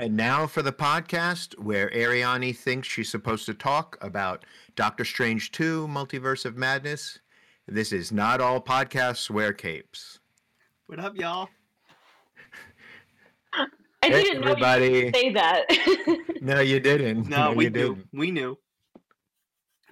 And 0.00 0.16
now 0.16 0.46
for 0.46 0.62
the 0.62 0.72
podcast 0.72 1.58
where 1.58 1.90
Ariani 1.90 2.56
thinks 2.56 2.88
she's 2.88 3.10
supposed 3.10 3.46
to 3.46 3.54
talk 3.54 3.98
about 4.00 4.44
Doctor 4.74 5.04
Strange 5.04 5.52
2 5.52 5.86
Multiverse 5.86 6.44
of 6.44 6.56
Madness. 6.56 7.20
This 7.68 7.92
is 7.92 8.10
not 8.10 8.40
all 8.40 8.60
podcasts 8.60 9.30
wear 9.30 9.52
capes. 9.52 10.18
What 10.86 10.98
up, 10.98 11.16
y'all? 11.16 11.50
I 14.02 14.08
Hey, 14.08 14.22
didn't 14.22 14.40
know 14.40 14.46
you 14.56 14.64
everybody. 14.64 15.04
could 15.10 15.16
say 15.16 15.32
that. 15.34 16.26
No, 16.42 16.60
you 16.60 16.80
didn't. 16.80 17.28
No, 17.28 17.52
we 17.52 17.64
you 17.64 17.70
knew. 17.70 17.94
didn't. 17.96 18.08
We 18.14 18.30
knew. 18.30 18.56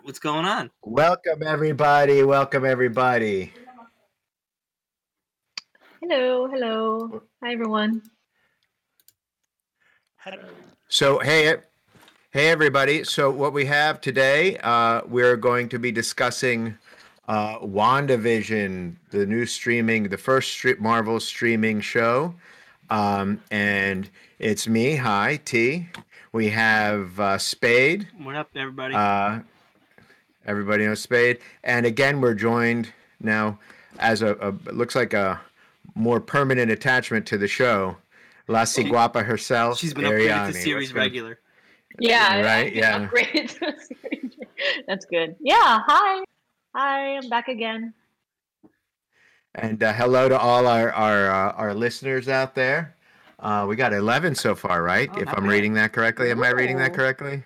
What's 0.02 0.18
going 0.18 0.46
on? 0.46 0.70
Welcome, 0.82 1.42
everybody. 1.42 2.22
Welcome, 2.22 2.64
everybody. 2.64 3.52
hello, 6.00 6.48
hello. 6.48 7.22
Hi, 7.44 7.52
everyone. 7.52 8.00
So, 10.88 11.18
hey, 11.18 11.56
hey, 12.30 12.48
everybody. 12.48 13.04
So, 13.04 13.30
what 13.30 13.52
we 13.52 13.66
have 13.66 14.00
today, 14.00 14.56
uh, 14.62 15.02
we're 15.06 15.36
going 15.36 15.68
to 15.68 15.78
be 15.78 15.92
discussing 15.92 16.78
uh, 17.28 17.58
WandaVision, 17.58 18.96
the 19.10 19.26
new 19.26 19.44
streaming, 19.44 20.04
the 20.08 20.16
first 20.16 20.56
stre- 20.58 20.78
Marvel 20.80 21.20
streaming 21.20 21.82
show. 21.82 22.34
Um, 22.90 23.42
and 23.50 24.08
it's 24.38 24.66
me. 24.66 24.96
Hi, 24.96 25.40
T. 25.44 25.88
We 26.32 26.48
have 26.50 27.18
uh, 27.20 27.38
Spade. 27.38 28.08
What 28.22 28.34
up, 28.36 28.50
everybody? 28.54 28.94
Uh, 28.94 29.40
everybody 30.46 30.86
knows 30.86 31.00
Spade. 31.00 31.38
And 31.64 31.86
again, 31.86 32.20
we're 32.20 32.34
joined 32.34 32.92
now 33.20 33.58
as 33.98 34.22
a, 34.22 34.34
a 34.40 34.72
looks 34.72 34.94
like 34.94 35.12
a 35.12 35.40
more 35.94 36.20
permanent 36.20 36.70
attachment 36.70 37.26
to 37.26 37.38
the 37.38 37.48
show. 37.48 37.96
La 38.46 38.62
Ciguapa 38.62 39.24
herself. 39.24 39.78
She's 39.78 39.92
been 39.92 40.04
upgraded 40.04 40.46
to 40.48 40.52
series 40.54 40.88
What's 40.88 40.92
going- 40.92 41.04
regular. 41.06 41.38
Yeah, 42.00 42.40
Right, 42.42 42.72
yeah. 42.74 43.06
upgraded 43.08 43.58
to 43.58 43.74
series. 43.80 44.32
That's 44.86 45.04
good. 45.06 45.34
Yeah, 45.40 45.80
hi. 45.86 46.24
Hi, 46.74 47.16
I'm 47.16 47.28
back 47.28 47.48
again. 47.48 47.92
And 49.54 49.82
uh, 49.82 49.92
hello 49.92 50.28
to 50.28 50.38
all 50.38 50.66
our 50.66 50.92
our 50.92 51.30
uh, 51.30 51.52
our 51.52 51.74
listeners 51.74 52.28
out 52.28 52.54
there. 52.54 52.94
Uh, 53.40 53.64
we 53.68 53.76
got 53.76 53.92
11 53.92 54.34
so 54.34 54.54
far, 54.54 54.82
right? 54.82 55.08
Oh, 55.12 55.20
if 55.20 55.28
I'm 55.28 55.44
bad. 55.44 55.50
reading 55.50 55.74
that 55.74 55.92
correctly. 55.92 56.30
Am 56.30 56.42
I 56.42 56.50
reading 56.50 56.76
that 56.78 56.92
correctly? 56.92 57.44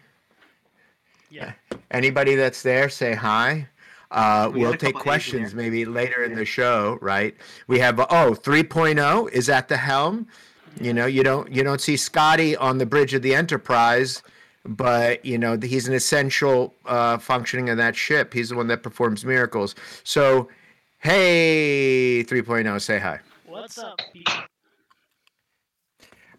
Yeah. 1.30 1.52
Anybody 1.90 2.34
that's 2.34 2.62
there, 2.62 2.88
say 2.88 3.12
hi. 3.14 3.68
Uh, 4.10 4.50
we 4.52 4.60
we'll 4.60 4.72
take 4.72 4.94
couple 4.94 5.00
A's 5.00 5.00
in 5.00 5.02
questions 5.02 5.54
maybe 5.54 5.84
later 5.84 6.24
in 6.24 6.34
the 6.34 6.44
show, 6.44 6.98
right? 7.00 7.34
We 7.66 7.78
have 7.78 7.98
oh 7.98 8.34
3.0 8.34 9.30
is 9.32 9.48
at 9.48 9.68
the 9.68 9.76
helm. 9.76 10.26
You 10.80 10.92
know, 10.92 11.06
you 11.06 11.22
don't 11.22 11.50
you 11.50 11.62
don't 11.62 11.80
see 11.80 11.96
Scotty 11.96 12.56
on 12.56 12.78
the 12.78 12.86
bridge 12.86 13.14
of 13.14 13.22
the 13.22 13.34
Enterprise, 13.34 14.22
but 14.64 15.24
you 15.24 15.38
know 15.38 15.58
he's 15.58 15.88
an 15.88 15.94
essential 15.94 16.74
uh, 16.86 17.18
functioning 17.18 17.70
of 17.70 17.76
that 17.78 17.96
ship. 17.96 18.32
He's 18.32 18.50
the 18.50 18.56
one 18.56 18.68
that 18.68 18.82
performs 18.82 19.24
miracles. 19.24 19.74
So, 20.04 20.48
hey, 21.02 22.24
3.0, 22.24 22.80
say 22.80 22.98
hi. 22.98 23.20
What's 23.46 23.78
up, 23.78 24.00
people? 24.12 24.34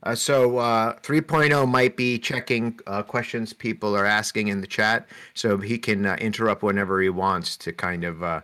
Uh, 0.03 0.16
so 0.16 0.58
uh, 0.58 0.97
3.0 1.00 1.67
might 1.67 1.95
be 1.95 2.17
checking 2.17 2.78
uh, 2.88 3.03
questions 3.03 3.53
people 3.53 3.95
are 3.95 4.06
asking 4.06 4.50
in 4.50 4.59
the 4.59 4.67
chat, 4.67 5.08
so 5.34 5.58
he 5.58 5.78
can 5.78 6.06
uh, 6.06 6.16
interrupt 6.19 6.64
whenever 6.64 7.02
he 7.02 7.09
wants 7.09 7.56
to 7.56 7.72
kind 7.72 8.03
of 8.03 8.22
uh, 8.22 8.41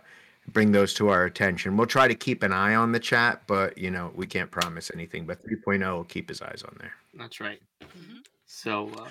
bring 0.52 0.72
those 0.72 0.94
to 0.94 1.08
our 1.08 1.24
attention. 1.24 1.76
We'll 1.76 1.86
try 1.86 2.08
to 2.08 2.14
keep 2.14 2.42
an 2.42 2.52
eye 2.52 2.74
on 2.74 2.92
the 2.92 3.00
chat, 3.00 3.42
but 3.46 3.76
you 3.76 3.90
know 3.90 4.10
we 4.14 4.26
can't 4.26 4.50
promise 4.50 4.90
anything. 4.94 5.26
But 5.26 5.42
3.0 5.44 5.94
will 5.94 6.04
keep 6.04 6.30
his 6.30 6.40
eyes 6.40 6.62
on 6.66 6.76
there. 6.80 6.92
That's 7.14 7.40
right. 7.40 7.60
Mhm. 7.82 8.18
So, 8.46 8.88
uh, 8.98 9.10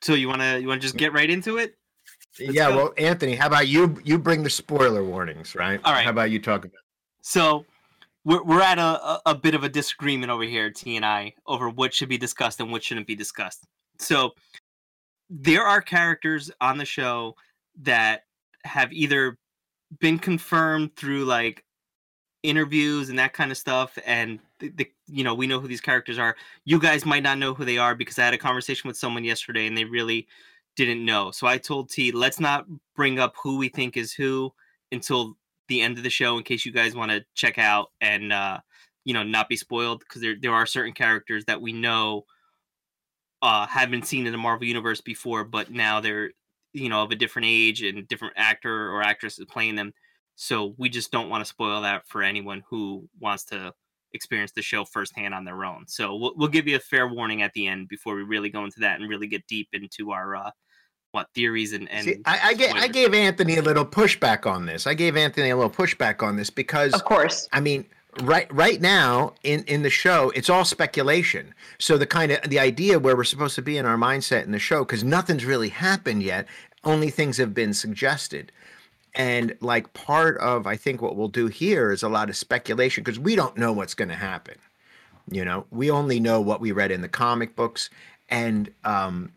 so 0.00 0.14
you 0.14 0.28
wanna 0.28 0.58
you 0.58 0.68
wanna 0.68 0.80
just 0.80 0.96
get 0.96 1.12
right 1.12 1.28
into 1.28 1.58
it? 1.58 1.76
Let's 2.40 2.54
yeah, 2.54 2.68
go. 2.68 2.76
well, 2.76 2.94
Anthony, 2.96 3.34
how 3.34 3.46
about 3.46 3.68
you? 3.68 3.98
You 4.04 4.18
bring 4.18 4.42
the 4.42 4.50
spoiler 4.50 5.04
warnings, 5.04 5.54
right? 5.54 5.80
All 5.84 5.92
right. 5.92 6.04
How 6.04 6.10
about 6.10 6.30
you 6.30 6.40
talk 6.40 6.64
about? 6.64 6.80
So, 7.20 7.66
we're 8.24 8.42
we're 8.42 8.62
at 8.62 8.78
a, 8.78 8.82
a, 8.82 9.22
a 9.26 9.34
bit 9.34 9.54
of 9.54 9.64
a 9.64 9.68
disagreement 9.68 10.30
over 10.30 10.44
here, 10.44 10.70
T 10.70 10.96
and 10.96 11.04
I, 11.04 11.34
over 11.46 11.68
what 11.68 11.92
should 11.92 12.08
be 12.08 12.18
discussed 12.18 12.60
and 12.60 12.72
what 12.72 12.82
shouldn't 12.82 13.06
be 13.06 13.14
discussed. 13.14 13.66
So, 13.98 14.32
there 15.28 15.64
are 15.64 15.82
characters 15.82 16.50
on 16.60 16.78
the 16.78 16.84
show 16.86 17.34
that 17.82 18.22
have 18.64 18.92
either 18.92 19.38
been 20.00 20.18
confirmed 20.18 20.96
through 20.96 21.24
like 21.24 21.64
interviews 22.42 23.08
and 23.08 23.18
that 23.18 23.32
kind 23.32 23.50
of 23.52 23.58
stuff 23.58 23.96
and 24.04 24.40
the, 24.58 24.68
the, 24.70 24.90
you 25.06 25.22
know 25.22 25.32
we 25.32 25.46
know 25.46 25.60
who 25.60 25.68
these 25.68 25.80
characters 25.80 26.18
are 26.18 26.34
you 26.64 26.78
guys 26.78 27.06
might 27.06 27.22
not 27.22 27.38
know 27.38 27.54
who 27.54 27.64
they 27.64 27.78
are 27.78 27.94
because 27.94 28.18
i 28.18 28.24
had 28.24 28.34
a 28.34 28.38
conversation 28.38 28.88
with 28.88 28.96
someone 28.96 29.22
yesterday 29.22 29.68
and 29.68 29.76
they 29.76 29.84
really 29.84 30.26
didn't 30.76 31.04
know. 31.04 31.30
So 31.30 31.46
i 31.46 31.58
told 31.58 31.90
t 31.90 32.12
let's 32.12 32.40
not 32.40 32.66
bring 32.96 33.18
up 33.18 33.34
who 33.42 33.58
we 33.58 33.68
think 33.68 33.96
is 33.96 34.12
who 34.12 34.52
until 34.90 35.36
the 35.68 35.80
end 35.80 35.96
of 35.98 36.04
the 36.04 36.10
show 36.10 36.36
in 36.36 36.44
case 36.44 36.66
you 36.66 36.72
guys 36.72 36.94
want 36.94 37.10
to 37.10 37.24
check 37.34 37.58
out 37.58 37.90
and 38.00 38.32
uh 38.32 38.58
you 39.04 39.14
know 39.14 39.22
not 39.22 39.48
be 39.48 39.56
spoiled. 39.56 40.00
Because 40.00 40.22
there, 40.22 40.36
there 40.40 40.52
are 40.54 40.66
certain 40.66 40.92
characters 40.92 41.44
that 41.46 41.60
we 41.60 41.72
know 41.72 42.24
uh 43.42 43.66
have 43.66 43.90
been 43.90 44.02
seen 44.02 44.26
in 44.26 44.32
the 44.32 44.38
marvel 44.38 44.66
universe 44.66 45.00
before 45.00 45.44
but 45.44 45.70
now 45.70 46.00
they're 46.00 46.30
you 46.72 46.88
know 46.88 47.02
of 47.02 47.10
a 47.10 47.16
different 47.16 47.46
age 47.48 47.82
and 47.82 48.08
different 48.08 48.34
actor 48.36 48.90
or 48.90 49.02
actress 49.02 49.38
is 49.38 49.46
playing 49.46 49.76
them. 49.76 49.92
So 50.36 50.74
we 50.78 50.88
just 50.88 51.12
don't 51.12 51.28
want 51.28 51.42
to 51.42 51.48
spoil 51.48 51.82
that 51.82 52.06
for 52.06 52.22
anyone 52.22 52.64
who 52.68 53.08
wants 53.20 53.44
to 53.46 53.74
experience 54.14 54.52
the 54.52 54.62
show 54.62 54.84
firsthand 54.84 55.34
on 55.34 55.44
their 55.44 55.64
own 55.64 55.84
so 55.86 56.14
we'll, 56.16 56.32
we'll 56.36 56.48
give 56.48 56.66
you 56.66 56.76
a 56.76 56.80
fair 56.80 57.08
warning 57.08 57.42
at 57.42 57.52
the 57.54 57.66
end 57.66 57.88
before 57.88 58.14
we 58.14 58.22
really 58.22 58.50
go 58.50 58.64
into 58.64 58.80
that 58.80 59.00
and 59.00 59.08
really 59.08 59.26
get 59.26 59.46
deep 59.46 59.68
into 59.72 60.10
our 60.10 60.36
uh 60.36 60.50
what 61.12 61.28
theories 61.34 61.72
and 61.72 61.88
and 61.90 62.04
See, 62.04 62.16
I, 62.24 62.40
I, 62.44 62.54
gave, 62.54 62.72
I 62.72 62.88
gave 62.88 63.14
Anthony 63.14 63.58
a 63.58 63.62
little 63.62 63.84
pushback 63.84 64.46
on 64.46 64.66
this. 64.66 64.86
I 64.86 64.94
gave 64.94 65.16
Anthony 65.16 65.50
a 65.50 65.56
little 65.56 65.70
pushback 65.70 66.22
on 66.22 66.36
this 66.36 66.50
because 66.50 66.94
Of 66.94 67.04
course. 67.04 67.48
I 67.52 67.60
mean, 67.60 67.84
right 68.22 68.52
right 68.52 68.80
now 68.80 69.34
in 69.42 69.62
in 69.64 69.82
the 69.82 69.90
show, 69.90 70.30
it's 70.34 70.50
all 70.50 70.64
speculation. 70.64 71.54
So 71.78 71.96
the 71.96 72.06
kind 72.06 72.32
of 72.32 72.48
the 72.48 72.58
idea 72.58 72.98
where 72.98 73.16
we're 73.16 73.24
supposed 73.24 73.54
to 73.56 73.62
be 73.62 73.76
in 73.76 73.86
our 73.86 73.96
mindset 73.96 74.44
in 74.44 74.52
the 74.52 74.58
show 74.58 74.80
because 74.80 75.04
nothing's 75.04 75.44
really 75.44 75.68
happened 75.68 76.22
yet. 76.22 76.46
Only 76.84 77.10
things 77.10 77.36
have 77.36 77.54
been 77.54 77.74
suggested. 77.74 78.50
And 79.14 79.56
like 79.60 79.92
part 79.92 80.38
of 80.38 80.66
I 80.66 80.76
think 80.76 81.02
what 81.02 81.16
we'll 81.16 81.28
do 81.28 81.46
here 81.48 81.92
is 81.92 82.02
a 82.02 82.08
lot 82.08 82.30
of 82.30 82.36
speculation 82.36 83.04
because 83.04 83.18
we 83.18 83.36
don't 83.36 83.56
know 83.58 83.72
what's 83.72 83.94
going 83.94 84.08
to 84.08 84.14
happen. 84.14 84.56
You 85.30 85.44
know, 85.44 85.66
we 85.70 85.90
only 85.90 86.18
know 86.18 86.40
what 86.40 86.60
we 86.60 86.72
read 86.72 86.90
in 86.90 87.02
the 87.02 87.08
comic 87.08 87.54
books 87.54 87.90
and 88.32 88.70
um 88.84 89.30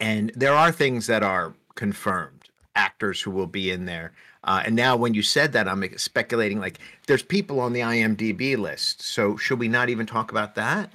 and 0.00 0.32
there 0.34 0.54
are 0.54 0.72
things 0.72 1.06
that 1.08 1.22
are 1.22 1.52
confirmed 1.74 2.48
actors 2.74 3.20
who 3.20 3.30
will 3.30 3.46
be 3.46 3.70
in 3.70 3.84
there 3.84 4.12
uh, 4.44 4.62
and 4.64 4.74
now 4.74 4.96
when 4.96 5.12
you 5.12 5.22
said 5.22 5.52
that 5.52 5.68
i'm 5.68 5.84
speculating 5.98 6.58
like 6.58 6.78
there's 7.06 7.22
people 7.22 7.60
on 7.60 7.72
the 7.72 7.80
imdb 7.80 8.56
list 8.56 9.02
so 9.02 9.36
should 9.36 9.58
we 9.58 9.68
not 9.68 9.90
even 9.90 10.06
talk 10.06 10.30
about 10.30 10.54
that 10.54 10.90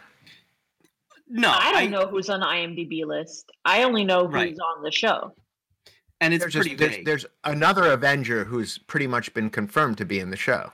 no 1.29 1.51
I 1.51 1.73
don't 1.73 1.91
know 1.91 2.07
who's 2.07 2.29
on 2.29 2.39
the 2.39 2.45
IMDb 2.45 3.05
list. 3.05 3.51
I 3.65 3.83
only 3.83 4.05
know 4.05 4.27
who's 4.27 4.33
Right. 4.33 4.57
on 4.77 4.81
the 4.81 4.91
show. 4.91 5.33
And 6.21 6.33
it's 6.33 6.43
there's, 6.43 6.53
pretty 6.55 6.75
just, 6.75 6.79
there's, 6.79 7.05
there's 7.05 7.25
another 7.43 7.91
avenger 7.91 8.43
who's 8.45 8.77
pretty 8.77 9.07
much 9.07 9.33
been 9.33 9.49
confirmed 9.49 9.97
to 9.97 10.05
be 10.05 10.19
in 10.19 10.29
the 10.31 10.37
show 10.37 10.71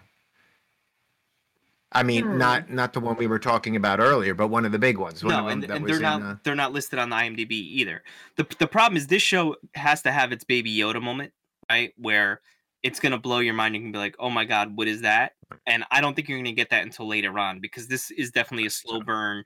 i 1.92 2.02
mean 2.02 2.24
Hmm. 2.24 2.38
not 2.38 2.70
not 2.70 2.94
the 2.94 3.00
one 3.00 3.16
we 3.18 3.28
were 3.28 3.40
talking 3.40 3.76
about 3.76 4.00
earlier 4.00 4.34
but 4.34 4.48
one 4.48 4.66
of 4.66 4.72
the 4.72 4.80
big 4.80 4.98
ones 4.98 5.24
one 5.24 5.34
no, 5.34 5.48
and, 5.50 5.64
that 5.64 5.72
and 5.72 5.88
they're 5.88 6.00
not 6.00 6.22
uh, 6.22 6.36
they're 6.44 6.56
not 6.56 6.74
listed 6.74 6.98
on 7.00 7.10
the 7.10 7.16
IMDb 7.16 7.52
either. 7.52 8.04
the 8.36 8.48
The 8.60 8.68
problem 8.68 8.98
is 8.98 9.08
this 9.08 9.22
show 9.22 9.56
has 9.76 10.02
to 10.04 10.12
have 10.12 10.32
its 10.32 10.44
Baby 10.44 10.76
Yoda 10.76 11.02
moment, 11.02 11.32
right? 11.70 11.94
Where 11.98 12.42
it's 12.82 13.00
gonna 13.00 13.20
blow 13.20 13.40
your 13.40 13.54
mind. 13.54 13.76
You 13.76 13.82
can 13.82 13.92
be 13.92 13.98
like, 13.98 14.16
"Oh 14.20 14.30
my 14.30 14.44
god, 14.44 14.76
what 14.76 14.88
is 14.88 15.02
that?" 15.02 15.34
And 15.68 15.86
I 15.92 16.02
don't 16.02 16.16
think 16.16 16.28
you're 16.28 16.38
gonna 16.40 16.52
get 16.52 16.70
that 16.72 16.84
until 16.84 17.08
later 17.08 17.38
on 17.40 17.60
because 17.62 17.88
this 17.88 18.12
is 18.12 18.32
definitely 18.32 18.66
a 18.66 18.70
slow 18.72 19.00
burn, 19.02 19.44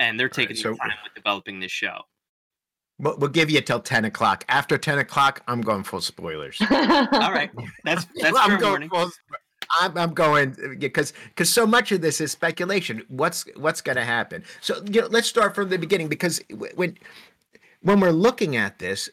and 0.00 0.18
they're 0.18 0.28
taking 0.30 0.56
so- 0.56 0.74
time 0.74 0.92
with 1.02 1.14
developing 1.14 1.60
this 1.60 1.72
show. 1.72 1.98
We'll, 2.98 3.16
we'll 3.18 3.30
give 3.30 3.50
you 3.50 3.60
till 3.60 3.80
10 3.80 4.04
o'clock 4.04 4.44
after 4.48 4.76
10 4.78 4.98
o'clock 4.98 5.42
i'm 5.48 5.60
going 5.60 5.82
full 5.82 6.00
spoilers 6.00 6.60
All 6.70 7.32
right, 7.32 7.50
that's 7.84 8.04
that's 8.16 8.32
Well, 8.32 8.50
I'm 8.50 8.58
going 8.58 8.88
full- 8.88 9.10
I'm, 9.80 9.96
I'm 9.98 10.14
going 10.14 10.56
uh, 10.64 10.74
because 10.78 11.12
because 11.28 11.50
so 11.52 11.66
much 11.66 11.92
of 11.92 12.00
this 12.00 12.20
is 12.20 12.32
speculation. 12.32 13.02
What's 13.08 13.44
what's 13.56 13.80
going 13.80 13.96
to 13.96 14.04
happen? 14.04 14.42
So 14.60 14.82
you 14.90 15.02
know, 15.02 15.08
let's 15.08 15.28
start 15.28 15.54
from 15.54 15.68
the 15.68 15.78
beginning 15.78 16.08
because 16.08 16.40
when 16.74 16.96
when 17.82 18.00
we're 18.00 18.10
looking 18.10 18.56
at 18.56 18.78
this, 18.78 19.08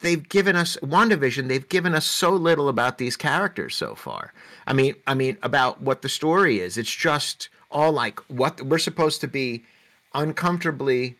they've 0.00 0.28
given 0.28 0.56
us 0.56 0.76
WandaVision. 0.82 1.48
They've 1.48 1.68
given 1.68 1.94
us 1.94 2.06
so 2.06 2.30
little 2.30 2.68
about 2.68 2.98
these 2.98 3.16
characters 3.16 3.74
so 3.76 3.94
far. 3.94 4.32
I 4.66 4.72
mean, 4.72 4.94
I 5.06 5.14
mean 5.14 5.38
about 5.42 5.80
what 5.80 6.02
the 6.02 6.08
story 6.08 6.60
is. 6.60 6.76
It's 6.76 6.94
just 6.94 7.48
all 7.70 7.92
like 7.92 8.18
what 8.28 8.60
we're 8.62 8.78
supposed 8.78 9.20
to 9.22 9.28
be 9.28 9.64
uncomfortably 10.14 11.16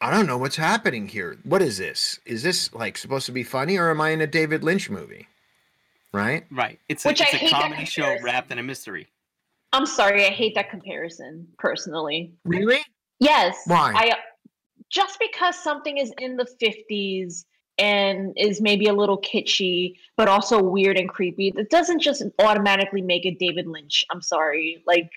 I 0.00 0.10
don't 0.10 0.26
know 0.26 0.38
what's 0.38 0.56
happening 0.56 1.08
here. 1.08 1.38
What 1.44 1.62
is 1.62 1.78
this? 1.78 2.20
Is 2.26 2.42
this 2.42 2.72
like 2.74 2.98
supposed 2.98 3.26
to 3.26 3.32
be 3.32 3.42
funny, 3.42 3.76
or 3.78 3.90
am 3.90 4.00
I 4.00 4.10
in 4.10 4.20
a 4.20 4.26
David 4.26 4.62
Lynch 4.62 4.90
movie? 4.90 5.28
Right. 6.12 6.44
Right. 6.50 6.78
It's 6.88 7.04
a, 7.04 7.08
Which 7.08 7.20
it's 7.20 7.32
a 7.32 7.36
hate 7.36 7.50
comedy 7.50 7.84
show 7.84 8.16
wrapped 8.22 8.52
in 8.52 8.58
a 8.58 8.62
mystery. 8.62 9.08
I'm 9.72 9.86
sorry, 9.86 10.24
I 10.24 10.30
hate 10.30 10.54
that 10.54 10.70
comparison 10.70 11.48
personally. 11.58 12.32
Really? 12.44 12.80
Yes. 13.18 13.56
Why? 13.66 13.92
I 13.96 14.12
just 14.90 15.18
because 15.18 15.56
something 15.60 15.98
is 15.98 16.12
in 16.18 16.36
the 16.36 16.46
50s 16.62 17.44
and 17.78 18.32
is 18.36 18.60
maybe 18.60 18.86
a 18.86 18.92
little 18.92 19.20
kitschy, 19.20 19.94
but 20.16 20.28
also 20.28 20.62
weird 20.62 20.96
and 20.96 21.08
creepy, 21.08 21.50
that 21.56 21.70
doesn't 21.70 22.00
just 22.00 22.22
automatically 22.38 23.02
make 23.02 23.26
it 23.26 23.38
David 23.38 23.66
Lynch. 23.66 24.04
I'm 24.10 24.22
sorry. 24.22 24.82
Like, 24.86 25.10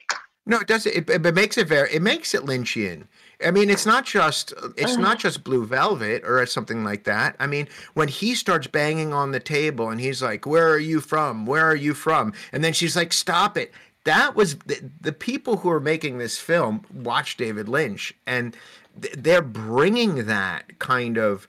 No, 0.47 0.59
it 0.59 0.67
doesn't. 0.67 0.95
It, 0.95 1.09
it 1.25 1.35
makes 1.35 1.57
it 1.57 1.67
very. 1.67 1.93
It 1.93 2.01
makes 2.01 2.33
it 2.33 2.41
Lynchian. 2.41 3.03
I 3.45 3.51
mean, 3.51 3.69
it's 3.69 3.85
not 3.85 4.05
just. 4.05 4.53
It's 4.75 4.93
Ugh. 4.93 4.99
not 4.99 5.19
just 5.19 5.43
Blue 5.43 5.65
Velvet 5.65 6.23
or 6.25 6.45
something 6.45 6.83
like 6.83 7.03
that. 7.03 7.35
I 7.39 7.47
mean, 7.47 7.67
when 7.93 8.07
he 8.07 8.33
starts 8.35 8.67
banging 8.67 9.13
on 9.13 9.31
the 9.31 9.39
table 9.39 9.89
and 9.89 9.99
he's 9.99 10.21
like, 10.21 10.45
"Where 10.45 10.69
are 10.69 10.79
you 10.79 11.01
from? 11.01 11.45
Where 11.45 11.65
are 11.65 11.75
you 11.75 11.93
from?" 11.93 12.33
and 12.51 12.63
then 12.63 12.73
she's 12.73 12.95
like, 12.95 13.13
"Stop 13.13 13.57
it." 13.57 13.71
That 14.05 14.35
was 14.35 14.55
the, 14.59 14.89
the 15.01 15.11
people 15.11 15.57
who 15.57 15.69
are 15.69 15.79
making 15.79 16.17
this 16.17 16.37
film 16.39 16.85
watch 16.93 17.37
David 17.37 17.67
Lynch, 17.67 18.13
and 18.25 18.55
th- 18.99 19.15
they're 19.17 19.41
bringing 19.41 20.25
that 20.25 20.79
kind 20.79 21.17
of, 21.17 21.47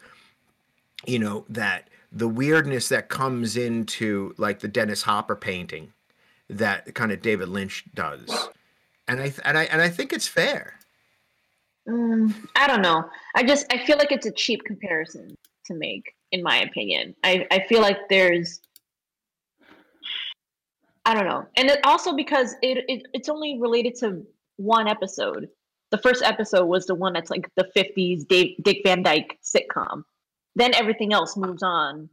you 1.07 1.19
know, 1.19 1.47
that 1.49 1.89
the 2.11 2.29
weirdness 2.29 2.89
that 2.89 3.09
comes 3.09 3.57
into 3.57 4.35
like 4.39 4.61
the 4.61 4.69
Dennis 4.69 5.03
Hopper 5.03 5.37
painting, 5.37 5.93
that 6.51 6.95
kind 6.95 7.13
of 7.13 7.23
David 7.23 7.49
Lynch 7.49 7.85
does 7.95 8.49
and 9.09 9.21
I 9.21 9.25
th- 9.25 9.41
and 9.45 9.59
I 9.59 9.65
and 9.65 9.81
I 9.81 9.89
think 9.89 10.13
it's 10.13 10.29
fair. 10.29 10.75
Mm, 11.89 12.35
I 12.57 12.67
don't 12.67 12.83
know. 12.83 13.09
I 13.35 13.43
just, 13.43 13.67
I 13.73 13.79
feel 13.79 13.99
like 13.99 14.13
it's 14.13 14.27
a 14.27 14.33
cheap 14.33 14.65
comparison 14.65 15.35
to 15.67 15.75
make, 15.75 16.15
in 16.33 16.43
my 16.43 16.59
opinion. 16.59 17.15
I, 17.25 17.47
I 17.51 17.65
feel 17.69 17.81
like 17.81 18.09
there's, 18.09 18.61
I 21.05 21.15
don't 21.15 21.27
know. 21.27 21.47
And 21.57 21.71
it 21.71 21.81
also 21.85 22.15
because 22.15 22.55
it, 22.61 22.85
it 22.87 23.07
it's 23.15 23.31
only 23.31 23.59
related 23.59 23.95
to 24.01 24.27
one 24.57 24.89
episode. 24.89 25.49
The 25.91 25.97
first 25.97 26.23
episode 26.23 26.67
was 26.67 26.85
the 26.85 26.95
one 26.95 27.15
that's 27.15 27.31
like 27.31 27.49
the 27.57 27.67
50s 27.75 28.29
Dave, 28.29 28.57
Dick 28.63 28.83
Van 28.85 29.03
Dyke 29.03 29.39
sitcom. 29.43 30.03
Then 30.55 30.75
everything 30.75 31.15
else 31.15 31.35
moves 31.35 31.63
on 31.63 32.11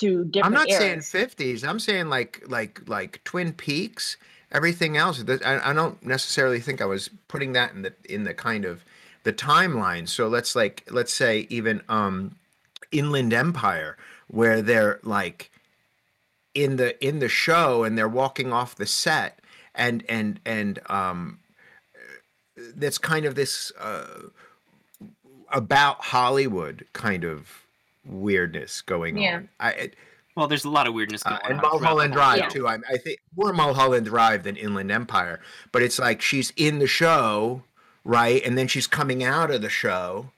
to 0.00 0.24
different 0.26 0.46
I'm 0.46 0.52
not 0.52 0.70
saying 0.70 0.98
50s. 0.98 1.66
I'm 1.66 1.78
saying 1.78 2.10
like 2.10 2.42
like 2.46 2.86
like 2.86 3.22
Twin 3.24 3.52
Peaks. 3.52 4.18
Everything 4.50 4.96
else. 4.96 5.22
I, 5.44 5.70
I 5.70 5.72
don't 5.72 6.02
necessarily 6.04 6.60
think 6.60 6.80
I 6.80 6.86
was 6.86 7.10
putting 7.28 7.52
that 7.52 7.72
in 7.72 7.82
the 7.82 7.94
in 8.08 8.24
the 8.24 8.34
kind 8.34 8.64
of 8.64 8.84
the 9.24 9.32
timeline. 9.32 10.08
So 10.08 10.28
let's 10.28 10.54
like 10.56 10.84
let's 10.90 11.12
say 11.12 11.46
even 11.50 11.82
um 11.88 12.36
Inland 12.92 13.32
Empire, 13.32 13.96
where 14.28 14.62
they're 14.62 14.98
like 15.02 15.50
in 16.54 16.76
the 16.76 17.02
in 17.06 17.18
the 17.18 17.28
show 17.28 17.84
and 17.84 17.96
they're 17.96 18.08
walking 18.08 18.52
off 18.52 18.74
the 18.74 18.86
set 18.86 19.38
and 19.74 20.04
and 20.08 20.40
and 20.44 20.78
um 20.90 21.38
that's 22.74 22.98
kind 22.98 23.24
of 23.26 23.34
this 23.34 23.70
uh 23.78 24.22
about 25.52 26.00
Hollywood 26.02 26.86
kind 26.92 27.24
of 27.24 27.62
weirdness 28.04 28.82
going 28.82 29.18
Yeah. 29.18 29.36
on. 29.36 29.48
I 29.60 29.70
it, 29.72 29.96
Well, 30.36 30.46
there's 30.46 30.64
a 30.64 30.70
lot 30.70 30.86
of 30.86 30.94
weirdness 30.94 31.22
going 31.22 31.36
uh, 31.36 31.40
on. 31.44 31.50
and 31.52 31.60
throughout 31.60 31.72
the 31.74 31.80
Mulholland 31.80 32.12
Drive 32.12 32.38
Yeah. 32.38 32.48
too. 32.48 32.66
I, 32.68 32.78
I 32.90 32.96
think 32.98 33.18
more 33.36 33.52
Mulholland 33.52 34.06
Drive 34.06 34.42
than 34.44 34.56
Inland 34.56 34.90
Empire, 34.90 35.40
but 35.72 35.82
it's 35.82 35.98
like 35.98 36.20
she's 36.20 36.52
in 36.56 36.78
the 36.80 36.86
show, 36.86 37.62
right, 38.08 38.42
and 38.44 38.56
then 38.56 38.66
she's 38.66 38.86
coming 38.86 39.22
out 39.22 39.50
of 39.50 39.60
the 39.60 39.68
show, 39.68 40.30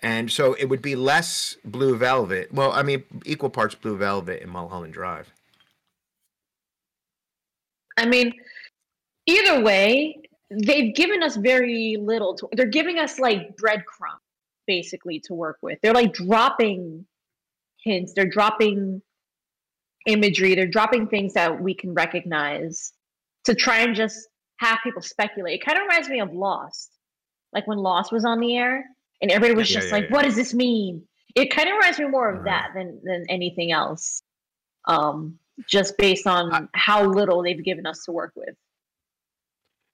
and 0.00 0.30
so 0.30 0.52
it 0.54 0.66
would 0.66 0.82
be 0.82 0.94
less 0.94 1.56
Blue 1.64 1.96
Velvet. 1.96 2.52
Well, 2.52 2.70
I 2.70 2.82
mean, 2.82 3.02
equal 3.24 3.50
parts 3.50 3.74
Blue 3.74 3.96
Velvet 3.96 4.42
and 4.42 4.50
Mulholland 4.50 4.92
Drive. 4.92 5.32
I 7.96 8.04
mean, 8.04 8.34
either 9.24 9.64
way, 9.64 10.20
they've 10.50 10.94
given 10.94 11.22
us 11.22 11.36
very 11.36 11.96
little. 11.98 12.36
To, 12.36 12.48
they're 12.52 12.66
giving 12.66 12.98
us 12.98 13.18
like 13.18 13.56
breadcrumbs, 13.56 14.20
basically, 14.66 15.20
to 15.20 15.34
work 15.34 15.56
with. 15.62 15.78
They're 15.82 15.94
like 15.94 16.12
dropping 16.12 17.06
hints. 17.82 18.12
They're 18.12 18.28
dropping 18.28 19.00
imagery. 20.06 20.54
They're 20.54 20.66
dropping 20.66 21.08
things 21.08 21.32
that 21.32 21.62
we 21.62 21.72
can 21.74 21.94
recognize 21.94 22.92
to 23.44 23.54
try 23.54 23.78
and 23.78 23.96
just 23.96 24.28
have 24.58 24.78
people 24.84 25.00
speculate. 25.00 25.60
It 25.60 25.64
kind 25.64 25.78
of 25.78 25.82
reminds 25.82 26.10
me 26.10 26.20
of 26.20 26.34
Lost, 26.34 26.90
like 27.52 27.66
when 27.66 27.78
Lost 27.78 28.12
was 28.12 28.24
on 28.24 28.40
the 28.40 28.56
air 28.56 28.84
and 29.22 29.30
everybody 29.30 29.56
was 29.56 29.70
Yeah, 29.70 29.76
just 29.80 29.88
yeah, 29.88 29.94
like, 29.94 30.04
yeah. 30.04 30.14
"What 30.14 30.24
does 30.24 30.36
this 30.36 30.52
mean?" 30.54 31.06
It 31.34 31.46
kind 31.50 31.68
of 31.68 31.74
reminds 31.74 31.98
me 31.98 32.06
more 32.06 32.28
of 32.30 32.36
Right. 32.36 32.44
that 32.44 32.70
than 32.74 33.00
than 33.04 33.24
anything 33.28 33.72
else. 33.72 34.22
Um, 34.86 35.38
just 35.66 35.96
based 35.98 36.26
on 36.26 36.52
I- 36.52 36.68
how 36.74 37.04
little 37.04 37.42
they've 37.42 37.62
given 37.62 37.86
us 37.86 38.04
to 38.04 38.12
work 38.12 38.32
with. 38.36 38.54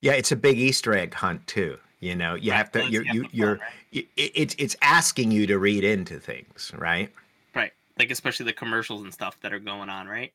Yeah, 0.00 0.12
it's 0.12 0.32
a 0.32 0.36
big 0.36 0.58
Easter 0.58 0.94
egg 0.94 1.14
hunt 1.14 1.46
too. 1.46 1.78
You 2.00 2.16
know, 2.16 2.34
you 2.34 2.50
Right, 2.50 2.56
have 2.56 2.72
to 2.72 2.90
you're 2.90 3.04
you 3.04 3.22
have 3.22 3.30
to 3.30 3.36
you're 3.36 3.56
find, 3.58 3.70
it, 3.92 4.06
it's 4.16 4.56
it's 4.58 4.76
asking 4.82 5.30
you 5.30 5.46
to 5.46 5.58
read 5.58 5.84
into 5.84 6.18
things, 6.18 6.72
right? 6.76 7.12
right. 7.54 7.72
Like 7.98 8.10
especially 8.10 8.46
the 8.46 8.52
commercials 8.52 9.02
and 9.02 9.12
stuff 9.14 9.38
that 9.42 9.52
are 9.52 9.60
going 9.60 9.88
on, 9.88 10.08
right? 10.08 10.32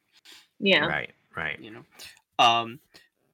Yeah. 0.59 0.85
Right, 0.85 1.11
right. 1.35 1.59
You 1.59 1.71
know. 1.71 1.85
Um 2.39 2.79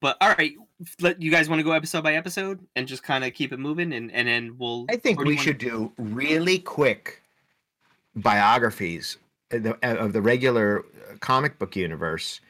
but 0.02 0.18
all 0.20 0.30
right, 0.30 0.54
let 1.02 1.22
you 1.22 1.32
guys 1.32 1.50
want 1.50 1.60
to 1.60 1.64
go 1.64 1.72
episode 1.72 2.04
by 2.04 2.16
episode 2.16 2.60
and 2.76 2.88
just 2.88 3.04
kind 3.04 3.24
of 3.24 3.34
keep 3.34 3.52
it 3.52 3.58
moving 3.58 3.94
and 3.94 4.12
and 4.12 4.28
then 4.28 4.56
we'll 4.58 4.86
I 4.90 4.96
think 4.98 5.20
we 5.20 5.38
should 5.38 5.58
do 5.58 5.92
really 5.98 6.60
quick 6.60 7.22
biographies 8.16 9.18
of 9.52 9.64
the, 9.64 9.78
of 10.00 10.14
the 10.14 10.22
regular 10.22 10.80
uh, 10.80 11.16
comic 11.20 11.60
book 11.60 11.76
universe 11.76 12.42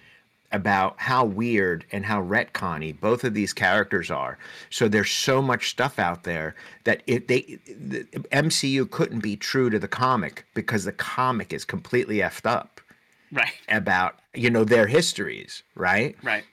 about 0.51 0.93
how 0.97 1.25
weird 1.25 1.83
and 1.91 2.05
how 2.05 2.21
retconny 2.21 2.97
both 2.99 3.23
of 3.23 3.33
these 3.33 3.53
characters 3.53 4.11
are. 4.11 4.37
So 4.69 4.87
there's 4.87 5.09
so 5.09 5.41
much 5.41 5.71
stuff 5.71 5.97
out 5.97 6.23
there 6.23 6.55
that 6.83 7.01
it 7.07 7.27
they 7.27 7.59
the 7.67 8.03
MCU 8.31 8.89
couldn't 8.89 9.21
be 9.21 9.35
true 9.35 9.69
to 9.71 9.79
the 9.79 9.87
comic 9.87 10.45
because 10.53 10.85
the 10.85 10.91
comic 10.91 11.53
is 11.53 11.65
completely 11.65 12.17
effed 12.17 12.45
up 12.45 12.81
Right, 13.31 13.53
about 13.67 14.19
you 14.35 14.51
know 14.51 14.63
their 14.63 14.85
histories, 14.85 15.63
right? 15.75 16.15
right. 16.21 16.43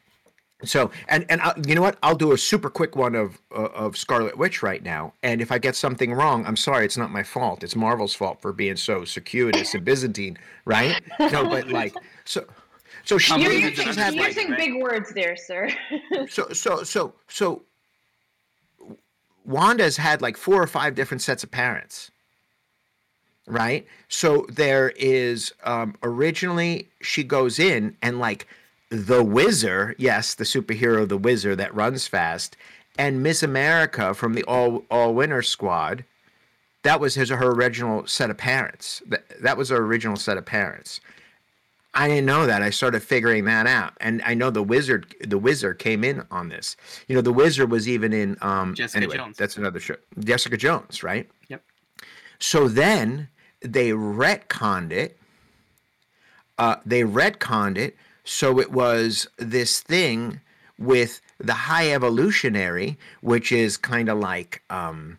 So 0.64 0.90
and 1.08 1.24
and 1.28 1.40
I, 1.40 1.54
you 1.66 1.74
know 1.74 1.82
what? 1.82 1.98
I'll 2.02 2.14
do 2.16 2.32
a 2.32 2.38
super 2.38 2.68
quick 2.70 2.96
one 2.96 3.14
of 3.14 3.40
uh, 3.54 3.68
of 3.74 3.96
Scarlet 3.96 4.36
Witch 4.36 4.62
right 4.62 4.82
now. 4.82 5.12
And 5.22 5.40
if 5.40 5.50
I 5.52 5.58
get 5.58 5.76
something 5.76 6.12
wrong, 6.12 6.44
I'm 6.46 6.56
sorry. 6.56 6.84
It's 6.84 6.96
not 6.96 7.10
my 7.10 7.22
fault. 7.22 7.64
It's 7.64 7.76
Marvel's 7.76 8.14
fault 8.14 8.40
for 8.40 8.52
being 8.52 8.76
so 8.76 9.04
circuitous 9.04 9.74
and 9.74 9.84
Byzantine, 9.84 10.38
right? 10.64 11.00
No, 11.18 11.44
but 11.48 11.68
like 11.80 11.94
so. 12.24 12.44
So 13.04 13.16
she, 13.16 13.34
You're, 13.40 13.48
believe 13.50 13.62
you're, 13.62 13.72
she's 13.72 13.96
you're 13.96 14.04
had 14.04 14.14
like 14.14 14.36
understatement. 14.36 14.36
using 14.36 14.50
right? 14.50 14.58
big 14.58 14.82
words 14.82 15.12
there, 15.14 15.36
sir. 15.36 15.70
so 16.28 16.48
so 16.52 16.82
so 16.82 17.14
so. 17.28 17.62
Wanda's 19.46 19.96
had 19.96 20.20
like 20.22 20.36
four 20.36 20.62
or 20.62 20.66
five 20.66 20.94
different 20.94 21.22
sets 21.22 21.42
of 21.42 21.50
parents, 21.50 22.10
right? 23.46 23.86
So 24.08 24.46
there 24.50 24.90
is 24.90 25.52
um, 25.64 25.96
originally 26.02 26.88
she 27.00 27.24
goes 27.24 27.58
in 27.58 27.96
and 28.02 28.20
like 28.20 28.46
the 28.90 29.22
Wizard, 29.22 29.94
yes, 29.98 30.34
the 30.34 30.44
superhero, 30.44 31.08
the 31.08 31.16
Wizard 31.16 31.58
that 31.58 31.74
runs 31.74 32.06
fast, 32.06 32.56
and 32.98 33.22
Miss 33.22 33.42
America 33.42 34.12
from 34.14 34.34
the 34.34 34.42
All 34.44 34.84
All 34.90 35.14
Winners 35.14 35.48
Squad. 35.48 36.04
That 36.82 36.98
was 36.98 37.14
his 37.14 37.30
or 37.30 37.36
her 37.36 37.50
original 37.52 38.06
set 38.06 38.30
of 38.30 38.36
parents. 38.36 39.02
That 39.06 39.24
that 39.42 39.56
was 39.56 39.68
her 39.68 39.76
original 39.76 40.16
set 40.16 40.36
of 40.36 40.44
parents. 40.44 41.00
I 41.92 42.08
didn't 42.08 42.26
know 42.26 42.46
that. 42.46 42.62
I 42.62 42.70
started 42.70 43.02
figuring 43.02 43.44
that 43.46 43.66
out, 43.66 43.94
and 44.00 44.22
I 44.24 44.34
know 44.34 44.50
the 44.50 44.62
wizard. 44.62 45.14
The 45.20 45.38
wizard 45.38 45.78
came 45.78 46.04
in 46.04 46.24
on 46.30 46.48
this. 46.48 46.76
You 47.08 47.14
know, 47.14 47.20
the 47.20 47.32
wizard 47.32 47.70
was 47.70 47.88
even 47.88 48.12
in. 48.12 48.36
Um, 48.40 48.74
Jessica 48.74 48.96
anyway, 48.96 49.16
Jones. 49.16 49.36
That's 49.36 49.56
another 49.56 49.80
show. 49.80 49.96
Jessica 50.18 50.56
Jones, 50.56 51.02
right? 51.02 51.28
Yep. 51.48 51.62
So 52.38 52.68
then 52.68 53.28
they 53.60 53.90
retconned 53.90 54.92
it. 54.92 55.16
Uh, 56.58 56.76
they 56.84 57.02
retconned 57.02 57.78
it 57.78 57.96
so 58.30 58.60
it 58.60 58.70
was 58.70 59.26
this 59.38 59.80
thing 59.80 60.40
with 60.78 61.20
the 61.38 61.52
high 61.52 61.92
evolutionary, 61.92 62.96
which 63.22 63.50
is 63.50 63.76
kind 63.76 64.08
of 64.08 64.20
like 64.20 64.62
um, 64.70 65.18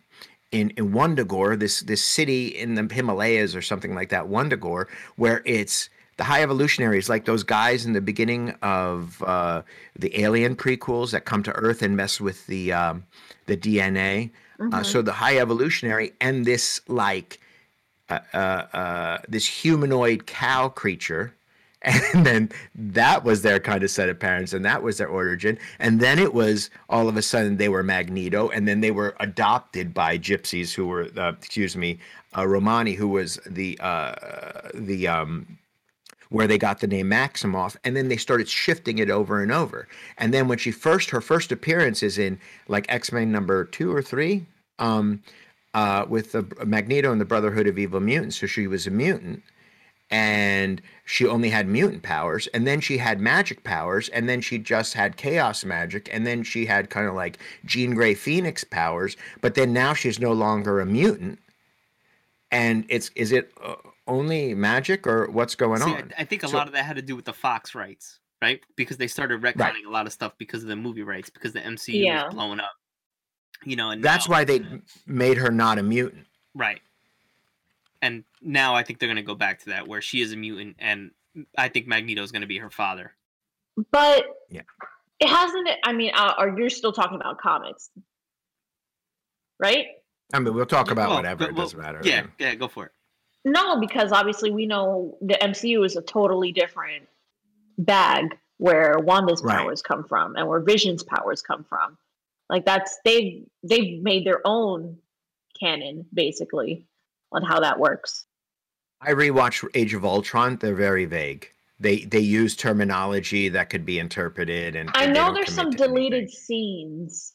in 0.50 0.70
in 0.78 0.92
Wundagore, 0.92 1.58
this 1.58 1.80
this 1.80 2.02
city 2.02 2.46
in 2.46 2.74
the 2.74 2.88
Himalayas 2.90 3.54
or 3.54 3.60
something 3.60 3.94
like 3.94 4.08
that, 4.08 4.28
Wundagore, 4.28 4.86
where 5.16 5.42
it's 5.44 5.90
the 6.16 6.24
high 6.24 6.42
evolutionary 6.42 6.96
is 6.96 7.10
like 7.10 7.26
those 7.26 7.42
guys 7.42 7.84
in 7.84 7.92
the 7.92 8.00
beginning 8.00 8.54
of 8.62 9.22
uh, 9.24 9.60
the 9.98 10.18
Alien 10.18 10.56
prequels 10.56 11.10
that 11.10 11.26
come 11.26 11.42
to 11.42 11.52
Earth 11.52 11.82
and 11.82 11.94
mess 11.94 12.18
with 12.18 12.46
the 12.46 12.72
um, 12.72 13.04
the 13.44 13.58
DNA. 13.58 14.30
Uh, 14.72 14.82
so 14.82 15.02
the 15.02 15.12
high 15.12 15.36
evolutionary 15.36 16.12
and 16.18 16.46
this 16.46 16.80
like 16.88 17.40
uh, 18.08 18.20
uh, 18.32 18.36
uh, 18.36 19.18
this 19.28 19.46
humanoid 19.46 20.26
cow 20.26 20.68
creature 20.68 21.34
and 22.14 22.24
then 22.24 22.50
that 22.74 23.24
was 23.24 23.42
their 23.42 23.58
kind 23.58 23.82
of 23.82 23.90
set 23.90 24.08
of 24.08 24.18
parents 24.18 24.52
and 24.52 24.64
that 24.64 24.82
was 24.82 24.98
their 24.98 25.08
origin. 25.08 25.58
And 25.80 26.00
then 26.00 26.18
it 26.18 26.32
was 26.32 26.70
all 26.88 27.08
of 27.08 27.16
a 27.16 27.22
sudden 27.22 27.56
they 27.56 27.68
were 27.68 27.82
magneto 27.82 28.48
and 28.50 28.68
then 28.68 28.80
they 28.80 28.92
were 28.92 29.16
adopted 29.18 29.92
by 29.92 30.16
gypsies 30.16 30.72
who 30.72 30.86
were 30.86 31.08
uh, 31.16 31.32
excuse 31.32 31.76
me 31.76 31.98
uh, 32.36 32.46
romani 32.46 32.92
who 32.94 33.08
was 33.08 33.40
the 33.46 33.76
uh, 33.80 34.14
the 34.74 35.08
um 35.08 35.58
where 36.28 36.46
they 36.46 36.56
got 36.56 36.80
the 36.80 36.86
name 36.86 37.10
maximoff 37.10 37.76
and 37.84 37.96
then 37.96 38.08
they 38.08 38.16
started 38.16 38.48
shifting 38.48 38.98
it 38.98 39.10
over 39.10 39.42
and 39.42 39.52
over. 39.52 39.86
And 40.16 40.32
then 40.32 40.48
when 40.48 40.58
she 40.58 40.70
first 40.70 41.10
her 41.10 41.20
first 41.20 41.50
appearance 41.50 42.02
is 42.02 42.16
in 42.16 42.38
like 42.68 42.86
x-men 42.88 43.32
number 43.32 43.64
two 43.64 43.92
or 43.92 44.02
three 44.02 44.46
um 44.78 45.20
uh 45.74 46.06
with 46.08 46.30
the 46.30 46.46
magneto 46.64 47.10
and 47.10 47.20
the 47.20 47.24
brotherhood 47.24 47.66
of 47.66 47.76
evil 47.76 47.98
mutants. 47.98 48.36
So 48.36 48.46
she 48.46 48.68
was 48.68 48.86
a 48.86 48.90
mutant 48.90 49.42
and 50.12 50.80
she 51.06 51.26
only 51.26 51.48
had 51.50 51.66
mutant 51.66 52.02
powers 52.02 52.46
and 52.48 52.66
then 52.66 52.80
she 52.80 52.98
had 52.98 53.18
magic 53.20 53.64
powers 53.64 54.08
and 54.10 54.28
then 54.28 54.40
she 54.40 54.58
just 54.58 54.92
had 54.94 55.16
chaos 55.16 55.64
magic 55.64 56.08
and 56.12 56.26
then 56.26 56.42
she 56.44 56.66
had 56.66 56.90
kind 56.90 57.08
of 57.08 57.14
like 57.14 57.38
jean 57.64 57.94
grey 57.94 58.14
phoenix 58.14 58.62
powers 58.62 59.16
but 59.40 59.54
then 59.54 59.72
now 59.72 59.94
she's 59.94 60.20
no 60.20 60.32
longer 60.32 60.80
a 60.80 60.86
mutant 60.86 61.38
and 62.50 62.84
it's 62.88 63.10
is 63.16 63.32
it 63.32 63.50
uh, 63.64 63.74
only 64.06 64.54
magic 64.54 65.06
or 65.06 65.30
what's 65.30 65.54
going 65.54 65.80
See, 65.80 65.90
on 65.90 66.12
I, 66.18 66.22
I 66.22 66.24
think 66.24 66.42
a 66.42 66.48
So- 66.48 66.56
lot 66.58 66.66
of 66.66 66.74
that 66.74 66.84
had 66.84 66.96
to 66.96 67.02
do 67.02 67.16
with 67.16 67.24
the 67.24 67.32
Fox 67.32 67.74
rights, 67.74 68.18
right? 68.42 68.60
Because 68.76 68.96
they 68.98 69.06
started 69.06 69.40
retconning 69.40 69.86
a 69.86 69.90
lot 69.90 70.06
of 70.06 70.12
stuff 70.12 70.32
because 70.38 70.62
of 70.62 70.68
the 70.68 70.76
movie 70.76 71.02
rights, 71.04 71.30
because 71.30 71.52
the 71.52 71.60
MCU 71.60 72.04
Yeah. 72.04 72.24
was 72.26 72.34
blowing 72.34 72.60
up. 72.60 72.72
You 73.64 73.76
know, 73.76 73.90
and 73.90 74.02
that's 74.02 74.28
now- 74.28 74.32
why 74.34 74.44
they 74.44 74.56
m- 74.58 74.82
made 75.06 75.38
her 75.38 75.50
not 75.50 75.78
a 75.78 75.82
mutant 75.82 76.26
right. 76.54 76.80
And 78.02 78.24
now 78.42 78.74
I 78.74 78.82
think 78.82 78.98
they're 78.98 79.08
gonna 79.08 79.22
go 79.22 79.34
back 79.36 79.60
to 79.60 79.66
that, 79.70 79.86
where 79.88 80.02
she 80.02 80.20
is 80.20 80.32
a 80.32 80.36
mutant, 80.36 80.76
and 80.80 81.12
I 81.56 81.68
think 81.68 81.86
Magneto 81.86 82.22
is 82.22 82.32
gonna 82.32 82.46
be 82.48 82.58
her 82.58 82.68
father. 82.70 83.12
But 83.92 84.26
Yeah. 84.50 84.62
it 85.20 85.28
hasn't. 85.28 85.68
I 85.84 85.92
mean, 85.92 86.10
uh, 86.14 86.34
or 86.38 86.58
you're 86.58 86.68
still 86.68 86.92
talking 86.92 87.14
about 87.16 87.38
comics, 87.38 87.90
right? 89.58 89.86
i 90.34 90.38
mean 90.38 90.54
we'll 90.54 90.64
talk 90.64 90.90
about 90.90 91.08
Well, 91.10 91.18
whatever 91.18 91.44
but- 91.44 91.50
it 91.50 91.56
doesn't 91.56 91.78
matter 91.78 92.00
Yeah, 92.04 92.26
yeah, 92.38 92.54
go 92.54 92.66
for 92.68 92.86
it. 92.86 92.92
No, 93.44 93.78
because 93.80 94.12
obviously 94.12 94.50
we 94.50 94.64
know 94.66 95.18
the 95.20 95.34
MCU 95.42 95.84
is 95.84 95.96
a 95.96 96.00
totally 96.02 96.52
different 96.52 97.06
bag 97.76 98.38
where 98.56 98.98
Wanda's 98.98 99.42
Right. 99.42 99.58
powers 99.58 99.82
come 99.82 100.04
from 100.04 100.36
and 100.36 100.48
where 100.48 100.60
Vision's 100.60 101.02
powers 101.02 101.42
come 101.42 101.64
from. 101.64 101.98
Like 102.48 102.64
that's 102.64 102.98
they've 103.04 103.46
they've 103.62 104.00
made 104.02 104.24
their 104.24 104.40
own 104.46 105.02
canon 105.60 106.06
basically 106.14 106.86
on 107.32 107.42
how 107.42 107.60
that 107.60 107.78
works. 107.78 108.26
I 109.00 109.10
rewatched 109.10 109.68
Age 109.74 109.94
of 109.94 110.04
Ultron. 110.04 110.56
They're 110.56 110.74
very 110.74 111.04
vague. 111.06 111.48
They 111.80 112.04
they 112.04 112.20
use 112.20 112.54
terminology 112.54 113.48
that 113.48 113.68
could 113.70 113.84
be 113.84 113.98
interpreted, 113.98 114.76
and 114.76 114.90
I 114.94 115.04
and 115.04 115.14
know 115.14 115.34
there's 115.34 115.52
some 115.52 115.70
deleted 115.70 116.22
anything. 116.24 116.36
scenes 116.36 117.34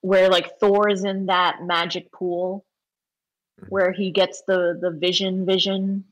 where 0.00 0.28
like 0.28 0.58
Thor 0.60 0.88
is 0.88 1.04
in 1.04 1.26
that 1.26 1.62
magic 1.64 2.12
pool 2.12 2.64
Mhm. 3.60 3.68
where 3.70 3.90
he 3.92 4.10
gets 4.12 4.42
the 4.46 4.78
the 4.80 4.90
vision 4.92 5.44
vision. 5.44 6.04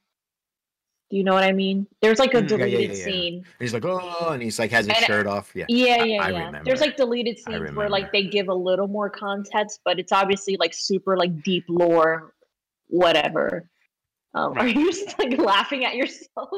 Do 1.10 1.16
you 1.16 1.24
know 1.24 1.34
what 1.34 1.42
I 1.44 1.50
mean? 1.52 1.86
There's 2.02 2.18
like 2.20 2.34
a 2.34 2.42
Mm, 2.42 2.50
yeah, 2.50 2.56
yeah, 2.56 2.64
deleted 2.66 2.90
yeah, 2.90 2.96
yeah. 2.98 3.04
scene. 3.04 3.34
And 3.34 3.44
he's 3.58 3.74
like, 3.74 3.84
oh, 3.84 4.28
and 4.30 4.40
he's 4.42 4.58
like 4.60 4.70
has 4.72 4.86
his 4.86 4.96
And- 4.96 5.06
shirt 5.06 5.26
off. 5.26 5.50
Yeah, 5.54 5.64
Yeah, 5.68 6.04
yeah, 6.04 6.22
I 6.24 6.30
yeah. 6.30 6.38
remember. 6.46 6.64
There's 6.64 6.80
like 6.80 6.96
deleted 6.96 7.38
scenes 7.38 7.72
where 7.72 7.88
like 7.88 8.12
they 8.12 8.24
give 8.24 8.48
a 8.48 8.54
little 8.54 8.86
more 8.88 9.10
context, 9.10 9.80
but 9.84 9.98
it's 9.98 10.12
obviously 10.12 10.56
like 10.56 10.72
super 10.74 11.16
like 11.16 11.42
deep 11.42 11.64
lore, 11.68 12.32
whatever. 12.90 13.70
Um, 14.34 14.56
Are 14.56 14.66
you 14.66 14.92
just 14.92 15.18
like 15.18 15.36
laughing 15.38 15.84
at 15.84 15.96
yourself? 15.96 16.50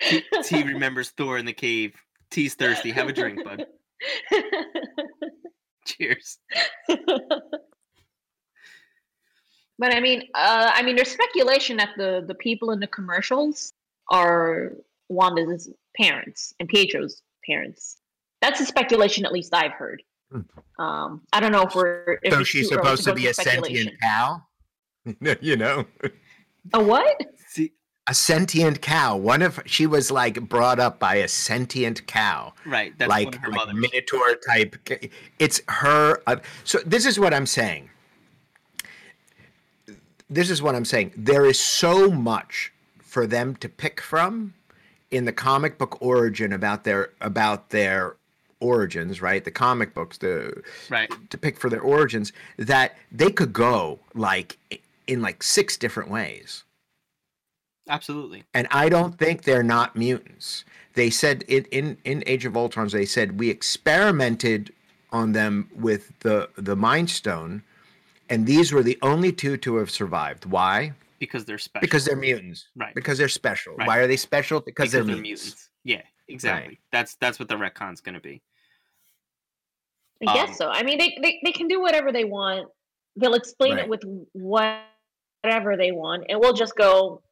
T, 0.00 0.22
T 0.44 0.62
remembers 0.64 1.10
Thor 1.10 1.38
in 1.38 1.44
the 1.44 1.52
cave. 1.52 1.94
T's 2.30 2.54
thirsty. 2.54 2.90
Have 2.90 3.08
a 3.08 3.12
drink, 3.12 3.44
bud. 3.44 3.66
Cheers. 5.86 6.38
But 9.78 9.94
I 9.94 10.00
mean, 10.00 10.22
uh, 10.34 10.70
I 10.72 10.82
mean, 10.82 10.94
there's 10.96 11.10
speculation 11.10 11.76
that 11.78 11.90
the 11.96 12.24
the 12.26 12.34
people 12.36 12.70
in 12.70 12.78
the 12.78 12.86
commercials 12.86 13.72
are 14.10 14.72
Wanda's 15.08 15.68
parents 15.96 16.54
and 16.60 16.68
Pietro's 16.68 17.22
parents. 17.44 17.96
That's 18.40 18.60
a 18.60 18.64
speculation, 18.64 19.24
at 19.24 19.32
least 19.32 19.52
I've 19.52 19.72
heard. 19.72 20.02
Hmm. 20.30 20.82
Um, 20.82 21.22
I 21.32 21.40
don't 21.40 21.52
know 21.52 21.62
if 21.62 21.74
we're. 21.74 22.18
If 22.22 22.32
so 22.32 22.44
she's 22.44 22.68
supposed 22.68 23.04
to 23.04 23.10
go 23.10 23.16
be 23.16 23.26
a 23.26 23.34
speculation. 23.34 23.76
sentient 23.76 24.00
cow. 24.00 24.42
you 25.40 25.56
know, 25.56 25.84
A 26.74 26.82
what? 26.82 27.20
See, 27.48 27.72
a 28.06 28.14
sentient 28.14 28.80
cow. 28.82 29.16
One 29.16 29.42
of 29.42 29.60
she 29.66 29.86
was 29.86 30.10
like 30.10 30.40
brought 30.48 30.78
up 30.78 30.98
by 30.98 31.16
a 31.16 31.28
sentient 31.28 32.06
cow. 32.06 32.52
right. 32.66 32.92
That's 32.98 33.08
like, 33.08 33.26
one 33.26 33.34
of 33.34 33.40
her 33.40 33.50
like 33.50 33.74
minotaur 33.74 34.34
type. 34.46 34.76
It's 35.38 35.60
her. 35.68 36.20
Uh, 36.26 36.36
so 36.64 36.78
this 36.86 37.06
is 37.06 37.18
what 37.18 37.34
I'm 37.34 37.46
saying. 37.46 37.90
This 40.30 40.48
is 40.50 40.62
what 40.62 40.74
I'm 40.74 40.84
saying. 40.84 41.12
There 41.16 41.44
is 41.46 41.60
so 41.60 42.10
much 42.10 42.72
for 43.00 43.26
them 43.26 43.54
to 43.56 43.68
pick 43.68 44.00
from 44.00 44.54
in 45.10 45.26
the 45.26 45.32
comic 45.32 45.76
book 45.78 46.00
origin 46.00 46.52
about 46.52 46.84
their 46.84 47.10
about 47.20 47.70
their 47.70 48.16
origins, 48.60 49.20
right? 49.20 49.44
The 49.44 49.50
comic 49.50 49.92
books, 49.92 50.18
the 50.18 50.62
Right. 50.88 51.10
to 51.30 51.36
pick 51.36 51.58
for 51.58 51.68
their 51.68 51.80
origins 51.82 52.32
that 52.56 52.96
they 53.10 53.30
could 53.30 53.52
go 53.52 53.98
like 54.14 54.56
in 55.12 55.20
like 55.20 55.42
six 55.42 55.76
different 55.76 56.10
ways. 56.10 56.64
Absolutely. 57.88 58.44
And 58.54 58.66
I 58.70 58.88
don't 58.88 59.18
think 59.18 59.42
they're 59.42 59.62
not 59.62 59.94
mutants. 59.94 60.64
They 60.94 61.10
said 61.10 61.42
in, 61.48 61.64
in, 61.66 61.96
in 62.04 62.22
Age 62.26 62.46
of 62.46 62.56
Ultron, 62.56 62.88
they 62.88 63.04
said 63.04 63.38
we 63.38 63.50
experimented 63.50 64.72
on 65.10 65.32
them 65.32 65.68
with 65.74 66.18
the 66.20 66.48
the 66.56 66.74
Mind 66.74 67.10
Stone, 67.10 67.62
and 68.30 68.46
these 68.46 68.72
were 68.72 68.82
the 68.82 68.98
only 69.02 69.30
two 69.30 69.58
to 69.58 69.76
have 69.76 69.90
survived. 69.90 70.46
Why? 70.46 70.92
Because 71.18 71.44
they're 71.44 71.58
special. 71.58 71.82
Because 71.82 72.04
they're 72.06 72.16
mutants. 72.16 72.68
Right. 72.74 72.94
Because 72.94 73.18
they're 73.18 73.28
special. 73.28 73.74
Right. 73.76 73.86
Why 73.86 73.98
are 73.98 74.06
they 74.06 74.16
special? 74.16 74.60
Because, 74.60 74.90
they're, 74.90 75.04
mutants. 75.04 75.68
Yeah, 75.84 76.02
exactly. 76.28 76.80
That's 76.92 77.16
that's 77.16 77.38
what 77.38 77.48
the 77.48 77.56
retcon's 77.56 78.00
gonna 78.00 78.20
be. 78.20 78.40
I 80.26 80.30
Um, 80.30 80.46
guess 80.46 80.56
so. 80.56 80.70
I 80.70 80.82
mean, 80.82 80.98
they, 80.98 81.18
they 81.20 81.40
they 81.44 81.52
can 81.52 81.68
do 81.68 81.80
whatever 81.80 82.10
they 82.10 82.24
want. 82.24 82.68
They'll 83.16 83.34
explain 83.34 83.74
Right. 83.74 83.84
it 83.84 83.90
with 83.90 84.02
whatever 85.42 85.76
they 85.76 85.92
want, 85.92 86.24
and 86.28 86.38
we'll 86.40 86.52
just 86.52 86.76
go, 86.76 87.22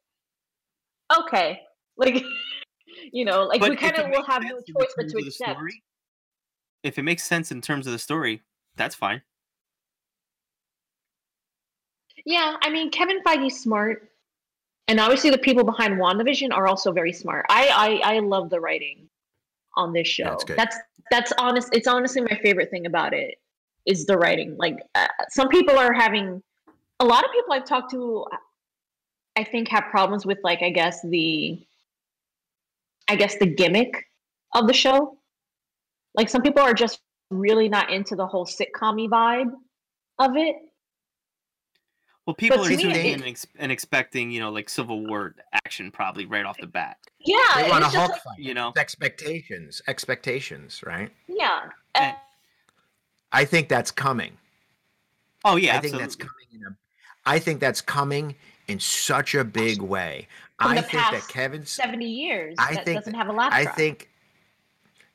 okay, 1.19 1.61
like 1.97 2.23
you 3.11 3.25
know, 3.25 3.43
like 3.43 3.61
we 3.61 3.75
kind 3.75 3.95
of 3.97 4.09
will 4.09 4.23
have 4.25 4.43
no 4.43 4.57
choice 4.59 4.93
but 4.95 5.09
to 5.09 5.17
accept. 5.17 5.51
story- 5.57 5.83
If 6.83 6.97
it 6.97 7.03
makes 7.03 7.23
sense 7.23 7.51
in 7.51 7.61
terms 7.61 7.87
of 7.87 7.93
the 7.93 7.99
story, 7.99 8.41
that's 8.75 8.95
fine. 8.95 9.21
Yeah, 12.25 12.55
I 12.61 12.69
mean, 12.69 12.91
Kevin 12.91 13.21
Feige's 13.23 13.59
smart, 13.59 14.09
and 14.87 14.99
obviously 14.99 15.29
the 15.31 15.37
people 15.39 15.63
behind 15.63 15.95
WandaVision 15.95 16.51
are 16.53 16.67
also 16.67 16.91
very 16.91 17.13
smart. 17.13 17.45
I 17.49 17.99
I, 18.03 18.15
I 18.15 18.19
love 18.19 18.49
the 18.49 18.59
writing 18.59 19.09
on 19.75 19.93
this 19.93 20.07
show. 20.07 20.25
That's 20.25 20.43
good. 20.43 20.57
That's 20.57 20.77
that's 21.09 21.33
honest. 21.39 21.69
It's 21.73 21.87
honestly 21.87 22.21
my 22.21 22.39
favorite 22.43 22.69
thing 22.69 22.85
about 22.85 23.13
it 23.13 23.35
is 23.87 24.05
the 24.05 24.17
writing. 24.17 24.55
Like 24.57 24.77
uh, 24.93 25.07
some 25.29 25.47
people 25.49 25.77
are 25.77 25.91
having, 25.93 26.43
a 27.01 27.05
lot 27.05 27.25
of 27.25 27.31
people 27.31 27.53
I've 27.53 27.65
talked 27.65 27.91
to, 27.91 28.25
I 29.35 29.43
think 29.43 29.67
have 29.69 29.85
problems 29.89 30.25
with 30.25 30.37
like 30.43 30.61
I 30.61 30.69
guess 30.69 31.01
the, 31.01 31.59
I 33.09 33.15
guess 33.15 33.37
the 33.37 33.47
gimmick 33.47 34.05
of 34.53 34.67
the 34.67 34.73
show. 34.73 35.17
Like 36.13 36.29
some 36.29 36.41
people 36.41 36.61
are 36.61 36.73
just 36.73 36.99
really 37.29 37.69
not 37.69 37.89
into 37.91 38.15
the 38.15 38.27
whole 38.27 38.45
sitcom 38.45 39.07
vibe 39.09 39.51
of 40.19 40.35
it. 40.35 40.55
Well, 42.27 42.35
people 42.35 42.57
But 42.59 42.67
are 42.67 42.69
to 42.69 42.77
tuning 42.77 43.05
in 43.05 43.13
and, 43.15 43.23
ex- 43.23 43.47
and 43.57 43.71
expecting, 43.71 44.29
you 44.29 44.39
know, 44.39 44.51
like 44.51 44.69
Civil 44.69 45.07
War 45.07 45.33
action 45.65 45.89
probably 45.89 46.27
right 46.27 46.45
off 46.45 46.55
the 46.61 46.67
bat. 46.67 46.97
Yeah, 47.19 47.37
They 47.55 47.67
want 47.69 47.83
a 47.83 47.87
Hulk 47.87 48.11
like- 48.11 48.21
fight. 48.21 48.37
You 48.39 48.53
know, 48.53 48.73
expectations. 48.77 49.81
Expectations, 49.87 50.83
right? 50.85 51.09
Yeah. 51.27 51.61
Eh. 51.95 52.13
I 53.31 53.45
think 53.45 53.69
that's 53.69 53.89
coming. 53.89 54.37
oh 55.45 55.55
yeah, 55.55 55.75
I 55.77 55.79
think 55.79 55.97
that's 55.97 56.15
coming 56.15 56.47
in 56.53 56.61
a 56.63 56.75
I 57.25 57.39
think 57.39 57.59
that's 57.59 57.81
coming 57.81 58.35
in 58.67 58.79
such 58.79 59.35
a 59.35 59.43
big 59.43 59.81
way. 59.81 60.27
From 60.59 60.71
I 60.71 60.81
think 60.81 60.91
that 60.91 61.27
Kevin's 61.27 61.71
70 61.71 62.05
years 62.05 62.55
I 62.59 62.75
that 62.75 62.85
think- 62.85 62.99
doesn't 62.99 63.13
have 63.15 63.29
a 63.29 63.35
I 63.39 63.65
think 63.65 64.09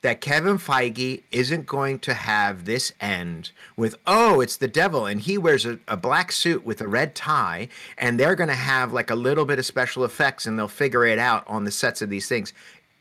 that 0.02 0.20
Kevin 0.20 0.58
Feige 0.58 1.22
isn't 1.32 1.66
going 1.66 1.98
to 2.00 2.14
have 2.14 2.64
this 2.64 2.92
end 3.00 3.50
with, 3.76 3.96
oh, 4.06 4.40
it's 4.40 4.56
the 4.56 4.68
devil, 4.68 5.06
and 5.06 5.20
he 5.20 5.36
wears 5.38 5.66
a, 5.66 5.80
a 5.88 5.96
black 5.96 6.30
suit 6.30 6.64
with 6.64 6.80
a 6.80 6.86
red 6.86 7.14
tie, 7.14 7.68
and 7.98 8.20
they're 8.20 8.36
going 8.36 8.48
to 8.48 8.54
have 8.54 8.92
like 8.92 9.10
a 9.10 9.14
little 9.16 9.44
bit 9.44 9.58
of 9.58 9.66
special 9.66 10.04
effects, 10.04 10.46
and 10.46 10.56
they'll 10.58 10.68
figure 10.68 11.04
it 11.06 11.18
out 11.18 11.44
on 11.48 11.64
the 11.64 11.70
sets 11.72 12.02
of 12.02 12.10
these 12.10 12.28
things. 12.28 12.52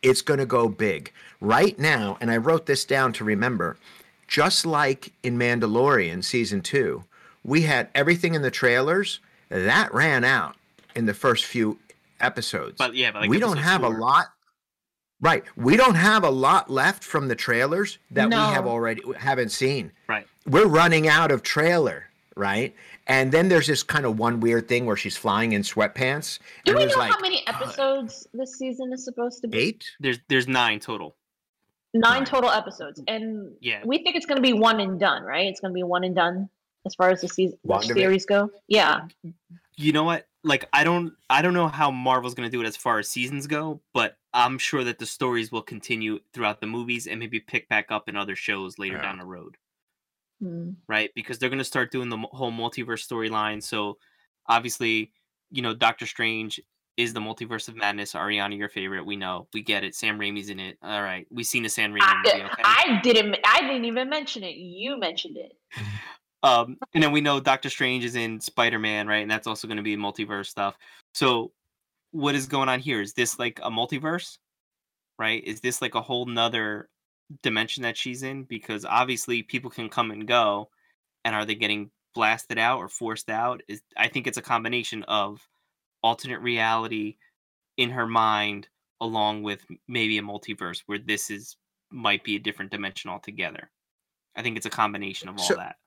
It's 0.01 0.21
going 0.21 0.39
to 0.39 0.45
go 0.45 0.67
big. 0.69 1.11
Right 1.41 1.77
now, 1.77 2.17
and 2.21 2.31
I 2.31 2.37
wrote 2.37 2.65
this 2.65 2.85
down 2.85 3.13
to 3.13 3.23
remember, 3.23 3.77
just 4.27 4.65
like 4.65 5.11
in 5.21 5.37
Mandalorian 5.37 6.23
season 6.23 6.61
two, 6.61 7.03
we 7.45 7.61
had 7.61 7.89
everything 7.95 8.33
in 8.33 8.41
the 8.41 8.51
trailers 8.51 9.19
that 9.49 9.93
ran 9.93 10.23
out 10.23 10.55
in 10.95 11.05
the 11.05 11.13
first 11.13 11.45
few 11.45 11.79
episodes. 12.19 12.75
But 12.77 12.95
yeah, 12.95 13.11
but 13.11 13.21
like 13.21 13.29
we 13.29 13.39
don't 13.39 13.57
episode 13.57 13.69
have 13.69 13.83
a 13.83 13.89
lot 13.89 14.27
Right. 15.21 15.45
We 15.55 15.77
don't 15.77 15.95
have 15.95 16.25
a 16.25 16.29
lot 16.29 16.69
left 16.69 17.01
from 17.03 17.29
the 17.29 17.35
trailers 17.35 17.99
that 18.11 18.29
we 18.29 18.35
have 18.35 18.67
already 18.67 19.01
haven't 19.17 19.49
seen. 19.49 19.91
Right. 20.09 20.27
We're 20.45 20.67
running 20.67 21.07
out 21.07 21.31
of 21.31 21.41
trailer, 21.41 22.03
right? 22.35 22.75
And 23.07 23.31
then 23.31 23.47
there's 23.47 23.65
this 23.65 23.81
kind 23.81 24.05
of 24.05 24.19
one 24.19 24.41
weird 24.41 24.67
thing 24.67 24.85
where 24.85 24.97
she's 24.97 25.15
flying 25.15 25.53
in 25.53 25.61
sweatpants. 25.61 26.39
Do 26.65 26.73
and 26.73 26.79
we 26.79 26.85
know 26.87 26.97
like 26.99 27.13
how 27.13 27.19
many 27.21 27.47
episodes 27.47 28.27
this 28.33 28.57
season 28.57 28.91
is 28.91 29.05
supposed 29.05 29.41
to 29.43 29.47
be? 29.47 29.57
eight? 29.57 29.85
There's 30.01 30.19
there's 30.27 30.49
nine 30.49 30.79
total. 30.81 31.15
Nine 31.93 32.01
Nine. 32.11 32.25
total 32.25 32.49
episodes, 32.49 33.01
and 33.07 33.53
Yeah. 33.61 33.81
we 33.85 33.99
think 34.03 34.17
it's 34.17 34.25
going 34.25 34.35
to 34.35 34.41
be 34.41 34.51
one 34.51 34.81
and 34.81 34.99
done, 34.99 35.23
right? 35.23 35.47
It's 35.47 35.61
going 35.61 35.71
to 35.71 35.75
be 35.75 35.83
one 35.83 36.03
and 36.03 36.13
done 36.13 36.49
as 36.85 36.95
far 36.95 37.09
as 37.09 37.21
the 37.21 37.27
season 37.27 37.57
series 37.81 38.25
go. 38.25 38.49
Yeah, 38.67 39.07
You 39.77 39.91
know 39.91 40.03
what? 40.03 40.27
Like 40.43 40.69
I 40.71 40.83
don't 40.83 41.13
I 41.29 41.41
don't 41.41 41.53
know 41.55 41.67
how 41.67 41.89
Marvel's 41.91 42.35
gonna 42.35 42.49
do 42.49 42.61
it 42.61 42.67
as 42.67 42.77
far 42.77 42.99
as 42.99 43.07
seasons 43.09 43.47
go, 43.47 43.81
but 43.93 44.17
I'm 44.33 44.57
sure 44.57 44.83
that 44.83 44.99
the 44.99 45.05
stories 45.05 45.51
will 45.51 45.61
continue 45.63 46.19
throughout 46.33 46.61
the 46.61 46.67
movies 46.67 47.07
and 47.07 47.19
maybe 47.19 47.39
pick 47.39 47.67
back 47.69 47.87
up 47.89 48.07
in 48.09 48.15
other 48.15 48.35
shows 48.35 48.77
later 48.77 48.97
Yeah. 48.97 49.01
down 49.03 49.17
the 49.19 49.25
road. 49.25 49.57
Hmm. 50.41 50.71
right? 50.89 51.11
Because 51.15 51.39
they're 51.39 51.49
going 51.49 51.59
to 51.59 51.63
start 51.63 51.93
doing 51.93 52.09
the 52.09 52.17
whole 52.17 52.51
multiverse 52.51 53.07
storyline. 53.07 53.63
So 53.63 53.97
obviously, 54.47 55.13
you 55.49 55.61
know, 55.61 55.73
Doctor 55.73 56.05
Strange 56.05 56.59
is 56.97 57.13
the 57.13 57.21
multiverse 57.21 57.69
of 57.69 57.75
madness. 57.77 58.11
Ariana, 58.13 58.57
your 58.57 58.67
favorite. 58.67 59.05
We 59.05 59.15
know. 59.15 59.47
We 59.53 59.61
get 59.63 59.85
it. 59.85 59.95
Sam 59.95 60.19
Raimi's 60.19 60.49
in 60.49 60.59
it. 60.59 60.77
All 60.83 61.01
right. 61.01 61.25
We've 61.31 61.45
seen 61.47 61.63
the 61.63 61.69
Sam 61.69 61.93
Raimi 61.93 62.23
movie, 62.25 62.43
okay? 62.43 62.61
I 62.65 62.99
didn't. 63.01 63.37
I 63.45 63.61
didn't 63.61 63.85
even 63.85 64.09
mention 64.09 64.43
it. 64.43 64.57
You 64.57 64.99
mentioned 64.99 65.37
it. 65.37 65.53
um, 66.45 66.77
and 66.93 67.01
then 67.01 67.11
we 67.11 67.21
know 67.21 67.39
Doctor 67.39 67.69
Strange 67.69 68.03
is 68.03 68.15
in 68.15 68.39
Spider 68.39 68.77
Man, 68.77 69.07
right? 69.07 69.23
And 69.23 69.31
that's 69.31 69.47
also 69.47 69.67
going 69.67 69.77
to 69.77 69.83
be 69.83 69.97
multiverse 69.97 70.45
stuff. 70.45 70.77
So 71.13 71.51
what 72.11 72.35
is 72.35 72.45
going 72.45 72.69
on 72.69 72.79
here? 72.79 73.01
Is 73.01 73.13
this 73.13 73.39
like 73.39 73.59
a 73.63 73.71
multiverse? 73.71 74.37
Right? 75.17 75.43
Is 75.43 75.59
this 75.61 75.81
like 75.81 75.95
a 75.95 76.01
whole 76.01 76.25
nother 76.27 76.89
dimension 77.41 77.81
that 77.83 77.97
she's 77.97 78.21
in? 78.21 78.43
Because 78.43 78.85
obviously 78.85 79.41
people 79.41 79.71
can 79.71 79.89
come 79.89 80.11
and 80.11 80.27
go. 80.27 80.69
And 81.23 81.33
are 81.33 81.45
they 81.45 81.55
getting 81.55 81.89
blasted 82.13 82.59
out 82.59 82.77
or 82.77 82.89
forced 82.89 83.31
out? 83.31 83.61
Is 83.67 83.81
I 83.97 84.07
think 84.07 84.27
it's 84.27 84.37
a 84.37 84.41
combination 84.43 85.01
of 85.03 85.41
alternate 86.03 86.41
reality 86.41 87.15
in 87.77 87.89
her 87.89 88.05
mind 88.05 88.67
along 89.01 89.41
with 89.41 89.65
maybe 89.87 90.19
a 90.19 90.21
multiverse 90.21 90.83
where 90.85 90.99
this 90.99 91.31
is 91.31 91.57
might 91.91 92.23
be 92.23 92.35
a 92.35 92.39
different 92.39 92.69
dimension 92.69 93.09
altogether. 93.09 93.71
I 94.35 94.43
think 94.43 94.57
it's 94.57 94.65
a 94.65 94.69
combination 94.69 95.27
of 95.27 95.39
all 95.39 95.43
So- 95.45 95.55
that. 95.55 95.77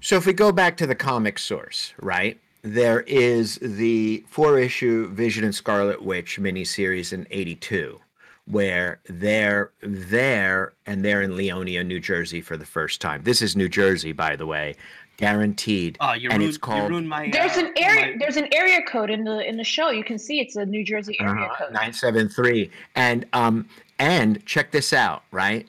So 0.00 0.16
if 0.16 0.26
we 0.26 0.32
go 0.32 0.52
back 0.52 0.76
to 0.78 0.86
the 0.86 0.94
comic 0.94 1.38
source, 1.38 1.92
right? 2.00 2.38
There 2.62 3.00
is 3.02 3.58
the 3.62 4.24
four 4.28 4.58
issue 4.58 5.08
Vision 5.10 5.44
and 5.44 5.54
Scarlet 5.54 6.02
Witch 6.02 6.38
miniseries 6.40 7.12
in 7.12 7.26
82, 7.30 8.00
where 8.46 9.00
they're 9.08 9.70
there 9.82 10.72
and 10.84 11.04
they're 11.04 11.22
in 11.22 11.32
Leonia, 11.32 11.86
New 11.86 12.00
Jersey 12.00 12.40
for 12.40 12.56
the 12.56 12.66
first 12.66 13.00
time. 13.00 13.22
This 13.22 13.40
is 13.40 13.54
New 13.56 13.68
Jersey, 13.68 14.10
by 14.12 14.34
the 14.36 14.46
way, 14.46 14.74
guaranteed. 15.16 15.96
Oh, 16.00 16.12
you 16.14 16.28
and 16.30 16.38
ruined, 16.38 16.48
it's 16.48 16.58
called 16.58 16.82
you 16.84 16.88
ruined 16.88 17.08
my. 17.08 17.30
There's 17.32 17.56
uh, 17.56 17.66
an 17.66 17.72
area. 17.76 18.12
my- 18.12 18.16
There's 18.18 18.36
an 18.36 18.52
area 18.52 18.80
code 18.88 19.10
in 19.10 19.22
the 19.24 19.48
in 19.48 19.56
the 19.56 19.64
show. 19.64 19.90
You 19.90 20.02
can 20.04 20.18
see 20.18 20.40
it's 20.40 20.56
a 20.56 20.66
New 20.66 20.84
Jersey 20.84 21.16
area 21.20 21.44
Uh-huh, 21.44 21.66
code. 21.66 21.72
973. 21.72 22.70
And 22.96 23.26
um 23.32 23.68
and 24.00 24.44
check 24.44 24.72
this 24.72 24.92
out, 24.92 25.22
right? 25.30 25.66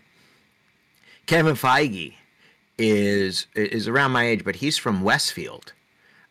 Kevin 1.28 1.56
Feige 1.56 2.16
is 2.78 3.48
is 3.56 3.88
around 3.88 4.12
my 4.12 4.26
age, 4.26 4.44
but 4.44 4.56
he's 4.56 4.78
from 4.78 5.02
Westfield. 5.02 5.74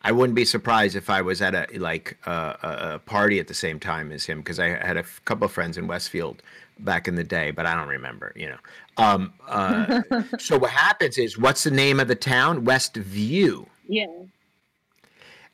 I 0.03 0.11
wouldn't 0.11 0.35
be 0.35 0.45
surprised 0.45 0.95
if 0.95 1.09
I 1.09 1.21
was 1.21 1.41
at 1.41 1.53
a 1.53 1.67
like 1.79 2.17
uh, 2.25 2.53
a, 2.61 2.99
party 2.99 3.39
at 3.39 3.47
the 3.47 3.53
same 3.53 3.79
time 3.79 4.11
as 4.11 4.25
him 4.25 4.39
because 4.39 4.59
I 4.59 4.67
had 4.67 4.95
a 4.95 5.01
f- 5.01 5.21
couple 5.25 5.45
of 5.45 5.51
friends 5.51 5.77
in 5.77 5.87
Westfield 5.87 6.41
back 6.79 7.07
in 7.07 7.15
the 7.15 7.23
day, 7.23 7.51
but 7.51 7.65
I 7.65 7.75
don't 7.75 7.87
remember, 7.87 8.31
you 8.35 8.47
know. 8.47 8.57
Um, 8.97 9.33
uh, 9.47 10.01
so 10.39 10.57
what 10.57 10.71
happens 10.71 11.17
is, 11.17 11.37
what's 11.37 11.63
the 11.63 11.71
name 11.71 11.99
of 11.99 12.07
the 12.07 12.15
town? 12.15 12.65
Westview. 12.65 13.65
Yeah. 13.87 14.05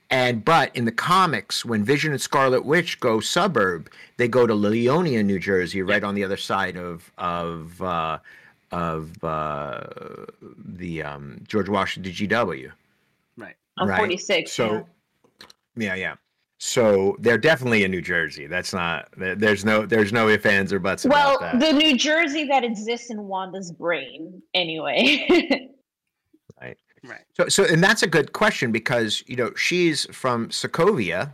And 0.10 0.46
but 0.46 0.76
in 0.76 0.86
the 0.86 0.92
comics, 0.92 1.66
when 1.66 1.84
Vision 1.84 2.12
and 2.12 2.22
Scarlet 2.22 2.64
Witch 2.64 3.00
go 3.00 3.20
suburb, 3.20 3.90
they 4.18 4.28
go 4.28 4.46
to 4.46 4.54
Leonia, 4.54 5.26
New 5.26 5.40
Jersey, 5.40 5.82
right 5.82 6.04
on 6.04 6.14
the 6.14 6.24
other 6.24 6.38
side 6.38 6.78
of 6.78 7.12
of 7.18 7.82
uh, 7.82 8.20
of 8.74 9.24
uh, 9.24 9.84
the 10.58 11.04
um, 11.04 11.40
George 11.48 11.70
Washington 11.70 12.12
GW. 12.12 12.72
right. 13.38 13.56
I'm 13.78 13.88
Right. 13.88 13.98
46. 13.98 14.52
So, 14.52 14.86
yeah, 15.76 15.96
yeah. 15.96 16.16
So 16.58 17.16
they're 17.20 17.38
definitely 17.38 17.84
in 17.84 17.92
New 17.92 18.02
Jersey. 18.02 18.48
That's 18.48 18.74
not. 18.74 19.10
There's 19.18 19.66
no. 19.66 19.86
There's 19.86 20.14
no 20.14 20.30
ifs, 20.30 20.46
ands, 20.46 20.72
or 20.72 20.80
buts 20.80 21.06
well, 21.06 21.38
about 21.38 21.60
that. 21.60 21.60
the 21.60 21.74
New 21.74 21.98
Jersey 21.98 22.46
that 22.46 22.64
exists 22.64 23.10
in 23.10 23.24
Wanda's 23.28 23.72
brain, 23.72 24.42
anyway. 24.54 25.70
Right. 26.62 26.78
Right. 27.04 27.22
So, 27.36 27.50
so, 27.50 27.66
and 27.66 27.84
that's 27.84 28.04
a 28.04 28.08
good 28.08 28.32
question 28.32 28.72
because 28.72 29.24
you 29.28 29.36
know 29.36 29.52
she's 29.56 30.06
from 30.16 30.48
Sokovia, 30.48 31.34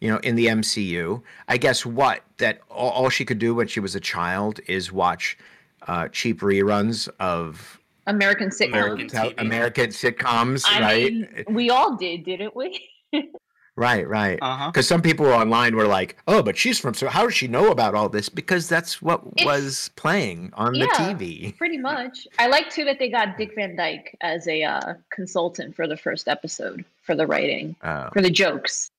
you 0.00 0.10
know, 0.10 0.16
in 0.18 0.34
the 0.34 0.46
MCU. 0.46 1.22
I 1.46 1.56
guess 1.56 1.86
what 1.86 2.24
that 2.38 2.60
all, 2.68 2.90
all 2.90 3.08
she 3.10 3.24
could 3.24 3.38
do 3.38 3.54
when 3.54 3.68
she 3.68 3.78
was 3.78 3.94
a 3.94 4.00
child 4.00 4.58
is 4.66 4.90
watch 4.90 5.38
uh, 5.86 6.08
cheap 6.08 6.40
reruns 6.40 7.08
of 7.20 7.80
American 8.06 8.48
sitcom. 8.50 8.68
American 8.68 9.08
tel- 9.08 9.30
TV. 9.30 9.40
American 9.40 9.86
sitcoms, 9.90 10.64
I 10.68 10.80
right? 10.80 11.12
mean, 11.12 11.44
we 11.50 11.70
all 11.70 11.96
did, 11.96 12.24
didn't 12.24 12.54
we? 12.56 12.88
right, 13.76 14.06
right. 14.08 14.38
Uh 14.42 14.56
huh. 14.56 14.70
Because 14.70 14.86
some 14.86 15.00
people 15.02 15.26
online 15.26 15.74
were 15.76 15.86
like, 15.86 16.16
"Oh, 16.26 16.42
but 16.42 16.56
she's 16.56 16.78
from 16.78 16.94
so 16.94 17.08
how 17.08 17.24
does 17.24 17.34
she 17.34 17.48
know 17.48 17.70
about 17.70 17.94
all 17.94 18.08
this?" 18.08 18.28
Because 18.28 18.68
that's 18.68 19.00
what 19.00 19.22
It's- 19.36 19.46
was 19.46 19.90
playing 19.96 20.50
on 20.54 20.74
Yeah. 20.74 20.86
the 20.86 20.92
TV. 21.14 21.56
Pretty 21.56 21.78
much. 21.78 22.26
I 22.38 22.46
like 22.48 22.70
too 22.70 22.84
that 22.84 22.98
they 22.98 23.08
got 23.08 23.38
Dick 23.38 23.54
Van 23.54 23.74
Dyke 23.76 24.16
as 24.20 24.46
a 24.48 24.62
uh, 24.64 24.94
consultant 25.12 25.74
for 25.76 25.86
the 25.86 25.96
first 25.96 26.28
episode 26.28 26.84
for 27.02 27.14
the 27.14 27.26
writing, 27.26 27.74
Oh, 27.82 28.08
for 28.12 28.20
the 28.22 28.30
jokes, 28.30 28.90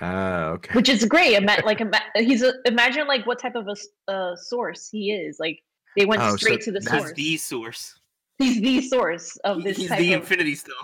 oh, 0.00 0.44
okay. 0.56 0.74
which 0.74 0.88
is 0.88 1.04
great. 1.04 1.34
Ima- 1.34 1.62
like 1.64 1.80
ima- 1.80 2.00
he's 2.16 2.42
a, 2.42 2.52
imagine 2.66 3.06
like 3.06 3.26
what 3.26 3.38
type 3.38 3.54
of 3.54 3.68
a 3.68 3.72
s- 3.72 3.86
uh, 4.08 4.36
source 4.36 4.88
he 4.90 5.12
is. 5.12 5.38
Like 5.40 5.60
they 5.98 6.06
went 6.06 6.22
Oh, 6.22 6.30
so 6.30 6.36
straight 6.36 6.60
to 6.62 6.72
the 6.72 6.80
that's 6.80 6.90
source. 6.90 7.12
He's 7.16 7.16
the 7.16 7.36
source. 7.38 7.94
He's 8.38 8.60
the 8.60 8.80
source 8.82 9.36
of 9.38 9.64
this 9.64 9.76
He's 9.76 9.88
the 9.88 10.14
of. 10.14 10.20
Infinity 10.20 10.54
Stone. 10.54 10.76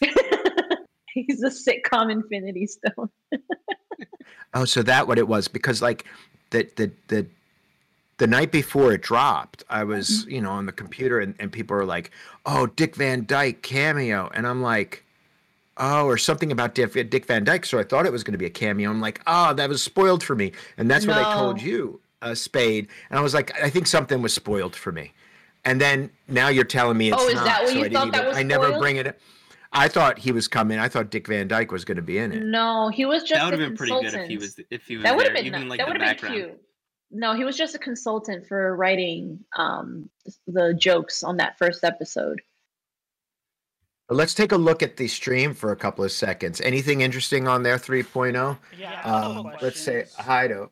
he's 1.14 1.42
a 1.42 1.50
sitcom 1.50 2.10
Infinity 2.10 2.66
Stone. 2.66 3.10
Oh, 4.54 4.64
so 4.64 4.82
that 4.82 5.06
what 5.06 5.18
it 5.18 5.28
was 5.28 5.46
because 5.46 5.82
like 5.82 6.06
the 6.50 6.68
the 6.76 6.90
the 7.08 7.26
the 8.16 8.26
night 8.26 8.50
before 8.50 8.92
it 8.92 9.02
dropped, 9.02 9.62
I 9.68 9.84
was 9.84 10.08
mm-hmm. 10.08 10.30
you 10.30 10.40
know 10.40 10.50
on 10.50 10.66
the 10.66 10.72
computer 10.72 11.20
and, 11.20 11.34
and 11.38 11.52
people 11.52 11.76
were 11.76 11.84
like, 11.84 12.10
"Oh, 12.46 12.66
Dick 12.66 12.96
Van 12.96 13.26
Dyke 13.26 13.62
cameo," 13.62 14.30
and 14.32 14.46
I'm 14.46 14.62
like, 14.62 15.04
"Oh," 15.76 16.06
or 16.06 16.16
something 16.16 16.50
about 16.50 16.74
Dick, 16.74 17.10
Dick 17.10 17.26
Van 17.26 17.44
Dyke. 17.44 17.66
So 17.66 17.78
I 17.78 17.82
thought 17.82 18.06
it 18.06 18.12
was 18.12 18.24
going 18.24 18.32
to 18.32 18.38
be 18.38 18.46
a 18.46 18.50
cameo. 18.50 18.90
I'm 18.90 19.02
like, 19.02 19.20
"Oh, 19.26 19.52
that 19.52 19.68
was 19.68 19.82
spoiled 19.82 20.24
for 20.24 20.34
me," 20.34 20.52
and 20.78 20.90
that's 20.90 21.06
what 21.06 21.18
I 21.18 21.34
told 21.34 21.60
you, 21.60 22.00
uh, 22.22 22.34
Spade. 22.34 22.88
And 23.10 23.18
I 23.18 23.22
was 23.22 23.34
like, 23.34 23.52
"I 23.60 23.70
think 23.70 23.86
something 23.86 24.22
was 24.22 24.34
spoiled 24.34 24.74
for 24.76 24.92
me," 24.92 25.12
and 25.64 25.80
then 25.80 26.10
now 26.28 26.48
you're 26.48 26.64
telling 26.64 26.96
me 26.98 27.08
it's 27.08 27.16
Oh, 27.20 27.28
is 27.28 27.34
not. 27.34 27.44
that 27.44 27.62
what 27.62 27.72
so 27.72 27.78
you 27.78 27.84
I 27.84 27.88
thought 27.90 28.12
that 28.12 28.16
even- 28.18 28.28
was 28.28 28.36
I 28.36 28.42
never 28.42 28.66
spoiled? 28.68 28.80
bring 28.82 28.96
it. 28.96 29.20
I 29.70 29.86
thought 29.88 30.18
he 30.18 30.32
was 30.32 30.48
coming. 30.48 30.78
I 30.78 30.88
thought 30.88 31.10
Dick 31.10 31.28
Van 31.28 31.46
Dyke 31.46 31.70
was 31.72 31.84
going 31.84 31.96
to 31.96 32.02
be 32.02 32.16
in 32.18 32.32
it. 32.32 32.42
No, 32.42 32.88
he 32.88 33.04
was 33.04 33.22
just 33.22 33.34
That 33.34 33.44
would 33.50 33.54
a 33.54 33.62
have 33.62 33.68
been 33.70 33.76
pretty 33.76 33.92
good 33.92 34.04
if 34.06 34.12
he 34.12 34.18
consultant. 34.36 34.40
was 34.40 34.60
if 34.70 34.86
he 34.86 34.96
was 34.96 35.04
that 35.04 35.14
would 35.16 35.26
have 35.26 35.34
been 35.34 35.44
even 35.46 35.62
ni- 35.64 35.68
like 35.68 35.78
that 35.78 35.88
would 35.88 36.00
have 36.00 36.20
been 36.20 36.32
cute. 36.32 36.62
No, 37.10 37.34
he 37.34 37.44
was 37.44 37.56
just 37.56 37.74
a 37.74 37.78
consultant 37.78 38.46
for 38.46 38.74
writing 38.76 39.44
um, 39.56 40.08
the 40.46 40.74
jokes 40.74 41.22
on 41.22 41.36
that 41.38 41.56
first 41.58 41.84
episode. 41.84 42.40
Let's 44.10 44.32
take 44.32 44.52
a 44.52 44.56
look 44.56 44.82
at 44.82 44.96
the 44.96 45.06
stream 45.06 45.52
for 45.54 45.70
a 45.72 45.76
couple 45.76 46.02
of 46.04 46.12
seconds. 46.12 46.60
Anything 46.62 47.02
interesting 47.02 47.46
on 47.46 47.62
there 47.62 47.76
3.0? 47.76 48.58
Yeah, 48.78 48.88
I 48.90 49.08
have 49.22 49.36
Um, 49.36 49.52
let's 49.60 49.80
say 49.80 50.06
hi 50.18 50.48
to 50.48 50.70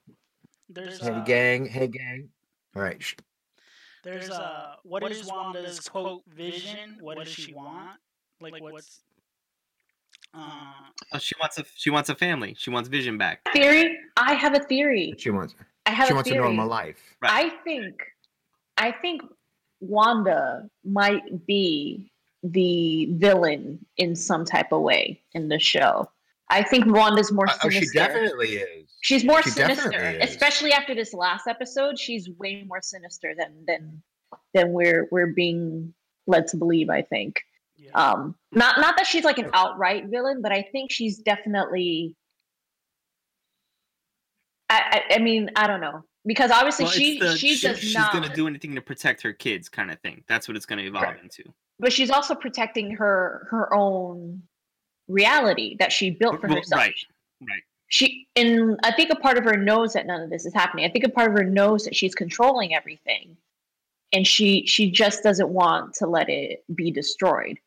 There's 0.68 1.00
hey 1.00 1.10
uh, 1.10 1.24
gang, 1.24 1.66
hey 1.66 1.86
gang. 1.86 2.28
All 2.74 2.82
right. 2.82 3.02
sh- 3.02 3.14
There's 4.02 4.30
uh, 4.30 4.74
what 4.82 5.10
is 5.10 5.26
Wanda's 5.26 5.80
quote 5.80 6.22
vision? 6.28 6.96
What 7.00 7.18
does 7.18 7.28
she 7.28 7.52
want? 7.54 7.98
Like 8.40 8.60
what's 8.62 9.00
uh, 10.34 10.38
Oh, 11.12 11.18
she 11.18 11.34
wants 11.40 11.58
a 11.58 11.64
she 11.74 11.90
wants 11.90 12.08
a 12.10 12.14
family. 12.14 12.54
She 12.58 12.70
wants 12.70 12.88
Vision 12.88 13.16
back. 13.16 13.40
Theory? 13.52 13.96
I 14.16 14.34
have 14.34 14.54
a 14.54 14.60
theory. 14.60 15.14
She 15.18 15.30
wants 15.30 15.54
I 15.86 15.90
have 15.90 16.08
she 16.08 16.12
a 16.12 16.14
wants 16.14 16.28
a 16.30 16.32
theory. 16.32 16.44
normal 16.44 16.66
life. 16.68 16.98
Right. 17.22 17.30
I 17.46 17.50
think, 17.62 17.94
I 18.76 18.90
think 18.90 19.22
Wanda 19.80 20.68
might 20.84 21.46
be 21.46 22.10
the 22.42 23.06
villain 23.12 23.84
in 23.96 24.14
some 24.16 24.44
type 24.44 24.72
of 24.72 24.82
way 24.82 25.22
in 25.32 25.48
the 25.48 25.58
show. 25.60 26.10
I 26.50 26.62
think 26.62 26.86
Wanda's 26.86 27.30
more 27.32 27.46
Oh, 27.62 27.68
she 27.70 27.86
definitely 27.92 28.56
is. 28.56 28.85
She's 29.06 29.24
more 29.24 29.40
She 29.40 29.50
sinister, 29.50 30.18
especially 30.20 30.72
after 30.72 30.92
this 30.92 31.14
last 31.14 31.46
episode. 31.46 31.96
She's 31.96 32.28
way 32.28 32.64
more 32.66 32.80
sinister 32.82 33.34
than 33.38 33.64
than 33.64 34.02
than 34.52 34.72
we're 34.72 35.06
we're 35.12 35.28
being 35.32 35.94
led 36.26 36.48
to 36.48 36.56
believe. 36.56 36.90
I 36.90 37.02
think. 37.02 37.40
yeah. 37.76 37.92
Um, 37.94 38.34
not 38.50 38.80
not 38.80 38.96
that 38.96 39.06
she's 39.06 39.22
like 39.22 39.38
an 39.38 39.50
outright 39.54 40.06
villain, 40.06 40.42
but 40.42 40.50
I 40.50 40.62
think 40.72 40.90
she's 40.90 41.18
definitely. 41.18 42.16
I 44.68 45.02
I, 45.10 45.14
I 45.14 45.18
mean 45.20 45.50
I 45.54 45.68
don't 45.68 45.80
know. 45.80 46.02
because 46.24 46.50
obviously 46.50 46.86
Well, 46.86 46.92
it's 46.92 46.98
she 47.00 47.18
the- 47.20 47.36
she 47.36 47.60
does 47.60 47.78
she's 47.78 47.94
not. 47.94 48.12
gonna 48.12 48.34
do 48.34 48.48
anything 48.48 48.74
to 48.74 48.80
protect 48.80 49.22
her 49.22 49.32
kids, 49.32 49.68
kind 49.68 49.92
of 49.92 50.00
thing. 50.00 50.24
That's 50.26 50.48
what 50.48 50.56
it's 50.56 50.66
gonna 50.66 50.82
evolve 50.82 51.04
Right. 51.04 51.22
into. 51.22 51.44
but 51.78 51.92
she's 51.92 52.10
also 52.10 52.34
protecting 52.34 52.90
her 52.96 53.46
her 53.52 53.72
own 53.72 54.42
reality 55.06 55.76
that 55.78 55.92
she 55.92 56.10
built 56.10 56.40
for 56.40 56.48
Well, 56.48 56.56
herself. 56.56 56.80
right, 56.80 56.94
right. 57.42 57.62
She 57.88 58.26
and 58.34 58.78
I 58.82 58.92
think 58.92 59.10
a 59.10 59.16
part 59.16 59.38
of 59.38 59.44
her 59.44 59.56
knows 59.56 59.92
that 59.92 60.06
none 60.06 60.20
of 60.20 60.30
this 60.30 60.44
is 60.44 60.52
happening. 60.52 60.84
I 60.84 60.88
think 60.88 61.04
a 61.04 61.08
part 61.08 61.30
of 61.30 61.36
her 61.36 61.44
knows 61.44 61.84
that 61.84 61.94
she's 61.94 62.14
controlling 62.14 62.74
everything, 62.74 63.36
and 64.12 64.26
she 64.26 64.66
she 64.66 64.90
just 64.90 65.22
doesn't 65.22 65.48
want 65.48 65.94
to 65.94 66.06
let 66.06 66.28
it 66.28 66.64
be 66.74 66.90
destroyed. 66.90 67.58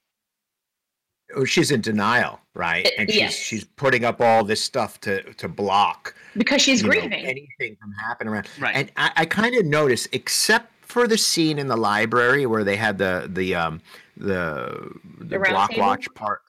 Oh, 1.35 1.45
she's 1.45 1.69
in 1.71 1.81
denial, 1.81 2.39
right? 2.55 2.85
Uh, 2.85 2.89
And 2.97 3.09
she's 3.09 3.19
yes. 3.19 3.35
she's 3.35 3.63
putting 3.63 4.03
up 4.03 4.19
all 4.19 4.43
this 4.43 4.61
stuff 4.63 4.99
to 5.01 5.21
to 5.35 5.47
block 5.47 6.15
because 6.35 6.61
she's 6.61 6.81
you 6.81 6.87
know, 6.87 6.99
grieving. 6.99 7.25
anything 7.25 7.77
from 7.79 7.93
happening 7.93 8.33
around. 8.33 8.47
Right. 8.59 8.75
And 8.75 8.91
I, 8.97 9.11
I 9.15 9.25
kind 9.25 9.55
of 9.55 9.65
notice, 9.65 10.07
except 10.11 10.73
for 10.81 11.07
the 11.07 11.17
scene 11.17 11.59
in 11.59 11.67
the 11.67 11.77
library 11.77 12.45
where 12.45 12.63
they 12.63 12.75
had 12.75 12.97
the 12.97 13.29
the 13.31 13.55
um 13.55 13.79
the 14.17 14.91
the, 15.19 15.39
round 15.39 15.53
block 15.53 15.69
table? 15.69 15.83
watch 15.83 16.13
part. 16.13 16.41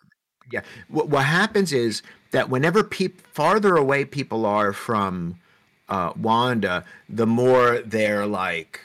Yeah. 0.51 0.63
What 0.89 1.09
what 1.09 1.25
happens 1.25 1.73
is 1.73 2.03
that 2.31 2.49
whenever 2.49 2.83
peop 2.83 3.21
farther 3.27 3.77
away 3.77 4.05
people 4.05 4.47
are 4.47 4.73
from 4.73 5.37
uh, 5.89 6.13
Wanda, 6.17 6.85
the 7.09 7.27
more 7.27 7.79
they're 7.79 8.27
like 8.27 8.81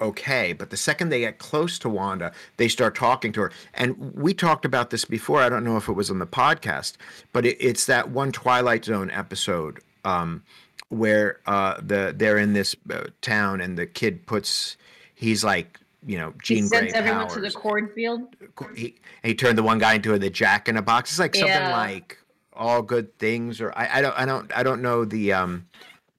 okay. 0.00 0.52
But 0.52 0.70
the 0.70 0.76
second 0.76 1.08
they 1.08 1.20
get 1.20 1.38
close 1.38 1.78
to 1.80 1.88
Wanda, 1.88 2.32
they 2.56 2.68
start 2.68 2.94
talking 2.94 3.32
to 3.32 3.42
her. 3.42 3.52
And 3.74 4.14
we 4.14 4.34
talked 4.34 4.64
about 4.64 4.90
this 4.90 5.04
before. 5.04 5.40
I 5.40 5.48
don't 5.48 5.64
know 5.64 5.76
if 5.76 5.88
it 5.88 5.92
was 5.92 6.10
on 6.10 6.18
the 6.18 6.26
podcast, 6.26 6.96
but 7.32 7.44
it, 7.44 7.56
it's 7.60 7.86
that 7.86 8.10
one 8.10 8.32
Twilight 8.32 8.84
Zone 8.84 9.10
episode 9.10 9.80
um, 10.04 10.42
where 10.88 11.40
uh, 11.46 11.80
the 11.80 12.14
they're 12.16 12.38
in 12.38 12.52
this 12.52 12.74
uh, 12.90 13.04
town 13.20 13.60
and 13.60 13.78
the 13.78 13.86
kid 13.86 14.26
puts 14.26 14.76
he's 15.14 15.44
like 15.44 15.78
you 16.06 16.16
know 16.16 16.32
Jean 16.42 16.68
Grey 16.68 16.78
sends 16.78 16.92
everyone 16.94 17.28
to 17.28 17.40
the 17.40 17.50
cornfield. 17.50 18.22
He, 18.74 18.94
he 19.22 19.34
turned 19.34 19.58
the 19.58 19.62
one 19.62 19.78
guy 19.78 19.94
into 19.94 20.18
the 20.18 20.30
Jack 20.30 20.68
in 20.68 20.76
a 20.76 20.82
Box. 20.82 21.10
It's 21.10 21.18
like 21.18 21.34
something 21.34 21.70
like 21.70 22.17
all 22.58 22.82
good 22.82 23.16
things, 23.18 23.60
or 23.60 23.72
I, 23.76 23.98
I 23.98 24.02
don't 24.02 24.18
I 24.18 24.24
don't 24.26 24.58
I 24.58 24.62
don't 24.62 24.82
know 24.82 25.04
the 25.04 25.32
um 25.32 25.66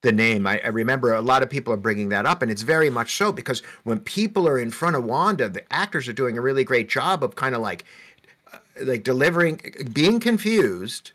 the 0.01 0.11
name. 0.11 0.47
I, 0.47 0.59
I 0.63 0.67
remember 0.69 1.13
a 1.13 1.21
lot 1.21 1.43
of 1.43 1.49
people 1.49 1.73
are 1.73 1.77
bringing 1.77 2.09
that 2.09 2.25
up, 2.25 2.41
and 2.41 2.49
it's 2.49 2.61
very 2.61 2.89
much 2.89 3.15
so 3.15 3.31
because 3.31 3.61
when 3.83 3.99
people 3.99 4.47
are 4.47 4.57
in 4.57 4.71
front 4.71 4.95
of 4.95 5.03
Wanda, 5.03 5.49
the 5.49 5.63
actors 5.71 6.07
are 6.07 6.13
doing 6.13 6.37
a 6.37 6.41
really 6.41 6.63
great 6.63 6.89
job 6.89 7.23
of 7.23 7.35
kind 7.35 7.53
of 7.53 7.61
like 7.61 7.83
uh, 8.53 8.57
like 8.81 9.03
delivering, 9.03 9.61
being 9.93 10.19
confused, 10.19 11.11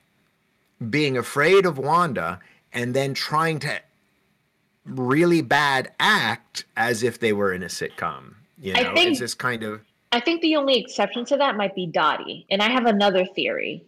being 0.91 1.17
afraid 1.17 1.65
of 1.67 1.79
Wanda, 1.79 2.39
and 2.73 2.95
then 2.95 3.15
trying 3.15 3.59
to 3.61 3.81
really 4.85 5.41
bad 5.41 5.91
act 5.99 6.67
as 6.77 7.03
if 7.03 7.19
they 7.19 7.33
were 7.33 7.53
in 7.53 7.63
a 7.63 7.67
sitcom. 7.67 8.35
You 8.61 8.75
know, 8.75 8.81
I 8.81 8.95
think- 8.95 9.11
it's 9.13 9.21
this 9.21 9.35
kind 9.35 9.63
of 9.63 9.81
I 10.13 10.21
think 10.21 10.43
the 10.43 10.55
only 10.55 10.79
exception 10.79 11.25
to 11.25 11.37
that 11.39 11.57
might 11.57 11.75
be 11.75 11.87
Dottie, 11.89 12.47
and 12.49 12.63
I 12.63 12.71
have 12.71 12.87
another 12.87 13.27
theory. 13.27 13.83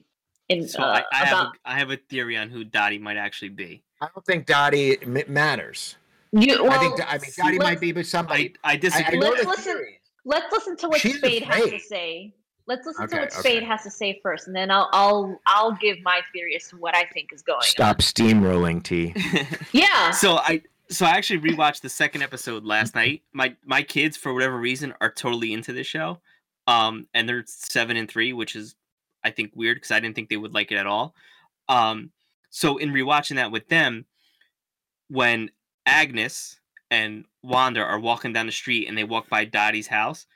In 0.49 0.69
So 0.69 0.83
uh, 0.83 0.87
I, 0.87 1.05
I 1.13 1.25
have 1.25 1.29
about 1.41 1.57
a, 1.57 1.71
I 1.71 1.79
have 1.79 1.91
a 1.91 1.97
theory 1.97 2.37
on 2.37 2.49
who 2.51 2.65
Dottie 2.65 2.99
might 2.99 3.17
actually 3.17 3.49
be. 3.49 3.83
I 4.01 4.09
don't 4.15 4.25
think 4.25 4.47
Dottie 4.47 4.99
matters. 5.27 5.97
you. 6.33 6.63
Well, 6.65 6.73
I 6.73 6.79
think 6.79 7.01
I 7.13 7.19
mean 7.19 7.31
Dottie 7.37 7.59
might 7.59 7.81
be 7.81 7.93
with 7.93 8.07
I 8.07 8.09
somebody. 8.09 8.55
I 8.63 8.71
I, 8.71 8.73
I 8.73 8.77
disagree. 8.77 9.19
Let's 9.19 9.45
listen- 9.47 9.65
theory. 9.75 10.01
Let's 10.25 10.53
listen 10.53 10.77
to 10.79 10.89
what 10.89 11.01
She's 11.01 11.19
Spade 11.19 11.45
has 11.45 11.71
to 11.71 11.79
say. 11.79 12.35
Let's 12.67 12.85
listen 12.85 13.07
to 13.09 13.15
Okay, 13.15 13.23
what 13.23 13.33
Spade 13.33 13.59
okay. 13.59 13.67
has 13.67 13.85
to 13.85 13.91
say 13.91 14.19
first, 14.25 14.49
and 14.49 14.57
then 14.57 14.71
I'll 14.73 14.89
I'll 14.93 15.41
I'll 15.47 15.73
give 15.73 15.99
my 16.03 16.21
theory 16.33 16.57
as 16.57 16.69
to 16.71 16.77
what 16.77 16.97
I 16.97 17.05
think 17.15 17.33
is 17.33 17.43
going. 17.43 17.59
on. 17.59 17.63
Stop 17.63 17.99
steamrolling, 17.99 18.83
T. 18.83 19.15
Yeah. 19.73 20.11
so 20.11 20.37
I 20.39 20.63
so 20.91 21.07
I 21.07 21.11
actually 21.11 21.41
rewatched 21.49 21.81
the 21.83 21.89
second 21.89 22.23
episode 22.23 22.65
last 22.65 22.95
night. 22.97 23.23
My 23.33 23.55
my 23.65 23.83
kids 23.83 24.17
for 24.17 24.35
whatever 24.35 24.59
reason 24.59 24.95
are 25.01 25.11
totally 25.13 25.53
into 25.53 25.73
this 25.73 25.87
show. 25.87 26.19
Um 26.67 27.07
and 27.15 27.29
they're 27.29 27.45
7 27.47 27.97
and 27.97 28.11
3, 28.11 28.33
which 28.33 28.57
is 28.57 28.75
I 29.27 29.31
think 29.31 29.53
weird 29.55 29.77
because 29.77 29.91
I 29.91 30.01
didn't 30.01 30.17
think 30.17 30.29
they 30.29 30.37
would 30.37 30.55
like 30.55 30.73
it 30.73 30.79
at 30.79 30.87
all. 30.87 31.15
Um 31.69 32.11
so 32.51 32.79
in 32.79 32.93
rewatching 32.93 33.37
that 33.37 33.53
with 33.53 33.69
them 33.69 34.07
when 35.09 35.51
Agnes 35.85 36.59
and 36.91 37.25
Wanda 37.43 37.81
are 37.81 37.99
walking 37.99 38.33
down 38.33 38.47
the 38.47 38.53
street 38.53 38.89
and 38.89 38.97
they 38.97 39.05
walk 39.05 39.29
by 39.29 39.45
Dottie's 39.45 39.89
house, 39.89 40.27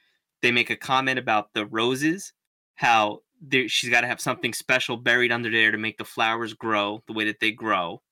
they 0.43 0.53
make 0.53 0.71
a 0.71 0.77
comment 0.77 1.19
about 1.19 1.53
the 1.55 1.67
roses, 1.67 2.33
how 2.75 3.23
she's 3.67 3.91
got 3.91 4.03
to 4.03 4.07
have 4.07 4.21
something 4.21 4.53
special 4.53 4.97
buried 4.97 5.33
under 5.33 5.51
there 5.51 5.71
to 5.71 5.79
make 5.79 5.99
the 5.99 6.05
flowers 6.05 6.55
grow 6.55 7.03
the 7.07 7.13
way 7.13 7.25
that 7.25 7.41
they 7.41 7.51
grow. 7.51 8.03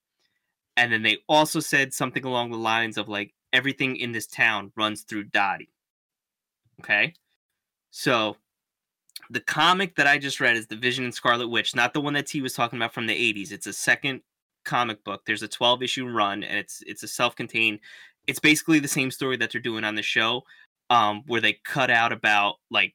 And 0.77 0.93
then 0.93 1.03
they 1.03 1.19
also 1.29 1.61
said 1.61 1.93
something 1.93 2.25
along 2.25 2.51
the 2.51 2.57
lines 2.57 2.97
of 2.97 3.09
like 3.09 3.35
everything 3.53 3.97
in 3.97 4.13
this 4.13 4.27
town 4.27 4.73
runs 4.77 5.03
through 5.03 5.25
Dottie. 5.25 5.71
Okay. 6.81 7.15
So 7.91 8.37
the 9.31 9.41
comic 9.41 9.97
that 9.97 10.07
I 10.07 10.19
just 10.19 10.41
read 10.41 10.57
is 10.57 10.67
The 10.67 10.77
Vision 10.77 11.05
and 11.05 11.15
Scarlet 11.15 11.49
Witch, 11.49 11.75
not 11.75 11.93
the 11.93 12.01
one 12.01 12.15
that 12.15 12.27
T 12.27 12.41
was 12.41 12.55
talking 12.55 12.79
about 12.79 12.95
from 12.95 13.07
the 13.07 13.15
80s. 13.15 13.53
It's 13.53 13.67
a 13.67 13.73
second 13.73 14.23
comic 14.65 15.03
book. 15.05 15.23
There's 15.27 15.43
a 15.43 15.49
12 15.49 15.83
issue 15.83 16.09
run 16.09 16.43
and 16.43 16.59
it's 16.59 16.83
it's 16.87 17.03
a 17.03 17.09
self-contained 17.09 17.79
it's 18.27 18.39
basically 18.39 18.79
the 18.79 18.89
same 18.89 19.11
story 19.11 19.37
that 19.39 19.51
they're 19.51 19.61
doing 19.61 19.85
on 19.85 19.95
the 19.95 20.03
show 20.03 20.43
um 20.91 21.23
where 21.27 21.41
they 21.41 21.55
cut 21.65 21.91
out 21.91 22.13
about 22.13 22.57
like 22.71 22.95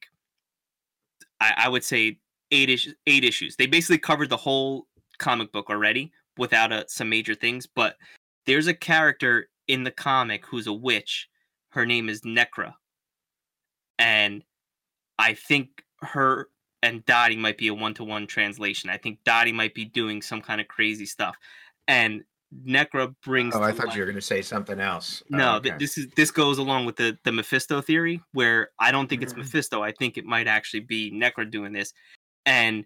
I, 1.40 1.54
I 1.64 1.68
would 1.68 1.82
say 1.82 2.18
eight 2.50 2.70
issues 2.70 2.94
eight 3.06 3.24
issues. 3.24 3.56
They 3.56 3.66
basically 3.66 3.98
covered 3.98 4.30
the 4.30 4.36
whole 4.36 4.86
comic 5.18 5.52
book 5.52 5.70
already 5.70 6.12
without 6.36 6.72
a, 6.72 6.84
some 6.88 7.08
major 7.08 7.34
things, 7.34 7.66
but 7.66 7.96
there's 8.46 8.66
a 8.66 8.74
character 8.74 9.48
in 9.68 9.84
the 9.84 9.90
comic 9.90 10.44
who's 10.46 10.66
a 10.66 10.72
witch. 10.72 11.28
Her 11.70 11.86
name 11.86 12.08
is 12.08 12.22
Nekra. 12.22 12.74
And 13.98 14.42
I 15.18 15.34
think 15.34 15.83
her 16.04 16.48
and 16.82 17.04
Dottie 17.06 17.36
might 17.36 17.56
be 17.58 17.68
a 17.68 17.74
one 17.74 17.94
to 17.94 18.04
one 18.04 18.26
translation. 18.26 18.90
I 18.90 18.98
think 18.98 19.18
Dottie 19.24 19.52
might 19.52 19.74
be 19.74 19.84
doing 19.86 20.20
some 20.22 20.40
kind 20.42 20.60
of 20.60 20.68
crazy 20.68 21.06
stuff. 21.06 21.36
And 21.88 22.24
Nekra 22.66 23.14
brings 23.24 23.54
Oh, 23.56 23.62
I 23.62 23.72
thought 23.72 23.86
life- 23.88 23.96
you 23.96 24.02
were 24.02 24.06
going 24.06 24.14
to 24.16 24.20
say 24.20 24.42
something 24.42 24.78
else. 24.78 25.22
Oh, 25.32 25.36
no, 25.36 25.54
okay. 25.56 25.70
th- 25.70 25.80
this 25.80 25.98
is 25.98 26.06
this 26.14 26.30
goes 26.30 26.58
along 26.58 26.84
with 26.86 26.96
the 26.96 27.18
the 27.24 27.32
Mephisto 27.32 27.80
theory, 27.80 28.20
where 28.32 28.70
I 28.78 28.92
don't 28.92 29.08
think 29.08 29.22
it's 29.22 29.32
Mhm. 29.32 29.38
Mephisto. 29.38 29.82
I 29.82 29.92
think 29.92 30.16
it 30.16 30.24
might 30.24 30.46
actually 30.46 30.80
be 30.80 31.10
Nekra 31.10 31.50
doing 31.50 31.72
this, 31.72 31.92
and 32.46 32.84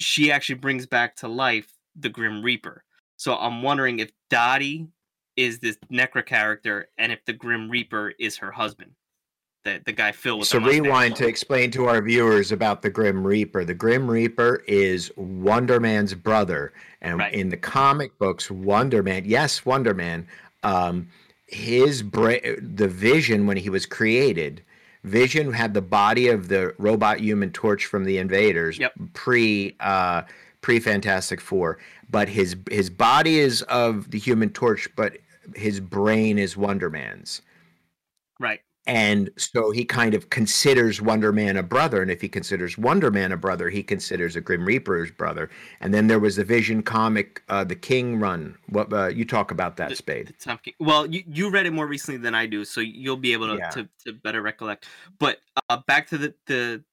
she 0.00 0.30
actually 0.32 0.56
brings 0.56 0.86
back 0.86 1.16
to 1.16 1.28
life 1.28 1.72
the 1.96 2.08
Grim 2.10 2.42
Reaper. 2.42 2.84
So 3.16 3.36
I'm 3.38 3.62
wondering 3.62 4.00
if 4.00 4.10
Dottie 4.28 4.88
is 5.36 5.60
this 5.60 5.78
Nekra 5.90 6.26
character, 6.26 6.90
and 6.98 7.10
if 7.10 7.24
the 7.24 7.32
Grim 7.32 7.70
Reaper 7.70 8.12
is 8.18 8.36
her 8.38 8.50
husband, 8.50 8.96
the 9.64 9.80
the 9.84 9.92
guy 9.92 10.12
Phil 10.12 10.38
with 10.38 10.48
So 10.48 10.58
rewind 10.60 11.16
to 11.16 11.26
explain 11.26 11.70
to 11.72 11.86
our 11.86 12.00
viewers 12.02 12.52
about 12.52 12.82
the 12.82 12.90
Grim 12.90 13.26
Reaper. 13.26 13.64
The 13.64 13.74
Grim 13.74 14.08
Reaper 14.10 14.62
is 14.68 15.10
Wonder 15.16 15.80
Man's 15.80 16.14
brother, 16.14 16.72
and 17.02 17.18
Right. 17.18 17.32
in 17.32 17.48
the 17.48 17.56
comic 17.56 18.16
books, 18.18 18.50
Wonder 18.50 19.02
Man, 19.02 19.24
yes, 19.24 19.64
Wonder 19.64 19.94
Man, 19.94 20.26
um, 20.62 21.08
his 21.46 22.02
bra- 22.02 22.38
the 22.60 22.88
Vision 22.88 23.46
when 23.46 23.56
he 23.56 23.70
was 23.70 23.86
created, 23.86 24.62
Vision 25.02 25.52
had 25.52 25.74
the 25.74 25.82
body 25.82 26.28
of 26.28 26.48
the 26.48 26.74
robot 26.78 27.20
Human 27.20 27.50
Torch 27.50 27.86
from 27.86 28.04
the 28.04 28.18
Invaders, 28.18 28.78
Yep. 28.78 28.92
pre 29.14 29.76
uh, 29.80 30.22
pre 30.60 30.78
Fantastic 30.80 31.40
Four, 31.40 31.78
but 32.10 32.28
his 32.28 32.56
his 32.70 32.90
body 32.90 33.38
is 33.40 33.62
of 33.62 34.10
the 34.10 34.18
Human 34.18 34.50
Torch, 34.50 34.88
but 34.96 35.16
his 35.56 35.80
brain 35.80 36.38
is 36.38 36.56
Wonder 36.56 36.88
Man's. 36.90 37.40
right. 38.40 38.60
And 38.86 39.30
so 39.38 39.70
he 39.70 39.84
kind 39.84 40.12
of 40.14 40.28
considers 40.28 41.00
Wonder 41.00 41.32
Man 41.32 41.56
a 41.56 41.62
brother. 41.62 42.02
And 42.02 42.10
if 42.10 42.20
he 42.20 42.28
considers 42.28 42.76
Wonder 42.76 43.10
Man 43.10 43.32
a 43.32 43.36
brother, 43.36 43.70
he 43.70 43.82
considers 43.82 44.36
a 44.36 44.42
Grim 44.42 44.64
Reaper 44.64 44.96
his 44.96 45.10
brother. 45.10 45.48
And 45.80 45.94
then 45.94 46.06
there 46.06 46.18
was 46.18 46.36
the 46.36 46.44
Vision 46.44 46.82
comic, 46.82 47.42
uh, 47.48 47.64
the 47.64 47.76
King 47.76 48.20
run. 48.20 48.56
What 48.68 48.92
uh, 48.92 49.06
you 49.08 49.24
talk 49.24 49.50
about 49.50 49.78
that, 49.78 49.88
The- 49.90 49.96
Spade? 49.96 50.34
the 50.44 50.72
Well, 50.80 51.06
you, 51.06 51.24
you 51.26 51.50
read 51.50 51.64
it 51.64 51.72
more 51.72 51.86
recently 51.86 52.18
than 52.18 52.34
I 52.34 52.44
do, 52.44 52.64
so 52.64 52.80
you'll 52.80 53.16
be 53.16 53.32
able 53.32 53.48
to, 53.48 53.56
Yeah. 53.56 53.70
to, 53.70 53.88
to 54.04 54.12
better 54.12 54.42
recollect. 54.42 54.86
But 55.18 55.38
uh, 55.70 55.78
back 55.86 56.08
to 56.08 56.18
the, 56.18 56.34
the 56.46 56.84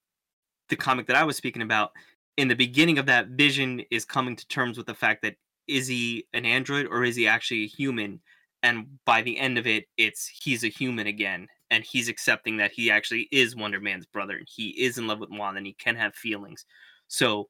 the 0.72 0.76
comic 0.76 1.06
that 1.06 1.16
I 1.16 1.24
was 1.24 1.38
speaking 1.38 1.62
about. 1.62 1.92
In 2.38 2.48
the 2.48 2.56
beginning 2.56 2.98
of 2.98 3.06
that, 3.06 3.28
Vision 3.28 3.84
is 3.92 4.06
coming 4.06 4.36
to 4.38 4.48
terms 4.48 4.78
with 4.78 4.88
the 4.88 4.96
fact 4.96 5.22
that 5.22 5.36
is 5.68 5.88
he 5.88 6.26
an 6.34 6.46
android 6.46 6.88
or 6.88 7.04
is 7.04 7.16
he 7.16 7.28
actually 7.28 7.66
a 7.66 7.68
human? 7.68 8.22
And 8.64 8.98
by 9.06 9.22
the 9.22 9.38
end 9.38 9.58
of 9.58 9.68
it, 9.68 9.86
it's 9.98 10.28
he's 10.28 10.64
a 10.64 10.68
human 10.70 11.08
again, 11.08 11.48
and 11.72 11.84
he's 11.84 12.10
accepting 12.10 12.58
that 12.58 12.72
he 12.72 12.92
actually 12.92 13.28
is 13.32 13.56
Wonder 13.56 13.80
Man's 13.80 14.06
brother, 14.06 14.38
and 14.38 14.48
he 14.48 14.70
is 14.70 15.00
in 15.00 15.08
love 15.08 15.20
with 15.20 15.32
Wanda, 15.32 15.58
and 15.58 15.66
he 15.66 15.74
can 15.74 15.96
have 15.96 16.14
feelings. 16.14 16.66
So 17.08 17.50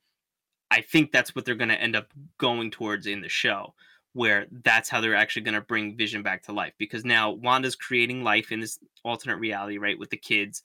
I 0.70 0.80
think 0.82 1.12
that's 1.12 1.36
what 1.36 1.44
they're 1.44 1.56
going 1.56 1.70
to 1.70 1.82
end 1.82 1.98
up 1.98 2.08
going 2.38 2.72
towards 2.72 3.08
in 3.08 3.22
the 3.22 3.30
show 3.30 3.74
where 4.14 4.46
that's 4.64 4.90
how 4.90 5.00
they're 5.00 5.16
actually 5.16 5.44
going 5.44 5.56
to 5.56 5.62
bring 5.62 5.96
Vision 5.96 6.22
back 6.22 6.44
to 6.44 6.52
life 6.52 6.74
because 6.78 7.06
now 7.06 7.32
Wanda's 7.32 7.76
creating 7.76 8.24
life 8.24 8.52
in 8.52 8.60
this 8.60 8.80
alternate 9.04 9.38
reality, 9.38 9.78
right, 9.78 9.98
with 9.98 10.10
the 10.10 10.18
kids. 10.18 10.64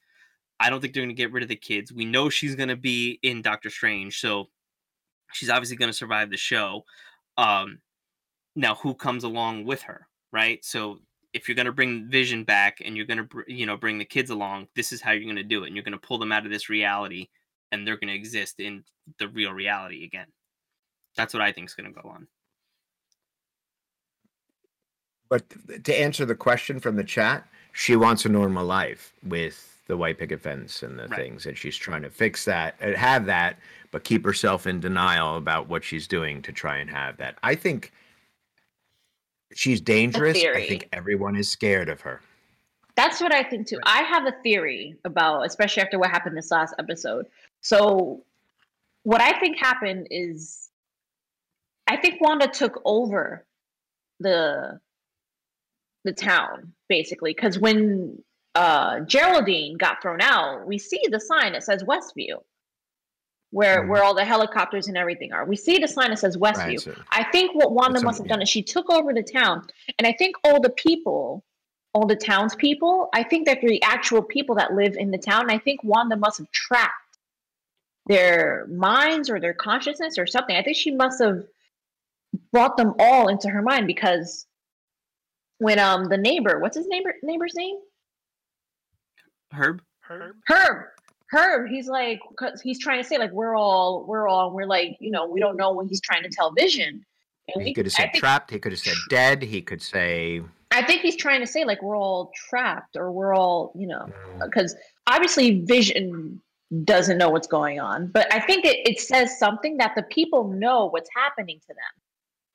I 0.59 0.71
don't 0.71 0.81
think 0.81 0.95
they're 0.95 1.03
going 1.03 1.15
to 1.15 1.23
get 1.23 1.33
rid 1.33 1.43
of 1.43 1.49
the 1.49 1.57
kids. 1.57 1.93
We 1.93 2.05
know 2.05 2.29
she's 2.29 2.57
going 2.57 2.71
to 2.71 2.77
be 2.77 3.19
in 3.23 3.43
Doctor 3.43 3.71
Strange, 3.71 4.19
so 4.19 4.49
she's 5.33 5.51
obviously 5.51 5.77
going 5.77 5.91
to 5.91 5.97
survive 5.97 6.31
the 6.31 6.37
show. 6.37 6.85
Um, 7.37 7.79
now, 8.57 8.75
who 8.75 8.95
comes 8.95 9.23
along 9.23 9.65
with 9.65 9.83
her, 9.83 10.09
right? 10.33 10.65
So 10.65 11.01
if 11.33 11.49
you're 11.49 11.57
going 11.57 11.67
to 11.67 11.73
bring 11.73 12.09
Vision 12.09 12.45
back 12.45 12.81
and 12.85 12.97
you're 12.97 13.07
going 13.07 13.27
to 13.29 13.45
you 13.47 13.67
know 13.67 13.77
bring 13.77 13.99
the 13.99 14.05
kids 14.05 14.31
along, 14.31 14.69
this 14.75 14.93
is 14.93 15.01
how 15.01 15.13
you're 15.13 15.25
going 15.25 15.37
to 15.37 15.43
do 15.43 15.65
it, 15.65 15.69
and 15.69 15.77
you're 15.77 15.85
going 15.85 15.93
to 15.93 16.07
pull 16.07 16.19
them 16.19 16.33
out 16.33 16.47
of 16.47 16.53
this 16.53 16.69
reality, 16.69 17.29
and 17.73 17.87
they're 17.87 17.97
going 17.97 18.09
to 18.09 18.15
exist 18.15 18.61
in 18.61 18.85
the 19.19 19.29
real 19.29 19.53
reality 19.53 20.05
again. 20.05 20.27
That's 21.17 21.35
what 21.35 21.43
I 21.43 21.53
think 21.53 21.69
is 21.69 21.75
going 21.75 21.93
to 21.93 22.01
go 22.03 22.09
on. 22.09 22.29
But 25.29 25.45
to 25.85 25.99
answer 25.99 26.25
the 26.25 26.35
question 26.35 26.79
from 26.79 26.97
the 26.97 27.05
chat, 27.05 27.47
she 27.73 27.97
wants 27.97 28.25
a 28.25 28.29
normal 28.29 28.65
life 28.65 29.13
with 29.25 29.83
the 29.89 29.97
white 29.97 30.19
picket 30.19 30.41
fence 30.41 30.83
and 30.83 30.99
the 30.99 31.09
Right. 31.09 31.17
things, 31.17 31.47
and 31.47 31.57
she's 31.57 31.77
trying 31.77 32.03
to 32.03 32.11
fix 32.11 32.45
that, 32.45 32.77
and 32.81 32.97
have 32.97 33.27
that, 33.27 33.59
but 33.91 34.05
keep 34.05 34.25
herself 34.25 34.67
in 34.67 34.81
denial 34.81 35.37
about 35.37 35.69
what 35.69 35.85
she's 35.85 36.07
doing 36.07 36.43
to 36.43 36.53
try 36.53 36.77
and 36.79 36.91
have 36.91 37.17
that. 37.19 37.39
I 37.43 37.55
think 37.55 37.93
she's 39.55 39.81
dangerous. 39.81 40.37
I 40.37 40.67
think 40.67 40.89
everyone 40.93 41.37
is 41.37 41.51
scared 41.51 41.89
of 41.89 42.01
her. 42.03 42.21
That's 42.97 43.21
what 43.21 43.35
I 43.35 43.43
think 43.43 43.67
too. 43.67 43.79
I 43.85 44.03
have 44.03 44.27
a 44.27 44.33
theory 44.43 44.97
about, 45.05 45.43
especially 45.47 45.83
after 45.83 45.99
what 45.99 46.11
happened 46.11 46.37
this 46.37 46.51
last 46.51 46.75
episode. 46.79 47.27
So, 47.61 48.23
what 49.03 49.21
I 49.21 49.39
think 49.39 49.59
happened 49.59 50.09
is, 50.11 50.71
I 51.87 51.97
think 51.97 52.21
Wanda 52.21 52.49
took 52.49 52.81
over 52.85 53.45
the 54.19 54.81
the 56.05 56.13
town 56.13 56.73
basically 56.89 57.35
because 57.35 57.59
when 57.59 58.23
uh, 58.55 59.01
Geraldine 59.01 59.77
got 59.77 60.01
thrown 60.01 60.23
out, 60.23 60.67
we 60.67 60.79
see 60.79 61.01
the 61.11 61.21
sign 61.21 61.53
that 61.53 61.63
says 61.63 61.83
Westview, 61.85 62.43
where 63.51 63.83
Mhm. 63.85 63.89
where 63.89 64.03
all 64.03 64.15
the 64.15 64.25
helicopters 64.25 64.89
and 64.89 64.97
everything 64.97 65.33
are. 65.33 65.45
We 65.45 65.57
see 65.57 65.79
the 65.79 65.89
sign 65.89 66.11
that 66.11 66.19
says 66.19 66.37
Westview. 66.37 66.57
Right, 66.59 66.81
so- 66.81 66.95
I 67.11 67.25
think 67.31 67.55
what 67.55 67.73
Wanda 67.73 67.95
It's 67.97 68.03
a- 68.03 68.07
must 68.07 68.19
have 68.19 68.29
done 68.29 68.43
is 68.43 68.49
she 68.49 68.63
took 68.63 68.91
over 68.91 69.13
the 69.13 69.23
town, 69.23 69.67
and 69.99 70.07
I 70.07 70.13
think 70.13 70.37
all 70.45 70.61
the 70.61 70.71
people, 70.71 71.45
all 71.95 72.07
the 72.07 72.17
townspeople, 72.17 73.09
I 73.15 73.23
think 73.23 73.47
that 73.47 73.61
the 73.63 73.83
actual 73.83 74.23
people 74.23 74.55
that 74.57 74.75
live 74.75 74.97
in 74.97 75.11
the 75.11 75.19
town, 75.19 75.51
I 75.51 75.59
think 75.59 75.83
Wanda 75.85 76.17
must 76.17 76.39
have 76.39 76.51
trapped 76.51 77.19
their 78.07 78.67
minds 78.69 79.31
or 79.31 79.41
their 79.41 79.55
consciousness 79.55 80.19
or 80.19 80.27
something. 80.27 80.55
I 80.57 80.63
think 80.63 80.77
she 80.77 80.91
must 80.95 81.21
have 81.23 81.45
brought 82.53 82.77
them 82.77 82.95
all 82.99 83.29
into 83.29 83.49
her 83.49 83.63
mind 83.63 83.87
because 83.87 84.47
when 85.59 85.79
um 85.79 86.05
the 86.09 86.19
neighbor, 86.19 86.59
what's 86.59 86.77
his 86.77 86.87
neighbor 86.87 87.15
neighbor's 87.23 87.55
name? 87.55 87.79
Herb, 89.53 89.81
Herb. 90.01 90.37
Herb. 90.49 90.89
Herb, 91.33 91.69
he's 91.69 91.89
like, 91.89 92.21
cause 92.39 92.61
he's 92.61 92.79
trying 92.79 93.03
to 93.03 93.09
say 93.09 93.19
like 93.19 93.33
we're 93.33 93.57
all, 93.57 94.05
we're 94.07 94.29
all, 94.29 94.53
we're 94.53 94.67
like, 94.67 94.97
you 95.01 95.11
know, 95.11 95.27
we 95.27 95.41
don't 95.41 95.57
know 95.57 95.73
what 95.73 95.87
he's 95.89 96.01
trying 96.01 96.23
to 96.23 96.29
tell 96.29 96.53
Vision. 96.53 97.05
And 97.55 97.63
He 97.63 97.71
we- 97.71 97.75
could 97.75 97.87
have 97.87 97.93
said 97.93 98.11
think- 98.13 98.23
trapped. 98.23 98.51
He 98.51 98.59
could 98.59 98.73
have 98.73 98.79
said 98.81 98.95
dead. 99.11 99.43
He 99.43 99.61
could 99.63 99.83
say. 99.83 100.43
I 100.73 100.83
think 100.83 101.01
he's 101.01 101.17
trying 101.17 101.41
to 101.41 101.47
say 101.47 101.65
like 101.65 101.83
we're 101.83 101.97
all 101.97 102.33
trapped 102.49 102.97
or 102.97 103.11
we're 103.13 103.35
all, 103.35 103.73
you 103.77 103.87
know, 103.87 104.09
because 104.45 104.75
obviously 105.07 105.65
Vision 105.65 106.41
doesn't 106.85 107.17
know 107.19 107.31
what's 107.31 107.47
going 107.47 107.79
on, 107.79 108.09
but 108.09 108.33
I 108.35 108.41
think 108.41 108.65
it, 108.65 108.77
it 108.89 109.01
says 109.01 109.39
something 109.39 109.77
that 109.79 109.93
the 109.97 110.03
people 110.03 110.49
know 110.49 110.87
what's 110.87 111.09
happening 111.15 111.61
to 111.61 111.69
them 111.69 112.03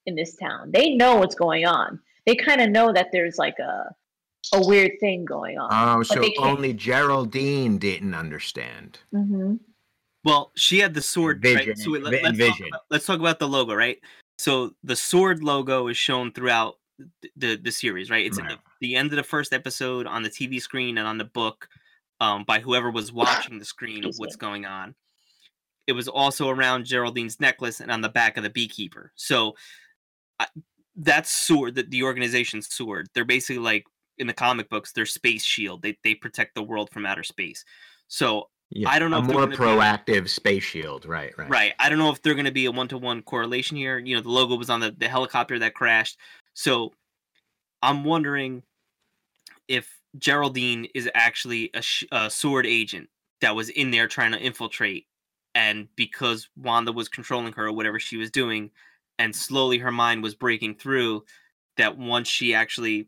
in 0.06 0.16
this 0.16 0.36
town. 0.36 0.72
They 0.72 0.90
know 0.96 1.16
what's 1.16 1.36
going 1.36 1.66
on. 1.66 2.00
They 2.26 2.36
kind 2.36 2.60
of 2.62 2.70
know 2.70 2.92
that 2.92 3.08
there's 3.14 3.38
like 3.38 3.58
a 3.60 3.96
a 4.54 4.66
weird 4.66 4.92
thing 5.00 5.26
going 5.26 5.58
on. 5.58 6.00
Oh, 6.00 6.04
so 6.04 6.24
only 6.40 6.74
Geraldine 6.74 7.78
didn't 7.78 8.14
understand. 8.14 9.00
hmm 9.12 9.56
Well, 10.24 10.52
she 10.56 10.80
had 10.80 10.94
the 10.94 11.02
sword. 11.02 11.42
Vision, 11.42 11.70
right? 11.70 11.78
So 11.78 11.92
wait, 11.92 12.04
let, 12.04 12.22
vi- 12.22 12.28
us 12.30 12.38
talk 12.38 12.68
about, 12.68 12.82
let's 12.90 13.06
talk 13.06 13.20
about 13.20 13.40
the 13.40 13.48
logo, 13.48 13.74
right? 13.74 13.98
So 14.38 14.76
the 14.84 14.96
sword 14.96 15.44
logo 15.44 15.88
is 15.88 15.98
shown 15.98 16.32
throughout 16.32 16.76
th- 17.22 17.34
the 17.36 17.56
the 17.58 17.72
series, 17.72 18.10
right? 18.10 18.26
It's 18.26 18.38
at 18.40 18.46
Right. 18.46 18.58
the, 18.80 18.88
the 18.88 18.96
end 18.96 19.12
of 19.12 19.18
the 19.18 19.24
first 19.24 19.54
episode 19.54 20.08
on 20.08 20.24
the 20.24 20.30
TV 20.30 20.62
screen 20.62 20.98
and 20.98 21.08
on 21.08 21.18
the 21.18 21.26
book 21.26 21.68
um, 22.20 22.44
by 22.44 22.60
whoever 22.60 22.92
was 22.92 23.12
watching 23.14 23.60
the 23.60 23.66
screen 23.66 24.06
of 24.06 24.16
what's 24.18 24.36
going 24.36 24.66
on. 24.66 24.96
It 25.88 25.94
was 25.94 26.08
also 26.08 26.50
around 26.50 26.86
Geraldine's 26.86 27.40
necklace 27.40 27.80
and 27.82 27.92
on 27.92 28.02
the 28.02 28.10
back 28.10 28.38
of 28.38 28.44
the 28.44 28.50
beekeeper. 28.50 29.12
So 29.16 29.56
I, 30.40 30.48
that 30.98 31.26
sword, 31.28 31.76
that 31.76 31.90
the 31.90 32.04
organization's 32.04 32.72
sword, 32.72 33.10
they're 33.14 33.26
basically 33.26 33.60
like 33.60 33.86
in 34.18 34.28
the 34.28 34.34
comic 34.34 34.70
books, 34.70 34.92
they're 34.92 35.06
space 35.06 35.44
shield. 35.44 35.82
They 35.82 35.98
they 36.04 36.16
protect 36.16 36.56
the 36.56 36.64
world 36.64 36.90
from 36.92 37.06
outer 37.06 37.24
space. 37.24 37.64
So 38.08 38.50
Yeah, 38.70 38.90
I 38.90 39.00
don't 39.00 39.12
know 39.12 39.18
A 39.18 39.22
if 39.22 39.28
more 39.28 39.36
gonna 39.48 39.52
be- 39.52 39.56
proactive 39.58 40.30
space 40.30 40.64
shield. 40.64 41.06
Right. 41.06 41.34
Right. 41.38 41.50
Right. 41.50 41.74
I 41.80 41.90
don't 41.90 42.00
know 42.00 42.12
if 42.12 42.22
they're 42.22 42.34
going 42.36 42.46
to 42.46 42.52
be 42.52 42.66
a 42.66 42.72
one 42.72 42.88
to 42.90 42.98
one 42.98 43.22
correlation 43.22 43.78
here. 43.78 43.98
You 44.00 44.16
know, 44.16 44.22
the 44.22 44.30
logo 44.30 44.56
was 44.56 44.70
on 44.70 44.80
the, 44.80 44.92
the 44.98 45.08
helicopter 45.10 45.58
that 45.60 45.74
crashed. 45.74 46.18
So 46.54 46.94
I'm 47.82 48.04
wondering 48.04 48.64
if 49.68 49.90
Geraldine 50.20 50.88
is 50.94 51.10
actually 51.16 51.70
a, 51.74 51.82
sh- 51.82 52.04
a 52.12 52.30
sword 52.30 52.66
agent 52.66 53.10
that 53.40 53.56
was 53.56 53.70
in 53.70 53.92
there 53.92 54.08
trying 54.08 54.34
to 54.34 54.40
infiltrate. 54.40 55.08
And 55.56 55.88
because 55.96 56.50
Wanda 56.56 56.92
was 56.92 57.10
controlling 57.10 57.54
her 57.54 57.68
or 57.68 57.72
whatever 57.74 58.00
she 58.00 58.18
was 58.18 58.30
doing, 58.32 58.72
and 59.20 59.36
slowly 59.36 59.78
her 59.80 59.92
mind 59.92 60.24
was 60.24 60.36
breaking 60.36 60.76
through, 60.76 61.24
that 61.78 61.98
once 61.98 62.28
she 62.28 62.54
actually 62.54 63.08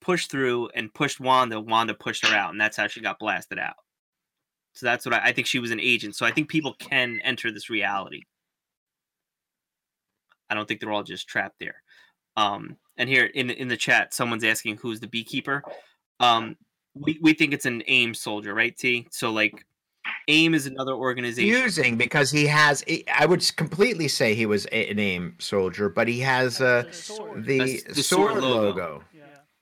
pushed 0.00 0.30
through 0.30 0.68
and 0.74 0.92
pushed 0.92 1.20
Wanda, 1.20 1.60
Wanda 1.60 1.94
pushed 1.94 2.26
her 2.26 2.34
out. 2.34 2.50
And 2.50 2.60
that's 2.60 2.76
how 2.76 2.86
she 2.86 3.00
got 3.00 3.18
blasted 3.18 3.58
out. 3.58 3.74
So 4.72 4.86
that's 4.86 5.06
what 5.06 5.14
I, 5.14 5.28
I 5.28 5.32
think 5.32 5.46
she 5.46 5.58
was 5.58 5.70
an 5.70 5.80
agent. 5.80 6.16
So 6.16 6.26
I 6.26 6.30
think 6.30 6.48
people 6.48 6.74
can 6.78 7.20
enter 7.24 7.50
this 7.50 7.70
reality. 7.70 8.22
I 10.48 10.54
don't 10.54 10.68
think 10.68 10.80
they're 10.80 10.92
all 10.92 11.02
just 11.02 11.28
trapped 11.28 11.58
there. 11.58 11.82
Um, 12.36 12.76
and 12.96 13.08
here 13.08 13.24
in 13.24 13.48
the, 13.48 13.60
in 13.60 13.68
the 13.68 13.76
chat, 13.76 14.14
someone's 14.14 14.44
asking 14.44 14.76
who's 14.76 15.00
the 15.00 15.06
beekeeper. 15.08 15.62
Um, 16.20 16.56
we, 16.94 17.18
we 17.20 17.32
think 17.32 17.52
it's 17.52 17.66
an 17.66 17.82
AIM 17.88 18.14
soldier, 18.14 18.54
right? 18.54 18.76
T. 18.76 19.06
So 19.10 19.30
like, 19.32 19.64
AIM 20.28 20.54
is 20.54 20.66
another 20.66 20.92
organization. 20.92 21.52
Confusing 21.52 21.96
because 21.96 22.30
he 22.30 22.46
has. 22.46 22.84
I 23.12 23.26
would 23.26 23.44
completely 23.56 24.08
say 24.08 24.34
he 24.34 24.46
was 24.46 24.66
a, 24.66 24.90
an 24.90 24.98
AIM 24.98 25.34
soldier, 25.38 25.88
but 25.88 26.06
he 26.06 26.20
has 26.20 26.60
uh, 26.60 26.84
The 26.86 26.92
sword. 26.92 27.44
the, 27.44 27.58
That's 27.58 27.82
the 27.82 28.02
sword, 28.02 28.30
sword 28.32 28.42
logo. 28.42 28.60
logo. 28.62 29.04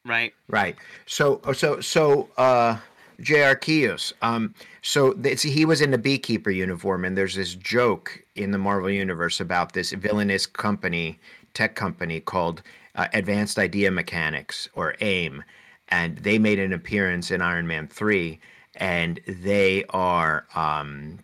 Right? 0.05 0.35
Right. 0.49 0.77
So 1.07 1.41
so 1.55 1.81
so 1.81 2.29
uh 2.37 2.79
J.R. 3.21 3.57
Kios. 3.57 4.13
Um 4.23 4.55
so 4.83 5.15
see, 5.37 5.51
he 5.51 5.65
was 5.65 5.81
in 5.81 5.91
the 5.91 5.99
beekeeper 5.99 6.51
uniform 6.51 7.05
and 7.05 7.17
there's 7.17 7.35
this 7.35 7.55
joke 7.55 8.23
in 8.35 8.51
the 8.51 8.59
Marvel 8.59 8.91
universe 8.91 9.41
about 9.41 9.73
this 9.73 9.93
villainous 9.93 10.47
company, 10.47 11.19
tech 11.55 11.75
company 11.75 12.21
called 12.21 12.63
uh, 12.97 13.09
Advanced 13.13 13.59
Idea 13.59 13.91
Mechanics 13.91 14.69
or 14.75 14.95
AIM 15.01 15.43
and 15.89 16.19
they 16.19 16.39
made 16.39 16.59
an 16.59 16.73
appearance 16.73 17.31
in 17.31 17.41
Iron 17.41 17.67
Man 17.67 17.89
3 17.89 18.39
and 18.77 19.21
they 19.27 19.85
are 19.91 20.47
um 20.55 21.19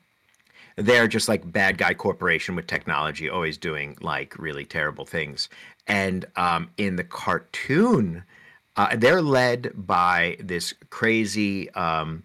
they're 0.76 1.08
just 1.08 1.28
like 1.28 1.50
bad 1.52 1.76
guy 1.76 1.92
corporation 1.92 2.54
with 2.54 2.66
technology 2.66 3.28
always 3.28 3.58
doing 3.58 3.96
like 4.00 4.38
really 4.38 4.64
terrible 4.64 5.04
things 5.04 5.48
and 5.86 6.24
um 6.36 6.70
in 6.76 6.96
the 6.96 7.04
cartoon 7.04 8.22
uh, 8.80 8.96
they're 8.96 9.20
led 9.22 9.72
by 9.74 10.36
this 10.40 10.72
crazy 10.88 11.68
um, 11.70 12.22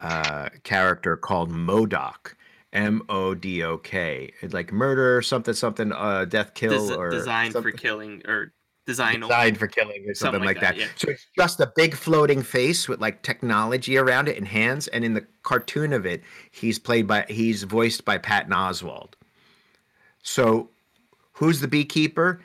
uh, 0.00 0.48
character 0.64 1.16
called 1.16 1.50
MODOK, 1.50 2.34
M 2.72 3.02
O 3.08 3.34
D 3.34 3.62
O 3.62 3.78
K, 3.78 4.32
like 4.50 4.72
murder, 4.72 5.22
something, 5.22 5.54
something, 5.54 5.92
uh, 5.92 6.24
death, 6.24 6.54
kill, 6.54 6.88
Des- 6.88 6.94
or 6.94 7.10
designed 7.10 7.52
for 7.52 7.70
killing 7.70 8.22
or 8.26 8.52
design. 8.86 9.20
designed 9.20 9.58
for 9.58 9.68
killing 9.68 10.02
or 10.08 10.14
something, 10.14 10.40
Something 10.40 10.40
like 10.40 10.56
like 10.56 10.60
that. 10.60 10.74
that, 10.76 10.80
yeah. 10.80 10.88
So 10.96 11.10
it's 11.10 11.26
just 11.38 11.60
a 11.60 11.72
big 11.76 11.94
floating 11.94 12.42
face 12.42 12.88
with 12.88 13.00
like 13.00 13.22
technology 13.22 13.96
around 13.96 14.28
it 14.28 14.36
and 14.36 14.48
hands. 14.48 14.88
And 14.88 15.04
in 15.04 15.14
the 15.14 15.24
cartoon 15.44 15.92
of 15.92 16.04
it, 16.06 16.22
he's 16.50 16.78
played 16.78 17.06
by 17.06 17.26
he's 17.28 17.62
voiced 17.62 18.04
by 18.04 18.18
Patton 18.18 18.52
Oswalt. 18.52 19.12
So 20.22 20.68
who's 21.32 21.60
the 21.60 21.68
beekeeper? 21.68 22.40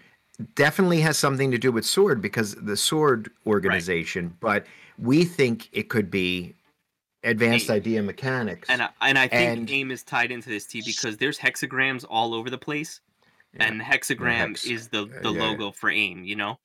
Definitely 0.54 1.02
has 1.02 1.18
something 1.18 1.50
to 1.50 1.58
do 1.58 1.72
with 1.72 1.84
Sword 1.86 2.22
because 2.22 2.54
the 2.56 2.78
Sword 2.78 3.32
organization, 3.48 4.36
but 4.40 4.68
we 5.00 5.26
think 5.26 5.68
it 5.72 5.90
could 5.90 6.12
be 6.12 6.54
Advanced 7.24 7.70
AIM. 7.72 7.76
Idea 7.76 8.04
Mechanics. 8.04 8.70
And 8.70 8.84
I, 8.84 8.90
and 9.02 9.18
I 9.18 9.28
think 9.28 9.60
And- 9.62 9.70
AIM 9.70 9.90
is 9.92 10.04
tied 10.04 10.32
into 10.32 10.50
this 10.50 10.68
too 10.68 10.82
because 10.86 11.18
there's 11.18 11.40
hexagrams 11.40 12.06
all 12.08 12.36
over 12.36 12.52
the 12.52 12.58
place, 12.58 13.02
Yeah. 13.56 13.66
and 13.66 13.82
hexagram 13.82 14.50
hex- 14.50 14.68
is 14.68 14.88
the 14.90 15.04
uh, 15.04 15.22
the 15.24 15.34
yeah. 15.34 15.42
logo 15.44 15.72
for 15.72 15.90
AIM. 15.90 16.24
You 16.24 16.36
know. 16.36 16.60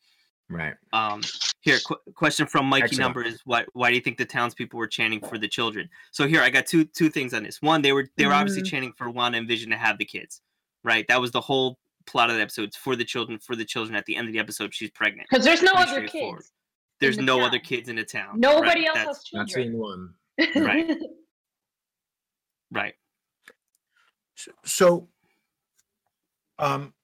right. 0.50 0.74
Um, 0.92 1.22
here, 1.62 1.78
qu- 1.86 1.96
question 2.14 2.46
from 2.46 2.66
Mikey 2.66 2.82
Hexagon. 2.82 3.02
Number 3.04 3.22
is 3.24 3.40
why 3.46 3.64
why 3.72 3.88
do 3.88 3.94
you 3.94 4.02
think 4.02 4.18
the 4.18 4.26
townspeople 4.26 4.78
were 4.78 4.86
chanting 4.86 5.20
for 5.20 5.38
the 5.38 5.48
children? 5.48 5.88
So 6.10 6.26
here, 6.28 6.42
I 6.42 6.50
got 6.50 6.66
two 6.66 6.84
two 6.84 7.08
things 7.08 7.32
on 7.32 7.42
this. 7.42 7.62
One, 7.62 7.80
they 7.80 7.92
were 7.94 8.06
they 8.18 8.26
were 8.26 8.34
obviously 8.34 8.62
Mhm. 8.64 8.66
chanting 8.70 8.92
for 8.92 9.08
Wanda 9.08 9.38
and 9.38 9.48
Vision 9.48 9.70
to 9.70 9.78
have 9.78 9.96
the 9.96 10.04
kids, 10.04 10.42
right? 10.84 11.06
That 11.08 11.22
was 11.22 11.30
the 11.30 11.40
whole 11.40 11.78
plot 12.06 12.30
of 12.30 12.36
the 12.36 12.42
episode. 12.42 12.64
It's 12.64 12.76
for 12.76 12.96
the 12.96 13.04
children, 13.04 13.38
for 13.38 13.56
the 13.56 13.64
children. 13.64 13.96
At 13.96 14.04
the 14.06 14.16
end 14.16 14.28
of 14.28 14.32
the 14.32 14.38
episode, 14.38 14.74
she's 14.74 14.90
pregnant. 14.90 15.28
Because 15.30 15.44
there's 15.44 15.62
no 15.62 15.72
Pretty 15.74 15.90
other 15.90 16.08
kids. 16.08 16.52
There's 17.00 17.16
the 17.16 17.22
no 17.22 17.40
other 17.44 17.58
kids 17.58 17.88
in 17.88 17.96
the 17.96 18.04
town. 18.04 18.38
Nobody 18.38 18.80
right? 18.80 18.88
else 18.88 18.96
That's- 18.98 19.16
has 19.16 19.30
Not 19.32 19.48
children. 19.48 19.72
seen 19.72 19.78
one. 19.78 20.14
Right. 20.66 20.98
Right. 22.74 22.94
So, 24.64 25.08
um, 26.58 26.94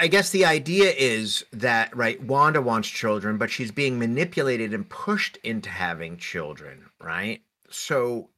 I 0.00 0.06
guess 0.08 0.30
the 0.30 0.46
idea 0.46 0.90
is 0.96 1.44
that 1.52 1.94
right, 1.94 2.20
Wanda 2.22 2.62
wants 2.62 2.88
children, 2.88 3.36
but 3.36 3.50
she's 3.50 3.70
being 3.70 3.98
manipulated 3.98 4.72
and 4.72 4.88
pushed 4.88 5.36
into 5.44 5.68
having 5.68 6.16
children, 6.16 6.86
right? 6.98 7.42
So 7.70 8.30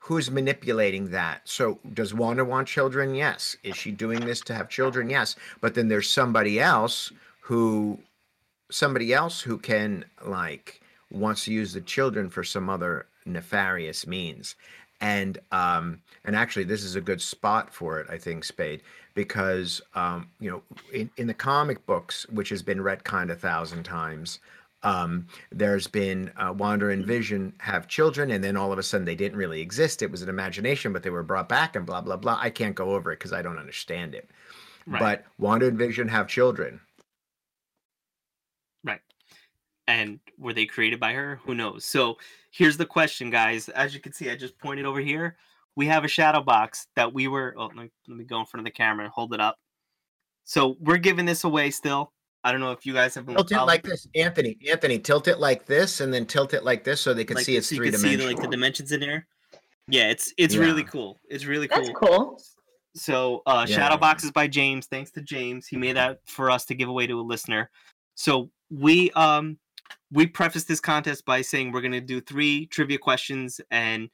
who's 0.00 0.30
manipulating 0.30 1.10
that? 1.10 1.42
So 1.44 1.78
does 1.94 2.12
Wanda 2.12 2.44
want 2.44 2.66
children? 2.66 3.14
Yes. 3.14 3.56
Is 3.62 3.76
she 3.76 3.92
doing 3.92 4.20
this 4.20 4.40
to 4.42 4.54
have 4.54 4.68
children? 4.68 5.08
Yes. 5.08 5.36
But 5.60 5.74
then 5.74 5.88
there's 5.88 6.10
somebody 6.10 6.58
else 6.58 7.12
who 7.40 7.98
somebody 8.70 9.12
else 9.12 9.40
who 9.40 9.58
can 9.58 10.04
like 10.24 10.80
wants 11.10 11.44
to 11.44 11.52
use 11.52 11.72
the 11.72 11.80
children 11.80 12.30
for 12.30 12.42
some 12.42 12.70
other 12.70 13.06
nefarious 13.26 14.06
means. 14.06 14.56
And 15.00 15.38
um 15.52 16.00
and 16.24 16.34
actually 16.34 16.64
this 16.64 16.82
is 16.82 16.96
a 16.96 17.00
good 17.00 17.20
spot 17.20 17.72
for 17.72 18.00
it, 18.00 18.06
I 18.10 18.16
think, 18.16 18.44
Spade, 18.44 18.82
because 19.14 19.82
um, 19.94 20.30
you 20.40 20.50
know, 20.50 20.62
in, 20.92 21.10
in 21.18 21.26
the 21.26 21.34
comic 21.34 21.84
books, 21.86 22.26
which 22.30 22.48
has 22.48 22.62
been 22.62 22.78
retconned 22.78 23.30
a 23.30 23.36
thousand 23.36 23.82
times, 23.82 24.38
um, 24.82 25.26
there's 25.50 25.86
been 25.86 26.30
uh, 26.36 26.52
Wanda 26.56 26.88
and 26.88 27.04
Vision 27.04 27.52
have 27.58 27.88
children, 27.88 28.30
and 28.30 28.42
then 28.42 28.56
all 28.56 28.72
of 28.72 28.78
a 28.78 28.82
sudden 28.82 29.04
they 29.04 29.14
didn't 29.14 29.38
really 29.38 29.60
exist. 29.60 30.02
It 30.02 30.10
was 30.10 30.22
an 30.22 30.28
imagination, 30.28 30.92
but 30.92 31.02
they 31.02 31.10
were 31.10 31.22
brought 31.22 31.48
back, 31.48 31.76
and 31.76 31.84
blah 31.84 32.00
blah 32.00 32.16
blah. 32.16 32.38
I 32.40 32.50
can't 32.50 32.74
go 32.74 32.94
over 32.94 33.12
it 33.12 33.18
because 33.18 33.32
I 33.32 33.42
don't 33.42 33.58
understand 33.58 34.14
it. 34.14 34.30
Right. 34.86 35.00
But 35.00 35.24
Wanda 35.38 35.66
and 35.66 35.78
Vision 35.78 36.08
have 36.08 36.26
children. 36.28 36.80
Right. 38.82 39.00
And 39.86 40.20
were 40.38 40.54
they 40.54 40.66
created 40.66 40.98
by 40.98 41.12
her? 41.12 41.40
Who 41.44 41.54
knows? 41.54 41.84
So 41.84 42.16
here's 42.50 42.76
the 42.76 42.86
question, 42.86 43.30
guys. 43.30 43.68
As 43.68 43.94
you 43.94 44.00
can 44.00 44.12
see, 44.12 44.30
I 44.30 44.36
just 44.36 44.58
pointed 44.58 44.86
over 44.86 45.00
here. 45.00 45.36
We 45.76 45.86
have 45.86 46.04
a 46.04 46.08
shadow 46.08 46.42
box 46.42 46.86
that 46.96 47.12
we 47.12 47.28
were. 47.28 47.54
Oh, 47.56 47.66
let 47.66 47.76
me, 47.76 47.90
let 48.08 48.16
me 48.16 48.24
go 48.24 48.40
in 48.40 48.46
front 48.46 48.66
of 48.66 48.72
the 48.72 48.76
camera 48.76 49.04
and 49.04 49.12
hold 49.12 49.34
it 49.34 49.40
up. 49.40 49.56
So 50.44 50.76
we're 50.80 50.96
giving 50.96 51.26
this 51.26 51.44
away 51.44 51.70
still. 51.70 52.12
I 52.42 52.52
don't 52.52 52.60
know 52.60 52.72
if 52.72 52.86
you 52.86 52.94
guys 52.94 53.14
have 53.14 53.26
been 53.26 53.34
Tilt 53.36 53.52
it 53.52 53.62
like 53.64 53.82
this, 53.82 54.06
Anthony. 54.14 54.56
Anthony, 54.68 54.98
tilt 54.98 55.28
it 55.28 55.38
like 55.38 55.66
this, 55.66 56.00
and 56.00 56.12
then 56.12 56.24
tilt 56.24 56.54
it 56.54 56.64
like 56.64 56.84
this, 56.84 57.00
so 57.00 57.12
they 57.12 57.24
can 57.24 57.36
like 57.36 57.44
see 57.44 57.54
this, 57.54 57.64
it's 57.64 57.68
so 57.68 57.74
you 57.74 57.80
three 57.80 57.90
can 57.90 58.00
see 58.00 58.16
the, 58.16 58.26
like 58.26 58.40
the 58.40 58.48
dimensions 58.48 58.92
in 58.92 59.00
there. 59.00 59.26
Yeah, 59.88 60.08
it's 60.08 60.32
it's 60.38 60.56
really 60.56 60.84
cool. 60.84 61.18
It's 61.28 61.44
really 61.44 61.66
That's 61.66 61.88
cool. 61.88 62.08
cool. 62.08 62.42
So 62.94 63.42
uh 63.46 63.66
Yeah. 63.68 63.76
Shadow 63.76 63.96
Boxes 63.96 64.30
by 64.30 64.46
James. 64.46 64.86
Thanks 64.86 65.10
to 65.12 65.20
James. 65.20 65.66
He 65.66 65.76
made 65.76 65.96
that 65.96 66.20
for 66.26 66.50
us 66.50 66.64
to 66.66 66.74
give 66.74 66.88
away 66.88 67.06
to 67.06 67.20
a 67.20 67.22
listener. 67.22 67.70
So 68.14 68.50
we 68.70 69.10
um 69.12 69.58
we 70.12 70.26
preface 70.26 70.64
this 70.64 70.80
contest 70.80 71.24
by 71.24 71.42
saying 71.42 71.72
we're 71.72 71.80
gonna 71.82 72.00
do 72.00 72.20
three 72.20 72.66
trivia 72.66 72.98
questions 72.98 73.60
and 73.70 74.08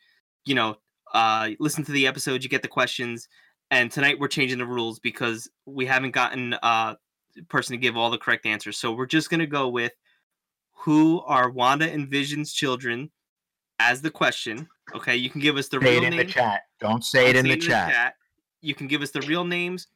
you 0.44 0.54
know 0.54 0.76
uh 1.12 1.50
listen 1.60 1.84
to 1.84 1.92
the 1.92 2.06
episode, 2.06 2.42
you 2.42 2.48
get 2.48 2.62
the 2.62 2.68
questions. 2.68 3.28
And 3.70 3.90
tonight 3.90 4.18
we're 4.18 4.28
changing 4.28 4.58
the 4.58 4.66
rules 4.66 4.98
because 4.98 5.48
we 5.66 5.86
haven't 5.86 6.12
gotten 6.12 6.54
uh 6.62 6.94
person 7.48 7.72
to 7.72 7.78
give 7.78 7.96
all 7.96 8.10
the 8.10 8.18
correct 8.18 8.46
answers. 8.46 8.76
So 8.78 8.92
we're 8.92 9.06
just 9.06 9.30
gonna 9.30 9.46
go 9.46 9.68
with 9.68 9.92
who 10.74 11.22
are 11.22 11.50
Wanda 11.50 11.90
and 11.90 12.08
Vision's 12.08 12.52
children 12.52 13.10
as 13.78 14.02
the 14.02 14.10
question. 14.10 14.68
Okay, 14.94 15.16
you 15.16 15.30
can 15.30 15.40
give 15.40 15.56
us 15.56 15.68
the 15.68 15.80
Say 15.80 15.94
real 15.94 16.02
it 16.02 16.06
in 16.06 16.10
name. 16.16 16.26
the 16.26 16.32
chat. 16.32 16.62
Don't 16.80 17.04
say 17.04 17.30
it 17.30 17.32
Don't 17.34 17.46
in 17.46 17.58
the 17.58 17.66
chat. 17.66 18.14
You 18.62 18.74
can 18.74 18.86
give 18.86 19.02
us 19.02 19.10
the 19.10 19.20
real 19.22 19.44
names 19.44 19.88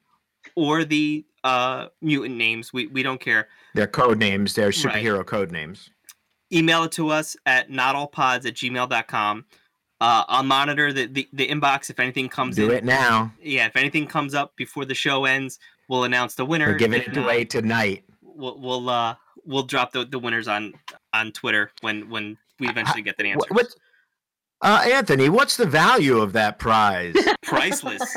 or 0.57 0.85
the 0.85 1.25
uh, 1.45 1.87
mutant 2.03 2.37
names. 2.37 2.73
We 2.73 2.87
we 2.89 3.03
don't 3.03 3.21
care. 3.21 3.49
They're 3.75 3.87
code 3.87 4.19
names. 4.19 4.55
They're 4.55 4.67
Right. 4.67 4.75
superhero 4.75 5.25
code 5.25 5.51
names. 5.53 5.91
Email 6.53 6.85
it 6.85 6.93
to 6.93 7.11
us 7.11 7.37
at 7.47 7.71
notallpods 7.71 8.45
at 8.47 8.55
gmail.com. 8.55 9.45
Uh, 10.01 10.25
I'll 10.29 10.43
monitor 10.43 10.93
the, 10.93 11.07
the, 11.07 11.29
the 11.33 11.47
inbox 11.47 11.91
if 11.91 12.01
anything 12.01 12.29
comes 12.29 12.57
Do 12.57 12.71
in. 12.71 12.77
it 12.79 12.85
now. 12.85 13.33
Yeah, 13.41 13.67
if 13.67 13.77
anything 13.77 14.07
comes 14.07 14.35
up 14.35 14.57
before 14.57 14.85
the 14.87 14.95
show 14.95 15.27
ends, 15.27 15.59
we'll 15.91 16.05
announce 16.05 16.37
the 16.37 16.47
winner. 16.47 16.69
We're 16.69 16.79
giving 16.79 17.03
it 17.03 17.19
uh, 17.19 17.23
away 17.23 17.45
tonight. 17.45 18.05
We'll 18.23 18.59
we'll 18.59 18.89
uh 18.89 19.17
we'll 19.45 19.65
drop 19.65 19.93
the, 19.93 20.07
the 20.07 20.19
winners 20.19 20.49
on 20.49 20.73
on 21.13 21.33
Twitter 21.33 21.73
when 21.83 22.09
when 22.09 22.39
we 22.59 22.69
eventually 22.69 23.03
get 23.03 23.19
the 23.19 23.25
answer. 23.27 23.39
What, 23.51 23.53
what, 23.53 23.67
uh, 24.63 24.83
Anthony, 24.93 25.29
what's 25.29 25.57
the 25.57 25.67
value 25.67 26.19
of 26.19 26.33
that 26.35 26.59
prize? 26.59 27.15
Priceless. 27.43 28.17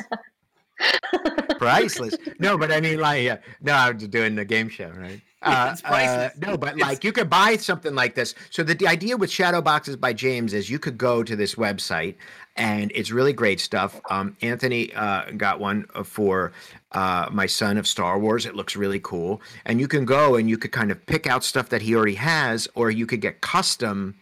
priceless. 1.57 2.15
No, 2.39 2.57
but 2.57 2.71
I 2.71 2.81
mean, 2.81 2.99
like, 2.99 3.23
yeah. 3.23 3.37
no, 3.61 3.73
I'm 3.73 3.97
just 3.97 4.11
doing 4.11 4.35
the 4.35 4.45
game 4.45 4.69
show, 4.69 4.89
right? 4.89 5.21
Uh, 5.45 5.71
It's 5.73 5.81
priceless. 5.81 6.37
no, 6.37 6.55
but 6.55 6.69
It's- 6.75 6.87
like, 6.87 7.03
you 7.03 7.11
could 7.11 7.29
buy 7.29 7.57
something 7.57 7.93
like 7.93 8.15
this. 8.15 8.33
So 8.49 8.63
the, 8.63 8.75
the 8.75 8.87
idea 8.87 9.17
with 9.17 9.29
Shadow 9.29 9.61
Boxes 9.61 9.97
by 9.97 10.13
James 10.13 10.53
is 10.53 10.69
you 10.69 10.79
could 10.79 10.97
go 10.97 11.21
to 11.21 11.35
this 11.35 11.55
website, 11.55 12.15
and 12.55 12.91
it's 12.93 13.11
really 13.11 13.33
great 13.33 13.59
stuff. 13.59 13.99
Um, 14.09 14.37
Anthony 14.41 14.93
uh, 14.93 15.31
got 15.31 15.59
one 15.59 15.85
for 16.03 16.51
uh, 16.91 17.29
my 17.31 17.45
son 17.45 17.77
of 17.77 17.87
Star 17.87 18.19
Wars. 18.19 18.45
It 18.45 18.55
looks 18.55 18.75
really 18.75 18.99
cool, 18.99 19.41
and 19.65 19.79
you 19.79 19.87
can 19.87 20.05
go 20.05 20.35
and 20.35 20.49
you 20.49 20.57
could 20.57 20.71
kind 20.71 20.91
of 20.91 21.03
pick 21.05 21.25
out 21.27 21.43
stuff 21.43 21.69
that 21.69 21.81
he 21.81 21.95
already 21.95 22.15
has, 22.15 22.67
or 22.75 22.91
you 22.91 23.05
could 23.05 23.21
get 23.21 23.41
custom 23.41 24.15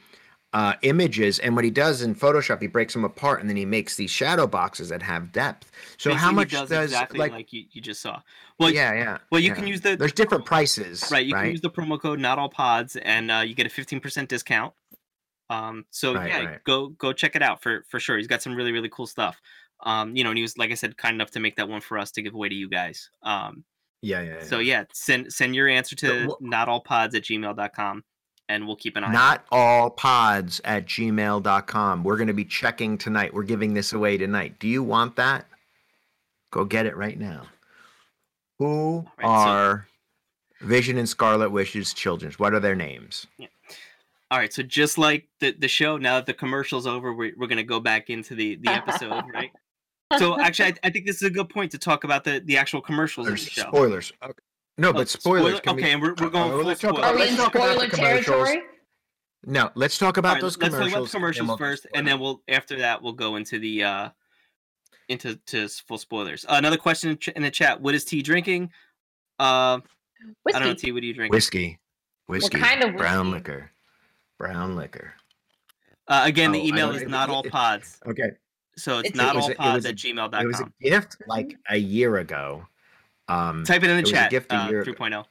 uh, 0.54 0.74
images. 0.82 1.40
And 1.40 1.56
what 1.56 1.66
he 1.66 1.72
does 1.72 2.02
in 2.02 2.16
Photoshop, 2.16 2.62
he 2.62 2.68
breaks 2.68 2.94
them 2.94 3.04
apart, 3.04 3.42
and 3.42 3.50
then 3.50 3.58
he 3.58 3.66
makes 3.66 3.96
these 3.96 4.12
shadow 4.12 4.48
boxes 4.48 4.90
that 4.90 5.02
have 5.02 5.32
depth. 5.32 5.72
So 5.98 6.14
how 6.14 6.16
Basically, 6.16 6.30
he 6.30 6.36
much 6.36 6.52
does, 6.52 6.70
does, 6.70 6.92
exactly 6.92 7.20
like, 7.20 7.32
like, 7.32 7.54
you, 7.54 7.66
you 7.72 7.82
just 7.82 8.02
saw? 8.02 8.22
Well, 8.60 8.70
yeah, 8.70 8.94
yeah. 8.94 9.18
well, 9.32 9.42
you 9.42 9.50
yeah. 9.50 9.56
can 9.56 9.68
use 9.68 9.82
the 9.82 9.96
There's 9.96 10.14
different 10.14 10.46
prices, 10.46 11.10
right 11.12 11.26
you 11.26 11.34
right? 11.34 11.44
can 11.44 11.52
use 11.52 11.62
the 11.62 11.70
promo 11.70 12.00
code 12.00 12.20
not 12.20 12.38
all 12.38 12.50
pods 12.50 12.96
and 12.98 13.32
uh, 13.32 13.40
you 13.40 13.56
get 13.56 13.66
a 13.66 13.70
15% 13.70 14.28
discount 14.28 14.74
um 15.52 15.86
so 15.92 16.14
Right, 16.16 16.30
yeah 16.30 16.44
right. 16.46 16.64
go 16.64 16.90
go 16.90 17.14
check 17.14 17.36
it 17.36 17.42
out 17.44 17.62
for 17.62 17.84
for 17.90 18.00
sure 18.00 18.18
he's 18.18 18.28
got 18.28 18.42
some 18.42 18.56
really 18.56 18.72
really 18.72 18.90
cool 18.90 19.06
stuff 19.08 19.40
um 19.84 20.16
you 20.16 20.24
know 20.24 20.30
and 20.32 20.38
he 20.38 20.42
was 20.44 20.58
like 20.58 20.72
i 20.72 20.76
said 20.76 20.96
kind 20.98 21.14
enough 21.16 21.32
to 21.32 21.40
make 21.40 21.56
that 21.58 21.68
one 21.68 21.82
for 21.82 21.98
us 21.98 22.12
to 22.12 22.22
give 22.22 22.34
away 22.34 22.50
to 22.50 22.56
you 22.56 22.70
guys 22.70 23.10
um 23.24 23.64
yeah, 24.02 24.22
yeah. 24.22 24.34
yeah. 24.40 24.44
so 24.44 24.60
yeah 24.60 24.84
send 24.94 25.32
send 25.32 25.54
your 25.56 25.68
answer 25.68 25.96
to 25.96 26.28
wha- 26.28 26.38
not 26.40 26.68
all 26.70 26.80
pods 26.82 27.14
at 27.16 27.24
gmail.com 27.24 28.04
and 28.50 28.66
we'll 28.68 28.76
keep 28.76 28.96
an 28.98 29.04
eye 29.04 29.12
not 29.12 29.46
all 29.52 29.90
pods 29.90 30.60
at 30.66 30.86
gmail.com. 30.86 32.04
We're 32.04 32.18
going 32.18 32.28
to 32.28 32.34
be 32.34 32.44
checking 32.44 32.98
tonight. 32.98 33.34
We're 33.34 33.44
giving 33.44 33.74
this 33.74 33.94
away 33.94 34.18
tonight. 34.18 34.60
Do 34.60 34.68
you 34.68 34.84
want 34.84 35.16
that? 35.16 35.46
Go 36.52 36.66
get 36.66 36.86
it 36.86 36.98
right 36.98 37.18
now. 37.18 37.44
Who 38.60 39.06
right, 39.18 39.26
so- 39.26 39.30
are 39.52 39.88
Vision 40.60 40.98
and 40.98 41.08
Scarlet 41.08 41.50
Witch's 41.52 41.94
children? 41.94 42.34
What 42.38 42.54
are 42.54 42.60
their 42.60 42.76
names? 42.76 43.26
All 44.32 44.40
right 44.40 44.52
so 44.52 44.64
just 44.64 44.98
like 44.98 45.28
the 45.40 45.52
the 45.60 45.68
show 45.68 45.98
now 45.98 46.16
that 46.16 46.26
the 46.26 46.34
commercial's 46.34 46.88
over 46.88 47.14
we're, 47.14 47.34
we're 47.38 47.48
gonna 47.48 47.64
go 47.64 47.80
back 47.80 48.10
into 48.10 48.34
the 48.34 48.56
the 48.64 48.70
episode 48.72 49.24
right 49.34 49.52
so 50.18 50.40
actually 50.40 50.70
I, 50.70 50.74
I 50.86 50.90
think 50.90 51.06
this 51.06 51.18
is 51.18 51.24
a 51.24 51.30
good 51.30 51.50
point 51.50 51.72
to 51.72 51.78
talk 51.78 52.04
about 52.04 52.24
the 52.24 52.42
the 52.46 52.58
actual 52.58 52.82
commercials 52.82 53.28
of 53.28 53.34
the 53.34 53.38
There's 53.38 53.48
show 53.52 53.62
spoilers. 53.64 54.12
Okay. 54.24 54.34
No, 54.78 54.90
Oh, 54.90 54.94
but 54.94 55.10
spoilers. 55.10 55.58
spoiler- 55.58 55.60
can 55.62 55.76
we- 55.76 55.82
okay 55.84 55.92
and 55.92 56.02
we're, 56.02 56.16
we're 56.20 56.30
going 56.30 56.50
full 56.52 56.64
let's 56.64 56.82
talk 56.82 56.92
spoiler. 56.96 57.08
Are 57.08 57.14
we 57.14 57.20
Let's 57.20 57.32
in 57.34 57.38
talk 57.38 57.56
about 57.56 57.70
spoiler 57.72 57.88
the 57.90 57.96
commercials. 57.96 58.26
territory? 58.48 58.62
No, 59.46 59.70
let's 59.76 59.98
talk 59.98 60.18
about 60.18 60.30
All 60.30 60.34
right, 60.36 60.42
those 60.42 60.58
let's 60.58 60.74
commercials. 60.76 61.12
talk 61.12 61.20
about 61.22 61.34
the 61.34 61.40
and 61.40 61.48
we'll 61.48 61.58
do 61.58 61.64
first, 61.64 61.88
and 61.96 62.08
then 62.08 62.20
we'll 62.20 62.42
after 62.48 62.78
that 62.80 63.02
we'll 63.02 63.14
go 63.14 63.36
into 63.38 63.60
the 63.60 63.84
uh 63.84 64.10
into 65.10 65.36
to 65.48 65.68
full 65.68 65.98
spoilers. 65.98 66.46
Uh, 66.46 66.54
another 66.54 66.78
question 66.78 67.18
in, 67.36 67.42
the 67.42 67.52
chat: 67.52 67.82
What 67.82 67.96
is 67.96 68.06
tea 68.06 68.22
drinking? 68.22 68.70
Uh, 69.40 69.44
I 69.44 69.80
don't 70.54 70.62
know, 70.62 70.68
Whiskey. 70.70 70.76
T. 70.88 70.92
What 70.94 71.02
do 71.02 71.08
you 71.08 71.14
drink? 71.14 71.34
whiskey, 71.34 71.80
whiskey, 72.28 72.60
what 72.60 72.68
kind 72.68 72.84
of 72.84 72.96
brown 72.96 73.32
liquor, 73.32 73.72
brown 74.42 74.76
liquor. 74.76 75.14
Uh, 76.08 76.24
again, 76.26 76.52
the 76.52 76.60
Oh, 76.60 76.64
I 76.64 76.66
email 76.66 76.92
is 76.92 77.04
not 77.08 77.30
all 77.30 77.44
pods, 77.44 78.00
Okay, 78.06 78.32
so 78.76 79.00
it's 79.00 79.10
It's- 79.10 79.16
not 79.16 79.36
it 79.36 79.42
all 79.42 79.54
pods 79.56 79.86
a- 79.86 79.90
at 79.90 79.96
gmail.com. 79.96 80.42
it 80.44 80.48
was 80.48 80.60
a 80.60 80.72
gift 80.82 81.18
like 81.28 81.58
a 81.70 81.78
year 81.78 82.18
ago. 82.18 82.68
Um, 83.28 83.64
Type 83.64 83.84
it 83.84 83.90
in 83.90 83.98
the 83.98 84.04
it 84.04 84.12
chat. 84.12 84.32
gift 84.32 84.52
a 84.52 84.56
uh, 84.58 84.70
year 84.70 84.82
ago. 84.82 84.92
3.0. 84.94 85.26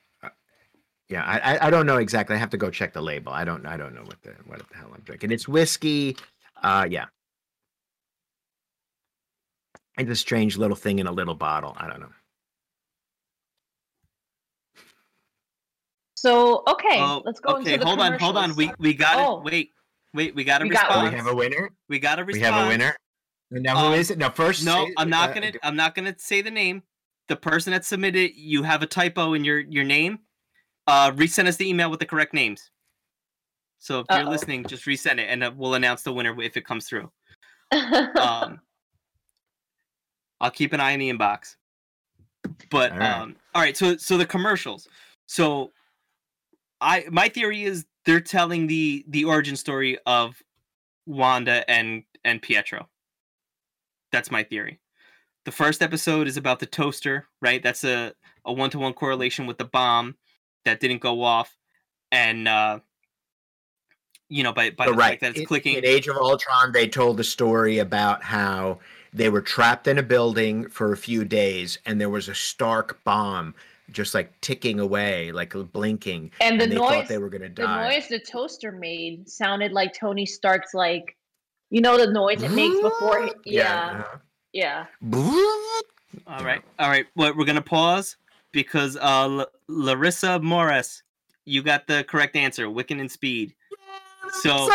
Yeah, 1.09 1.25
I, 1.25 1.39
I 1.57 1.67
I 1.67 1.71
don't 1.71 1.87
know 1.87 1.97
exactly. 1.97 2.37
I 2.37 2.39
have 2.39 2.51
to 2.51 2.57
go 2.57 2.71
check 2.71 2.93
the 2.93 3.03
label. 3.03 3.33
I 3.33 3.45
don't 3.45 3.67
I 3.67 3.77
don't 3.77 3.95
know 3.97 4.03
what 4.05 4.23
the 4.23 4.31
what 4.47 4.61
the 4.61 4.77
hell 4.77 4.93
I'm 4.95 5.01
drinking. 5.01 5.33
It's 5.33 5.49
whiskey. 5.49 6.17
Uh, 6.63 6.87
yeah. 6.89 7.07
It's 9.99 10.09
a 10.09 10.15
strange 10.15 10.57
little 10.57 10.77
thing 10.77 11.01
in 11.01 11.09
a 11.09 11.13
little 11.13 11.35
bottle. 11.35 11.75
I 11.79 11.89
don't 11.89 11.99
know. 11.99 12.13
So 16.21 16.63
okay, 16.69 17.01
Oh, 17.01 17.23
let's 17.25 17.41
go 17.41 17.53
okay, 17.57 17.73
into 17.73 17.79
the 17.79 17.87
hold 17.87 17.99
on, 18.01 18.19
hold 18.19 18.37
on. 18.37 18.55
We 18.55 18.71
we 18.79 18.93
got 18.93 19.17
Oh. 19.19 19.39
it. 19.39 19.45
Wait, 19.45 19.71
wait. 20.13 20.35
We 20.35 20.45
got 20.45 20.61
a 20.61 20.65
We 20.65 20.69
got 20.71 20.89
response. 20.89 21.03
one. 21.05 21.13
we 21.13 21.17
have 21.17 21.27
a 21.29 21.35
winner. 21.35 21.71
We 21.89 21.99
got 21.99 22.19
a 22.19 22.25
response. 22.25 22.41
We 22.43 22.45
have 22.53 22.67
a 22.67 22.69
winner. 22.69 22.95
And 23.53 23.63
now 23.63 23.79
Um, 23.79 23.93
who 23.93 23.99
is 23.99 24.11
it? 24.11 24.19
No, 24.19 24.29
first. 24.29 24.63
No, 24.63 24.85
say- 24.85 24.93
I'm 24.99 25.09
not 25.09 25.31
uh, 25.31 25.33
gonna. 25.33 25.53
d- 25.53 25.59
I'm 25.63 25.77
not 25.77 25.95
gonna 25.95 26.15
say 26.19 26.43
the 26.43 26.51
name. 26.51 26.83
The 27.29 27.37
person 27.37 27.71
that 27.73 27.87
submitted, 27.87 28.37
you 28.37 28.63
have 28.65 28.83
a 28.83 28.87
typo 28.87 29.33
in 29.33 29.45
your 29.45 29.61
your 29.61 29.85
name. 29.85 30.19
Uh, 30.87 31.11
resend 31.13 31.47
us 31.47 31.57
the 31.57 31.67
email 31.67 31.89
with 31.91 32.01
the 32.01 32.07
correct 32.07 32.35
names. 32.35 32.71
So 33.79 34.01
if 34.01 34.07
you're 34.11 34.25
listening, 34.25 34.67
just 34.67 34.85
resend 34.85 35.21
it, 35.21 35.29
and 35.31 35.43
uh, 35.43 35.51
we'll 35.57 35.73
announce 35.73 36.03
the 36.03 36.13
winner 36.13 36.39
if 36.43 36.59
it 36.59 36.67
comes 36.67 36.87
through. 36.87 37.11
Um, 37.73 38.61
I'll 40.43 40.51
keep 40.51 40.75
an 40.75 40.81
eye 40.81 40.91
in 40.91 41.01
the 41.01 41.11
inbox. 41.11 41.57
But 42.71 42.93
All 42.93 42.99
right. 42.99 43.11
um, 43.21 43.37
all 43.55 43.63
right. 43.63 43.75
So 43.77 43.97
so 43.97 44.19
the 44.19 44.27
commercials. 44.27 44.87
So 45.27 45.71
I 46.81 47.07
my 47.11 47.29
theory 47.29 47.63
is 47.65 47.87
they're 48.05 48.21
telling 48.21 48.67
the 48.67 49.05
the 49.09 49.25
origin 49.25 49.57
story 49.57 49.99
of 50.07 50.43
Wanda 51.07 51.69
and 51.71 52.05
and 52.25 52.41
Pietro. 52.41 52.89
That's 54.13 54.31
my 54.31 54.43
theory. 54.43 54.81
The 55.45 55.53
first 55.53 55.83
episode 55.83 56.27
is 56.27 56.37
about 56.37 56.61
the 56.61 56.67
toaster, 56.67 57.27
right? 57.41 57.63
That's 57.63 57.85
a 57.85 58.15
a 58.45 58.53
one 58.53 58.71
to 58.71 58.79
one 58.79 58.95
correlation 58.95 59.47
with 59.47 59.59
the 59.59 59.65
bomb 59.65 60.17
that 60.65 60.81
didn't 60.81 61.01
go 61.01 61.23
off, 61.23 61.57
and 62.11 62.49
uh, 62.49 62.81
you 64.29 64.43
know 64.43 64.53
by 64.53 64.71
by 64.71 64.87
the 64.87 64.93
right. 64.93 65.11
fact 65.11 65.21
that 65.23 65.31
it's 65.31 65.41
in, 65.41 65.47
clicking. 65.47 65.77
in 65.77 65.85
Age 65.85 66.09
of 66.09 66.17
Ultron, 66.17 66.73
they 66.73 66.89
told 66.89 67.17
the 67.17 67.25
story 67.25 67.79
about 67.79 68.23
how 68.23 68.81
they 69.13 69.29
were 69.29 69.41
trapped 69.41 69.89
in 69.89 69.99
a 69.99 70.03
building 70.03 70.69
for 70.69 70.93
a 70.93 70.97
few 70.97 71.25
days, 71.25 71.79
and 71.85 72.01
there 72.01 72.11
was 72.11 72.29
a 72.29 72.35
Stark 72.35 73.03
bomb 73.05 73.55
just 73.93 74.15
like 74.15 74.39
ticking 74.41 74.81
away, 74.81 75.33
like 75.33 75.55
blinking, 75.73 76.31
And 76.41 76.61
the 76.61 76.67
they 76.67 76.75
noise, 76.75 76.91
thought 76.91 77.09
they 77.09 77.19
were 77.19 77.29
gonna 77.29 77.49
die. 77.49 77.63
the 77.63 77.67
die. 77.67 77.95
noise 77.95 78.09
the 78.09 78.19
toaster 78.21 78.73
made 78.73 79.29
sounded 79.29 79.73
like 79.73 79.93
Tony 79.95 80.27
Stark's 80.27 80.75
like, 80.75 81.17
you 81.71 81.81
know, 81.81 81.97
the 81.99 82.11
noise 82.13 82.43
it 82.43 82.51
makes 82.53 82.81
before. 82.81 83.27
He, 83.45 83.55
yeah, 83.57 84.05
yeah. 84.53 84.87
uh-huh. 85.13 85.83
All 86.27 86.45
right, 86.45 86.63
all 86.79 86.89
right. 86.89 87.07
Well, 87.17 87.33
we're 87.37 87.45
gonna 87.45 87.63
pause 87.63 88.17
because 88.53 88.97
uh, 88.97 89.01
L- 89.03 89.47
Larissa 89.69 90.41
Morris, 90.41 91.03
you 91.45 91.63
got 91.63 91.87
the 91.87 92.05
correct 92.05 92.37
answer. 92.37 92.67
Wiccan 92.67 93.01
and 93.01 93.11
Speed. 93.11 93.55
So, 94.43 94.69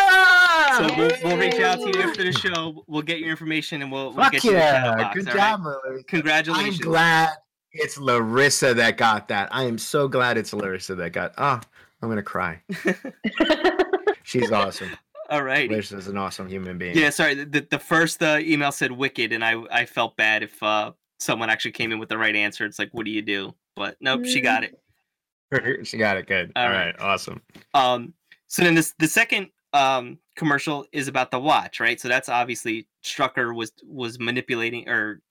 so 0.78 0.96
we'll, 0.98 1.12
we'll 1.24 1.38
reach 1.38 1.60
out 1.62 1.80
to 1.80 1.88
you 1.88 2.02
after 2.02 2.24
the 2.26 2.34
show. 2.34 2.84
We'll 2.88 3.02
get 3.04 3.20
your 3.20 3.30
information 3.30 3.82
and 3.82 3.90
we'll, 3.92 4.08
we'll 4.12 4.24
Fuck 4.26 4.34
get 4.34 4.44
you 4.44 4.52
the 4.52 4.60
shadow 4.60 4.90
yeah! 4.90 5.04
box. 5.04 5.16
Good 5.16 5.30
all 5.30 5.34
right? 5.36 5.40
job, 5.52 5.66
Larissa. 5.66 6.04
Congratulations. 6.06 6.80
I'm 6.82 6.86
glad 6.86 7.30
it's 7.76 7.98
Larissa 7.98 8.74
that 8.74 8.98
got 8.98 9.28
that. 9.28 9.50
I 9.52 9.64
am 9.64 9.78
so 9.78 10.08
glad 10.08 10.38
it's 10.38 10.54
Larissa 10.54 10.96
that 10.96 11.12
got. 11.12 11.34
Oh, 11.38 11.60
I'm 12.02 12.10
gonna 12.10 12.24
cry. 12.24 12.62
She's 14.24 14.52
awesome. 14.52 14.90
All 15.30 15.44
right. 15.44 15.70
Larissa's 15.70 16.08
an 16.08 16.18
awesome 16.18 16.48
human 16.48 16.78
being. 16.78 16.96
Yeah, 16.98 17.10
sorry. 17.10 17.36
The, 17.36 17.66
the 17.70 17.80
first 17.80 18.22
uh, 18.22 18.38
email 18.40 18.72
said 18.72 18.92
Wicked, 18.92 19.34
and 19.34 19.44
I 19.44 19.62
I 19.72 19.86
felt 19.86 20.16
bad 20.18 20.44
if 20.44 20.62
uh, 20.62 20.92
someone 21.20 21.50
actually 21.50 21.72
came 21.72 21.92
in 21.92 22.00
with 22.00 22.10
the 22.10 22.18
right 22.18 22.36
answer. 22.36 22.66
It's 22.66 22.80
like, 22.80 22.90
what 22.92 23.06
do 23.06 23.12
you 23.12 23.22
do? 23.22 23.54
But 23.76 23.98
nope, 24.00 24.26
she 24.26 24.42
got 24.42 24.64
it. 24.64 24.80
she 25.86 25.98
got 25.98 26.18
it 26.18 26.28
good. 26.28 26.52
All 26.56 26.64
All 26.64 26.70
right. 26.70 26.86
right, 26.88 26.96
awesome. 27.00 27.42
Um, 27.74 28.14
so 28.48 28.64
then 28.64 28.76
this 28.76 28.94
the 29.00 29.08
second 29.08 29.50
um 29.74 30.20
commercial 30.36 30.86
is 30.92 31.08
about 31.08 31.32
the 31.32 31.40
watch, 31.40 31.80
right? 31.80 32.00
So 32.00 32.08
that's 32.08 32.30
obviously 32.30 32.88
Strucker 33.04 33.56
was 33.56 33.72
was 33.86 34.20
manipulating 34.20 34.88
or 34.88 35.22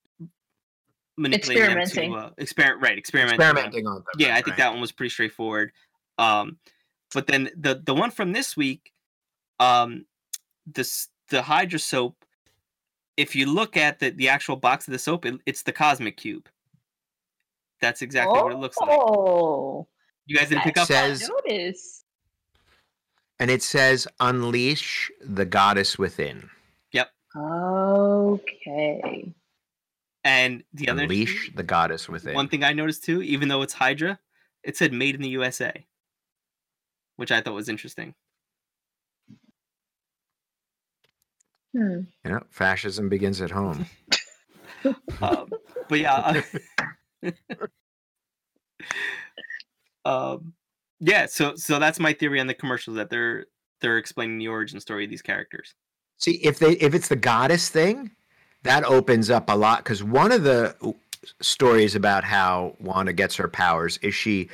manipulating 1.16 1.62
them 1.70 1.78
Experimenting. 1.78 2.12
to 2.20 2.26
uh, 2.26 2.30
experiment, 2.38 2.82
right? 2.82 2.98
Experimenting. 2.98 3.40
Experimenting 3.40 3.86
on 3.86 3.94
them. 3.96 4.04
Yeah, 4.18 4.34
I 4.36 4.42
think 4.42 4.56
that 4.56 4.70
one 4.72 4.80
was 4.80 4.92
pretty 4.92 5.10
straightforward. 5.10 5.72
Um, 6.18 6.58
but 7.12 7.26
then 7.26 7.50
the 7.56 7.80
the 7.84 7.94
one 7.94 8.10
from 8.10 8.32
this 8.32 8.56
week, 8.56 8.92
um, 9.60 10.06
this 10.66 11.08
the 11.30 11.42
Hydra 11.42 11.78
soap. 11.78 12.16
If 13.16 13.36
you 13.36 13.46
look 13.46 13.76
at 13.76 14.00
the 14.00 14.10
the 14.10 14.28
actual 14.28 14.56
box 14.56 14.88
of 14.88 14.92
the 14.92 14.98
soap, 14.98 15.24
it, 15.24 15.34
it's 15.46 15.62
the 15.62 15.72
Cosmic 15.72 16.16
Cube. 16.16 16.48
That's 17.80 18.02
exactly 18.02 18.40
what 18.40 18.52
it 18.52 18.58
looks 18.58 18.76
like. 18.78 18.90
Oh, 18.90 19.86
You 20.26 20.36
guys 20.36 20.48
didn't 20.48 20.62
pick 20.64 20.78
up. 20.78 20.86
Says- 20.88 21.28
notice. 21.46 22.04
and 23.38 23.50
it 23.50 23.62
says, 23.62 24.08
"Unleash 24.20 25.10
the 25.20 25.44
goddess 25.44 25.98
within." 25.98 26.48
Yep. 26.92 27.10
Okay. 27.36 29.32
And 30.24 30.64
the 30.72 30.88
other 30.88 31.02
Unleash 31.02 31.52
the 31.54 31.62
goddess 31.62 32.08
within. 32.08 32.34
one 32.34 32.48
thing 32.48 32.64
I 32.64 32.72
noticed 32.72 33.04
too, 33.04 33.22
even 33.22 33.48
though 33.48 33.60
it's 33.60 33.74
Hydra, 33.74 34.18
it 34.62 34.76
said 34.76 34.92
"Made 34.92 35.14
in 35.14 35.20
the 35.20 35.28
USA," 35.28 35.86
which 37.16 37.30
I 37.30 37.42
thought 37.42 37.54
was 37.54 37.68
interesting. 37.68 38.14
Hmm. 41.76 42.00
You 42.24 42.30
know, 42.30 42.42
fascism 42.50 43.08
begins 43.08 43.42
at 43.42 43.50
home. 43.50 43.84
um, 45.20 45.50
but 45.88 45.98
yeah, 45.98 46.42
uh, 47.22 47.30
um, 50.04 50.54
yeah. 51.00 51.26
So 51.26 51.54
so 51.56 51.78
that's 51.78 52.00
my 52.00 52.14
theory 52.14 52.40
on 52.40 52.46
the 52.46 52.54
commercials 52.54 52.96
that 52.96 53.10
they're 53.10 53.46
they're 53.80 53.98
explaining 53.98 54.38
the 54.38 54.48
origin 54.48 54.80
story 54.80 55.04
of 55.04 55.10
these 55.10 55.22
characters. 55.22 55.74
See, 56.16 56.36
if 56.42 56.58
they 56.58 56.72
if 56.72 56.94
it's 56.94 57.08
the 57.08 57.16
goddess 57.16 57.68
thing, 57.68 58.12
that 58.64 58.84
opens 58.84 59.30
up 59.30 59.48
a 59.48 59.56
lot 59.56 59.78
because 59.84 60.02
one 60.02 60.32
of 60.32 60.42
the 60.42 60.74
stories 61.40 61.94
about 61.94 62.24
how 62.24 62.74
Wanda 62.80 63.12
gets 63.12 63.36
her 63.36 63.48
powers 63.48 63.98
is 64.02 64.14
she 64.14 64.48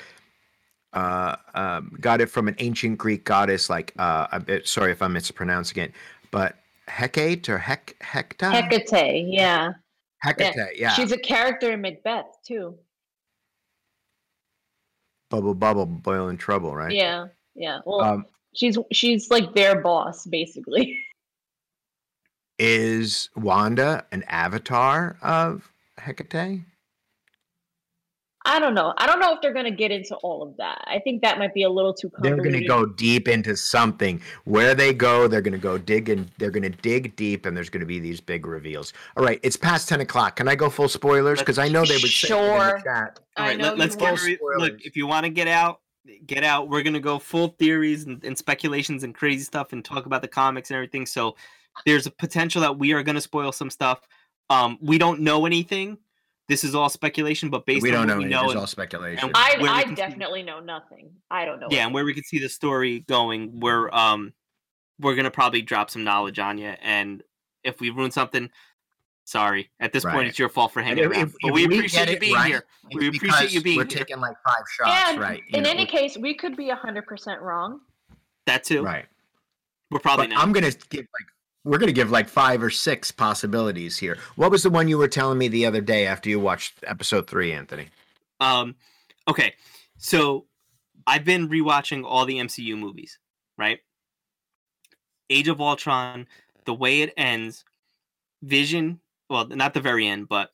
uh, 0.93 1.37
um, 1.55 1.97
got 2.01 2.21
it 2.21 2.27
from 2.27 2.49
an 2.49 2.57
ancient 2.59 2.99
Greek 2.99 3.25
goddess, 3.25 3.71
like 3.71 3.93
uh, 3.99 4.39
bit, 4.41 4.67
sorry 4.67 4.93
if 4.93 5.01
I'm 5.03 5.13
mispronouncing 5.13 5.83
it, 5.83 5.93
but 6.31 6.57
Hecate 6.89 7.49
or 7.49 7.59
Hec 7.59 7.97
Hecta 8.01 8.51
Hecate, 8.53 9.27
yeah. 9.29 9.73
Hecate, 10.23 10.77
yeah. 10.77 10.91
She's 10.93 11.13
a 11.13 11.19
character 11.19 11.73
in 11.73 11.81
Macbeth 11.81 12.27
too. 12.47 12.75
bubble 15.31 15.55
bubble 15.55 15.87
boiling 15.87 16.37
trouble, 16.37 16.75
right? 16.75 16.93
Yeah, 16.93 17.29
yeah. 17.55 17.79
Well, 17.87 18.01
Um, 18.01 18.27
she's 18.55 18.77
she's 18.93 19.31
like 19.31 19.55
their 19.55 19.81
boss 19.81 20.27
basically. 20.27 20.99
is 22.61 23.31
Wanda 23.35 24.05
an 24.13 24.23
avatar 24.25 25.17
of 25.23 25.73
Hecate? 25.99 26.61
I 28.45 28.59
don't 28.59 28.75
know. 28.75 28.95
I 28.99 29.07
don't 29.07 29.19
know 29.19 29.35
if 29.35 29.41
they're 29.41 29.53
gonna 29.53 29.71
get 29.71 29.91
into 29.91 30.15
all 30.17 30.43
of 30.43 30.57
that. 30.59 30.83
I 30.87 30.99
think 30.99 31.23
that 31.23 31.39
might 31.39 31.55
be 31.55 31.63
a 31.63 31.71
little 31.71 31.95
too 31.95 32.11
They're 32.21 32.37
going 32.37 32.53
to 32.53 32.65
go 32.65 32.87
deep 32.87 33.29
into 33.29 33.57
something. 33.57 34.21
Where 34.45 34.75
they 34.75 34.95
go, 34.95 35.29
they're 35.29 35.43
going 35.43 35.53
to 35.53 35.59
go 35.59 35.77
dig 35.79 36.09
and 36.09 36.31
they're 36.39 36.51
going 36.51 36.63
to 36.63 36.71
dig 36.71 37.17
deep, 37.17 37.45
and 37.45 37.55
there's 37.57 37.69
going 37.69 37.81
to 37.81 37.87
be 37.87 37.99
these 37.99 38.21
big 38.21 38.47
reveals. 38.47 38.93
All 39.17 39.25
right, 39.25 39.41
it's 39.43 39.57
past 39.57 39.89
ten 39.89 40.01
o'clock. 40.01 40.37
Can 40.37 40.49
I 40.49 40.55
go 40.55 40.71
full 40.71 40.89
spoilers? 40.89 41.39
Because 41.39 41.59
I 41.59 41.69
know 41.69 41.85
they 41.85 41.95
would 41.95 42.11
say 42.11 42.29
in 42.29 42.41
Sure. 42.41 42.79
the 42.79 42.83
chat. 42.83 43.21
All 43.37 43.47
I 43.47 43.55
know 43.55 43.75
let, 43.75 43.91
us 44.03 44.27
you 44.27 44.37
get 44.39 44.59
look. 44.59 44.81
If 44.85 44.97
you 44.97 45.07
want 45.07 45.25
to 45.25 45.31
get 45.31 45.49
out, 45.49 45.81
get 46.27 46.43
out. 46.43 46.69
We're 46.69 46.83
gonna 46.83 46.99
go 46.99 47.19
full 47.19 47.49
theories 47.59 48.05
and, 48.05 48.25
and 48.25 48.37
speculations 48.37 49.05
and 49.05 49.15
crazy 49.15 49.45
stuff 49.45 49.73
and 49.73 49.85
talk 49.85 50.07
about 50.07 50.23
the 50.23 50.29
comics 50.29 50.71
and 50.71 50.77
everything. 50.77 51.05
So 51.05 51.37
there's 51.87 52.07
a 52.07 52.11
potential 52.11 52.61
that 52.63 52.79
we 52.79 52.93
are 52.93 53.03
gonna 53.03 53.21
spoil 53.21 53.53
some 53.53 53.71
stuff. 53.71 54.07
Um, 54.49 54.79
we 54.81 54.99
don't 54.99 55.21
know 55.21 55.47
anything. 55.47 55.99
This 56.49 56.65
is 56.65 56.75
all 56.75 56.89
speculation, 56.89 57.49
but 57.51 57.65
based 57.67 57.83
we 57.83 57.95
on 57.95 58.09
don't 58.09 58.19
what 58.19 58.25
know. 58.25 58.25
we 58.25 58.31
know, 58.47 58.51
It's 58.51 58.61
all 58.61 58.67
speculation. 58.67 59.31
I 59.35 59.57
I 59.61 59.83
can 59.85 59.91
see- 59.91 59.95
definitely 60.03 60.43
know 60.43 60.59
nothing. 60.59 61.11
I 61.31 61.45
don't 61.45 61.61
know. 61.61 61.69
yeah, 61.71 61.85
and 61.85 61.95
where 61.95 62.05
we 62.05 62.13
can 62.13 62.25
see 62.25 62.39
the 62.41 62.49
story 62.49 63.01
going, 63.01 63.61
we're 63.61 63.89
um, 63.93 64.33
we're 64.99 65.15
gonna 65.15 65.31
probably 65.31 65.63
drop 65.63 65.91
some 65.91 66.03
knowledge 66.05 66.39
on 66.41 66.59
you, 66.59 66.75
and 66.83 67.23
if 67.63 67.81
we 67.81 67.91
ruin 67.91 68.11
something, 68.11 68.51
sorry. 69.25 69.71
At 69.79 69.93
this 69.93 70.05
point, 70.05 70.27
it's 70.29 70.39
your 70.41 70.49
fault 70.49 70.73
for 70.73 70.83
hanging 70.83 71.05
if- 71.05 71.11
around. 71.13 71.29
if- 71.29 71.35
but 71.41 71.49
if 71.51 71.55
we 71.55 71.67
we 71.69 71.77
appreciate 71.79 72.11
you 72.11 72.19
being 72.19 72.35
right, 72.35 72.47
here. 72.49 72.65
We 72.95 73.07
appreciate 73.09 73.53
you 73.53 73.61
because 73.61 73.63
being 73.63 73.77
We're 73.79 73.85
here. 73.85 73.99
taking 73.99 74.19
like 74.21 74.37
five 74.45 74.65
shots, 74.77 75.11
and 75.11 75.21
right? 75.21 75.43
in 75.51 75.63
know, 75.63 75.71
any 75.71 75.87
case, 75.87 76.19
we 76.19 76.35
could 76.35 76.57
be 76.57 76.69
hundred 76.71 77.07
percent 77.07 77.41
wrong. 77.43 77.81
That 78.47 78.65
too. 78.65 78.83
right. 78.83 79.07
We're 79.93 80.01
probably 80.01 80.27
But 80.29 80.35
not. 80.35 80.43
I'm 80.43 80.53
gonna 80.53 80.71
give 80.89 81.01
like 81.01 81.27
we're 81.65 81.79
gonna 81.79 81.93
give 81.93 82.11
like 82.11 82.29
five 82.29 82.63
or 82.63 82.71
six 82.71 83.11
possibilities 83.11 83.99
here. 83.99 84.19
What 84.37 84.51
was 84.51 84.63
the 84.63 84.71
one 84.71 84.89
you 84.89 84.99
were 84.99 85.09
telling 85.09 85.39
me 85.39 85.49
the 85.49 85.67
other 85.67 85.81
day 85.81 86.07
after 86.07 86.31
you 86.31 86.41
watched 86.41 86.75
episode 86.87 87.27
three, 87.29 87.53
Anthony? 87.53 87.89
Um, 88.41 88.77
okay, 89.29 89.55
so 89.99 90.47
I've 91.07 91.25
been 91.25 91.49
rewatching 91.49 92.05
all 92.05 92.25
the 92.25 92.39
MCU 92.39 92.79
movies, 92.79 93.19
right? 93.59 93.81
Age 95.29 95.49
of 95.49 95.61
Ultron, 95.61 96.27
the 96.65 96.75
way 96.75 97.03
it 97.03 97.13
ends, 97.17 97.65
Vision, 98.43 99.01
well, 99.29 99.47
not 99.47 99.75
the 99.75 99.81
very 99.81 100.07
end, 100.07 100.29
but 100.29 100.51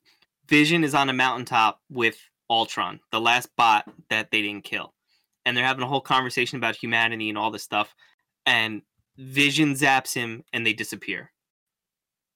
Vision 0.48 0.84
is 0.84 0.94
on 0.94 1.09
a 1.09 1.12
mountaintop 1.12 1.80
with 1.90 2.18
Ultron, 2.50 3.00
the 3.11 3.20
last 3.20 3.48
bot 3.57 3.88
that 4.11 4.30
they 4.30 4.42
didn't 4.42 4.64
kill. 4.64 4.92
And 5.44 5.57
they're 5.57 5.64
having 5.64 5.84
a 5.84 5.88
whole 5.88 6.00
conversation 6.00 6.57
about 6.59 6.76
humanity 6.76 7.28
and 7.28 7.38
all 7.38 7.50
this 7.50 7.62
stuff. 7.62 7.94
And 8.44 8.82
Vision 9.19 9.73
zaps 9.75 10.14
him 10.14 10.45
and 10.53 10.67
they 10.67 10.73
disappear. 10.73 11.33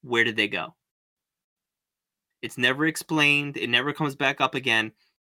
Where 0.03 0.24
did 0.24 0.37
they 0.37 0.49
go? 0.49 0.74
It's 2.43 2.57
never 2.57 2.87
explained. 2.87 3.57
It 3.57 3.68
never 3.68 3.93
comes 3.93 4.16
back 4.16 4.41
up 4.41 4.55
again. 4.55 4.93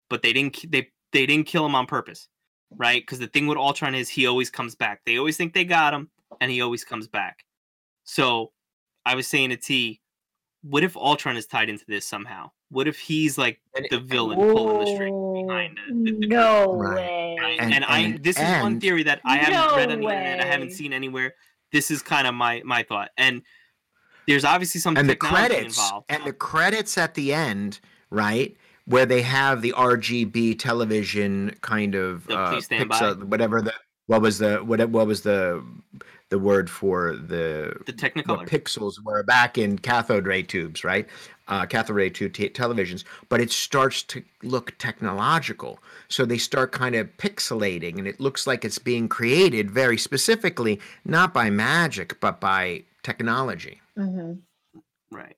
But 0.09 0.21
they 0.21 0.33
didn't. 0.33 0.71
They 0.71 0.89
they 1.11 1.25
didn't 1.25 1.47
kill 1.47 1.65
him 1.65 1.75
on 1.75 1.85
purpose, 1.85 2.27
right? 2.71 3.01
Because 3.01 3.19
the 3.19 3.27
thing 3.27 3.47
with 3.47 3.57
Ultron 3.57 3.95
is 3.95 4.09
he 4.09 4.27
always 4.27 4.49
comes 4.49 4.75
back. 4.75 5.01
They 5.05 5.17
always 5.17 5.37
think 5.37 5.53
they 5.53 5.65
got 5.65 5.93
him, 5.93 6.09
and 6.41 6.51
he 6.51 6.61
always 6.61 6.83
comes 6.83 7.07
back. 7.07 7.43
So, 8.03 8.51
I 9.05 9.15
was 9.15 9.27
saying 9.27 9.49
to 9.49 9.57
T, 9.57 10.01
what 10.61 10.83
if 10.83 10.95
Ultron 10.97 11.37
is 11.37 11.47
tied 11.47 11.69
into 11.69 11.85
this 11.87 12.05
somehow? 12.05 12.51
What 12.69 12.87
if 12.87 12.99
he's 12.99 13.37
like 13.37 13.61
the 13.89 13.99
villain 13.99 14.39
pulling 14.51 14.79
the 14.79 14.87
string 14.87 15.33
behind 15.33 15.77
the, 15.87 16.11
the, 16.11 16.19
the 16.19 16.27
no 16.27 16.65
Right. 16.73 16.95
way. 16.97 17.24
Right? 17.45 17.59
And- 17.59 17.73
And, 17.73 17.85
I 17.85 17.99
and- 17.99 18.23
this 18.23 18.37
is 18.37 18.61
one 18.61 18.79
theory 18.79 19.03
that 19.03 19.21
I 19.25 19.37
haven't 19.37 19.53
No 19.53 19.75
read 19.77 19.91
on 19.91 19.99
the 20.01 20.07
internet, 20.09 20.41
I 20.41 20.45
haven't 20.45 20.71
seen 20.71 20.93
anywhere. 20.93 21.33
This 21.71 21.91
is 21.91 22.01
kind 22.01 22.27
of 22.27 22.33
my 22.33 22.61
my 22.65 22.83
thought. 22.83 23.09
And 23.17 23.41
there's 24.27 24.45
obviously 24.45 24.81
some 24.81 24.97
and 24.97 25.09
the 25.09 25.15
credits 25.15 25.77
involved. 25.77 26.05
and 26.09 26.23
the 26.25 26.33
credits 26.33 26.97
at 26.97 27.13
the 27.13 27.33
end, 27.33 27.79
right? 28.09 28.55
Where 28.85 29.05
they 29.05 29.21
have 29.23 29.61
the 29.61 29.73
RGB 29.75 30.59
television 30.59 31.55
kind 31.61 31.95
of 31.95 32.25
The 32.27 32.37
uh, 32.37 32.51
please 32.51 32.65
stand 32.65 32.89
by. 32.89 32.99
pixel, 32.99 33.23
whatever 33.23 33.61
the 33.61 33.73
what 34.07 34.21
was 34.21 34.37
the 34.37 34.57
what 34.57 34.87
what 34.89 35.07
was 35.07 35.21
the 35.21 35.63
the 36.29 36.39
word 36.39 36.69
for 36.69 37.15
the 37.15 37.75
the 37.85 37.93
what 37.93 37.97
Technicolor. 37.97 38.47
pixels 38.49 38.93
were 39.03 39.23
back 39.23 39.57
in 39.57 39.77
cathode 39.79 40.25
ray 40.27 40.43
tubes, 40.43 40.83
right? 40.83 41.07
Uh, 41.47 41.65
cathode 41.65 41.95
ray 41.95 42.09
tube 42.09 42.33
t- 42.33 42.49
televisions, 42.49 43.03
but 43.29 43.39
it 43.39 43.51
starts 43.51 44.01
to 44.03 44.23
look 44.43 44.75
technological. 44.77 45.79
So 46.07 46.25
they 46.25 46.37
start 46.37 46.71
kind 46.71 46.95
of 46.95 47.07
pixelating, 47.17 47.97
and 47.97 48.07
it 48.07 48.19
looks 48.19 48.47
like 48.47 48.65
it's 48.65 48.79
being 48.79 49.07
created 49.07 49.69
very 49.71 49.97
specifically, 49.97 50.79
not 51.03 51.33
by 51.33 51.49
magic, 51.49 52.19
but 52.19 52.39
by 52.39 52.83
technology. 53.03 53.81
hmm 53.95 54.33
Right. 55.11 55.37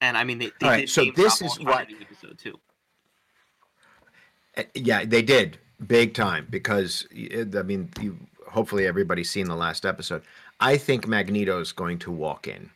And 0.00 0.16
I 0.16 0.24
mean, 0.24 0.38
they, 0.38 0.52
they 0.60 0.66
All 0.66 0.70
right, 0.72 0.80
did 0.80 0.90
so 0.90 1.04
this 1.16 1.40
is 1.42 1.50
Ultron 1.58 1.66
what- 1.66 1.88
the 1.88 1.96
episode 2.00 2.38
too. 2.38 2.58
Uh, 4.56 4.62
Yeah, 4.74 5.04
they 5.04 5.22
did 5.22 5.58
big 5.86 6.14
time 6.14 6.46
because 6.50 7.06
I 7.14 7.62
mean, 7.62 7.90
you, 8.00 8.18
hopefully 8.48 8.86
everybody's 8.86 9.30
seen 9.30 9.46
the 9.46 9.56
last 9.56 9.84
episode. 9.86 10.22
I 10.60 10.76
think 10.76 11.06
Magneto's 11.06 11.72
going 11.72 11.98
to 12.00 12.10
walk 12.10 12.46
in. 12.48 12.70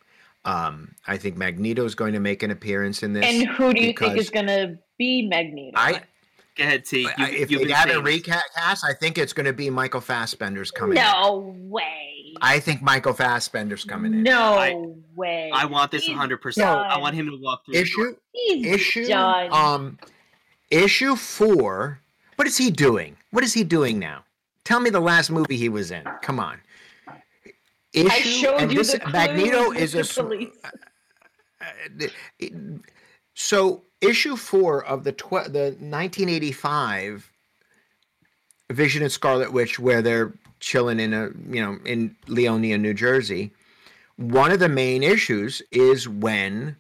Um, 0.45 0.95
I 1.07 1.17
think 1.19 1.37
Magneto's 1.37 1.95
going 1.95 2.13
to 2.15 2.21
make 2.21 2.43
an 2.43 2.51
appearance 2.51 3.03
in 3.03 3.13
this. 3.13 3.25
And 3.25 3.49
who 3.49 3.73
do 3.73 3.81
you 3.81 3.93
think 3.93 4.17
is 4.17 4.29
gonna 4.31 4.77
be 4.99 5.27
Magneto? 5.29 5.79
I, 5.79 6.03
Go 6.57 6.65
ahead, 6.65 6.85
T. 6.85 7.03
You, 7.03 7.11
I- 7.17 7.31
if 7.31 7.51
you've 7.51 7.61
they 7.63 7.69
been 7.69 7.77
a 7.77 7.83
saying 7.83 8.05
this. 8.05 8.15
recast, 8.29 8.85
I 8.85 8.93
think 9.01 9.17
it's 9.17 9.33
going 9.33 9.47
to 9.47 9.55
be 9.55 9.71
Michael 9.71 10.03
Fassbender's 10.03 10.71
coming. 10.71 10.99
in. 10.99 11.05
no 11.05 11.55
way. 11.61 12.35
I 12.43 12.61
think 12.61 12.83
Michael 12.83 13.15
Fassbender's 13.15 13.85
coming 13.85 14.13
in. 14.13 14.23
No 14.23 14.55
I- 14.59 14.75
way. 15.15 15.51
I 15.55 15.65
want 15.65 15.91
this 15.93 16.07
100%. 16.09 16.63
I 16.63 16.99
want 16.99 17.15
him 17.15 17.27
to 17.31 17.37
walk 17.41 17.65
through 17.65 17.77
Issue. 17.77 18.17
He's 18.33 18.67
issue 18.67 19.07
done. 19.07 19.51
um 19.53 19.99
issue 20.71 21.17
four. 21.17 22.01
What 22.37 22.47
is 22.49 22.57
he 22.59 22.71
doing? 22.71 23.17
What 23.31 23.45
is 23.45 23.55
he 23.55 23.65
doing 23.65 23.99
now? 23.99 24.25
Tell 24.65 24.81
me 24.81 24.91
the 24.91 25.01
last 25.01 25.31
movie 25.31 25.57
he 25.57 25.69
was 25.69 25.91
in. 25.91 26.05
Come 26.23 26.39
on. 26.39 26.61
Issue, 27.93 28.09
I 28.11 28.21
showed 28.21 28.61
and 28.61 28.73
you 28.73 28.79
this- 28.79 28.93
the 28.93 29.01
clues, 29.01 29.13
Magneto 29.13 29.71
is 29.73 29.95
a 29.95 30.23
Police. 30.23 30.49
uh, 30.63 32.47
so 33.35 33.85
issue 34.01 34.37
four 34.37 34.85
of 34.85 35.05
the 35.05 35.13
tw- 35.13 35.53
the 35.53 35.77
1985 35.79 37.31
Vision 38.71 39.03
and 39.03 39.13
Scarlet 39.13 39.53
Witch, 39.53 39.79
where 39.79 40.01
they're 40.01 40.33
chilling 40.61 41.01
in 41.01 41.13
a 41.13 41.29
you 41.51 41.61
know 41.61 41.79
in 41.85 42.17
Leonia, 42.27 42.81
New 42.81 42.95
Jersey. 42.95 43.53
One 44.17 44.51
of 44.53 44.61
the 44.61 44.69
main 44.69 45.03
issues 45.03 45.61
is 45.71 46.09
when 46.09 46.77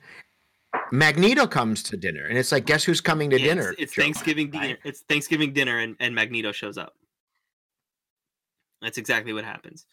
Magneto 0.90 1.46
comes 1.46 1.82
to 1.84 1.96
dinner, 1.96 2.24
and 2.26 2.38
it's 2.38 2.52
like, 2.52 2.64
guess 2.64 2.84
who's 2.84 3.00
coming 3.02 3.28
to 3.30 3.38
Yeah, 3.38 3.46
dinner? 3.46 3.70
It's, 3.72 3.82
it's 3.82 3.94
Thanksgiving 3.94 4.50
dinner. 4.50 4.76
It's 4.84 5.00
Thanksgiving 5.00 5.52
dinner, 5.52 5.78
and, 5.78 5.96
and 6.00 6.14
Magneto 6.14 6.52
shows 6.52 6.78
up. 6.78 6.94
That's 8.80 8.98
exactly 8.98 9.32
what 9.32 9.44
happens. 9.44 9.86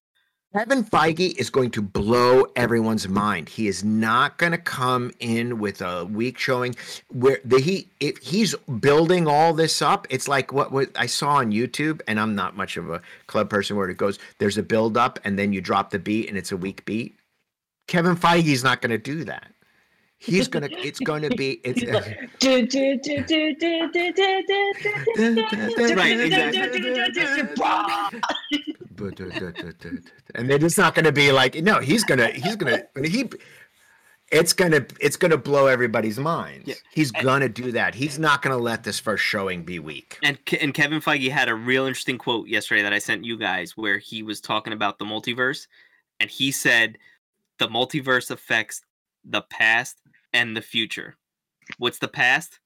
Kevin 0.52 0.84
Feige 0.84 1.38
is 1.38 1.52
going 1.52 1.70
to 1.70 1.82
blow 1.82 2.48
everyone's 2.56 3.08
mind. 3.08 3.48
He 3.50 3.68
is 3.68 3.84
not 3.84 4.40
going 4.40 4.52
to 4.52 4.58
come 4.58 5.12
in 5.20 5.60
with 5.60 5.80
a 5.80 6.06
weak 6.06 6.40
showing 6.40 6.76
where 7.10 7.40
the 7.46 7.60
he 7.60 7.88
if 8.00 8.18
he's 8.18 8.56
building 8.80 9.28
all 9.28 9.54
this 9.54 9.80
up. 9.80 10.08
It's 10.10 10.28
like 10.28 10.52
what, 10.52 10.72
what 10.72 10.90
I 10.96 11.06
saw 11.06 11.36
on 11.36 11.52
YouTube, 11.52 12.02
and 12.08 12.20
I'm 12.20 12.34
not 12.34 12.58
much 12.58 12.78
of 12.78 12.90
a 12.90 13.00
club 13.28 13.48
person 13.52 13.78
where 13.78 13.90
it 13.90 13.98
goes, 13.98 14.18
there's 14.40 14.58
a 14.58 14.64
build 14.64 14.98
up 14.98 15.20
and 15.24 15.38
then 15.38 15.54
you 15.54 15.62
drop 15.62 15.92
the 15.92 16.00
beat 16.00 16.28
and 16.28 16.36
it's 16.36 16.52
a 16.52 16.58
weak 16.58 16.84
beat. 16.84 17.16
Kevin 17.88 18.16
Feige 18.16 18.48
is 18.48 18.64
not 18.64 18.82
going 18.82 18.90
to 18.90 18.98
do 18.98 19.24
that 19.26 19.52
he's 20.20 20.48
gonna 20.48 20.68
it's 20.72 21.00
gonna 21.00 21.30
be 21.30 21.62
it's 21.64 21.84
right 21.86 22.30
and 30.36 30.50
then 30.50 30.64
it's 30.64 30.78
not 30.78 30.94
gonna 30.94 31.12
be 31.12 31.32
like 31.32 31.56
no 31.64 31.80
he's 31.80 32.04
gonna 32.04 32.28
he's 32.28 32.56
gonna 32.58 32.84
he 33.06 33.30
it's 34.32 34.54
gonna 34.54 34.86
it's 35.00 35.18
gonna 35.18 35.38
blow 35.38 35.68
everybody's 35.68 36.20
minds. 36.20 36.68
Yeah. 36.68 36.76
He's 36.92 37.12
and, 37.14 37.24
gonna 37.24 37.50
do 37.50 37.72
that. 37.72 37.96
He's 37.96 38.20
not 38.20 38.42
gonna 38.42 38.58
let 38.58 38.84
this 38.84 39.00
first 39.00 39.24
showing 39.24 39.64
be 39.64 39.80
weak. 39.80 40.20
And 40.22 40.38
and 40.62 40.74
Kevin 40.74 41.02
Feige 41.02 41.32
had 41.32 41.50
a 41.50 41.56
real 41.56 41.86
interesting 41.86 42.18
quote 42.18 42.48
yesterday 42.48 42.84
that 42.84 42.94
I 42.94 43.00
sent 43.00 43.26
you 43.26 43.38
guys, 43.38 43.76
where 43.76 43.98
he 43.98 44.22
was 44.22 44.40
talking 44.40 44.74
about 44.74 45.00
the 45.00 45.06
multiverse, 45.06 45.68
and 46.20 46.30
he 46.30 46.52
said 46.52 46.98
the 47.58 47.68
multiverse 47.68 48.30
affects 48.30 48.82
the 49.24 49.42
past, 49.42 50.02
and 50.34 50.56
the 50.56 50.62
future. 50.62 51.16
What's 51.78 52.00
the 52.00 52.08
past? 52.08 52.60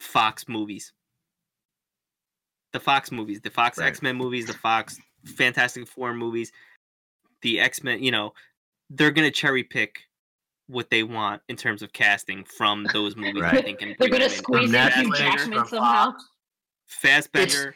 Fox 0.00 0.48
movies. 0.48 0.92
The 2.72 2.80
Fox 2.80 3.12
movies, 3.12 3.40
the 3.40 3.50
Fox 3.50 3.78
Right. 3.78 3.88
X 3.88 4.02
Men 4.02 4.16
movies, 4.16 4.46
the 4.46 4.54
Fox 4.54 4.98
Fantastic 5.36 5.86
Four 5.86 6.14
movies, 6.14 6.50
the 7.42 7.60
X 7.60 7.82
Men. 7.84 8.02
You 8.02 8.10
know, 8.10 8.32
they're 8.90 9.10
gonna 9.10 9.30
cherry 9.30 9.62
pick 9.62 10.00
what 10.68 10.88
they 10.90 11.02
want 11.02 11.42
in 11.48 11.56
terms 11.56 11.82
of 11.82 11.92
casting 11.92 12.44
from 12.44 12.86
those 12.92 13.14
movies. 13.14 13.42
I 13.42 13.60
think 13.60 13.82
and 13.82 13.94
They're 13.98 14.08
gonna 14.08 14.30
squeeze 14.30 14.70
in 14.70 14.74
Netflix, 14.76 14.92
Hugh 14.92 15.04
from 15.04 15.14
Jackman 15.16 15.66
somehow. 15.66 16.14
Fassbender, 16.86 17.74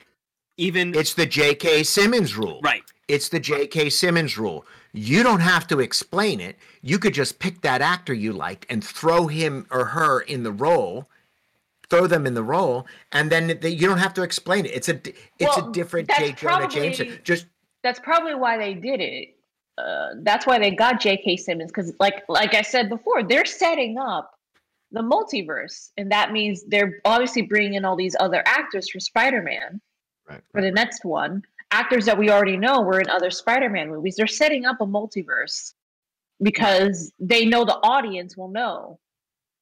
even 0.56 0.94
it's 0.94 1.14
the 1.14 1.26
jk 1.26 1.84
simmons 1.84 2.36
rule 2.36 2.60
right. 2.62 2.82
it's 3.08 3.28
the 3.28 3.40
jk 3.40 3.92
simmons 3.92 4.38
rule 4.38 4.64
you 4.92 5.22
don't 5.22 5.40
have 5.40 5.66
to 5.66 5.80
explain 5.80 6.40
it 6.40 6.56
you 6.82 6.98
could 6.98 7.14
just 7.14 7.38
pick 7.38 7.60
that 7.62 7.80
actor 7.82 8.14
you 8.14 8.32
like 8.32 8.66
and 8.70 8.82
throw 8.82 9.26
him 9.26 9.66
or 9.70 9.84
her 9.84 10.20
in 10.20 10.42
the 10.42 10.52
role 10.52 11.08
throw 11.90 12.06
them 12.06 12.26
in 12.26 12.34
the 12.34 12.42
role 12.42 12.86
and 13.12 13.30
then 13.30 13.58
they, 13.60 13.70
you 13.70 13.86
don't 13.86 13.98
have 13.98 14.14
to 14.14 14.22
explain 14.22 14.64
it 14.64 14.74
it's 14.74 14.88
a 14.88 14.94
it's 15.38 15.56
Well, 15.56 15.68
a 15.68 15.72
different 15.72 16.08
that's 16.08 16.20
j 16.20 16.32
jonah 16.32 16.68
jameson 16.68 17.18
just 17.22 17.46
That's 17.82 18.00
probably 18.00 18.34
why 18.34 18.58
they 18.58 18.74
did 18.74 19.00
it. 19.00 19.36
Uh, 19.78 20.14
that's 20.22 20.44
why 20.44 20.58
they 20.58 20.72
got 20.72 21.00
J.K. 21.00 21.36
Simmons 21.36 21.70
because, 21.70 21.92
like, 22.00 22.24
like 22.28 22.54
I 22.54 22.62
said 22.62 22.88
before, 22.88 23.22
they're 23.22 23.44
setting 23.44 23.96
up 23.96 24.36
the 24.90 25.02
multiverse, 25.02 25.90
and 25.96 26.10
that 26.10 26.32
means 26.32 26.64
they're 26.64 27.00
obviously 27.04 27.42
bringing 27.42 27.74
in 27.74 27.84
all 27.84 27.94
these 27.94 28.16
other 28.18 28.42
actors 28.44 28.90
for 28.90 28.98
Spider-Man 28.98 29.80
right, 30.28 30.42
for 30.52 30.62
the 30.62 30.70
next 30.70 31.04
one. 31.04 31.42
Actors 31.72 32.04
that 32.06 32.16
we 32.16 32.30
already 32.30 32.56
know 32.56 32.80
were 32.80 33.00
in 33.00 33.10
other 33.10 33.30
Spider-Man 33.30 33.88
movies. 33.90 34.14
They're 34.16 34.26
setting 34.28 34.64
up 34.64 34.80
a 34.80 34.86
multiverse 34.86 35.74
because 36.42 37.12
they 37.18 37.44
know 37.44 37.64
the 37.64 37.78
audience 37.82 38.36
will 38.36 38.48
know 38.48 38.98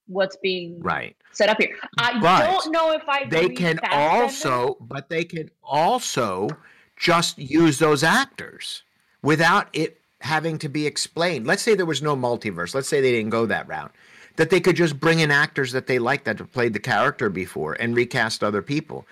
what's 0.06 0.36
being 0.36 0.78
right 0.80 1.16
set 1.32 1.48
up 1.48 1.56
here. 1.58 1.76
I 1.98 2.20
But 2.20 2.40
don't 2.40 2.72
know 2.72 2.92
if 2.92 3.02
I. 3.08 3.24
they 3.24 3.48
can 3.48 3.80
also 3.90 4.76
but 4.80 5.08
they 5.08 5.24
can 5.24 5.50
also 5.62 6.48
just 6.96 7.38
use 7.38 7.78
those 7.78 8.02
actors 8.02 8.82
without 9.22 9.68
it 9.72 10.00
having 10.20 10.58
to 10.58 10.68
be 10.68 10.86
explained 10.86 11.46
let's 11.46 11.62
say 11.62 11.74
there 11.74 11.86
was 11.86 12.02
no 12.02 12.14
multiverse 12.16 12.74
let's 12.74 12.88
say 12.88 13.00
they 13.00 13.12
didn't 13.12 13.30
go 13.30 13.46
that 13.46 13.66
route 13.66 13.94
that 14.36 14.50
they 14.50 14.60
could 14.60 14.76
just 14.76 14.98
bring 14.98 15.20
in 15.20 15.30
actors 15.30 15.72
that 15.72 15.86
they 15.86 15.98
like 15.98 16.24
that 16.24 16.38
have 16.38 16.52
played 16.52 16.72
the 16.72 16.80
character 16.80 17.30
before 17.30 17.74
and 17.74 17.96
recast 17.96 18.42
other 18.44 18.62
people 18.62 19.06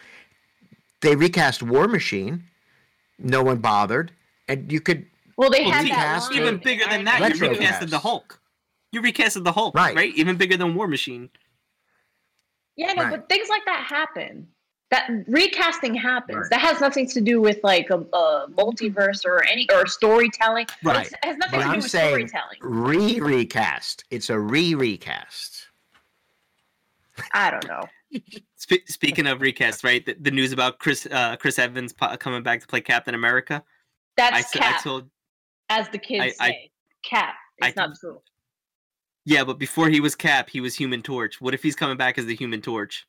they 1.03 1.15
recast 1.17 1.63
war 1.63 1.87
machine 1.89 2.45
no 3.19 3.43
one 3.43 3.59
bothered 3.59 4.13
and 4.49 4.71
you 4.73 4.81
could 4.81 5.07
Well, 5.37 5.51
they 5.51 5.63
Well, 5.63 5.71
had 5.73 5.83
see, 5.85 5.89
that 5.91 6.23
line 6.23 6.33
even 6.41 6.57
bigger 6.59 6.85
than 6.85 6.93
Iron 6.93 7.05
that, 7.07 7.21
Man 7.21 7.31
you 7.35 7.41
Retro 7.41 7.55
two. 7.55 7.61
recasted 7.61 7.91
the. 7.91 7.99
Hulk. 7.99 8.41
You 8.93 9.01
recasted 9.03 9.45
the 9.45 9.53
Hulk, 9.53 9.75
Right. 9.75 9.95
right? 9.97 10.15
Even 10.17 10.37
bigger 10.37 10.57
than 10.57 10.75
War 10.75 10.87
Machine. 10.89 11.31
Yeah, 12.77 12.93
no, 12.93 13.05
Right. 13.05 13.11
but 13.13 13.29
things 13.29 13.49
like 13.49 13.65
that 13.65 13.85
happen. 13.89 14.49
That 14.91 15.09
recasting 15.27 15.95
happens. 15.95 16.37
Right. 16.37 16.51
That 16.51 16.61
has 16.61 16.81
nothing 16.81 17.09
to 17.11 17.21
do 17.23 17.41
with 17.41 17.59
like 17.65 17.89
a, 17.91 17.95
a 17.99 18.47
multiverse 18.51 19.25
or 19.25 19.43
any 19.45 19.67
or 19.73 19.87
storytelling. 19.87 20.67
Right. 20.83 21.07
It's- 21.07 21.13
It 21.23 21.25
has 21.27 21.37
nothing 21.39 21.59
But 21.61 21.65
to 21.65 21.65
do 21.65 21.71
I'm 21.71 21.77
with 21.81 21.91
saying 21.91 22.29
storytelling. 22.29 22.59
re 22.61 23.21
recast 23.21 24.05
it's 24.11 24.29
a 24.31 24.39
re 24.39 24.75
recast 24.75 25.69
I 27.33 27.51
don't 27.51 27.67
know. 27.69 27.89
Spe- 28.63 28.87
speaking 28.87 29.27
of 29.27 29.41
recast, 29.41 29.83
right? 29.83 30.07
The, 30.07 30.15
the 30.21 30.31
news 30.31 30.53
about 30.53 30.79
Chris 30.79 31.05
uh, 31.11 31.35
Chris 31.37 31.59
Evans 31.59 31.93
po- 31.93 32.17
coming 32.17 32.45
back 32.45 32.61
to 32.61 32.67
play 32.69 32.81
Captain 32.81 33.13
America. 33.15 33.65
That's 34.17 34.37
I, 34.37 34.39
s- 34.39 34.55
I 34.55 34.59
cap, 34.59 34.83
told 34.85 35.11
as 35.69 35.89
the 35.89 35.99
kids 35.99 36.37
I- 36.39 36.45
I- 36.45 36.49
say. 36.51 36.71
cap. 37.05 37.35
I 37.61 37.69
It's 37.69 37.77
not 37.77 37.91
true. 37.99 38.21
yeah, 39.25 39.43
but 39.43 39.59
before 39.59 39.89
he 39.89 39.99
was 40.01 40.15
Cap, 40.15 40.49
he 40.49 40.61
was 40.61 40.77
Human 40.77 41.03
Torch. 41.03 41.41
What 41.41 41.55
if 41.55 41.63
he's 41.65 41.75
coming 41.75 41.97
back 41.97 42.19
as 42.19 42.27
the 42.27 42.37
Human 42.37 42.61
Torch? 42.63 43.05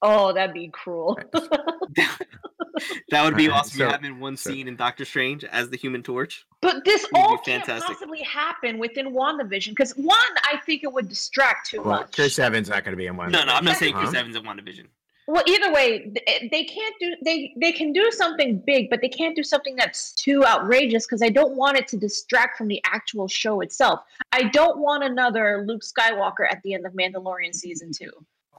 Oh, 0.00 0.32
that'd 0.32 0.54
be 0.54 0.70
cruel. 0.72 1.18
that 1.34 2.18
would 3.12 3.36
be 3.36 3.48
Alright, 3.48 3.60
awesome. 3.60 3.80
you 3.80 3.86
so- 3.86 3.90
have 3.90 4.00
him 4.00 4.14
in 4.14 4.20
one 4.20 4.36
so- 4.36 4.50
scene 4.50 4.68
in 4.68 4.76
Doctor 4.76 5.04
Strange 5.04 5.44
as 5.44 5.70
the 5.70 5.76
Human 5.76 6.02
Torch. 6.02 6.46
but 6.60 6.84
this 6.84 7.06
all 7.14 7.38
can't 7.38 7.66
possibly 7.66 8.22
happen 8.22 8.78
within 8.78 9.12
WandaVision 9.14 9.70
because 9.70 9.92
one, 9.96 10.16
I 10.44 10.58
think 10.66 10.82
it 10.84 10.92
would 10.92 11.08
distract 11.08 11.68
too 11.70 11.82
well 11.82 12.00
much. 12.00 12.12
chris 12.12 12.38
evans 12.38 12.68
not 12.68 12.84
going 12.84 12.92
to 12.92 12.96
be 12.96 13.06
in 13.06 13.16
one 13.16 13.30
No, 13.30 13.44
no, 13.44 13.52
I'm 13.54 13.64
not 13.64 13.76
saying 13.76 13.94
Chris 13.94 14.12
Huh? 14.12 14.18
Evans 14.20 14.36
in 14.36 14.42
WandaVision. 14.44 14.86
Well, 15.26 15.44
either 15.46 15.72
way, 15.72 16.12
they 16.50 16.64
can't 16.64 16.94
do 16.98 17.14
they 17.24 17.54
they 17.56 17.70
can 17.70 17.92
do 17.92 18.10
something 18.10 18.60
big, 18.66 18.90
but 18.90 19.00
they 19.00 19.08
can't 19.08 19.36
do 19.36 19.44
something 19.44 19.76
that's 19.76 20.12
too 20.12 20.44
outrageous 20.44 21.06
because 21.06 21.22
I 21.22 21.28
don't 21.28 21.54
want 21.54 21.76
it 21.76 21.86
to 21.88 21.96
distract 21.96 22.58
from 22.58 22.66
the 22.66 22.80
actual 22.84 23.28
show 23.28 23.60
itself. 23.60 24.00
I 24.32 24.44
don't 24.44 24.78
want 24.78 25.04
another 25.04 25.62
Luke 25.68 25.82
Skywalker 25.82 26.50
at 26.50 26.60
the 26.64 26.74
end 26.74 26.84
of 26.84 26.94
Mandalorian 26.94 27.54
season 27.54 27.92
two. 27.92 28.10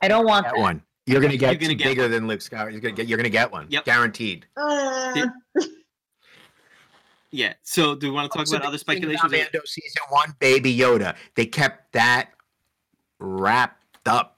I 0.01 0.07
don't 0.07 0.25
want 0.25 0.45
Get 0.45 0.53
that. 0.55 0.61
one. 0.61 0.81
You're 1.05 1.21
gonna 1.21 1.37
get, 1.37 1.51
You're 1.53 1.61
gonna 1.61 1.73
get 1.75 1.85
bigger 1.85 2.07
than 2.07 2.27
Luke 2.27 2.39
Skywalker. 2.41 2.71
You're 2.71 2.81
gonna 2.81 2.93
get. 2.93 3.07
You're 3.07 3.17
gonna 3.17 3.29
get 3.29 3.51
one. 3.51 3.67
Yep. 3.69 3.85
Guaranteed. 3.85 4.45
Uh, 4.55 5.27
Yeah. 7.31 7.53
So 7.63 7.95
do 7.95 8.07
we 8.07 8.11
want 8.13 8.29
to 8.29 8.37
talk 8.37 8.41
Also, 8.41 8.57
about 8.57 8.67
other 8.67 8.77
the 8.77 8.83
thing 8.83 8.97
speculations? 8.97 9.31
Mando 9.31 9.61
season 9.65 10.01
one, 10.09 10.35
Baby 10.39 10.75
Yoda. 10.75 11.15
They 11.35 11.45
kept 11.45 11.93
that 11.93 12.31
wrapped 13.19 14.05
up. 14.05 14.37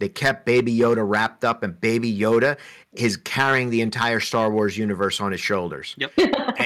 They 0.00 0.08
kept 0.08 0.44
Baby 0.46 0.76
Yoda 0.76 1.08
wrapped 1.08 1.44
up, 1.44 1.62
and 1.62 1.80
Baby 1.80 2.12
Yoda 2.12 2.56
is 2.94 3.16
carrying 3.18 3.70
the 3.70 3.82
entire 3.82 4.18
Star 4.18 4.50
Wars 4.50 4.76
universe 4.76 5.20
on 5.20 5.30
his 5.30 5.40
shoulders. 5.40 5.94
Yep. 5.98 6.12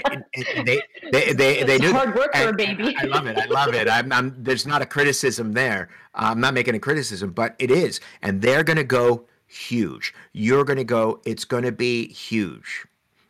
And, 0.06 0.24
and- 0.34 0.46
and 0.56 0.66
they, 0.68 0.80
they, 1.12 1.32
they, 1.32 1.62
they 1.64 1.74
It's 1.76 1.80
do. 1.84 1.92
hard 1.92 2.14
work 2.14 2.34
for 2.34 2.48
a 2.48 2.52
baby. 2.52 2.94
and 2.98 2.98
I 2.98 3.04
love 3.16 3.26
it. 3.26 3.36
I 3.38 3.44
love 3.46 3.74
it. 3.74 3.88
I'm, 3.88 4.12
I'm, 4.12 4.34
there's 4.42 4.66
not 4.66 4.80
a 4.82 4.86
criticism 4.86 5.52
there. 5.52 5.88
I'm 6.14 6.40
not 6.40 6.54
making 6.54 6.74
a 6.74 6.78
criticism, 6.80 7.30
but 7.32 7.54
it 7.58 7.70
is. 7.70 8.00
And 8.22 8.40
they're 8.42 8.62
going 8.64 8.76
to 8.76 8.84
go 8.84 9.24
huge. 9.46 10.14
You're 10.32 10.64
going 10.64 10.76
to 10.78 10.84
go, 10.84 11.20
it's 11.24 11.44
going 11.44 11.62
to 11.64 11.72
be 11.72 12.08
huge. 12.08 12.84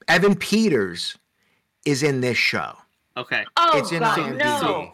Evan 0.08 0.34
Peters 0.36 1.16
is 1.84 2.02
in 2.02 2.20
this 2.20 2.36
show. 2.38 2.74
Okay. 3.16 3.44
Oh 3.56 3.78
It's 3.78 3.92
in 3.92 4.00
god, 4.00 4.18
IMDb. 4.18 4.38
no, 4.38 4.92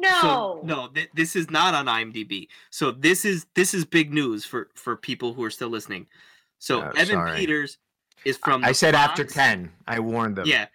no. 0.00 0.18
So 0.22 0.60
no, 0.64 0.88
th- 0.88 1.10
this 1.14 1.36
is 1.36 1.50
not 1.50 1.74
on 1.74 1.86
IMDb. 1.86 2.48
So 2.70 2.90
this 2.90 3.24
is 3.24 3.46
this 3.54 3.74
is 3.74 3.84
big 3.84 4.12
news 4.12 4.44
for 4.44 4.68
for 4.74 4.96
people 4.96 5.32
who 5.34 5.44
are 5.44 5.50
still 5.50 5.68
listening. 5.68 6.06
So 6.58 6.82
Oh, 6.82 6.88
Evan 6.90 7.06
sorry. 7.16 7.36
Peters 7.38 7.78
is 8.24 8.36
from. 8.36 8.64
I 8.64 8.68
the 8.68 8.74
said 8.74 8.94
after 8.94 9.24
10. 9.24 9.70
I 9.86 10.00
warned 10.00 10.36
them. 10.36 10.46
Yeah, 10.46 10.66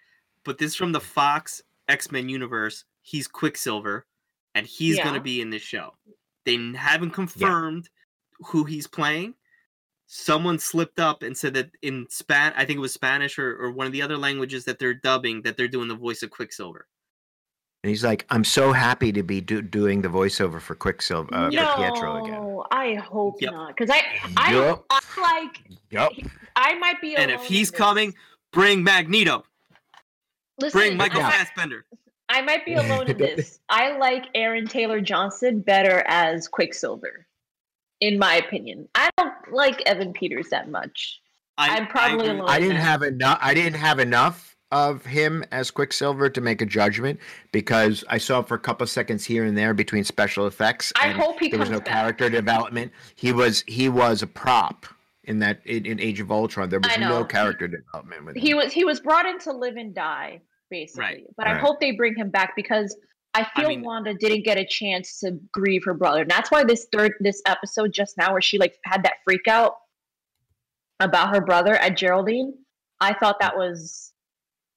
but 0.44 0.58
this 0.58 0.70
is 0.72 0.76
from 0.76 0.92
the 0.92 1.00
Fox 1.00 1.62
X 1.88 2.10
Men 2.10 2.28
universe. 2.28 2.84
He's 3.02 3.28
Quicksilver, 3.28 4.06
and 4.54 4.66
he's 4.66 4.98
going 4.98 5.14
to 5.14 5.20
be 5.20 5.40
in 5.40 5.50
this 5.50 5.62
show. 5.62 5.94
They 6.44 6.56
haven't 6.76 7.10
confirmed 7.10 7.88
who 8.44 8.64
he's 8.64 8.86
playing. 8.86 9.34
Someone 10.08 10.58
slipped 10.58 11.00
up 11.00 11.22
and 11.24 11.36
said 11.36 11.54
that 11.54 11.70
in 11.82 12.06
Span, 12.10 12.52
I 12.56 12.64
think 12.64 12.76
it 12.76 12.80
was 12.80 12.92
Spanish 12.92 13.38
or, 13.40 13.56
or 13.56 13.72
one 13.72 13.86
of 13.86 13.92
the 13.92 14.02
other 14.02 14.16
languages 14.16 14.64
that 14.64 14.78
they're 14.78 14.94
dubbing, 14.94 15.42
that 15.42 15.56
they're 15.56 15.66
doing 15.66 15.88
the 15.88 15.96
voice 15.96 16.22
of 16.22 16.30
Quicksilver. 16.30 16.86
And 17.86 17.90
he's 17.92 18.02
like, 18.02 18.26
I'm 18.30 18.42
so 18.42 18.72
happy 18.72 19.12
to 19.12 19.22
be 19.22 19.40
do- 19.40 19.62
doing 19.62 20.02
the 20.02 20.08
voiceover 20.08 20.60
for 20.60 20.74
Quicksilver, 20.74 21.32
uh, 21.32 21.50
no, 21.50 21.68
for 21.68 21.76
Pietro 21.76 22.24
again. 22.24 22.62
I 22.72 22.94
hope 22.94 23.40
Yep. 23.40 23.52
not, 23.52 23.76
because 23.76 23.90
I, 23.90 24.02
I, 24.36 24.54
Yup. 24.54 24.84
I 24.90 25.00
like, 25.20 25.62
yep. 25.92 26.10
I 26.56 26.74
might 26.80 27.00
be. 27.00 27.14
And 27.14 27.30
if 27.30 27.44
he's 27.44 27.68
in 27.68 27.72
this. 27.74 27.78
coming, 27.78 28.14
bring 28.52 28.82
Magneto, 28.82 29.44
Listen, 30.58 30.80
bring 30.80 30.96
Michael 30.96 31.22
I, 31.22 31.30
Fassbender. 31.30 31.84
I 32.28 32.42
might 32.42 32.64
be 32.66 32.74
alone 32.74 33.06
in 33.06 33.18
this. 33.18 33.60
I 33.68 33.96
like 33.96 34.24
Aaron 34.34 34.66
Taylor 34.66 35.00
Johnson 35.00 35.60
better 35.60 36.02
as 36.08 36.48
Quicksilver, 36.48 37.24
in 38.00 38.18
my 38.18 38.34
opinion. 38.34 38.88
I 38.96 39.10
don't 39.16 39.32
like 39.52 39.80
Evan 39.82 40.12
Peters 40.12 40.48
that 40.48 40.68
much. 40.68 41.20
I, 41.56 41.76
I'm 41.76 41.86
probably 41.86 42.26
agree. 42.26 42.40
alone. 42.40 42.50
I 42.50 42.58
didn't 42.58 42.78
that. 42.78 42.82
have 42.82 43.02
enough. 43.04 43.38
I 43.40 43.54
didn't 43.54 43.78
have 43.78 44.00
enough 44.00 44.55
of 44.72 45.04
him 45.06 45.44
as 45.52 45.70
Quicksilver 45.70 46.28
to 46.30 46.40
make 46.40 46.60
a 46.60 46.66
judgment 46.66 47.20
because 47.52 48.04
I 48.08 48.18
saw 48.18 48.42
for 48.42 48.54
a 48.54 48.58
couple 48.58 48.82
of 48.84 48.90
seconds 48.90 49.24
here 49.24 49.44
and 49.44 49.56
there 49.56 49.74
between 49.74 50.04
special 50.04 50.46
effects. 50.46 50.92
I 51.00 51.10
hope 51.10 51.38
he 51.40 51.48
there 51.48 51.60
was 51.60 51.70
no 51.70 51.78
back. 51.78 51.86
character 51.88 52.28
development. 52.28 52.92
He 53.14 53.32
was 53.32 53.62
he 53.68 53.88
was 53.88 54.22
a 54.22 54.26
prop 54.26 54.86
in 55.24 55.38
that 55.40 55.60
in, 55.64 55.86
in 55.86 56.00
Age 56.00 56.20
of 56.20 56.30
Ultron. 56.32 56.68
There 56.68 56.80
was 56.80 56.98
no 56.98 57.24
character 57.24 57.68
development 57.68 58.24
with 58.24 58.36
He 58.36 58.50
him. 58.50 58.56
was 58.58 58.72
he 58.72 58.84
was 58.84 59.00
brought 59.00 59.26
in 59.26 59.38
to 59.40 59.52
live 59.52 59.76
and 59.76 59.94
die, 59.94 60.40
basically. 60.70 61.02
Right. 61.04 61.24
But 61.36 61.46
I 61.46 61.54
hope 61.58 61.78
they 61.80 61.92
bring 61.92 62.16
him 62.16 62.30
back 62.30 62.54
because 62.56 62.96
I 63.34 63.46
feel 63.54 63.68
mean- 63.68 63.82
Wanda 63.82 64.14
didn't 64.14 64.44
get 64.44 64.58
a 64.58 64.66
chance 64.66 65.20
to 65.20 65.38
grieve 65.52 65.84
her 65.84 65.94
brother. 65.94 66.22
And 66.22 66.30
that's 66.30 66.50
why 66.50 66.64
this 66.64 66.86
third 66.92 67.12
this 67.20 67.40
episode 67.46 67.92
just 67.92 68.16
now 68.18 68.32
where 68.32 68.40
she 68.42 68.58
like 68.58 68.76
had 68.84 69.04
that 69.04 69.14
freak 69.24 69.46
out 69.46 69.74
about 71.00 71.34
her 71.34 71.40
brother 71.40 71.74
at 71.74 71.96
Geraldine. 71.96 72.54
I 73.00 73.12
thought 73.12 73.40
that 73.40 73.56
was 73.56 74.12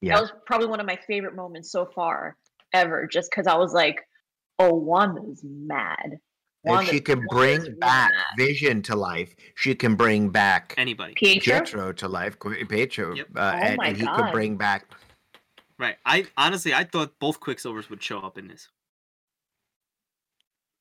Yeah. 0.01 0.15
that 0.15 0.21
was 0.21 0.31
probably 0.45 0.67
one 0.67 0.79
of 0.79 0.85
my 0.85 0.97
favorite 1.07 1.35
moments 1.35 1.71
so 1.71 1.85
far 1.85 2.37
ever, 2.73 3.07
just 3.07 3.29
because 3.31 3.47
I 3.47 3.55
was 3.55 3.73
like, 3.73 3.99
oh, 4.59 4.73
Wanda's 4.73 5.41
mad. 5.43 6.19
If 6.65 6.89
she 6.89 6.99
can 6.99 7.25
Wanda's 7.31 7.67
bring 7.67 7.79
back 7.79 8.11
mad. 8.11 8.23
Vision 8.37 8.81
to 8.83 8.95
life, 8.95 9.33
she 9.55 9.73
can 9.75 9.95
bring 9.95 10.29
back 10.29 10.73
Anybody. 10.77 11.13
Pietro. 11.15 11.59
Pietro 11.59 11.93
to 11.93 12.07
life. 12.07 12.37
Pietro, 12.67 13.15
Yep. 13.15 13.27
uh, 13.35 13.39
Oh 13.39 13.57
and, 13.57 13.79
and 13.81 13.97
he 13.97 14.05
could 14.05 14.31
bring 14.31 14.57
back. 14.57 14.85
Right. 15.77 15.95
I 16.05 16.25
honestly 16.37 16.73
I 16.73 16.83
thought 16.83 17.17
both 17.19 17.39
Quicksilvers 17.39 17.89
would 17.89 18.03
show 18.03 18.19
up 18.19 18.37
in 18.37 18.47
this. 18.49 18.67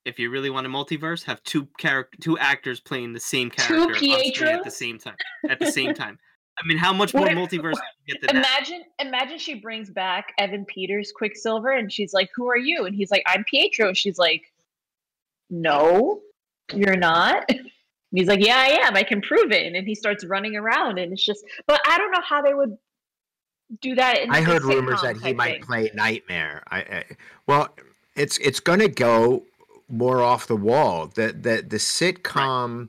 If 0.05 0.19
you 0.19 0.31
really 0.31 0.51
want 0.51 0.67
a 0.67 0.71
multiverse, 0.71 1.23
have 1.25 1.43
two 1.45 1.69
character 1.79 2.19
two 2.21 2.37
actors 2.39 2.81
playing 2.81 3.13
the 3.13 3.21
same 3.21 3.51
character 3.51 3.91
on 3.91 3.95
screen 4.35 4.49
at 4.49 4.65
the 4.65 4.71
same 4.71 4.99
time. 4.99 5.17
At 5.49 5.61
the 5.61 5.71
same 5.71 5.95
time. 5.95 6.19
I 6.59 6.67
mean, 6.67 6.79
how 6.79 6.93
much 6.93 7.15
more 7.15 7.25
What 7.25 7.33
multiverse 7.33 7.75
can 7.75 7.83
you 8.07 8.15
get 8.15 8.27
than 8.27 8.43
that? 8.43 8.59
Imagine, 8.59 8.85
imagine 8.99 9.39
she 9.39 9.55
brings 9.55 9.91
back 9.91 10.33
Evan 10.39 10.65
Peters, 10.65 11.13
Quicksilver, 11.13 11.71
and 11.71 11.93
she's 11.93 12.13
like, 12.13 12.29
"Who 12.35 12.49
are 12.49 12.59
you?" 12.59 12.87
And 12.87 12.95
he's 12.95 13.11
like, 13.11 13.23
"I'm 13.27 13.45
Pietro." 13.45 13.93
She's 13.93 14.19
like, 14.19 14.53
"No, 15.51 16.21
you're 16.75 16.97
not." 16.97 17.45
And 17.49 17.71
he's 18.11 18.27
like, 18.27 18.45
"Yeah, 18.45 18.57
I 18.57 18.87
am. 18.87 18.97
I 18.97 19.03
can 19.03 19.21
prove 19.21 19.53
it." 19.53 19.73
And 19.73 19.87
he 19.87 19.95
starts 19.95 20.25
running 20.25 20.57
around, 20.57 20.99
and 20.99 21.13
it's 21.13 21.25
just. 21.25 21.45
But 21.67 21.81
I 21.87 21.99
don't 21.99 22.11
know 22.11 22.23
how 22.23 22.43
they 22.43 22.55
would 22.55 22.77
do 23.81 23.95
that. 23.95 24.21
In 24.21 24.31
I 24.31 24.41
heard 24.41 24.65
rumors 24.65 25.03
that 25.03 25.17
he 25.19 25.33
might 25.33 25.53
thing. 25.53 25.63
play 25.63 25.91
Nightmare. 25.95 26.65
I, 26.69 26.79
I 26.79 27.05
well, 27.47 27.75
it's 28.17 28.39
it's 28.39 28.61
going 28.61 28.81
to 28.81 28.89
go 28.89 29.45
more 29.89 30.23
off 30.23 30.47
the 30.47 30.57
wall. 30.57 31.07
The 31.07 31.29
the 31.29 31.65
the 31.67 31.77
sitcom 31.77 32.89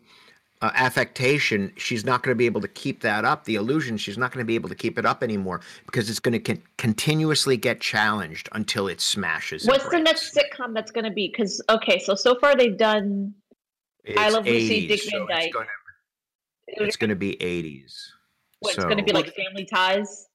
uh, 0.61 0.71
affectation. 0.73 1.71
She's 1.77 2.03
not 2.03 2.23
going 2.23 2.31
to 2.33 2.37
be 2.37 2.45
able 2.45 2.61
to 2.61 2.67
keep 2.67 3.01
that 3.01 3.25
up. 3.25 3.45
The 3.45 3.55
illusion. 3.55 3.97
She's 3.97 4.17
not 4.17 4.31
going 4.31 4.43
to 4.43 4.47
be 4.47 4.55
able 4.55 4.69
to 4.69 4.75
keep 4.75 4.97
it 4.99 5.05
up 5.05 5.23
anymore 5.23 5.61
because 5.85 6.09
it's 6.09 6.19
going 6.19 6.33
to 6.33 6.39
con- 6.39 6.63
continuously 6.77 7.57
get 7.57 7.79
challenged 7.79 8.49
until 8.51 8.87
it 8.87 8.99
smashes. 9.01 9.65
What's 9.65 9.87
the 9.89 9.99
next 9.99 10.35
sitcom 10.35 10.73
that's 10.73 10.91
going 10.91 11.05
to 11.05 11.11
be? 11.11 11.27
Because 11.27 11.61
okay, 11.69 11.99
so 11.99 12.15
so 12.15 12.35
far 12.39 12.55
they've 12.55 12.77
done. 12.77 13.33
I 14.17 14.25
It's 14.25 14.33
Love 14.33 14.45
Lucy, 14.45 14.85
80s, 14.85 14.87
Dick 14.87 15.01
so 15.01 15.25
Van 15.25 15.27
Dyke. 15.27 15.45
It's 15.45 15.53
gonna, 15.53 16.87
it's 16.87 16.95
going 16.97 17.09
to 17.09 17.15
be 17.15 17.35
80s. 17.35 17.93
What's 18.59 18.75
so, 18.75 18.83
going 18.83 18.97
to 18.97 19.03
be 19.03 19.13
like 19.13 19.33
Family 19.35 19.65
Ties? 19.65 20.27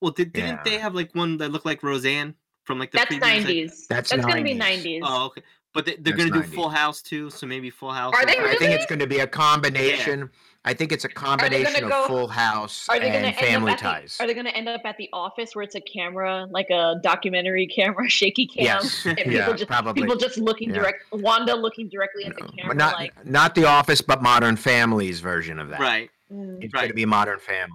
Well, 0.00 0.12
did, 0.12 0.32
didn't 0.32 0.64
they 0.64 0.78
have 0.78 0.94
like 0.94 1.14
one 1.14 1.36
that 1.38 1.52
looked 1.52 1.66
like 1.66 1.82
Roseanne 1.82 2.34
from 2.64 2.78
like 2.78 2.90
the 2.90 2.98
That's 2.98 3.08
previous, 3.08 3.28
like- 3.28 3.38
nineties. 3.44 3.86
That's 3.88 4.10
That's 4.10 4.24
going 4.24 4.38
to 4.38 4.42
be 4.44 4.54
90s. 4.54 4.58
nineties. 4.58 5.02
Oh, 5.04 5.26
okay. 5.26 5.42
But 5.74 5.86
they, 5.86 5.96
they're 5.96 6.16
gonna 6.16 6.30
do 6.30 6.42
Full 6.42 6.68
House 6.68 7.00
too, 7.00 7.30
so 7.30 7.46
maybe 7.46 7.70
Full 7.70 7.92
House. 7.92 8.12
Are 8.14 8.26
they 8.26 8.36
like- 8.38 8.50
I 8.50 8.56
think 8.56 8.72
it's 8.72 8.84
going 8.86 8.98
to 8.98 9.06
be 9.06 9.20
a 9.20 9.26
combination. 9.26 10.28
I 10.64 10.74
think 10.74 10.92
it's 10.92 11.04
a 11.04 11.08
combination 11.08 11.82
of 11.84 11.90
go- 11.90 12.06
Full 12.06 12.28
House 12.28 12.86
Are 12.88 13.00
they 13.00 13.10
going 13.10 13.24
and 13.24 13.34
to 13.34 13.42
end 13.42 13.52
Family 13.52 13.72
up 13.72 13.78
at 13.84 14.00
Ties. 14.02 14.16
The, 14.18 14.24
are 14.24 14.26
they 14.28 14.34
going 14.34 14.46
to 14.46 14.54
end 14.56 14.68
up 14.68 14.82
at 14.84 14.96
the 14.96 15.08
office 15.12 15.56
where 15.56 15.64
it's 15.64 15.74
a 15.74 15.80
camera, 15.80 16.46
like 16.50 16.68
a 16.70 17.00
documentary 17.02 17.66
camera, 17.66 18.08
shaky 18.08 18.46
cam, 18.46 18.64
Yes. 18.64 19.02
and 19.06 19.16
people 19.16 19.32
Yeah, 19.32 19.52
just 19.54 19.66
probably. 19.66 20.00
people 20.02 20.16
just 20.16 20.36
looking 20.38 20.68
Yeah. 20.68 20.76
direct, 20.82 21.04
Wanda 21.12 21.56
looking 21.56 21.88
directly 21.88 22.26
at 22.26 22.36
the 22.36 22.44
camera, 22.56 22.74
not 22.76 22.94
like 22.94 23.26
not 23.26 23.54
the 23.56 23.64
Office, 23.64 24.00
but 24.02 24.22
Modern 24.22 24.54
Family's 24.56 25.18
version 25.20 25.58
of 25.58 25.68
that. 25.70 25.80
Right. 25.80 26.10
mm, 26.32 26.62
It's 26.62 26.72
Right. 26.74 26.80
going 26.82 26.88
to 26.90 26.94
be 26.94 27.06
Modern 27.06 27.40
Family. 27.40 27.74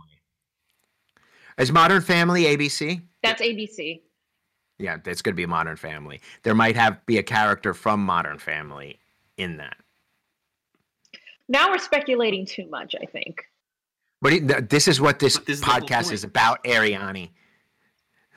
Is 1.57 1.71
Modern 1.71 2.01
Family 2.01 2.43
ABC? 2.43 3.01
that's 3.23 3.41
ABC. 3.41 4.01
Yeah, 4.79 4.97
it's 5.05 5.21
going 5.21 5.33
to 5.33 5.37
be 5.37 5.45
Modern 5.45 5.75
Family. 5.75 6.21
There 6.43 6.53
might 6.55 6.75
have 6.75 7.03
be 7.05 7.17
a 7.17 7.23
character 7.23 7.73
from 7.73 8.03
Modern 8.03 8.37
Family 8.37 8.99
in 9.37 9.57
that. 9.57 9.77
Now 11.49 11.69
we're 11.69 11.77
speculating 11.79 12.45
too 12.45 12.67
much. 12.69 12.93
I 13.01 13.05
think. 13.05 13.43
But 14.21 14.33
it- 14.33 14.69
this 14.69 14.87
is 14.87 14.99
what 15.01 15.19
this, 15.19 15.37
this 15.39 15.55
is 15.57 15.59
the 15.61 15.67
whole 15.67 15.79
podcast 15.81 16.03
point. 16.03 16.11
is 16.13 16.23
about, 16.23 16.63
Ariani. 16.63 17.29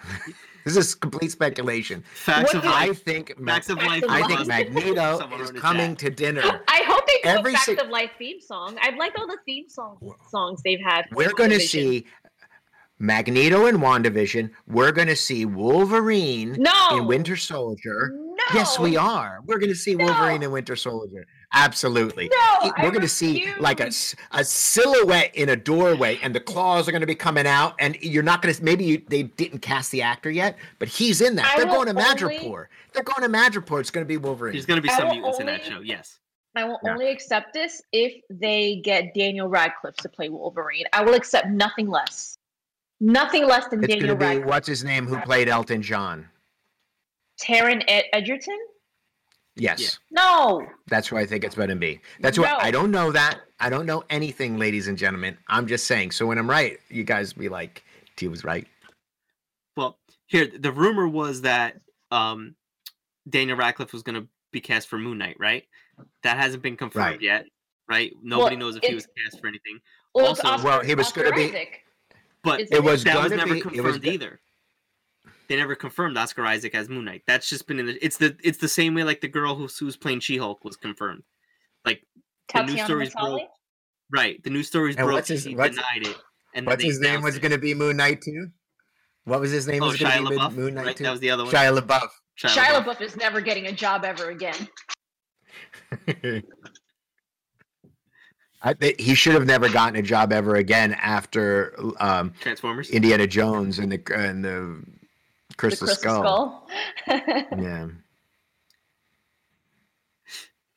this 0.65 0.77
is 0.77 0.95
complete 0.95 1.31
speculation. 1.31 2.05
Facts 2.15 2.55
What 2.55 2.57
of 2.57 2.63
do- 2.63 2.69
I 2.69 2.87
life. 2.89 3.03
think 3.03 3.39
Ma- 3.39 3.55
Facts 3.55 3.71
of 3.71 3.79
life. 3.79 4.05
I 4.09 4.27
think 4.27 4.47
Magneto 4.47 5.19
is 5.41 5.51
coming 5.53 5.97
to 5.97 6.11
dinner. 6.11 6.43
Oh, 6.45 6.59
I 6.69 6.83
hope 6.87 7.07
they 7.07 7.15
do 7.23 7.29
Every 7.39 7.53
a 7.53 7.55
Facts 7.57 7.67
si- 7.67 7.77
of 7.77 7.89
Life 7.89 8.11
theme 8.19 8.41
song. 8.41 8.79
I've 8.83 8.97
liked 8.97 9.19
all 9.19 9.27
the 9.27 9.39
theme 9.47 9.69
song 9.69 9.99
songs 10.31 10.63
they've 10.63 10.81
had. 10.81 11.07
We're 11.13 11.33
going 11.33 11.51
to 11.51 11.61
see 11.61 12.07
Magneto 13.01 13.67
in 13.67 13.79
WandaVision. 13.79 14.51
We're 14.69 14.93
going 14.93 15.09
to 15.09 15.17
see 15.17 15.47
Wolverine 15.47 16.55
no 16.59 16.99
in 16.99 17.07
Winter 17.07 17.35
Soldier. 17.37 18.11
No. 18.15 18.45
Yes, 18.55 18.79
we 18.79 18.97
are. 18.97 19.41
We're 19.47 19.59
going 19.59 19.71
to 19.71 19.75
see 19.77 19.95
No. 19.95 20.05
Wolverine 20.05 20.43
and 20.43 20.53
Winter 20.53 20.77
Soldier. 20.77 21.27
Absolutely. 21.53 22.31
No, 22.31 22.71
We're 22.81 22.91
going 22.91 23.01
to 23.01 23.09
see 23.09 23.53
like 23.59 23.81
a, 23.81 23.85
refuse. 23.87 24.15
s- 24.15 24.17
a 24.33 24.45
silhouette 24.45 25.35
in 25.35 25.49
a 25.49 25.57
doorway, 25.57 26.19
and 26.23 26.33
the 26.35 26.39
claws 26.41 26.87
are 26.87 26.93
going 26.93 27.01
to 27.01 27.07
be 27.07 27.15
coming 27.17 27.47
out. 27.47 27.75
And 27.81 27.97
you're 28.03 28.23
not 28.23 28.41
going 28.43 28.55
to. 28.55 28.63
Maybe 28.65 28.85
you, 28.85 29.03
they 29.09 29.25
didn't 29.25 29.59
cast 29.61 29.91
the 29.91 30.03
actor 30.03 30.31
yet, 30.31 30.57
but 30.79 30.87
he's 30.89 31.21
in 31.21 31.35
that. 31.37 31.53
I 31.55 31.57
They're 31.57 31.67
going 31.67 31.87
to 31.87 31.91
only- 31.91 32.03
Madripoor. 32.39 32.67
They're 32.93 33.03
going 33.03 33.23
to 33.23 33.37
Madripoor. 33.37 33.81
It's 33.81 33.91
going 33.91 34.05
to 34.05 34.09
be 34.09 34.17
Wolverine. 34.19 34.53
There's 34.53 34.67
gonna 34.67 34.81
be 34.81 34.89
some 34.91 35.09
will 35.09 35.15
mutants 35.17 35.41
in 35.41 35.47
that 35.47 35.65
show. 35.65 35.81
Yes. 35.81 36.19
I 36.57 36.65
will 36.65 36.79
Yeah. 36.85 36.93
only 36.93 37.09
accept 37.11 37.53
this 37.55 37.81
if 37.93 38.13
they 38.29 38.81
get 38.85 39.15
Daniel 39.15 39.49
Radcliffe 39.49 39.97
to 39.99 40.09
play 40.09 40.29
Wolverine. 40.29 40.85
I 40.93 41.03
will 41.05 41.15
accept 41.15 41.49
nothing 41.49 41.89
less. 41.89 42.37
Nothing 43.01 43.47
less 43.47 43.67
than 43.69 43.83
it's 43.83 43.89
Daniel 43.95 44.09
to 44.11 44.15
be 44.15 44.25
Radcliffe. 44.25 44.47
what's 44.49 44.69
his 44.69 44.85
name 44.85 45.07
who 45.07 45.19
played 45.21 45.49
Elton 45.49 45.83
John. 45.83 46.29
Taron 47.43 47.83
Ed- 47.89 48.05
Egerton? 48.13 48.59
Yes, 49.57 49.81
Yeah. 49.81 49.89
No. 50.23 50.67
that's 50.89 51.09
who 51.09 51.17
I 51.17 51.27
think 51.27 51.45
it's 51.45 51.55
going 51.55 51.71
to 51.71 51.77
be. 51.77 52.01
That's 52.21 52.39
what 52.39 52.49
No. 52.51 52.59
I 52.59 52.71
don't 52.71 52.91
know. 52.91 53.11
That 53.13 53.41
I 53.59 53.69
don't 53.69 53.85
know 53.87 54.05
anything, 54.11 54.59
ladies 54.59 54.89
and 54.89 54.97
gentlemen. 54.97 55.37
I'm 55.49 55.67
just 55.67 55.87
saying. 55.87 56.13
So 56.13 56.27
when 56.27 56.39
I'm 56.39 56.49
right, 56.49 56.79
you 56.89 57.05
guys 57.05 57.33
be 57.33 57.49
like, 57.49 57.83
"T 58.17 58.29
was 58.29 58.45
right." 58.45 58.67
Well, 59.77 59.99
here 60.27 60.47
the 60.47 60.71
rumor 60.73 61.09
was 61.09 61.43
that 61.43 61.77
um 62.11 62.55
Daniel 63.29 63.57
Radcliffe 63.57 63.93
was 63.93 64.03
going 64.03 64.21
to 64.23 64.29
be 64.53 64.61
cast 64.61 64.89
for 64.89 64.99
Moon 64.99 65.19
Knight, 65.19 65.37
right? 65.39 65.65
That 66.23 66.37
hasn't 66.39 66.63
been 66.63 66.77
confirmed 66.77 67.07
Right. 67.17 67.21
yet, 67.23 67.47
right? 67.89 68.13
Nobody 68.23 68.57
Well, 68.57 68.67
knows 68.67 68.77
if 68.77 68.83
he 68.85 68.95
was 68.95 69.07
cast 69.07 69.41
for 69.41 69.47
anything. 69.49 69.79
Well, 70.15 70.27
Also- 70.29 70.47
Oscar, 70.49 70.67
Well, 70.67 70.81
he 70.83 70.95
was 70.95 71.13
gonna 71.13 71.33
be- 71.33 71.45
Isaac. 71.49 71.85
But 72.43 72.61
Isn't 72.61 72.77
It 72.77 72.83
was 72.83 73.05
that 73.05 73.23
was 73.23 73.33
never 73.33 73.55
be. 73.55 73.61
It 73.61 73.65
was. 73.65 73.73
confirmed 73.99 74.07
either. 74.07 74.41
They 75.49 75.57
never 75.57 75.75
confirmed 75.75 76.17
Oscar 76.17 76.47
Isaac 76.47 76.75
as 76.75 76.89
Moon 76.89 77.05
Knight. 77.05 77.23
That's 77.27 77.49
just 77.49 77.67
been 77.67 77.79
in 77.79 77.87
the. 77.87 78.05
It's 78.05 78.17
the. 78.17 78.37
It's 78.43 78.59
the 78.59 78.69
same 78.69 78.95
way 78.95 79.03
like 79.05 79.21
the 79.21 79.29
girl 79.29 79.55
who's 79.57 79.77
who's 79.79 79.97
playing 79.97 80.21
She 80.21 80.37
Hulk 80.39 80.65
was 80.65 80.77
confirmed. 80.77 81.23
Like 81.85 82.03
the 82.55 82.63
news 82.63 82.71
Tatiana 82.71 82.87
stories 82.87 83.15
Maslany? 83.15 83.31
broke. 83.39 83.49
Right, 84.13 84.43
the 84.43 84.51
news 84.51 84.67
stories 84.69 84.97
And 84.97 85.05
broke. 85.07 85.17
what's 85.19 85.29
his- 85.29 85.45
he 85.45 85.55
what's- 85.55 85.77
denied 85.77 86.07
it. 86.09 86.17
And 86.55 86.67
What's 86.67 86.83
his 86.83 86.99
name 86.99 87.23
was 87.23 87.39
going 87.39 87.53
to 87.53 87.59
be 87.59 87.75
Moon 87.75 87.97
Knight 87.97 88.23
too? 88.23 88.49
What 89.25 89.39
was 89.41 89.53
his 89.53 89.69
name? 89.69 89.83
Oh, 89.85 89.87
was 89.87 89.99
going 89.99 90.11
Shia 90.13 90.25
to 90.25 90.31
be 90.31 90.37
LaBeouf. 90.37 90.53
Moon 90.57 90.75
Knight 90.75 90.87
right? 90.87 90.97
too? 90.97 91.05
That 91.05 91.13
was 91.13 91.21
the 91.21 91.31
other 91.31 91.45
one. 91.45 91.53
Shia 91.53 91.79
LaBeouf. 91.79 92.09
Shia 92.43 92.49
Shia 92.49 92.65
LaBeouf. 92.65 92.85
LaBeouf 92.97 93.01
is 93.03 93.17
never 93.17 93.41
getting 93.41 93.67
a 93.69 93.73
job 93.73 94.05
ever 94.05 94.31
again. 94.31 94.69
I, 98.63 98.75
think 98.75 99.01
he 99.01 99.15
should 99.15 99.35
have 99.35 99.47
never 99.47 99.69
gotten 99.69 99.97
a 99.97 100.03
job 100.03 100.33
ever 100.33 100.57
again 100.57 100.93
after 100.95 101.75
um, 101.99 102.33
Transformers. 102.41 102.91
Indiana 102.91 103.27
Jones 103.27 103.79
and 103.79 103.91
the 103.93 104.01
and 104.15 104.45
the 104.45 104.83
Crystal, 105.57 105.87
the 105.87 105.93
Crystal 105.95 106.15
Skull. 106.15 106.69
Skull. 107.07 107.47
Yeah, 107.59 107.89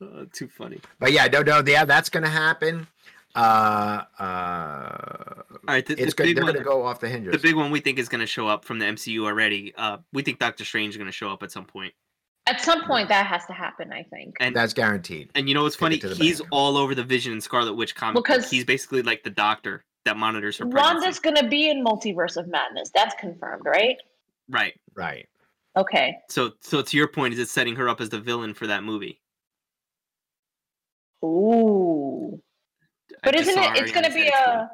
Uh, 0.02 0.26
too 0.34 0.48
funny. 0.50 0.80
but 1.00 1.14
yeah, 1.14 1.28
no, 1.28 1.42
no, 1.42 1.64
yeah, 1.66 1.86
that's 1.86 2.10
gonna 2.10 2.28
happen. 2.30 2.88
Uh, 3.36 4.04
uh, 4.20 4.24
All 5.50 5.60
right, 5.68 5.86
the, 5.86 5.94
it's 5.94 6.14
the 6.14 6.18
good. 6.18 6.24
big 6.24 6.36
They're 6.36 6.44
one. 6.46 6.54
gonna 6.54 6.66
go 6.66 6.86
off 6.86 7.00
the 7.00 7.10
hinges. 7.10 7.32
The 7.32 7.40
big 7.40 7.56
one 7.56 7.72
we 7.72 7.80
think 7.80 7.98
is 8.00 8.08
going 8.10 8.22
to 8.22 8.28
show 8.28 8.48
up 8.48 8.64
from 8.64 8.78
the 8.80 8.86
MCU 8.86 9.26
already. 9.26 9.74
Uh, 9.76 9.98
we 10.12 10.22
think 10.22 10.38
Doctor 10.40 10.64
Strange 10.66 10.92
is 10.94 10.98
going 10.98 11.08
to 11.08 11.12
show 11.14 11.30
up 11.32 11.42
at 11.42 11.52
some 11.52 11.66
point. 11.66 11.94
At 12.46 12.60
some 12.60 12.84
point, 12.86 13.08
that 13.10 13.26
has 13.26 13.46
to 13.46 13.54
happen. 13.54 13.94
I 13.94 14.04
think. 14.04 14.36
And 14.40 14.56
that's 14.56 14.74
guaranteed. 14.74 15.30
and 15.36 15.48
you 15.48 15.56
know 15.56 15.64
what's 15.64 15.76
Take 15.76 15.80
funny? 15.82 15.96
it 15.96 16.02
to 16.02 16.10
the 16.10 16.16
He's 16.16 16.40
bank. 16.40 16.50
all 16.52 16.76
over 16.78 16.94
the 16.94 17.04
Vision 17.04 17.32
and 17.32 17.42
Scarlet 17.42 17.74
Witch 17.74 17.96
comic. 17.96 18.16
book. 18.16 18.26
Because- 18.26 18.50
he's 18.50 18.66
basically 18.66 19.02
like 19.02 19.24
the 19.24 19.30
doctor 19.30 19.86
that 20.06 20.18
monitors 20.18 20.58
her 20.58 20.66
pregnancy. 20.66 20.96
Wanda's 20.96 21.20
gonna 21.20 21.48
be 21.48 21.70
in 21.70 21.84
Multiverse 21.84 22.36
of 22.36 22.48
Madness. 22.50 22.92
That's 22.94 23.16
confirmed, 23.20 23.64
right? 23.66 23.96
Right. 24.50 24.74
Right. 24.94 25.30
Okay. 25.78 26.18
So 26.30 26.52
so 26.60 26.82
to 26.82 26.98
your 26.98 27.08
point, 27.08 27.34
is 27.34 27.40
it 27.40 27.48
setting 27.50 27.76
her 27.78 27.88
up 27.88 28.02
as 28.02 28.10
the 28.10 28.20
villain 28.20 28.54
for 28.54 28.68
that 28.68 28.84
movie? 28.84 29.22
Ooh. 31.24 32.42
I 33.16 33.18
But 33.24 33.36
just 33.38 33.50
isn't 33.50 33.64
it? 33.64 33.78
It's 33.78 33.92
gonna 33.94 34.10
be 34.14 34.22
it's 34.24 34.38
good. 34.38 34.50
a. 34.50 34.72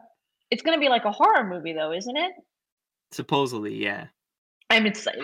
It's 0.51 0.63
gonna 0.63 0.79
be 0.79 0.89
like 0.89 1.05
a 1.05 1.11
horror 1.11 1.45
movie, 1.47 1.73
though, 1.73 1.91
isn't 1.93 2.17
it? 2.17 2.31
supposedly, 3.11 3.73
yeah. 3.75 4.05
I'm 4.69 4.85
excited. 4.85 5.23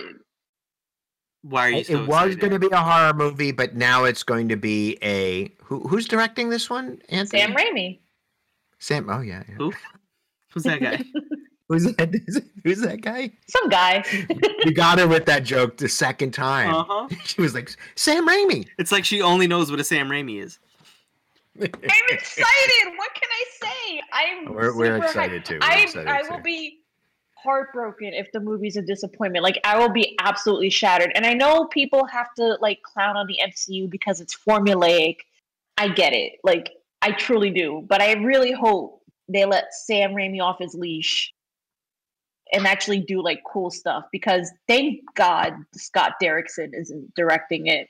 Why 1.48 1.68
are 1.68 1.70
you 1.70 1.78
It, 1.78 1.88
so 1.88 1.94
it 2.04 2.08
was 2.08 2.26
excited? 2.34 2.40
going 2.40 2.54
to 2.54 2.60
be 2.60 2.70
a 2.74 2.78
horror 2.82 3.14
movie, 3.14 3.52
but 3.52 3.76
now 3.76 4.04
it's 4.04 4.24
going 4.24 4.50
to 4.50 4.56
be 4.58 4.98
a 5.04 5.54
who, 5.64 5.82
who's 5.88 6.08
directing 6.08 6.50
this 6.50 6.70
one? 6.70 7.00
Anthony. 7.10 7.42
Sam 7.42 7.56
Raimi. 7.56 8.00
Sam. 8.80 9.10
Oh 9.10 9.22
yeah. 9.22 9.44
yeah. 9.48 9.56
Who? 9.56 9.74
Who's 10.54 10.64
that 10.64 10.82
guy? 10.82 11.04
Who's 11.68 11.84
that? 11.96 12.14
Who's 12.64 12.82
that 12.82 13.02
guy? 13.02 13.32
Some 13.48 13.70
guy. 13.70 14.04
You 14.66 14.72
got 14.74 14.98
her 15.00 15.08
with 15.08 15.26
that 15.28 15.44
joke 15.44 15.78
the 15.78 15.88
second 15.90 16.32
time. 16.32 16.74
uh 16.74 16.84
huh. 16.88 17.08
She 17.26 17.42
was 17.42 17.54
like, 17.54 17.70
Sam 17.96 18.28
Raimi. 18.28 18.68
It's 18.80 18.92
like 18.92 19.06
she 19.06 19.22
only 19.22 19.46
knows 19.48 19.70
what 19.70 19.80
a 19.80 19.84
Sam 19.84 20.08
Raimi 20.10 20.42
is. 20.44 20.58
I'm 21.60 21.70
excited. 22.10 22.94
What 22.98 23.14
can 23.14 23.30
I 23.32 23.44
say? 23.62 24.02
I'm. 24.12 24.54
We're, 24.54 24.76
we're 24.76 24.98
excited 24.98 25.44
hyped. 25.44 25.46
too. 25.46 25.60
We're 25.62 25.68
I 25.68 25.76
excited 25.82 26.08
I 26.08 26.22
too. 26.24 26.30
will 26.32 26.42
be 26.42 26.80
heartbroken 27.46 28.14
if 28.14 28.32
the 28.32 28.40
movie's 28.40 28.76
a 28.76 28.82
disappointment. 28.82 29.44
Like 29.44 29.60
I 29.64 29.78
will 29.78 29.90
be 29.90 30.18
absolutely 30.20 30.70
shattered. 30.70 31.12
And 31.16 31.26
I 31.26 31.34
know 31.34 31.66
people 31.68 32.06
have 32.06 32.34
to 32.36 32.58
like 32.60 32.82
clown 32.82 33.16
on 33.16 33.28
the 33.28 33.40
MCU 33.42 33.90
because 33.90 34.20
it's 34.20 34.36
formulaic. 34.36 35.18
I 35.78 35.90
get 35.90 36.14
it. 36.14 36.34
Like 36.44 36.72
I 37.02 37.12
truly 37.12 37.52
do. 37.52 37.86
But 37.88 38.02
I 38.02 38.14
really 38.14 38.52
hope 38.52 39.02
they 39.30 39.46
let 39.46 39.74
Sam 39.74 40.12
Raimi 40.12 40.42
off 40.42 40.60
his 40.60 40.74
leash 40.74 41.34
and 42.52 42.68
actually 42.68 43.00
do 43.00 43.24
like 43.24 43.42
cool 43.52 43.72
stuff 43.72 44.06
because 44.12 44.52
thank 44.68 45.02
God 45.16 45.54
Scott 45.74 46.14
Derrickson 46.22 46.72
isn't 46.74 47.14
directing 47.16 47.68
it. 47.68 47.88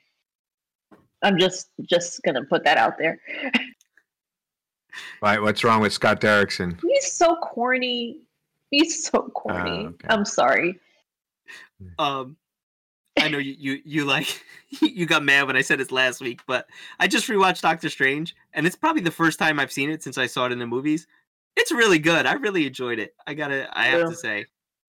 I'm 1.22 1.38
just 1.38 1.68
just 1.88 2.22
gonna 2.22 2.44
put 2.44 2.64
that 2.64 2.78
out 2.78 2.98
there. 2.98 3.18
Right, 5.22 5.40
what's 5.40 5.64
wrong 5.64 5.80
with 5.80 5.92
Scott 5.92 6.20
Derrickson? 6.20 6.80
He's 6.80 7.12
so 7.12 7.36
corny. 7.36 8.20
He's 8.70 9.04
so 9.04 9.30
corny. 9.34 9.86
okay. 9.86 10.08
I'm 10.08 10.24
sorry. 10.24 10.80
Um, 11.98 12.36
I 13.18 13.28
know 13.28 13.38
you 13.38 13.54
you 13.58 13.80
you 13.84 14.04
like 14.04 14.42
you 14.80 15.06
got 15.06 15.22
mad 15.24 15.46
when 15.46 15.56
I 15.56 15.62
said 15.62 15.80
it 15.80 15.92
last 15.92 16.20
week, 16.20 16.40
but 16.46 16.66
I 16.98 17.06
just 17.06 17.28
rewatched 17.28 17.62
Doctor 17.62 17.88
Strange, 17.88 18.34
and 18.52 18.66
it's 18.66 18.76
probably 18.76 19.02
the 19.02 19.10
first 19.10 19.38
time 19.38 19.58
I've 19.58 19.72
seen 19.72 19.90
it 19.90 20.02
since 20.02 20.18
I 20.18 20.26
saw 20.26 20.46
it 20.46 20.52
in 20.52 20.58
the 20.58 20.66
movies. 20.66 21.06
It's 21.56 21.72
really 21.72 21.98
good. 21.98 22.26
I 22.26 22.34
really 22.34 22.66
enjoyed 22.66 22.98
it. 22.98 23.14
I 23.26 23.34
gotta 23.34 23.68
I 23.78 23.86
have 23.86 24.00
Yeah. 24.00 24.06
to 24.06 24.14
say, 24.14 24.46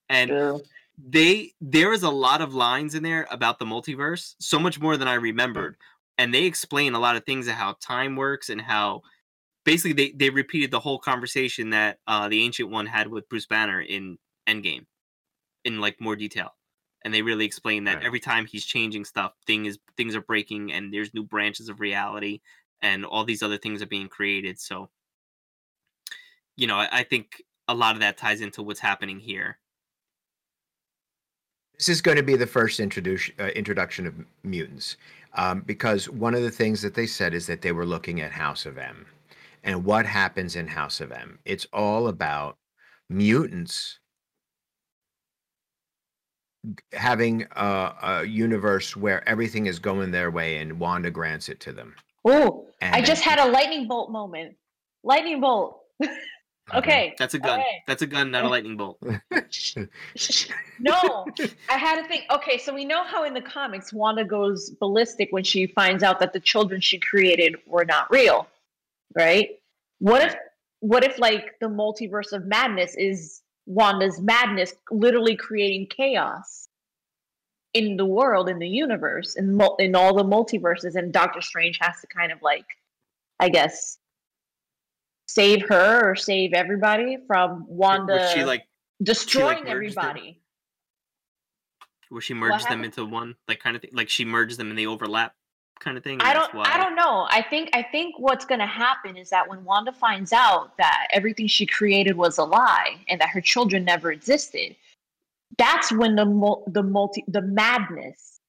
and 0.09 0.30
True. 0.30 0.61
they 0.97 1.53
there 1.61 1.93
is 1.93 2.03
a 2.03 2.09
lot 2.09 2.41
of 2.41 2.53
lines 2.53 2.95
in 2.95 3.03
there 3.03 3.28
about 3.32 3.59
the 3.59 3.65
multiverse, 3.65 4.36
so 4.39 4.59
much 4.59 4.80
more 4.80 4.97
than 4.97 5.07
I 5.07 5.13
remembered, 5.13 5.78
and 6.17 6.34
they 6.34 6.43
explain 6.43 6.95
a 6.95 6.99
lot 6.99 7.15
of 7.15 7.25
things 7.25 7.47
of 7.47 7.53
how 7.53 7.75
time 7.80 8.15
works 8.15 8.49
and 8.49 8.59
how 8.59 9.03
basically 9.68 9.91
they 9.91 10.11
they 10.11 10.30
repeated 10.30 10.72
the 10.72 10.80
whole 10.80 10.97
conversation 10.97 11.72
that 11.72 11.99
uh, 12.07 12.30
the 12.30 12.41
ancient 12.41 12.70
one 12.70 12.86
had 12.86 13.09
with 13.09 13.28
Bruce 13.28 13.45
Banner 13.45 13.82
in 13.82 14.18
Endgame 14.47 14.86
in 15.65 15.82
like 15.82 15.99
more 15.99 16.15
detail, 16.15 16.55
and 17.03 17.13
they 17.13 17.22
really 17.22 17.43
explain 17.45 17.84
that 17.84 17.97
Right. 17.97 18.05
every 18.05 18.22
time 18.22 18.45
he's 18.45 18.65
changing 18.65 19.03
stuff, 19.03 19.34
thing 19.45 19.65
is 19.65 19.78
things 19.97 20.15
are 20.15 20.22
breaking 20.22 20.72
and 20.72 20.93
there's 20.93 21.13
new 21.13 21.24
branches 21.24 21.68
of 21.68 21.82
reality 21.82 22.39
and 22.82 23.05
all 23.05 23.26
these 23.26 23.43
other 23.43 23.57
things 23.57 23.82
are 23.82 23.88
being 23.88 24.07
created. 24.07 24.57
So, 24.57 24.89
you 26.55 26.65
know, 26.68 26.78
I, 26.78 26.88
I 26.99 27.03
think 27.03 27.43
a 27.68 27.74
lot 27.74 27.95
of 27.95 27.99
that 27.99 28.18
ties 28.18 28.39
into 28.39 28.63
what's 28.63 28.80
happening 28.80 29.20
here. 29.20 29.59
This 31.78 31.89
is 31.89 32.01
going 32.01 32.18
to 32.18 32.24
be 32.24 32.38
the 32.38 32.47
first 32.47 32.80
introduction 32.80 33.36
uh, 33.38 33.47
introduction 33.47 34.07
of 34.07 34.15
mutants, 34.43 34.95
um, 35.34 35.59
because 35.65 36.09
one 36.09 36.36
of 36.36 36.41
the 36.41 36.51
things 36.51 36.82
that 36.84 36.93
they 36.93 37.05
said 37.05 37.34
is 37.34 37.47
that 37.47 37.61
they 37.61 37.74
were 37.74 37.86
looking 37.86 38.22
at 38.22 38.32
House 38.32 38.65
of 38.65 38.78
M, 38.78 39.05
and 39.68 39.84
what 39.84 40.05
happens 40.05 40.55
in 40.55 40.65
House 40.65 41.01
of 41.01 41.11
M. 41.11 41.39
It's 41.45 41.68
all 41.74 42.07
about 42.07 42.57
mutants 43.09 43.99
having 46.93 47.45
a, 47.55 47.93
a 48.01 48.24
universe 48.26 48.95
where 48.95 49.28
everything 49.28 49.68
is 49.68 49.78
going 49.78 50.11
their 50.11 50.32
way, 50.32 50.57
and 50.57 50.80
Wanda 50.80 51.11
grants 51.11 51.49
it 51.49 51.59
to 51.61 51.74
them. 51.74 51.95
Oh, 52.26 52.68
I 52.82 53.01
just 53.01 53.24
had 53.24 53.39
a 53.39 53.51
lightning 53.51 53.88
bolt 53.88 54.09
moment. 54.09 54.55
Lightning 55.03 55.39
bolt. 55.41 55.82
Mm-hmm. 56.68 56.80
Okay. 56.80 57.15
That's 57.18 57.34
a 57.34 57.39
gun. 57.39 57.51
Alright. 57.51 57.82
That's 57.88 58.01
a 58.01 58.05
gun, 58.05 58.30
not 58.30 58.43
a 58.43 58.49
lightning 58.49 58.76
bolt. 58.76 59.01
No, 60.80 61.26
I 61.70 61.78
had 61.78 62.01
to 62.01 62.07
think. 62.07 62.26
Okay, 62.30 62.57
so 62.57 62.74
we 62.74 62.84
know 62.84 63.03
how 63.03 63.24
in 63.24 63.34
the 63.34 63.41
comics 63.41 63.93
Wanda 63.93 64.26
goes 64.26 64.72
ballistic 64.72 65.30
when 65.32 65.43
she 65.43 65.68
finds 65.68 66.03
out 66.03 66.20
that 66.20 66.34
the 66.34 66.39
children 66.39 66.82
she 66.82 66.99
created 66.99 67.55
were 67.65 67.86
not 67.86 68.11
real, 68.11 68.47
right? 69.16 69.49
What 69.99 70.22
if, 70.24 70.36
what 70.80 71.03
if 71.03 71.18
like 71.20 71.55
the 71.60 71.68
multiverse 71.68 72.34
of 72.34 72.45
madness 72.45 72.95
is 72.95 73.41
Wanda's 73.66 74.20
madness, 74.20 74.74
literally 74.91 75.36
creating 75.36 75.88
chaos 75.88 76.70
in 77.74 77.97
the 77.97 78.05
world, 78.05 78.49
in 78.49 78.60
the 78.60 78.68
universe, 78.68 79.36
in 79.36 79.55
mul- 79.55 79.76
in 79.78 79.95
all 79.95 80.16
the 80.16 80.24
multiverses, 80.24 80.95
and 80.95 81.12
Doctor 81.12 81.41
Strange 81.41 81.78
has 81.82 81.99
to 82.01 82.08
kind 82.08 82.32
of 82.32 82.41
like, 82.41 82.66
I 83.39 83.49
guess, 83.49 83.97
save 85.28 85.68
her 85.68 86.10
or 86.10 86.16
save 86.16 86.53
everybody 86.53 87.18
from 87.28 87.66
Wanda 87.68 88.14
Where 88.14 88.36
she 88.36 88.43
like 88.45 88.68
destroying 89.03 89.66
merged 89.66 89.66
them? 89.66 89.72
everybody. 89.72 90.41
where 92.10 92.22
she 92.22 92.34
merges 92.34 92.66
them 92.68 92.84
into 92.86 93.03
one, 93.05 93.36
like 93.47 93.60
kind 93.60 93.76
of 93.76 93.82
thing. 93.82 93.91
Like 93.93 94.10
she 94.10 94.24
merges 94.26 94.58
them 94.58 94.70
and 94.70 94.80
they 94.80 94.86
overlap, 94.86 95.36
kind 95.80 95.97
of 95.97 96.03
thing. 96.03 96.19
I 96.21 96.34
don't 96.34 96.53
I 96.55 96.78
don't 96.78 96.95
know. 96.95 97.28
I 97.30 97.41
think 97.41 97.69
I 97.73 97.84
think 97.84 98.15
what's 98.19 98.45
going 98.45 98.59
to 98.59 98.65
happen 98.65 99.17
is 99.17 99.30
that 99.30 99.47
when 99.47 99.63
Wanda 99.63 99.91
finds 99.91 100.34
out 100.34 100.78
that 100.78 101.07
everything 101.11 101.47
she 101.47 101.65
created 101.65 102.17
was 102.17 102.38
a 102.38 102.43
lie 102.43 102.97
and 103.09 103.19
that 103.21 103.30
her 103.30 103.41
children 103.41 103.84
never 103.86 104.11
existed, 104.11 104.75
that's 105.57 105.91
when 105.91 106.15
the 106.15 106.25
mul- 106.25 106.63
the 106.67 106.84
multi 106.84 107.23
the 107.28 107.41
madness, 107.41 108.39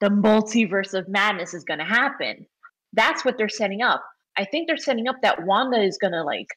the 0.00 0.08
multiverse 0.08 0.94
of 0.94 1.08
madness 1.08 1.54
is 1.54 1.64
going 1.64 1.78
to 1.78 1.84
happen. 1.84 2.46
That's 2.92 3.24
what 3.24 3.38
they're 3.38 3.48
setting 3.48 3.82
up. 3.82 4.02
I 4.36 4.44
think 4.44 4.66
they're 4.66 4.76
setting 4.76 5.06
up 5.08 5.16
that 5.22 5.44
Wanda 5.44 5.80
is 5.80 5.98
going 5.98 6.12
to 6.12 6.22
like 6.22 6.48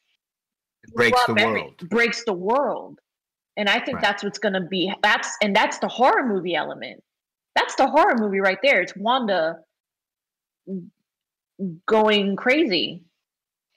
It 0.84 0.94
breaks 0.94 1.26
the 1.26 1.34
every- 1.38 1.62
world. 1.62 1.88
breaks 1.88 2.24
the 2.24 2.32
world. 2.32 2.98
And 3.56 3.68
I 3.68 3.78
think 3.78 3.96
Right. 3.96 4.02
that's 4.02 4.24
what's 4.24 4.38
going 4.38 4.54
to 4.54 4.60
be 4.62 4.92
that's 5.02 5.36
and 5.42 5.54
that's 5.54 5.78
the 5.78 5.88
horror 5.88 6.26
movie 6.26 6.54
element. 6.56 7.02
That's 7.54 7.76
the 7.76 7.86
horror 7.86 8.16
movie 8.18 8.40
right 8.40 8.58
there. 8.62 8.80
It's 8.80 8.96
Wanda 8.96 9.60
going 11.86 12.36
crazy 12.36 13.04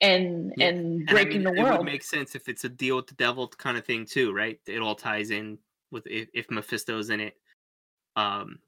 and 0.01 0.53
Yeah, 0.57 0.67
and 0.67 0.77
And 1.01 1.09
I 1.09 1.11
breaking 1.11 1.43
mean, 1.43 1.55
the 1.55 1.59
It 1.59 1.63
would 1.63 1.71
world. 1.73 1.85
make 1.85 2.03
sense 2.03 2.35
if 2.35 2.47
it's 2.47 2.63
a 2.63 2.69
deal 2.69 2.95
with 2.97 3.07
the 3.07 3.15
devil 3.15 3.47
kind 3.47 3.77
of 3.77 3.85
thing 3.85 4.05
too, 4.05 4.33
right? 4.33 4.59
It 4.67 4.79
all 4.81 4.95
ties 4.95 5.31
in 5.31 5.57
with 5.91 6.05
if, 6.07 6.29
if 6.33 6.49
Mephisto's 6.51 7.09
in 7.09 7.19
it. 7.19 7.35
Um, 8.15 8.59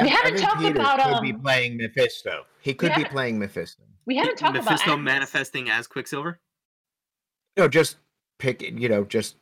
We 0.00 0.08
haven't 0.08 0.34
Evan 0.34 0.40
talked 0.42 0.58
Peters 0.58 0.76
about, 0.76 1.00
could 1.00 1.22
be 1.22 1.32
um, 1.32 1.40
playing 1.40 1.76
Mephisto. 1.76 2.44
He 2.60 2.74
could 2.74 2.94
be 2.94 3.04
playing 3.04 3.38
Mephisto. 3.38 3.82
We 4.06 4.16
haven't 4.16 4.36
talked 4.36 4.56
about 4.56 4.64
Mephisto 4.70 4.96
manifesting 4.96 5.70
as 5.70 5.86
Quicksilver. 5.86 6.40
No, 7.56 7.68
just 7.68 7.96
pick. 8.38 8.62
You 8.62 8.88
know, 8.88 9.04
just 9.04 9.36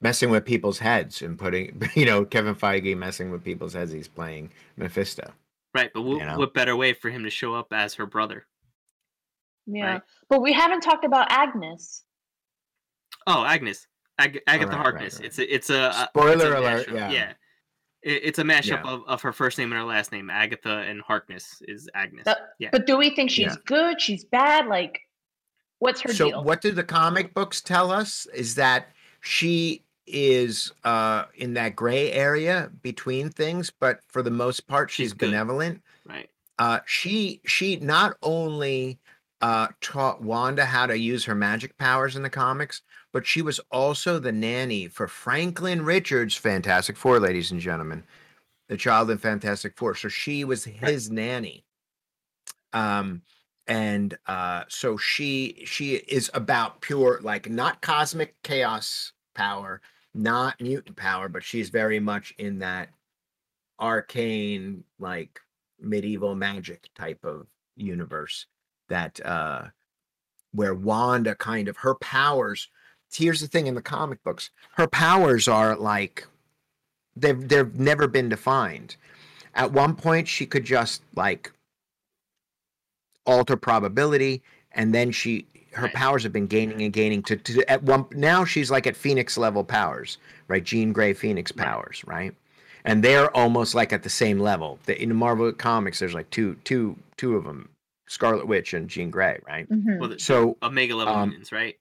messing 0.00 0.30
with 0.30 0.44
people's 0.44 0.78
heads 0.78 1.22
and 1.22 1.38
putting. 1.38 1.82
You 1.94 2.04
know, 2.06 2.24
Kevin 2.24 2.54
Feige 2.54 2.96
messing 2.96 3.30
with 3.30 3.42
people's 3.44 3.72
heads. 3.74 3.92
He's 3.92 4.08
playing 4.08 4.50
Mephisto. 4.76 5.32
Right, 5.78 5.90
but 5.94 6.02
what, 6.02 6.18
You 6.18 6.26
know? 6.26 6.38
what 6.38 6.54
better 6.54 6.76
way 6.76 6.92
for 6.92 7.08
him 7.10 7.24
to 7.24 7.30
show 7.30 7.54
up 7.54 7.72
as 7.72 7.94
her 7.94 8.06
brother? 8.06 8.46
Yeah, 9.66 9.92
right? 9.92 10.02
but 10.28 10.40
we 10.42 10.52
haven't 10.52 10.80
talked 10.80 11.04
about 11.04 11.30
Agnes. 11.30 12.02
Oh, 13.26 13.44
Agnes, 13.44 13.86
Ag- 14.18 14.40
Agatha 14.46 14.70
right, 14.70 14.74
right, 14.76 14.82
Harkness. 14.82 15.16
right. 15.16 15.26
It's 15.26 15.38
a 15.38 15.54
it's 15.54 15.70
a 15.70 15.88
a- 15.90 16.08
Spoiler 16.08 16.32
it's 16.34 16.42
a 16.44 16.58
alert, 16.58 16.86
mashup, 16.88 16.94
yeah. 16.94 17.10
yeah. 17.10 17.32
It, 18.02 18.22
it's 18.24 18.38
a 18.38 18.44
mashup 18.44 18.82
Yeah. 18.84 18.90
of, 18.90 19.02
of 19.06 19.22
her 19.22 19.32
first 19.32 19.58
name 19.58 19.70
and 19.72 19.78
her 19.80 19.86
last 19.86 20.10
name. 20.12 20.30
Agatha 20.30 20.78
and 20.78 21.00
Harkness 21.02 21.60
is 21.62 21.88
Agnes. 21.94 22.22
But, 22.24 22.38
Yeah. 22.58 22.70
but 22.72 22.86
do 22.86 22.96
we 22.96 23.14
think 23.14 23.30
she's 23.30 23.46
Yeah. 23.46 23.56
good? 23.66 24.00
She's 24.00 24.24
bad? 24.24 24.66
Like, 24.66 24.98
what's 25.80 26.00
her 26.00 26.12
so 26.12 26.28
deal? 26.28 26.44
what 26.44 26.60
do 26.62 26.70
the 26.72 26.84
comic 26.84 27.34
books 27.34 27.60
tell 27.60 27.90
us 27.92 28.26
is 28.34 28.54
that 28.56 28.88
she 29.20 29.84
is 30.08 30.72
uh 30.84 31.24
in 31.36 31.54
that 31.54 31.76
gray 31.76 32.12
area 32.12 32.70
between 32.82 33.30
things 33.30 33.70
but 33.78 34.00
for 34.08 34.22
the 34.22 34.30
most 34.30 34.66
part 34.66 34.90
she's, 34.90 35.06
She's 35.10 35.14
benevolent. 35.14 35.82
Right. 36.06 36.28
uh 36.58 36.80
she 36.86 37.40
she 37.44 37.76
not 37.76 38.16
only 38.22 38.98
uh 39.40 39.68
taught 39.80 40.22
wanda 40.22 40.64
how 40.64 40.86
to 40.86 40.98
use 40.98 41.24
her 41.24 41.34
magic 41.34 41.76
powers 41.78 42.16
in 42.16 42.22
the 42.22 42.30
comics 42.30 42.82
but 43.12 43.26
she 43.26 43.42
was 43.42 43.60
also 43.70 44.18
the 44.18 44.32
nanny 44.32 44.88
for 44.88 45.06
franklin 45.06 45.82
richards 45.84 46.34
fantastic 46.34 46.96
four 46.96 47.20
ladies 47.20 47.50
and 47.50 47.60
gentlemen 47.60 48.02
the 48.68 48.76
child 48.76 49.10
in 49.10 49.16
fantastic 49.18 49.74
four. 49.76 49.94
So 49.94 50.08
she 50.08 50.44
was 50.44 50.64
his 50.64 51.10
nanny. 51.10 51.64
Um 52.72 53.22
and 53.66 54.16
uh 54.26 54.64
so 54.68 54.96
she 54.96 55.62
she 55.66 55.94
is 55.94 56.30
about 56.34 56.80
pure 56.80 57.20
like 57.22 57.48
not 57.50 57.80
cosmic 57.82 58.34
chaos 58.42 59.12
power 59.34 59.80
not 60.18 60.60
mutant 60.60 60.96
power 60.96 61.28
but 61.28 61.44
she's 61.44 61.70
very 61.70 62.00
much 62.00 62.34
in 62.38 62.58
that 62.58 62.88
arcane 63.78 64.82
like 64.98 65.40
medieval 65.80 66.34
magic 66.34 66.88
type 66.94 67.24
of 67.24 67.46
universe 67.76 68.46
that 68.88 69.24
uh 69.24 69.64
where 70.52 70.74
wanda 70.74 71.34
kind 71.34 71.68
of 71.68 71.76
her 71.76 71.94
powers 71.94 72.68
here's 73.12 73.40
the 73.40 73.46
thing 73.46 73.66
in 73.66 73.74
the 73.74 73.82
comic 73.82 74.22
books 74.24 74.50
her 74.72 74.88
powers 74.88 75.46
are 75.46 75.76
like 75.76 76.26
they've 77.20 77.48
they've 77.48 77.74
never 77.78 78.06
been 78.06 78.28
defined. 78.28 78.96
At 79.54 79.72
one 79.72 79.94
point 79.94 80.28
she 80.28 80.46
could 80.46 80.64
just 80.64 81.02
like 81.14 81.52
alter 83.26 83.56
probability 83.56 84.42
and 84.72 84.94
then 84.94 85.10
she 85.10 85.46
her 85.78 85.88
powers 85.88 86.22
have 86.22 86.32
been 86.32 86.46
gaining 86.46 86.82
and 86.82 86.92
gaining 86.92 87.22
to, 87.22 87.36
to 87.36 87.70
at 87.70 87.82
one 87.82 88.04
now 88.12 88.44
she's 88.44 88.70
like 88.70 88.86
at 88.86 88.96
phoenix 88.96 89.36
level 89.38 89.64
powers 89.64 90.18
right 90.48 90.64
jean 90.64 90.92
gray 90.92 91.12
phoenix 91.12 91.50
powers 91.52 92.02
right 92.06 92.34
and 92.84 93.02
they're 93.02 93.34
almost 93.36 93.74
like 93.74 93.92
at 93.92 94.02
the 94.02 94.10
same 94.10 94.38
level 94.38 94.78
The- 94.86 95.00
in 95.02 95.08
the 95.08 95.14
marvel 95.14 95.50
comics 95.52 95.98
there's 95.98 96.14
like 96.14 96.28
two 96.30 96.54
two 96.64 96.96
two 97.16 97.36
of 97.36 97.44
them 97.44 97.68
scarlet 98.06 98.46
witch 98.46 98.74
and 98.74 98.88
jean 98.88 99.10
gray 99.10 99.38
right 99.46 99.68
Mhm. 99.70 99.98
Well, 99.98 100.08
the, 100.10 100.18
so 100.18 100.56
Omega 100.62 100.94
level 100.96 101.14
um, 101.14 101.28
mutants, 101.28 101.52
right? 101.52 101.76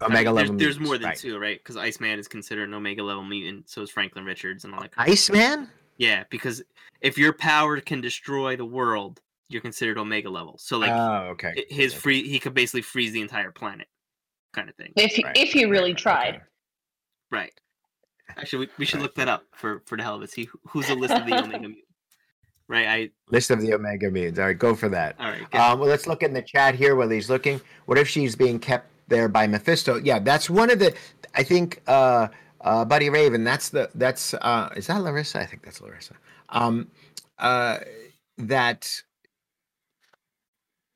I 0.00 0.06
omega 0.06 0.30
mean, 0.30 0.34
level 0.34 0.56
there's 0.56 0.78
mutants, 0.78 0.88
more 0.88 0.98
than 0.98 1.08
right. 1.08 1.16
two, 1.18 1.38
right? 1.38 1.58
Because 1.58 1.76
Iceman 1.76 2.18
is 2.18 2.28
considered 2.28 2.68
an 2.68 2.74
Omega 2.74 3.02
level 3.02 3.22
mutant. 3.22 3.70
So 3.70 3.80
is 3.82 3.90
Franklin 3.90 4.24
Richards 4.24 4.64
and 4.64 4.74
all 4.74 4.80
that. 4.80 4.90
Kind 4.92 5.10
iceman 5.10 5.68
Yeah, 5.98 6.24
because 6.30 6.62
if 7.00 7.16
your 7.16 7.32
power 7.32 7.80
can 7.80 8.00
destroy 8.00 8.56
the 8.56 8.64
world, 8.64 9.20
you're 9.48 9.60
considered 9.62 9.98
Omega 9.98 10.30
level. 10.30 10.56
So 10.58 10.78
like 10.78 10.90
oh 10.92 11.28
okay 11.32 11.66
his 11.68 11.92
Okay. 11.92 12.00
free, 12.00 12.28
he 12.28 12.38
could 12.38 12.54
basically 12.54 12.82
freeze 12.82 13.12
the 13.12 13.20
entire 13.20 13.50
planet, 13.52 13.86
kind 14.52 14.68
of 14.68 14.74
thing. 14.76 14.92
if 14.96 15.12
he, 15.12 15.24
Right, 15.24 15.36
if 15.36 15.52
he 15.52 15.64
really 15.64 15.90
right, 15.92 15.98
tried. 15.98 16.34
okay. 16.36 16.44
Right. 17.30 17.52
Actually, 18.36 18.66
we, 18.66 18.72
we 18.78 18.84
should 18.84 19.00
look 19.00 19.14
that 19.16 19.28
up 19.28 19.44
for 19.54 19.82
for 19.86 19.96
the 19.96 20.02
hell 20.02 20.16
of 20.16 20.22
it. 20.22 20.30
See 20.30 20.48
who's 20.68 20.86
the 20.88 20.94
list 20.94 21.14
of 21.14 21.26
the 21.26 21.34
Omega 21.42 21.58
mutants. 21.68 21.80
Right. 22.66 22.86
I. 22.88 23.10
list 23.28 23.50
of 23.50 23.60
the 23.60 23.74
omega 23.74 24.10
mutants 24.10 24.38
all 24.38 24.46
right 24.46 24.58
go 24.58 24.74
for 24.74 24.88
that 24.88 25.16
All 25.20 25.26
right. 25.30 25.50
good. 25.50 25.60
Um, 25.60 25.78
well, 25.80 25.88
let's 25.88 26.06
look 26.06 26.22
in 26.22 26.32
the 26.32 26.40
chat 26.40 26.74
here 26.74 26.96
while 26.96 27.10
he's 27.10 27.28
looking. 27.28 27.60
What 27.84 27.98
if 27.98 28.08
she's 28.08 28.34
being 28.34 28.58
kept 28.58 28.88
there 29.08 29.28
by 29.28 29.46
Mephisto? 29.46 29.96
Yeah, 29.96 30.18
that's 30.18 30.48
one 30.48 30.70
of 30.70 30.78
the. 30.78 30.94
I 31.34 31.42
think, 31.42 31.82
uh, 31.86 32.28
uh, 32.62 32.84
Buddy 32.86 33.10
Raven. 33.10 33.44
That's 33.44 33.68
the. 33.68 33.90
That's. 33.94 34.32
Uh, 34.32 34.70
is 34.76 34.86
that 34.86 35.02
Larissa? 35.02 35.40
I 35.40 35.46
think 35.46 35.62
that's 35.62 35.82
Larissa. 35.82 36.14
Um, 36.48 36.88
uh, 37.38 37.80
that. 38.38 38.90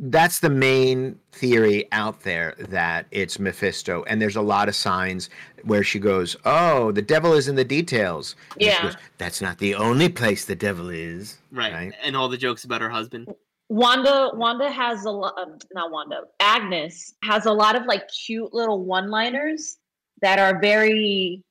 That's 0.00 0.38
the 0.38 0.50
main 0.50 1.18
theory 1.32 1.88
out 1.90 2.20
there 2.20 2.54
that 2.58 3.06
it's 3.10 3.38
Mephisto, 3.40 4.04
and 4.04 4.22
there's 4.22 4.36
a 4.36 4.42
lot 4.42 4.68
of 4.68 4.76
signs 4.76 5.28
where 5.64 5.82
she 5.82 5.98
goes, 5.98 6.36
"Oh, 6.44 6.92
the 6.92 7.02
devil 7.02 7.32
is 7.32 7.48
in 7.48 7.56
the 7.56 7.64
details." 7.64 8.36
And 8.52 8.62
she 8.62 8.68
Yeah. 8.68 8.82
goes, 8.82 8.96
that's 9.18 9.40
not 9.40 9.58
the 9.58 9.74
only 9.74 10.08
place 10.08 10.44
the 10.44 10.54
devil 10.54 10.88
is. 10.88 11.38
right. 11.50 11.72
right. 11.72 11.92
And 12.02 12.16
all 12.16 12.28
the 12.28 12.36
jokes 12.36 12.62
about 12.64 12.80
her 12.80 12.90
husband. 12.90 13.28
Wanda 13.70 14.30
Wanda 14.34 14.70
has 14.70 15.04
a 15.04 15.10
lot 15.10 15.36
um, 15.38 15.58
not 15.74 15.90
Wanda 15.90 16.22
Agnes 16.40 17.14
has 17.22 17.44
a 17.46 17.52
lot 17.52 17.74
of 17.76 17.84
like 17.86 18.08
cute 18.08 18.54
little 18.54 18.82
one-liners 18.84 19.76
that 20.22 20.38
are 20.38 20.58
very 20.60 21.42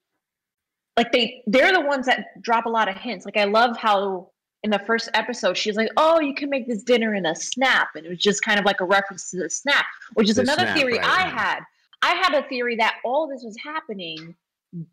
like 0.96 1.12
they 1.12 1.44
they're 1.46 1.72
the 1.74 1.82
ones 1.82 2.06
that 2.08 2.42
drop 2.42 2.66
a 2.66 2.70
lot 2.70 2.88
of 2.88 2.96
hints. 2.96 3.24
Like 3.26 3.38
I 3.38 3.44
love 3.44 3.78
how 3.78 4.32
in 4.64 4.72
the 4.72 4.80
first 4.80 5.10
episode 5.14 5.56
she's 5.58 5.76
like, 5.76 5.90
"Oh, 5.98 6.20
you 6.20 6.34
can 6.34 6.50
make 6.50 6.68
this 6.68 6.84
dinner 6.84 7.14
in 7.14 7.26
a 7.26 7.36
snap," 7.36 7.90
and 7.96 8.06
it 8.06 8.10
was 8.10 8.20
just 8.20 8.44
kind 8.44 8.60
of 8.60 8.66
like 8.66 8.82
a 8.82 8.86
reference 8.86 9.32
to 9.32 9.38
the 9.38 9.50
snap, 9.50 9.86
which 10.14 10.30
is 10.30 10.36
The 10.38 10.44
another 10.44 10.64
snap, 10.64 10.78
theory 10.78 10.98
right, 10.98 11.06
I 11.08 11.22
had. 11.28 11.60
I 12.02 12.14
had 12.14 12.34
a 12.34 12.48
theory 12.48 12.76
that 12.78 12.98
all 13.04 13.28
this 13.28 13.44
was 13.44 13.58
happening 13.64 14.36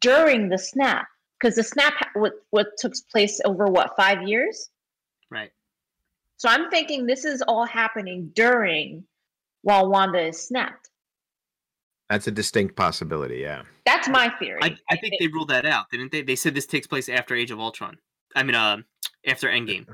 during 0.00 0.48
the 0.48 0.58
snap 0.58 1.08
because 1.38 1.56
the 1.56 1.62
snap 1.62 1.94
what 2.14 2.32
what 2.50 2.68
took 2.78 2.92
place 3.10 3.40
over 3.44 3.66
what 3.66 3.96
five 3.96 4.26
years. 4.26 4.70
Right. 5.30 5.50
So 6.36 6.48
I'm 6.48 6.70
thinking 6.70 7.06
this 7.06 7.24
is 7.24 7.42
all 7.42 7.64
happening 7.64 8.30
during 8.34 9.04
while 9.62 9.88
Wanda 9.88 10.20
is 10.26 10.40
snapped. 10.40 10.90
That's 12.10 12.26
a 12.26 12.30
distinct 12.30 12.76
possibility. 12.76 13.38
Yeah. 13.38 13.62
That's 13.86 14.08
my 14.08 14.28
theory. 14.38 14.60
I, 14.62 14.76
I 14.90 14.96
think 14.96 15.14
they 15.18 15.26
ruled 15.28 15.48
that 15.48 15.64
out, 15.64 15.90
didn't 15.90 16.12
they? 16.12 16.22
They 16.22 16.36
said 16.36 16.54
this 16.54 16.66
takes 16.66 16.86
place 16.86 17.08
after 17.08 17.34
Age 17.34 17.50
of 17.50 17.58
Ultron. 17.58 17.96
I 18.36 18.42
mean, 18.42 18.54
uh, 18.54 18.78
after 19.26 19.48
Endgame. 19.48 19.86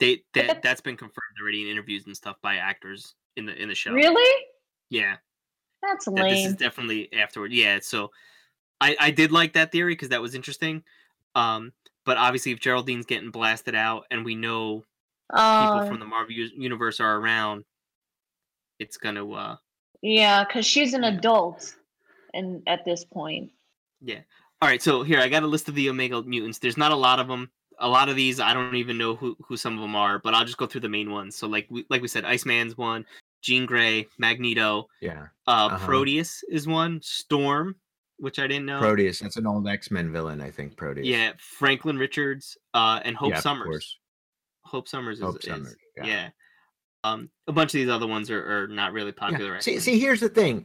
They 0.00 0.22
that 0.34 0.62
that's 0.62 0.80
been 0.80 0.96
confirmed 0.96 1.36
already 1.40 1.62
in 1.62 1.68
interviews 1.68 2.04
and 2.06 2.16
stuff 2.16 2.36
by 2.42 2.56
actors 2.56 3.14
in 3.36 3.46
the 3.46 3.54
in 3.60 3.68
the 3.68 3.74
show. 3.74 3.92
really? 3.92 4.44
Yeah. 4.90 5.16
That's 5.82 6.06
that 6.06 6.28
this 6.28 6.46
is 6.46 6.54
definitely 6.56 7.12
afterward. 7.12 7.52
Yeah, 7.52 7.78
so 7.82 8.10
I 8.80 8.96
I 8.98 9.10
did 9.10 9.32
like 9.32 9.52
that 9.52 9.70
theory 9.70 9.92
because 9.92 10.08
that 10.08 10.22
was 10.22 10.34
interesting. 10.34 10.82
Um, 11.34 11.72
but 12.04 12.16
obviously, 12.16 12.52
if 12.52 12.60
Geraldine's 12.60 13.06
getting 13.06 13.30
blasted 13.30 13.74
out, 13.74 14.06
and 14.10 14.24
we 14.24 14.34
know 14.34 14.84
people 15.30 15.80
Uh, 15.80 15.86
from 15.86 16.00
the 16.00 16.06
Marvel 16.06 16.32
u- 16.32 16.50
universe 16.56 17.00
are 17.00 17.16
around, 17.18 17.64
it's 18.78 18.96
gonna 18.96 19.30
uh 19.30 19.56
yeah, 20.02 20.44
because 20.44 20.66
she's 20.66 20.94
an 20.94 21.02
Yeah. 21.02 21.10
adult, 21.16 21.76
and 22.32 22.62
at 22.66 22.84
this 22.84 23.04
point, 23.04 23.52
yeah. 24.00 24.20
All 24.62 24.68
right, 24.68 24.80
so 24.82 25.02
here 25.02 25.20
I 25.20 25.28
got 25.28 25.42
a 25.42 25.46
list 25.46 25.68
of 25.68 25.74
the 25.74 25.90
Omega 25.90 26.22
mutants. 26.22 26.58
There's 26.58 26.76
not 26.78 26.92
a 26.92 26.96
lot 26.96 27.20
of 27.20 27.28
them. 27.28 27.50
A 27.80 27.88
lot 27.88 28.08
of 28.08 28.16
these 28.16 28.40
I 28.40 28.54
don't 28.54 28.74
even 28.76 28.96
know 28.98 29.14
who 29.16 29.36
who 29.46 29.56
some 29.56 29.74
of 29.74 29.80
them 29.80 29.96
are, 29.96 30.18
but 30.18 30.34
I'll 30.34 30.44
just 30.44 30.56
go 30.58 30.66
through 30.66 30.82
the 30.82 30.88
main 30.88 31.10
ones. 31.10 31.34
So 31.36 31.46
like 31.46 31.66
we 31.70 31.84
like 31.90 32.02
we 32.02 32.08
said, 32.08 32.24
Iceman's 32.24 32.76
one, 32.76 33.04
Jean 33.42 33.66
Grey, 33.66 34.06
Magneto, 34.18 34.88
Yeah. 35.00 35.26
uh, 35.46 35.68
Uh-huh. 35.72 35.84
Proteus 35.86 36.42
is 36.48 36.66
one, 36.66 37.00
Storm, 37.02 37.76
which 38.18 38.38
I 38.38 38.46
didn't 38.46 38.66
know. 38.66 38.78
Proteus. 38.80 39.18
That's 39.20 39.36
an 39.36 39.46
old 39.46 39.66
X 39.68 39.90
Men 39.90 40.12
villain, 40.12 40.40
I 40.40 40.50
think. 40.50 40.76
Proteus. 40.76 41.06
Yeah, 41.06 41.32
Franklin 41.38 41.98
Richards, 41.98 42.56
uh, 42.74 43.00
and 43.04 43.16
Hope 43.16 43.30
Yeah, 43.30 43.36
of 43.38 43.42
Summers. 43.42 43.66
course. 43.66 43.98
Hope 44.62 44.88
Summers 44.88 45.18
is, 45.18 45.24
Hope 45.24 45.36
is- 45.38 45.44
Summers, 45.44 45.76
yeah. 45.96 46.06
yeah. 46.06 46.28
Um, 47.04 47.28
a 47.48 47.52
bunch 47.52 47.74
of 47.74 47.78
these 47.80 47.90
other 47.90 48.06
ones 48.06 48.30
are, 48.30 48.62
are 48.62 48.66
not 48.66 48.92
really 48.94 49.12
popular. 49.12 49.44
Yeah. 49.46 49.52
right 49.54 49.62
See, 49.62 49.78
see, 49.78 49.98
here's 49.98 50.20
the 50.20 50.28
thing. 50.30 50.64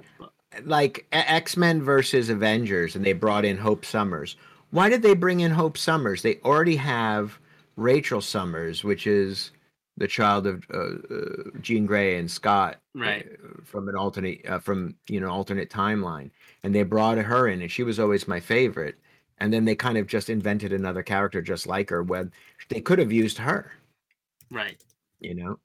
Like 0.63 1.05
X 1.11 1.57
Men 1.57 1.81
versus 1.83 2.29
Avengers, 2.29 2.95
and 2.95 3.05
they 3.05 3.11
brought 3.13 3.43
in 3.45 3.57
Hope 3.57 3.83
Summers. 3.83 4.37
Why 4.71 4.89
did 4.89 5.01
they 5.01 5.15
bring 5.15 5.39
in 5.39 5.51
Hope 5.51 5.77
Summers? 5.77 6.21
They 6.21 6.37
already 6.45 6.75
have 6.75 7.39
Rachel 7.75 8.21
Summers, 8.21 8.83
which 8.83 9.07
is 9.07 9.51
the 9.97 10.07
child 10.07 10.47
of 10.47 10.65
uh, 10.73 10.77
uh, 11.13 11.59
Jean 11.61 11.85
Grey 11.85 12.17
and 12.17 12.29
Scott, 12.29 12.77
Right. 12.95 13.27
uh, 13.43 13.61
from 13.65 13.89
an 13.89 13.95
alternate, 13.95 14.45
uh, 14.47 14.59
from 14.59 14.95
you 15.07 15.19
know, 15.19 15.29
alternate 15.29 15.69
timeline, 15.69 16.29
and 16.63 16.73
they 16.73 16.83
brought 16.83 17.17
her 17.17 17.47
in, 17.47 17.61
and 17.61 17.71
she 17.71 17.83
was 17.83 17.99
always 17.99 18.27
my 18.27 18.39
favorite. 18.39 18.95
And 19.39 19.51
then 19.53 19.65
they 19.65 19.75
kind 19.75 19.97
of 19.97 20.05
just 20.07 20.29
invented 20.29 20.73
another 20.73 21.01
character 21.03 21.41
just 21.41 21.65
like 21.65 21.89
her. 21.89 22.03
When 22.03 22.31
they 22.69 22.81
could 22.81 22.99
have 22.99 23.11
used 23.11 23.37
her. 23.39 23.71
right. 24.51 24.81
you 25.19 25.33
know. 25.35 25.59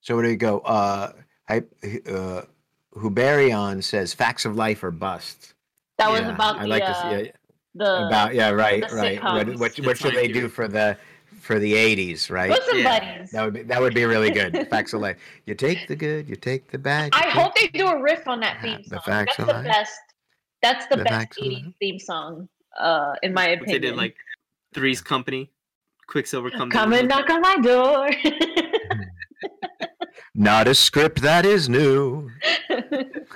So 0.00 0.14
where 0.14 0.24
do 0.24 0.30
you 0.30 0.36
go? 0.36 0.60
Uh, 0.60 1.12
I, 1.48 1.62
uh, 2.10 2.42
Huberion 2.98 3.82
says 3.82 4.14
facts 4.14 4.44
of 4.44 4.56
life 4.56 4.82
are 4.84 4.90
bust. 4.90 5.54
That 5.98 6.10
was 6.10 6.20
about 6.20 6.58
I 6.58 6.62
the 6.62 6.68
like 6.68 6.82
uh, 6.84 6.86
to 6.86 6.94
see 7.24 7.32
the 7.74 8.06
about 8.06 8.34
yeah 8.34 8.50
right 8.50 8.88
the 8.88 8.94
right 8.94 9.22
what 9.22 9.46
sitcoms. 9.46 9.58
what, 9.58 9.78
It's 9.78 9.86
what 9.86 9.98
should 9.98 10.14
they 10.14 10.28
do 10.28 10.48
for 10.48 10.68
the 10.68 10.96
for 11.40 11.58
the 11.58 11.72
80s 11.74 12.30
right 12.30 12.50
Bosom 12.50 12.78
Yeah. 12.78 13.00
Buddies. 13.16 13.30
that 13.30 13.44
would 13.44 13.54
be 13.54 13.62
that 13.62 13.80
would 13.80 13.94
be 13.94 14.04
really 14.04 14.30
good 14.30 14.66
facts 14.70 14.92
of 14.92 15.00
life 15.00 15.16
you 15.46 15.54
take 15.54 15.86
the 15.88 15.96
good 15.96 16.28
you 16.28 16.36
take 16.36 16.70
the 16.70 16.78
bad 16.78 17.10
I 17.14 17.28
hope 17.30 17.54
they 17.54 17.68
do 17.68 17.86
a 17.88 18.00
riff 18.00 18.26
on 18.26 18.40
that 18.40 18.56
Yeah, 18.56 18.62
theme 18.76 18.82
the 18.88 18.96
song. 18.96 19.02
facts 19.04 19.36
That's 19.36 19.38
of 19.40 19.46
the 19.46 19.52
life. 19.54 19.64
best. 19.64 20.00
That's 20.62 20.86
the, 20.86 20.96
The 20.96 21.04
best 21.04 21.38
80s 21.40 21.74
theme 21.78 21.98
song, 22.00 22.48
uh, 22.78 23.14
in 23.22 23.32
my 23.32 23.50
What 23.50 23.58
opinion. 23.62 23.80
they 23.82 23.88
did 23.88 23.96
like 23.96 24.16
Three's 24.74 25.00
Company, 25.00 25.50
Quicksilver 26.08 26.50
comes. 26.50 26.72
Come 26.72 26.92
and 26.94 27.08
knock 27.08 27.30
on 27.30 27.40
my 27.40 27.56
door. 27.58 28.10
not 30.34 30.66
a 30.66 30.74
script 30.74 31.22
that 31.22 31.46
is 31.46 31.68
new 31.68 32.28
it. 32.70 33.28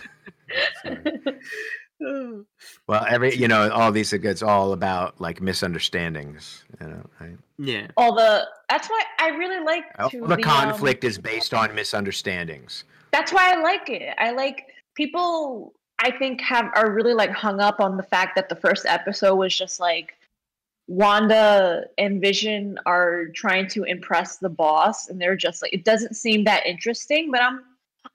Well 2.88 3.04
every 3.08 3.34
you 3.34 3.48
know 3.48 3.70
all 3.70 3.92
these 3.92 4.12
it's 4.12 4.42
all 4.42 4.72
about 4.72 5.20
like 5.20 5.40
misunderstandings 5.40 6.64
you 6.80 6.86
know 6.88 7.10
right? 7.20 7.36
yeah, 7.58 7.86
All 7.96 8.14
the 8.14 8.46
that's 8.68 8.88
why 8.88 9.02
I 9.18 9.28
really 9.28 9.64
like 9.64 9.84
all 9.98 10.10
to 10.10 10.20
the 10.26 10.34
um, 10.34 10.42
conflict 10.42 11.04
is 11.04 11.18
based 11.18 11.54
on 11.54 11.74
misunderstandings 11.74 12.84
that's 13.12 13.32
why 13.32 13.52
I 13.52 13.60
like 13.60 13.88
it. 13.88 14.14
I 14.18 14.32
like 14.32 14.66
people. 14.94 15.74
I 16.00 16.10
think 16.10 16.40
have 16.40 16.70
are 16.74 16.90
really 16.90 17.14
like 17.14 17.30
hung 17.30 17.60
up 17.60 17.78
on 17.78 17.96
the 17.96 18.02
fact 18.02 18.34
that 18.34 18.48
the 18.48 18.56
first 18.56 18.86
episode 18.86 19.36
was 19.36 19.56
just 19.56 19.78
like 19.78 20.14
Wanda 20.88 21.84
and 21.98 22.20
Vision 22.20 22.78
are 22.86 23.26
trying 23.34 23.68
to 23.68 23.84
impress 23.84 24.38
the 24.38 24.48
boss, 24.48 25.08
and 25.08 25.20
they're 25.20 25.36
just 25.36 25.62
like 25.62 25.72
it 25.72 25.84
doesn't 25.84 26.14
seem 26.14 26.44
that 26.44 26.66
interesting. 26.66 27.30
But 27.30 27.42
I'm 27.42 27.60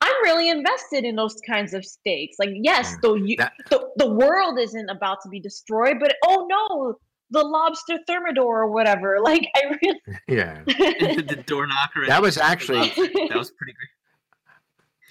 I'm 0.01 0.23
really 0.23 0.49
invested 0.49 1.03
in 1.05 1.15
those 1.15 1.35
kinds 1.47 1.73
of 1.73 1.85
stakes. 1.85 2.37
Like 2.39 2.49
yes, 2.53 2.95
Mm. 2.97 3.01
the 3.01 3.13
you, 3.15 3.35
That- 3.37 3.53
the 3.69 3.89
the 3.97 4.09
world 4.09 4.59
isn't 4.59 4.89
about 4.89 5.21
to 5.23 5.29
be 5.29 5.39
destroyed, 5.39 5.97
but 5.99 6.15
oh 6.25 6.45
no, 6.49 6.95
the 7.31 7.45
lobster 7.45 7.99
thermidor 8.07 8.63
or 8.63 8.67
whatever. 8.71 9.17
Like 9.23 9.47
I 9.55 9.77
really. 9.81 9.99
yeah 10.27 10.61
the 10.65 11.43
door 11.45 11.67
knocker. 11.67 12.05
That 12.07 12.21
was 12.21 12.37
actually- 12.37 12.89
that 12.89 13.31
was 13.35 13.51
pretty 13.51 13.73
great. 13.73 13.89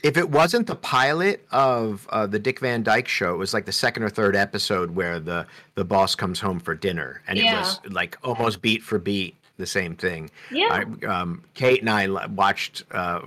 if 0.02 0.16
it 0.16 0.28
wasn't 0.30 0.66
the 0.66 0.76
pilot 0.76 1.46
of 1.50 2.06
uh, 2.10 2.26
the 2.26 2.38
Dick 2.38 2.60
Van 2.60 2.82
Dyke 2.82 3.08
Show, 3.08 3.34
it 3.34 3.38
was 3.38 3.52
like 3.54 3.64
the 3.64 3.72
second 3.72 4.02
or 4.02 4.08
third 4.10 4.36
episode 4.36 4.90
where 4.90 5.18
the 5.18 5.46
the 5.74 5.84
boss 5.84 6.14
comes 6.14 6.38
home 6.38 6.60
for 6.60 6.74
dinner, 6.74 7.22
and 7.26 7.38
it 7.38 7.44
was 7.52 7.80
like 7.90 8.16
almost 8.22 8.60
beat 8.62 8.82
for 8.82 8.98
beat 8.98 9.34
the 9.58 9.66
same 9.66 9.96
thing. 9.96 10.30
yeah. 10.50 10.84
I, 11.02 11.06
um, 11.06 11.42
Kate 11.54 11.80
and 11.80 11.88
I 11.88 12.06
watched 12.26 12.84
uh, 12.90 13.20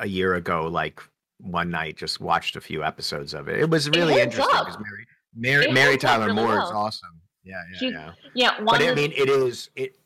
a 0.00 0.06
year 0.08 0.34
ago, 0.34 0.66
like 0.66 1.00
one 1.38 1.70
night, 1.70 1.96
just 1.96 2.20
watched 2.20 2.56
a 2.56 2.60
few 2.60 2.82
episodes 2.82 3.32
of 3.34 3.48
it. 3.48 3.60
It 3.60 3.70
was 3.70 3.88
really 3.90 4.14
holds 4.14 4.24
interesting 4.36 4.58
because 4.58 4.78
Mary 4.78 5.06
Mary, 5.34 5.72
Mary 5.72 5.96
Tyler 5.96 6.26
really 6.26 6.42
Moore 6.42 6.60
is 6.62 6.70
awesome. 6.70 7.20
Yeah, 7.44 7.62
yeah, 7.72 7.78
She- 7.78 7.90
yeah. 7.90 8.12
yeah, 8.34 8.60
But 8.64 8.82
I 8.82 8.94
mean, 8.94 9.12
it 9.12 9.28
is 9.28 9.70
it 9.76 9.96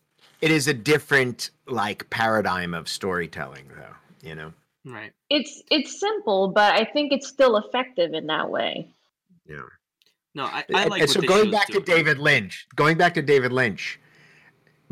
it 0.40 0.50
is 0.50 0.68
a 0.68 0.74
different 0.74 1.50
like 1.66 2.08
paradigm 2.10 2.74
of 2.74 2.88
storytelling, 2.88 3.68
though. 3.68 4.28
You 4.28 4.34
know. 4.34 4.52
Right. 4.86 5.12
it's 5.30 5.62
it's 5.70 5.98
simple, 5.98 6.48
but 6.48 6.74
I 6.74 6.84
think 6.84 7.10
it's 7.10 7.26
still 7.26 7.56
effective 7.56 8.12
in 8.12 8.26
that 8.26 8.50
way. 8.50 8.86
Yeah. 9.46 9.62
No, 10.34 10.44
I, 10.44 10.64
I 10.74 10.84
like. 10.86 11.00
and 11.00 11.00
what 11.00 11.10
so 11.10 11.20
this 11.20 11.28
going 11.28 11.50
back 11.50 11.66
to 11.68 11.72
doing. 11.80 11.84
David 11.84 12.18
Lynch, 12.18 12.66
going 12.76 12.98
back 12.98 13.14
to 13.14 13.22
David 13.22 13.50
Lynch, 13.52 13.98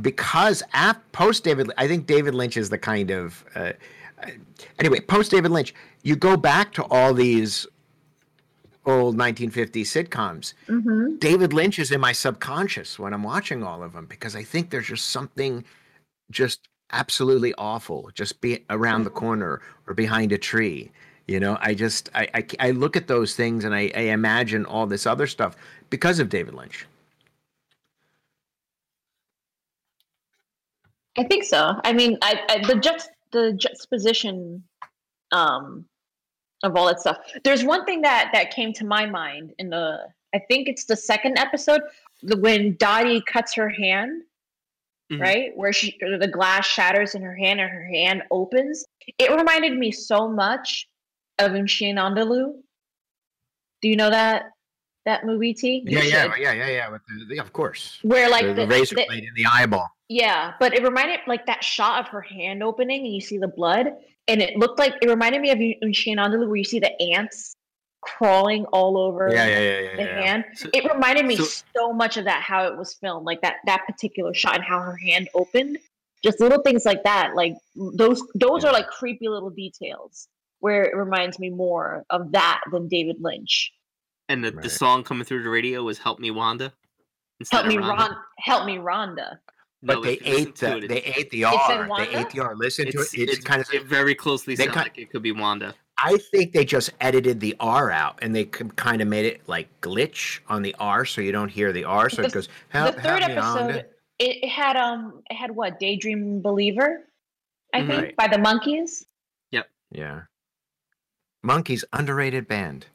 because 0.00 0.62
af 0.72 0.96
post 1.12 1.44
David, 1.44 1.70
I 1.76 1.86
think 1.88 2.06
David 2.06 2.34
Lynch 2.34 2.56
is 2.56 2.70
the 2.70 2.78
kind 2.78 3.10
of 3.10 3.44
uh, 3.54 3.58
uh, 3.60 3.72
anyway 4.78 5.00
post 5.00 5.30
David 5.30 5.50
Lynch. 5.50 5.74
You 6.02 6.16
go 6.16 6.36
back 6.36 6.72
to 6.74 6.84
all 6.84 7.14
these 7.14 7.66
old 8.84 9.16
1950s 9.16 9.82
sitcoms. 9.82 10.54
Mm-hmm. 10.68 11.16
David 11.16 11.52
Lynch 11.52 11.78
is 11.78 11.92
in 11.92 12.00
my 12.00 12.12
subconscious 12.12 12.98
when 12.98 13.14
I'm 13.14 13.22
watching 13.22 13.62
all 13.62 13.82
of 13.82 13.92
them 13.92 14.06
because 14.06 14.34
I 14.34 14.42
think 14.42 14.70
there's 14.70 14.88
just 14.88 15.08
something 15.08 15.64
just 16.30 16.68
absolutely 16.92 17.54
awful 17.56 18.10
just 18.14 18.40
be 18.40 18.64
around 18.68 19.04
the 19.04 19.10
corner 19.10 19.60
or 19.86 19.94
behind 19.94 20.32
a 20.32 20.38
tree. 20.38 20.90
You 21.26 21.40
know, 21.40 21.56
I 21.60 21.74
just 21.74 22.10
I 22.14 22.28
I, 22.34 22.46
I 22.60 22.70
look 22.72 22.96
at 22.96 23.06
those 23.06 23.34
things 23.34 23.64
and 23.64 23.74
I, 23.74 23.90
I 23.94 24.00
imagine 24.00 24.66
all 24.66 24.86
this 24.86 25.06
other 25.06 25.26
stuff 25.26 25.56
because 25.90 26.18
of 26.18 26.28
David 26.28 26.54
Lynch. 26.54 26.86
I 31.16 31.24
think 31.24 31.44
so. 31.44 31.74
I 31.84 31.92
mean, 31.92 32.16
I, 32.22 32.40
I 32.48 32.66
the 32.66 32.76
just 32.76 33.10
the 33.32 33.52
juxtaposition 33.54 34.62
um, 35.32 35.84
of 36.62 36.76
all 36.76 36.86
that 36.86 37.00
stuff. 37.00 37.18
There's 37.44 37.64
one 37.64 37.84
thing 37.84 38.02
that 38.02 38.30
that 38.32 38.50
came 38.54 38.72
to 38.74 38.86
my 38.86 39.06
mind 39.06 39.52
in 39.58 39.70
the 39.70 40.06
I 40.34 40.38
think 40.48 40.68
it's 40.68 40.84
the 40.84 40.96
second 40.96 41.38
episode 41.38 41.82
the, 42.22 42.36
when 42.38 42.76
Dottie 42.76 43.22
cuts 43.26 43.54
her 43.54 43.68
hand, 43.68 44.22
Mhm. 45.10 45.20
right 45.20 45.56
where 45.56 45.72
she 45.72 45.98
the 46.00 46.28
glass 46.28 46.66
shatters 46.66 47.14
in 47.14 47.22
her 47.22 47.34
hand 47.34 47.60
and 47.60 47.68
her 47.70 47.84
hand 47.86 48.22
opens. 48.30 48.84
It 49.18 49.30
reminded 49.30 49.76
me 49.76 49.90
so 49.90 50.28
much 50.28 50.88
of 51.38 51.52
Un 51.52 51.66
Chien 51.66 51.96
Andalou. 51.96 52.62
Do 53.82 53.88
you 53.88 53.96
know 53.96 54.10
that 54.10 54.52
that 55.04 55.24
movie? 55.24 55.54
T? 55.54 55.82
You 55.86 55.98
Yeah, 55.98 56.02
yeah, 56.04 56.22
should. 56.32 56.40
yeah, 56.42 56.52
yeah, 56.52 56.68
yeah. 56.68 56.88
With 56.90 57.02
the, 57.06 57.24
the- 57.34 57.38
of 57.40 57.52
course, 57.52 57.98
Where 58.02 58.28
like 58.30 58.44
the, 58.46 58.54
the 58.54 58.66
the- 58.66 58.66
razor 58.68 58.94
the- 58.96 59.06
blade 59.06 59.24
in 59.24 59.34
the 59.34 59.46
eyeball. 59.52 59.88
yeah, 60.08 60.54
but 60.60 60.74
it 60.74 60.82
reminded 60.82 61.20
like 61.26 61.46
that 61.46 61.62
shot 61.64 62.00
of 62.00 62.08
her 62.08 62.20
hand 62.22 62.62
opening 62.62 63.04
and 63.04 63.14
you 63.14 63.20
see 63.20 63.38
the 63.38 63.48
blood, 63.48 63.88
and 64.28 64.40
it 64.42 64.56
looked 64.56 64.78
like 64.78 64.94
it 65.02 65.08
reminded 65.08 65.40
me 65.40 65.50
of 65.50 65.60
you 65.60 65.74
in 65.82 65.92
Chien 65.92 66.18
Andalou 66.18 66.46
where 66.46 66.56
you 66.56 66.64
see 66.64 66.78
the 66.80 67.00
ants 67.00 67.56
crawling 68.00 68.64
all 68.66 68.98
over 68.98 69.30
Yeah, 69.32 69.46
yeah, 69.46 69.58
yeah, 69.60 69.80
yeah. 69.80 69.96
the 69.96 70.02
yeah. 70.02 70.20
hand. 70.22 70.44
So- 70.54 70.70
It 70.74 70.84
reminded 70.92 71.24
me 71.26 71.36
so- 71.36 71.64
so 71.76 71.92
much 71.92 72.16
of 72.16 72.24
that 72.24 72.42
how 72.42 72.66
it 72.66 72.76
was 72.76 72.94
filmed, 72.94 73.24
like 73.26 73.40
that 73.42 73.56
that 73.66 73.86
particular 73.86 74.34
shot 74.34 74.56
and 74.56 74.64
how 74.64 74.80
her 74.80 74.96
hand 74.96 75.28
opened. 75.34 75.78
Just 76.24 76.38
little 76.40 76.62
things 76.62 76.84
like 76.84 77.02
that, 77.04 77.34
like 77.34 77.54
those 77.74 78.22
those 78.34 78.62
Yeah. 78.62 78.70
are 78.70 78.72
like 78.72 78.86
creepy 78.88 79.28
little 79.28 79.50
details 79.50 80.28
where 80.60 80.84
it 80.84 80.94
reminds 80.96 81.40
me 81.40 81.50
more 81.50 82.04
of 82.10 82.30
that 82.32 82.60
than 82.70 82.86
David 82.88 83.16
Lynch. 83.20 83.72
And 84.32 84.42
the, 84.44 84.52
Right. 84.52 84.62
the 84.62 84.70
song 84.70 85.04
coming 85.04 85.24
through 85.24 85.42
the 85.42 85.50
radio 85.50 85.82
was 85.82 85.98
"Help 85.98 86.18
Me, 86.18 86.30
Wanda." 86.30 86.72
Help 87.50 87.66
me, 87.66 87.76
Rhonda. 87.76 87.98
Ron. 87.98 88.16
Help 88.38 88.66
me, 88.66 88.76
Rhonda. 88.78 89.38
But 89.82 89.94
No, 89.96 90.02
they 90.04 90.12
if 90.14 90.26
you 90.26 90.32
listen 90.34 90.48
ate 90.48 90.54
the 90.56 90.76
it, 90.78 90.88
they 90.88 91.02
ate 91.02 91.30
the 91.30 91.44
R. 91.44 91.88
They 91.98 92.16
ate 92.18 92.30
the 92.30 92.40
R. 92.40 92.54
Listen 92.56 92.84
to 92.86 92.98
it. 92.98 93.00
It's, 93.00 93.14
It's, 93.14 93.32
it's 93.34 93.44
kind 93.44 93.60
of. 93.60 93.68
it 93.74 93.84
very 93.84 94.14
closely 94.14 94.54
they 94.54 94.64
sounds 94.66 94.74
kin- 94.76 94.82
like 94.84 94.98
it 94.98 95.10
could 95.10 95.22
be 95.22 95.32
Wanda. 95.32 95.74
I 95.98 96.16
think 96.30 96.52
they 96.52 96.64
just 96.64 96.90
edited 97.00 97.40
the 97.40 97.54
R 97.60 97.90
out 97.90 98.18
and 98.22 98.34
they 98.34 98.44
kind 98.46 99.02
of 99.02 99.08
made 99.08 99.26
it 99.26 99.42
like 99.48 99.68
glitch 99.80 100.38
on 100.48 100.62
the 100.62 100.74
R, 100.78 101.04
so 101.04 101.20
you 101.20 101.32
don't 101.32 101.48
hear 101.50 101.72
the 101.72 101.84
R. 101.84 102.08
So 102.08 102.22
The- 102.22 102.28
it 102.28 102.32
goes 102.34 102.48
help, 102.70 102.94
the 102.96 103.02
third 103.02 103.22
help 103.22 103.30
me, 103.32 103.36
episode 103.36 103.54
Wanda." 103.60 103.78
it, 104.20 104.44
it 104.44 104.48
had 104.48 104.76
um 104.76 105.22
it 105.28 105.34
had 105.34 105.50
what 105.50 105.78
daydream 105.80 106.40
believer 106.42 107.08
i 107.74 107.80
Mhm. 107.80 107.86
think 107.88 108.02
Right. 108.02 108.16
by 108.16 108.28
the 108.28 108.36
Monkees 108.36 109.04
Yep. 109.50 109.68
Yeah. 109.90 110.22
Monkees 111.44 111.82
underrated 111.92 112.46
band. 112.46 112.86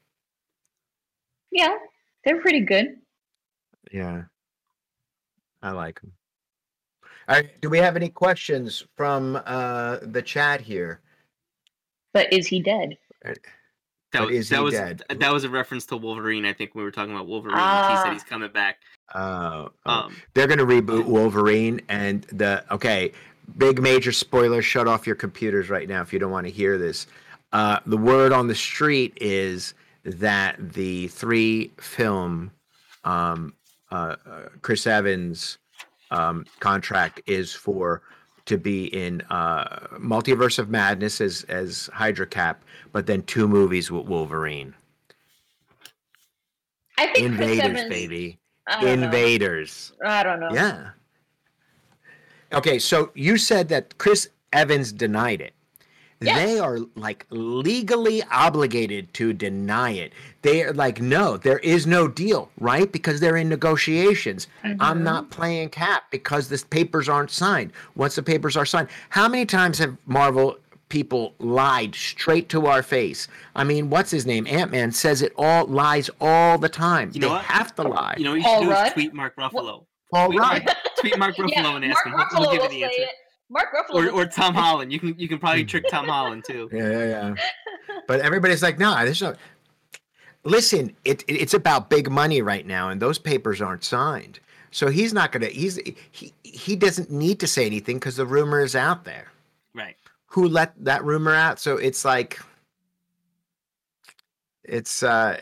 Yeah 1.52 1.76
they're 2.26 2.42
pretty 2.42 2.62
good 2.62 2.96
Yeah. 3.92 4.24
I 5.62 5.72
like 5.72 6.00
them. 6.02 6.12
All 7.28 7.36
right. 7.36 7.50
Do 7.62 7.70
we 7.70 7.80
have 7.80 7.96
any 7.96 8.10
questions 8.10 8.84
from 8.96 9.42
uh, 9.46 9.98
the 10.04 10.22
chat 10.22 10.62
here? 10.62 11.02
but 12.14 12.32
is 12.32 12.48
he 12.48 12.62
dead 12.62 12.96
That 13.24 13.38
But 14.14 14.28
was 14.28 14.36
is 14.36 14.50
that 14.50 14.58
he 14.58 14.62
was 14.64 14.74
dead? 14.74 15.04
that 15.10 15.34
was 15.34 15.44
a 15.44 15.50
reference 15.50 15.86
to 15.88 15.98
Wolverine. 15.98 16.46
I 16.46 16.54
think 16.54 16.76
we 16.76 16.84
were 16.84 16.92
talking 16.92 17.14
about 17.14 17.28
Wolverine, 17.28 17.56
he 17.56 17.62
said 17.62 18.08
Ah. 18.08 18.10
he's 18.14 18.24
coming 18.24 18.52
back. 18.52 18.78
Uh, 19.14 19.70
oh. 19.86 19.92
Um, 19.92 20.16
They're 20.34 20.48
going 20.48 20.60
to 20.60 20.66
reboot 20.66 21.06
Wolverine, 21.06 21.82
and 21.90 22.24
the 22.26 22.64
okay, 22.72 23.12
big 23.58 23.82
major 23.82 24.12
spoiler. 24.12 24.62
Shut 24.62 24.88
off 24.88 25.08
your 25.08 25.16
computers 25.16 25.70
right 25.70 25.88
now 25.90 26.02
if 26.02 26.12
you 26.14 26.20
don't 26.20 26.32
want 26.32 26.46
to 26.46 26.52
hear 26.52 26.78
this. 26.78 27.08
Uh, 27.54 27.80
the 27.86 27.98
word 27.98 28.32
on 28.32 28.48
the 28.48 28.56
street 28.56 29.18
is 29.22 29.74
that 30.08 30.74
the 30.74 31.10
three 31.10 31.72
film 31.78 32.52
um, 33.04 33.54
uh, 33.92 34.16
uh, 34.26 34.42
Chris 34.62 34.88
Evans 34.88 35.58
um, 36.12 36.46
contract 36.60 37.22
is 37.28 37.54
for 37.54 38.02
to 38.46 38.58
be 38.58 38.86
in 38.86 39.22
uh, 39.30 39.88
Multiverse 39.98 40.58
of 40.60 40.70
Madness 40.70 41.20
as 41.20 41.44
as 41.50 41.90
Hydra 41.94 42.26
Cap, 42.26 42.64
but 42.94 43.06
then 43.06 43.22
two 43.24 43.48
movies 43.48 43.92
with 43.92 44.06
Wolverine. 44.08 44.74
i 46.98 47.08
think 47.08 47.36
Chris 47.36 47.50
Invaders, 47.50 47.66
Evans, 47.66 47.90
baby. 47.90 48.40
I 48.68 48.82
don't 48.82 49.00
know. 49.00 49.06
Invaders. 49.06 49.94
i 50.04 50.24
don't 50.24 50.40
know 50.40 50.50
Yeah. 50.54 50.90
Okay, 52.54 52.80
so 52.80 53.12
you 53.14 53.38
said 53.38 53.68
that 53.70 53.98
Chris 53.98 54.30
Evans 54.54 54.94
denied 54.94 55.42
it. 55.42 55.54
Yes. 56.20 56.38
They 56.48 56.60
are 56.60 56.80
like 56.96 57.26
legally 57.30 58.24
obligated 58.32 59.14
to 59.16 59.34
deny 59.34 59.92
it. 59.92 60.14
They 60.42 60.64
are 60.64 60.74
like, 60.74 61.00
no, 61.00 61.38
there 61.38 61.60
is 61.60 61.86
no 61.86 62.08
deal, 62.08 62.50
right? 62.60 62.92
Because 62.92 63.20
they're 63.20 63.38
in 63.38 63.50
negotiations. 63.50 64.48
I'm 64.64 64.78
Mhm. 65.00 65.02
not 65.04 65.30
playing 65.30 65.70
cap 65.70 66.06
because 66.10 66.50
the 66.50 66.64
papers 66.70 67.08
aren't 67.08 67.30
signed. 67.32 67.72
Once 67.96 68.16
the 68.16 68.24
papers 68.24 68.58
are 68.58 68.66
signed, 68.66 68.88
how 69.10 69.28
many 69.28 69.46
times 69.46 69.78
have 69.78 69.96
Marvel 70.08 70.58
people 70.90 71.34
lied 71.40 71.94
straight 71.94 72.48
to 72.48 72.66
our 72.66 72.82
face. 72.82 73.28
I 73.58 73.66
mean, 73.66 73.90
what's 73.90 74.10
his 74.10 74.26
name? 74.26 74.48
Ant 74.48 74.72
Man 74.72 74.94
says 74.94 75.22
it 75.22 75.34
all 75.38 75.66
lies 75.66 76.10
all 76.22 76.58
the 76.58 76.70
time. 76.70 77.12
You 77.14 77.20
know 77.20 77.28
they 77.28 77.34
what? 77.34 77.44
have 77.44 77.76
to 77.76 77.84
lie. 77.84 78.16
You 78.18 78.24
know, 78.24 78.32
what 78.32 78.38
you 78.38 78.44
Paul 78.44 78.62
should 78.62 78.70
do 78.70 78.72
is 78.74 78.94
tweet 78.94 79.14
Mark 79.14 79.36
Ruffalo. 79.36 79.86
all 80.14 80.28
tweet 80.28 80.40
right. 80.40 80.76
Tweet 81.00 81.20
Mark 81.20 81.36
Ruffalo 81.38 81.50
yeah, 81.52 81.76
and 81.76 81.86
ask 81.86 82.06
Mark 82.06 82.32
him. 82.32 82.38
He'll- 82.38 82.52
He'll 82.52 82.62
give 82.62 82.72
you 82.74 82.80
the 82.80 82.84
answer. 82.86 83.02
it. 83.02 83.10
Mark 83.50 83.68
Ruffalo. 83.74 84.08
Or, 84.08 84.10
or 84.12 84.26
Tom 84.26 84.54
Holland. 84.64 84.92
You 84.92 85.00
can 85.00 85.16
you 85.18 85.28
can 85.28 85.40
probably 85.40 85.64
trick 85.66 85.86
Tom 85.90 86.08
Holland 86.10 86.44
too. 86.46 86.70
Yeah, 86.72 86.90
yeah, 86.90 87.06
yeah. 87.08 87.34
but 88.08 88.20
everybody's 88.22 88.62
like, 88.64 88.78
no, 88.80 88.94
there's 89.06 89.22
no. 89.22 89.36
Listen, 90.44 90.96
it, 91.06 91.24
it- 91.28 91.34
it's 91.42 91.54
about 91.54 91.90
big 91.90 92.10
money 92.10 92.42
right 92.42 92.66
now, 92.66 92.90
and 92.90 93.02
those 93.02 93.18
papers 93.18 93.62
aren't 93.62 93.84
signed. 93.84 94.40
So 94.72 94.90
he's 94.90 95.14
not 95.14 95.32
gonna. 95.32 95.48
He's 95.48 95.80
he 96.12 96.34
he 96.44 96.76
doesn't 96.76 97.10
need 97.10 97.40
to 97.40 97.48
say 97.48 97.66
anything 97.66 97.98
because 97.98 98.18
the 98.18 98.26
rumor 98.26 98.60
is 98.62 98.76
out 98.76 99.06
there. 99.06 99.28
Right. 99.74 99.96
Who 100.28 100.48
let 100.48 100.74
that 100.84 101.04
rumor 101.06 101.34
out? 101.34 101.60
So 101.60 101.78
it's 101.78 102.04
like, 102.04 102.40
it's. 104.64 105.04
uh 105.04 105.38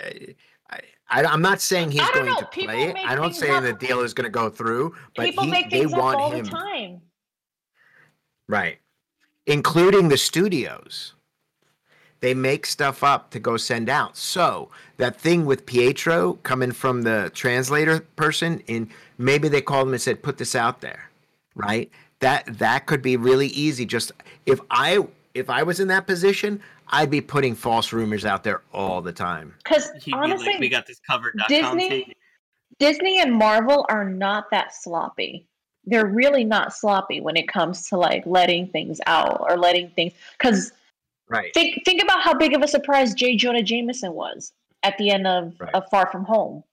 I, 0.69 0.79
I, 1.09 1.23
I'm 1.25 1.41
not 1.41 1.61
saying 1.61 1.91
he's 1.91 2.07
going 2.11 2.25
know, 2.27 2.39
to 2.39 2.45
people 2.47 2.73
play 2.73 2.89
it. 2.89 2.97
I 2.97 3.15
don't 3.15 3.35
say 3.35 3.59
the 3.59 3.73
deal 3.73 4.01
is 4.01 4.13
going 4.13 4.25
to 4.25 4.29
go 4.31 4.49
through, 4.49 4.95
but 5.15 5.25
People 5.25 5.43
he, 5.45 5.51
make 5.51 5.69
they 5.69 5.79
things 5.81 5.93
up 5.93 5.99
want 5.99 6.17
all 6.17 6.31
him 6.31 6.45
the 6.45 6.49
time. 6.51 7.01
Right. 8.47 8.79
Including 9.45 10.09
the 10.09 10.17
studios. 10.17 11.13
They 12.21 12.33
make 12.33 12.65
stuff 12.65 13.03
up 13.03 13.29
to 13.31 13.39
go 13.39 13.57
send 13.57 13.89
out. 13.89 14.17
So 14.17 14.69
that 14.97 15.19
thing 15.19 15.45
with 15.45 15.65
Pietro 15.65 16.33
coming 16.43 16.71
from 16.71 17.03
the 17.03 17.29
translator 17.35 17.99
person, 18.15 18.63
and 18.67 18.89
maybe 19.17 19.47
they 19.47 19.61
called 19.61 19.87
him 19.87 19.93
and 19.93 20.01
said, 20.01 20.23
"Put 20.23 20.37
this 20.37 20.55
out 20.55 20.81
there," 20.81 21.11
right? 21.55 21.91
That 22.19 22.57
that 22.57 22.87
could 22.87 23.03
be 23.03 23.17
really 23.17 23.47
easy. 23.47 23.85
Just 23.85 24.11
if 24.47 24.59
I 24.71 25.05
if 25.35 25.49
I 25.49 25.61
was 25.61 25.79
in 25.79 25.87
that 25.89 26.07
position, 26.07 26.61
I'd 26.87 27.11
be 27.11 27.21
putting 27.21 27.53
false 27.53 27.91
rumors 27.93 28.25
out 28.25 28.43
there 28.43 28.61
all 28.73 29.01
the 29.01 29.13
time. 29.13 29.53
Because 29.63 29.91
He'd 30.01 30.11
be 30.11 30.13
honestly, 30.13 30.53
like, 30.53 30.59
we 30.59 30.69
got 30.69 30.87
this 30.87 31.01
covered. 31.05 31.39
Disney- 31.47 32.15
Disney 32.79 33.19
and 33.19 33.33
Marvel 33.33 33.85
are 33.89 34.09
not 34.09 34.49
that 34.51 34.73
sloppy. 34.73 35.47
They're 35.86 36.07
really 36.07 36.43
not 36.43 36.73
sloppy 36.73 37.21
when 37.21 37.36
it 37.38 37.47
comes 37.47 37.88
to 37.89 37.97
like 37.97 38.25
letting 38.25 38.67
things 38.69 38.99
out 39.05 39.41
or 39.47 39.57
letting 39.57 39.89
things. 39.91 40.13
Because 40.38 40.71
Right. 41.27 41.51
think 41.55 41.83
think 41.86 42.01
about 42.03 42.21
how 42.21 42.33
big 42.36 42.53
of 42.53 42.61
a 42.61 42.67
surprise 42.67 43.13
J. 43.15 43.36
Jonah 43.36 43.63
Jameson 43.63 44.13
was 44.13 44.53
at 44.83 44.95
the 44.99 45.09
end 45.09 45.25
of, 45.25 45.53
Right. 45.59 45.73
of 45.73 45.83
Far 45.89 46.11
From 46.11 46.23
Home. 46.25 46.63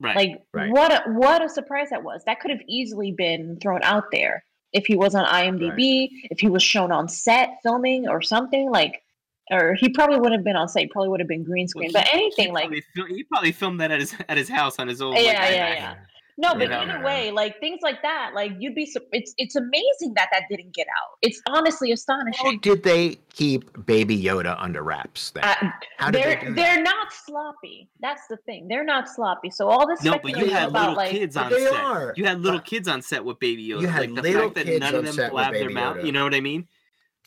Right. 0.00 0.14
Like 0.16 0.42
Right. 0.54 0.70
what 0.70 0.92
a, 0.92 1.10
what 1.10 1.42
a 1.44 1.48
surprise 1.48 1.90
that 1.90 2.04
was. 2.04 2.22
That 2.24 2.38
could 2.40 2.50
have 2.52 2.60
easily 2.68 3.10
been 3.10 3.58
thrown 3.60 3.82
out 3.82 4.04
there 4.12 4.44
if 4.72 4.86
he 4.86 4.94
was 4.94 5.14
on 5.16 5.24
IMDb, 5.24 6.08
if 6.30 6.38
he 6.38 6.48
was 6.48 6.62
shown 6.62 6.92
on 6.92 7.08
set 7.08 7.58
filming 7.62 8.06
or 8.08 8.22
something 8.22 8.70
like, 8.70 9.02
or 9.50 9.74
he 9.74 9.88
probably 9.88 10.20
would 10.20 10.30
have 10.30 10.44
been 10.44 10.54
on 10.56 10.68
set. 10.68 10.82
He 10.82 10.88
probably 10.88 11.08
would 11.08 11.20
have 11.20 11.28
been 11.28 11.42
green 11.42 11.64
Well, 11.74 11.88
screen. 11.88 11.88
he- 11.88 11.92
but 11.94 12.06
he 12.06 12.16
anything 12.18 12.52
like 12.52 12.64
probably 12.64 12.82
fil- 12.94 13.06
he 13.06 13.24
probably 13.24 13.50
filmed 13.52 13.80
that 13.80 13.90
at 13.90 13.98
his 13.98 14.14
at 14.28 14.36
his 14.36 14.48
house 14.48 14.78
on 14.78 14.86
his 14.86 15.00
old. 15.02 15.14
Yeah, 15.16 15.22
like, 15.22 15.34
yeah, 15.34 15.74
iPad. 15.74 15.74
yeah. 15.78 15.94
No, 16.40 16.54
but 16.54 16.70
Yeah. 16.70 16.80
either 16.82 17.04
way, 17.04 17.32
like 17.32 17.58
things 17.58 17.80
like 17.82 18.00
that, 18.02 18.30
like 18.32 18.52
you'd 18.60 18.74
be. 18.76 18.86
sur- 18.86 19.00
It's 19.12 19.34
it's 19.38 19.56
amazing 19.56 20.14
that 20.14 20.28
that 20.32 20.44
didn't 20.48 20.72
get 20.72 20.86
out. 20.86 21.18
It's 21.20 21.42
honestly 21.48 21.88
How 21.90 21.94
astonishing. 21.94 22.60
did 22.60 22.84
they 22.84 23.16
keep 23.34 23.84
Baby 23.86 24.16
Yoda 24.22 24.54
under 24.58 24.82
wraps? 24.84 25.30
Then? 25.32 25.42
Uh, 25.42 25.54
How 25.98 26.10
did 26.12 26.22
they're 26.22 26.36
they 26.40 26.46
do 26.46 26.54
they're 26.54 26.80
not 26.82 27.12
sloppy. 27.12 27.88
That's 27.98 28.22
the 28.28 28.36
thing. 28.46 28.68
They're 28.68 28.84
not 28.84 29.08
sloppy. 29.08 29.50
So 29.50 29.68
all 29.68 29.86
this 29.88 30.04
No, 30.04 30.12
but 30.12 30.24
you 30.26 30.30
speculation 30.30 30.54
had 30.56 30.68
about 30.68 30.80
little 30.80 30.94
like 30.96 31.10
kids 31.10 31.34
But 31.34 31.44
on 31.46 31.50
they 31.50 31.64
set. 31.64 31.74
are. 31.74 32.14
You 32.16 32.24
had 32.24 32.40
little 32.40 32.60
But- 32.60 32.66
kids 32.66 32.86
on 32.86 33.02
set 33.02 33.24
with 33.24 33.40
Baby 33.40 33.66
Yoda. 33.68 33.80
You 33.80 33.86
had 33.88 34.00
like 34.02 34.14
the 34.14 34.22
little 34.22 34.50
fact 34.50 34.54
that 34.66 34.78
none 34.78 34.94
of 34.94 35.04
them 35.04 35.14
set 35.14 35.32
blabbed 35.32 35.54
their 35.56 35.62
Baby 35.64 35.74
mouth. 35.74 36.04
You 36.04 36.12
know 36.12 36.22
what 36.22 36.34
I 36.34 36.40
mean? 36.40 36.68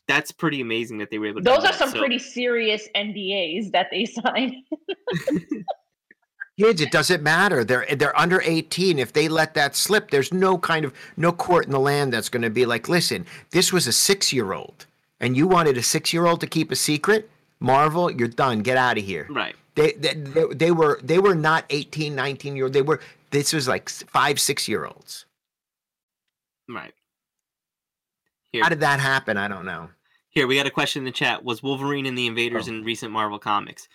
That's 0.08 0.32
pretty 0.32 0.62
amazing 0.62 0.98
that 1.00 1.10
they 1.12 1.20
were 1.20 1.28
able 1.28 1.42
to. 1.42 1.44
do 1.44 1.50
those 1.50 1.60
are 1.60 1.72
that. 1.72 1.76
some 1.76 1.90
So- 1.90 2.00
pretty 2.00 2.18
serious 2.20 2.88
NDAs 2.96 3.72
that 3.72 3.88
they 3.92 4.06
signed. 4.06 4.56
kids 6.64 6.82
it 6.82 6.92
doesn't 6.92 7.22
matter 7.24 7.64
they're 7.64 7.86
they're 7.96 8.18
under 8.20 8.42
18 8.44 9.00
if 9.00 9.14
they 9.14 9.28
let 9.28 9.54
that 9.54 9.76
slip 9.76 10.12
there's 10.12 10.32
no 10.34 10.58
kind 10.58 10.86
of 10.86 10.94
no 11.18 11.32
court 11.32 11.66
in 11.66 11.72
the 11.72 11.80
land 11.80 12.12
that's 12.14 12.30
going 12.30 12.42
to 12.44 12.50
be 12.50 12.66
like 12.66 12.88
listen 12.90 13.26
this 13.52 13.72
was 13.74 13.88
a 13.88 13.92
6 13.94 14.34
year 14.34 14.54
old 14.54 14.86
and 15.20 15.36
you 15.38 15.48
wanted 15.48 15.78
a 15.78 15.84
6 15.84 16.14
year 16.14 16.26
old 16.26 16.40
to 16.42 16.48
keep 16.48 16.72
a 16.72 16.76
secret 16.76 17.30
marvel 17.60 18.10
you're 18.12 18.28
done 18.28 18.60
get 18.62 18.78
out 18.78 18.98
of 18.98 19.04
here 19.04 19.28
Right. 19.30 19.56
they, 19.76 19.92
they 19.94 20.14
they 20.14 20.46
they 20.64 20.72
were 20.72 21.00
they 21.04 21.20
were 21.20 21.36
not 21.36 21.66
18 21.70 22.16
19 22.16 22.56
year 22.56 22.66
old 22.66 22.74
they 22.74 22.82
were 22.82 23.00
this 23.32 23.54
was 23.54 23.68
like 23.68 23.90
5 23.90 24.40
6 24.40 24.68
year 24.68 24.86
olds 24.86 25.26
Right. 26.70 26.94
Here, 28.52 28.64
how 28.64 28.70
did 28.70 28.80
that 28.82 29.00
happen 29.00 29.38
i 29.38 29.48
don't 29.48 29.66
know 29.66 29.90
here 30.30 30.48
we 30.48 30.56
got 30.56 30.66
a 30.66 30.72
question 30.72 31.02
in 31.02 31.06
the 31.06 31.12
chat. 31.12 31.44
Was 31.44 31.62
Wolverine 31.62 32.06
in 32.06 32.16
the 32.16 32.26
Invaders 32.26 32.70
Oh. 32.70 32.72
in 32.72 32.86
recent 32.86 33.12
Marvel 33.12 33.38
comics? 33.38 33.90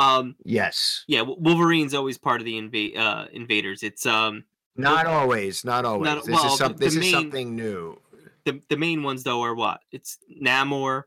Um, 0.00 0.36
yes 0.44 1.04
yeah, 1.08 1.22
Wolverine's 1.22 1.94
always 1.94 2.18
part 2.18 2.40
of 2.40 2.44
the 2.44 2.54
inva- 2.54 2.96
uh, 2.96 3.26
Invaders. 3.32 3.82
It's 3.82 4.06
um 4.06 4.44
not 4.76 5.06
always 5.06 5.64
not 5.64 5.84
always 5.84 6.06
Not- 6.06 6.24
this 6.24 6.34
well, 6.34 6.52
is 6.52 6.58
some, 6.58 6.76
this 6.76 6.94
is 6.94 7.00
main- 7.00 7.12
something 7.12 7.54
new 7.56 7.98
the 8.44 8.60
the 8.68 8.76
main 8.76 9.02
ones 9.02 9.22
though 9.22 9.42
are 9.42 9.54
what? 9.54 9.80
It's 9.92 10.18
Namor, 10.42 11.02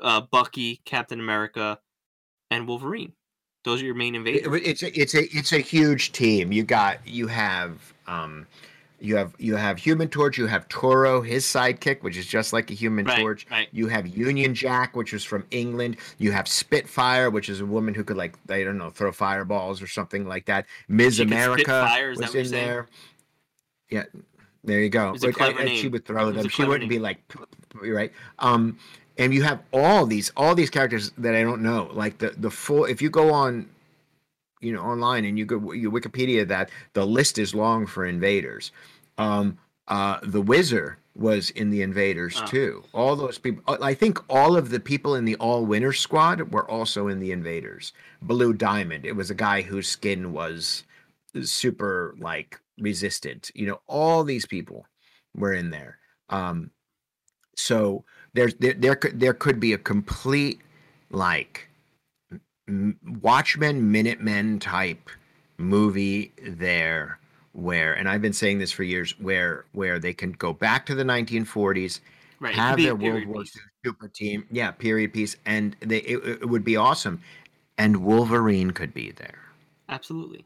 uh, 0.00 0.20
Bucky, 0.30 0.80
Captain 0.84 1.18
America, 1.18 1.78
and 2.50 2.68
Wolverine. 2.68 3.12
Those 3.64 3.82
are 3.82 3.84
your 3.84 3.94
main 3.96 4.14
invaders. 4.14 4.46
It- 4.54 4.66
it's 4.66 4.82
a, 4.82 5.00
it's 5.00 5.14
a 5.14 5.22
it's 5.36 5.52
a 5.52 5.58
huge 5.58 6.12
team. 6.12 6.52
You 6.52 6.62
got 6.62 6.98
you 7.06 7.26
have 7.26 7.92
um 8.06 8.46
you 9.02 9.16
have 9.16 9.34
you 9.38 9.56
have 9.56 9.78
Human 9.78 10.08
Torch, 10.08 10.38
you 10.38 10.46
have 10.46 10.68
Toro, 10.68 11.20
his 11.20 11.44
sidekick, 11.44 12.02
which 12.02 12.16
is 12.16 12.26
just 12.26 12.52
like 12.52 12.70
a 12.70 12.74
Human 12.74 13.04
right, 13.04 13.18
Torch. 13.18 13.46
right. 13.50 13.68
You 13.72 13.88
have 13.88 14.06
Union 14.06 14.54
Jack, 14.54 14.94
which 14.94 15.12
was 15.12 15.24
from 15.24 15.44
England. 15.50 15.96
You 16.18 16.30
have 16.30 16.46
Spitfire, 16.46 17.28
which 17.28 17.48
is 17.48 17.60
a 17.60 17.66
woman 17.66 17.94
who 17.94 18.04
could 18.04 18.16
like 18.16 18.36
I 18.48 18.62
don't 18.62 18.78
know 18.78 18.90
throw 18.90 19.10
fireballs 19.10 19.82
or 19.82 19.88
something 19.88 20.26
like 20.26 20.46
that. 20.46 20.66
Ms. 20.88 21.16
She 21.16 21.24
America 21.24 21.64
fire, 21.64 22.14
was 22.16 22.34
in 22.34 22.50
there. 22.50 22.86
Yeah, 23.90 24.04
there 24.62 24.80
you 24.80 24.88
go. 24.88 25.08
It 25.08 25.12
was 25.12 25.24
a 25.24 25.26
But, 25.28 25.34
clever 25.34 25.60
and 25.60 25.70
She 25.70 25.88
would 25.88 26.04
throw 26.04 26.30
them. 26.30 26.48
She 26.48 26.64
wouldn't 26.64 26.88
be 26.88 27.00
like 27.00 27.18
right. 27.82 28.12
Um, 28.38 28.78
and 29.18 29.34
you 29.34 29.42
have 29.42 29.62
all 29.72 30.06
these 30.06 30.30
all 30.36 30.54
these 30.54 30.70
characters 30.70 31.10
that 31.18 31.34
I 31.34 31.42
don't 31.42 31.62
know. 31.62 31.90
Like 31.92 32.18
the 32.18 32.30
the 32.30 32.50
full. 32.50 32.84
If 32.84 33.02
you 33.02 33.10
go 33.10 33.32
on 33.32 33.68
you 34.62 34.72
know 34.72 34.80
online 34.82 35.24
and 35.24 35.38
you 35.38 35.44
go 35.44 35.72
you 35.72 35.90
wikipedia 35.90 36.46
that 36.48 36.70
the 36.94 37.04
list 37.06 37.38
is 37.38 37.54
long 37.54 37.86
for 37.86 38.04
invaders. 38.06 38.72
Um 39.18 39.58
uh 39.88 40.18
the 40.22 40.40
wizard 40.40 40.96
was 41.14 41.50
in 41.50 41.68
the 41.70 41.82
invaders 41.82 42.34
Oh. 42.40 42.46
too. 42.46 42.84
All 42.94 43.16
those 43.16 43.36
people 43.38 43.62
uh, 43.68 43.76
i 43.82 43.92
think 43.94 44.18
all 44.30 44.56
of 44.56 44.70
the 44.70 44.80
people 44.80 45.14
in 45.16 45.24
the 45.26 45.36
all 45.36 45.66
Winners 45.66 46.00
Squad 46.00 46.52
were 46.54 46.68
also 46.70 47.08
in 47.08 47.18
the 47.18 47.32
invaders. 47.32 47.92
Blue 48.22 48.52
diamond 48.54 49.04
it 49.04 49.16
was 49.16 49.30
a 49.30 49.34
guy 49.34 49.60
whose 49.62 49.88
skin 49.88 50.32
was 50.32 50.84
super 51.42 52.14
like 52.18 52.60
resistant. 52.78 53.50
You 53.54 53.66
know 53.66 53.80
all 53.86 54.24
these 54.24 54.46
people 54.46 54.86
were 55.34 55.52
in 55.52 55.70
there. 55.70 55.98
Um 56.30 56.70
so 57.56 58.04
there's 58.34 58.54
there 58.54 58.72
there 58.74 58.94
could 58.96 59.20
there 59.20 59.34
could 59.34 59.60
be 59.60 59.72
a 59.74 59.78
complete 59.78 60.60
like 61.10 61.68
Watchmen, 62.68 63.90
Minutemen 63.90 64.58
type 64.60 65.10
movie 65.58 66.32
there 66.42 67.18
where 67.52 67.92
and 67.92 68.08
I've 68.08 68.22
been 68.22 68.32
saying 68.32 68.58
this 68.58 68.72
for 68.72 68.82
years 68.82 69.12
where 69.20 69.64
where 69.72 69.98
they 69.98 70.12
can 70.14 70.32
go 70.32 70.52
back 70.52 70.86
to 70.86 70.94
the 70.94 71.04
1940s 71.04 72.00
Right. 72.40 72.54
have 72.54 72.78
their 72.78 72.96
World 72.96 73.26
War 73.26 73.42
II 73.42 73.50
super 73.84 74.08
team 74.08 74.46
yeah 74.50 74.70
period 74.72 75.12
piece 75.12 75.36
and 75.46 75.76
they 75.80 75.98
it, 75.98 76.40
it 76.42 76.48
would 76.48 76.64
be 76.64 76.76
awesome 76.76 77.20
and 77.78 77.98
Wolverine 77.98 78.70
could 78.72 78.92
be 78.94 79.12
there 79.12 79.38
Absolutely. 79.88 80.44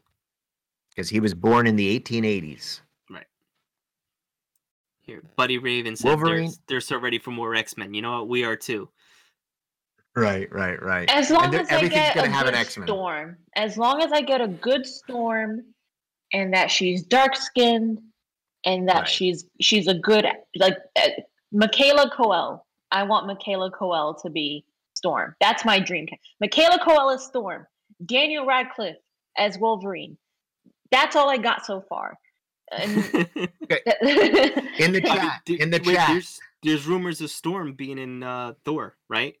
because 0.93 1.09
he 1.09 1.19
was 1.19 1.33
born 1.33 1.65
in 1.65 1.75
the 1.77 1.99
1880s 1.99 2.81
right 3.09 3.25
Here, 5.01 5.23
Buddy 5.37 5.57
Raven 5.57 5.95
said 5.95 6.09
Wolverine- 6.09 6.49
they're, 6.49 6.57
they're 6.67 6.81
so 6.81 6.97
ready 6.99 7.17
for 7.17 7.31
more 7.31 7.55
X 7.55 7.77
Men. 7.77 7.93
You 7.93 8.01
know 8.01 8.11
what? 8.19 8.27
We 8.27 8.43
are 8.43 8.55
too. 8.57 8.89
Right 10.17 10.51
right 10.51 10.81
right 10.81 11.09
As 11.13 11.29
long 11.29 11.51
there- 11.51 11.61
as 11.61 11.69
I 11.69 11.75
everything's 11.75 12.01
get 12.01 12.15
gonna 12.15 12.27
a 12.27 12.31
have 12.31 12.47
an 12.47 12.53
good 12.53 12.59
X-Men. 12.59 12.87
storm, 12.87 13.37
as 13.55 13.77
long 13.77 14.01
as 14.01 14.11
I 14.11 14.21
get 14.21 14.41
a 14.41 14.47
good 14.47 14.85
storm, 14.85 15.63
and 16.33 16.53
that 16.53 16.71
she's 16.71 17.03
dark 17.03 17.35
skinned, 17.35 17.99
and 18.65 18.87
that 18.89 18.95
Right. 18.95 19.07
she's 19.07 19.45
she's 19.61 19.87
a 19.87 19.93
good 19.93 20.25
like 20.57 20.77
uh, 20.97 21.09
Michaela 21.51 22.09
Coel. 22.15 22.65
I 22.91 23.03
want 23.03 23.27
Michaela 23.27 23.69
Coel 23.71 24.15
to 24.23 24.29
be 24.29 24.65
Storm. 24.95 25.35
That's 25.39 25.63
my 25.65 25.79
dream. 25.79 26.07
ca- 26.07 26.17
Michaela 26.41 26.79
Coel 26.83 27.11
is 27.11 27.23
Storm. 27.25 27.67
Daniel 28.05 28.45
Radcliffe 28.45 28.97
as 29.37 29.57
Wolverine. 29.59 30.17
That's 30.91 31.15
all 31.15 31.29
I 31.29 31.37
got 31.37 31.65
so 31.65 31.81
far. 31.87 32.17
In 32.71 32.91
the 34.91 35.01
chat 35.03 35.41
in 35.47 35.69
the 35.69 35.81
wait, 35.85 35.95
chat 35.95 36.07
There's, 36.09 36.39
there's 36.63 36.85
rumors 36.87 37.21
of 37.21 37.29
Storm 37.29 37.73
being 37.73 37.97
in 37.97 38.23
uh, 38.23 38.53
Thor, 38.65 38.95
right? 39.09 39.35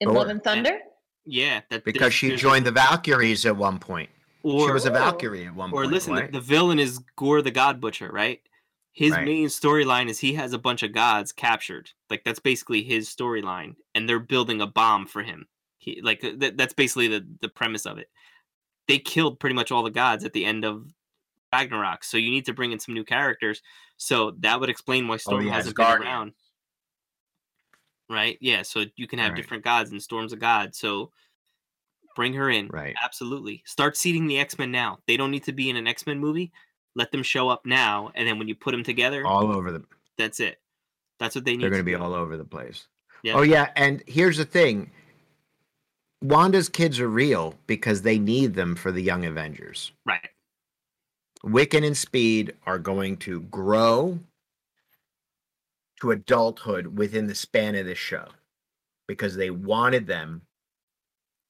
In 0.00 0.08
Thor. 0.08 0.18
Love 0.18 0.28
and 0.28 0.42
Thunder. 0.42 0.78
Yeah, 1.24 1.60
that 1.70 1.84
because 1.84 2.00
there's- 2.00 2.14
she 2.14 2.28
there's- 2.28 2.40
joined 2.40 2.64
the 2.66 2.70
Valkyries 2.72 3.44
at 3.46 3.56
one 3.56 3.78
point 3.78 4.08
Or 4.42 4.68
she 4.68 4.72
was 4.72 4.86
a 4.86 4.90
Oh. 4.90 4.94
Valkyrie 4.94 5.46
at 5.46 5.54
one 5.54 5.70
or 5.70 5.82
point 5.82 5.86
Or 5.86 5.90
listen, 5.92 6.14
the- 6.14 6.20
right? 6.22 6.32
the 6.32 6.40
villain 6.40 6.78
is 6.78 7.00
Gorr 7.16 7.42
the 7.42 7.50
God 7.50 7.80
Butcher, 7.80 8.08
right? 8.10 8.40
his 8.92 9.12
Right. 9.12 9.24
main 9.26 9.46
storyline 9.46 10.08
is 10.08 10.18
he 10.18 10.32
has 10.34 10.52
a 10.52 10.58
bunch 10.58 10.82
of 10.82 10.92
gods 10.92 11.30
captured. 11.30 11.92
Like 12.10 12.24
that's 12.24 12.40
basically 12.40 12.82
his 12.82 13.08
storyline, 13.08 13.76
and 13.94 14.08
they're 14.08 14.18
building 14.18 14.60
a 14.60 14.66
bomb 14.66 15.06
for 15.06 15.22
him. 15.22 15.46
He 15.76 16.00
like 16.02 16.20
th- 16.20 16.54
that's 16.56 16.74
basically 16.74 17.06
the 17.06 17.24
the 17.40 17.48
premise 17.48 17.86
of 17.86 17.98
it. 17.98 18.10
They 18.88 18.98
killed 18.98 19.38
pretty 19.38 19.54
much 19.54 19.70
all 19.70 19.84
the 19.84 19.90
gods 19.90 20.24
at 20.24 20.32
the 20.32 20.44
end 20.44 20.64
of 20.64 20.92
Ragnarok, 21.52 22.02
so 22.02 22.16
you 22.16 22.30
need 22.30 22.44
to 22.46 22.52
bring 22.52 22.72
in 22.72 22.80
some 22.80 22.92
new 22.94 23.04
characters. 23.04 23.62
So 23.98 24.32
that 24.40 24.58
would 24.58 24.68
explain 24.70 25.06
why 25.06 25.14
oh, 25.14 25.18
Storm 25.18 25.44
the 25.44 25.50
hasn't 25.52 25.76
been 25.76 25.86
around. 26.02 26.32
Right? 28.10 28.38
Yeah. 28.40 28.62
So 28.62 28.84
you 28.96 29.06
can 29.06 29.18
have 29.18 29.32
Right. 29.32 29.36
different 29.36 29.64
gods 29.64 29.90
and 29.90 30.02
Storm's 30.02 30.32
of 30.32 30.38
god. 30.38 30.74
So 30.74 31.12
bring 32.16 32.32
her 32.34 32.48
in. 32.50 32.68
Right. 32.68 32.94
Absolutely. 33.04 33.62
Start 33.66 33.96
seeding 33.96 34.26
the 34.26 34.38
X 34.38 34.58
Men 34.58 34.70
now. 34.70 34.98
They 35.06 35.16
don't 35.16 35.30
need 35.30 35.44
to 35.44 35.52
be 35.52 35.68
in 35.70 35.76
an 35.76 35.86
X 35.86 36.06
Men 36.06 36.18
movie. 36.18 36.52
Let 36.94 37.12
them 37.12 37.22
show 37.22 37.48
up 37.48 37.64
now, 37.66 38.10
and 38.14 38.26
then 38.26 38.38
when 38.38 38.48
you 38.48 38.54
put 38.56 38.72
them 38.72 38.82
together, 38.82 39.24
All 39.26 39.52
over 39.52 39.70
the. 39.70 39.84
that's 40.16 40.40
it. 40.40 40.60
That's 41.20 41.34
what 41.34 41.44
they 41.44 41.52
need. 41.52 41.62
They're 41.62 41.70
going 41.70 41.80
to 41.80 41.84
be 41.84 41.92
do. 41.92 42.02
all 42.02 42.14
over 42.14 42.36
the 42.36 42.44
place. 42.44 42.86
Yeah. 43.22 43.34
Oh 43.34 43.42
yeah, 43.42 43.70
and 43.76 44.02
here's 44.06 44.36
the 44.38 44.44
thing. 44.44 44.90
Wanda's 46.22 46.68
kids 46.68 46.98
are 46.98 47.08
real 47.08 47.54
because 47.68 48.02
they 48.02 48.18
need 48.18 48.54
them 48.54 48.74
for 48.74 48.90
the 48.90 49.02
Young 49.02 49.24
Avengers. 49.26 49.92
right. 50.04 50.28
Wiccan 51.44 51.86
and 51.86 51.96
Speed 51.96 52.54
are 52.66 52.80
going 52.80 53.16
to 53.18 53.42
grow 53.42 54.18
to 56.00 56.10
adulthood 56.12 56.98
within 56.98 57.26
the 57.26 57.34
span 57.34 57.74
of 57.74 57.86
this 57.86 57.98
show 57.98 58.26
because 59.06 59.36
they 59.36 59.50
wanted 59.50 60.06
them 60.06 60.42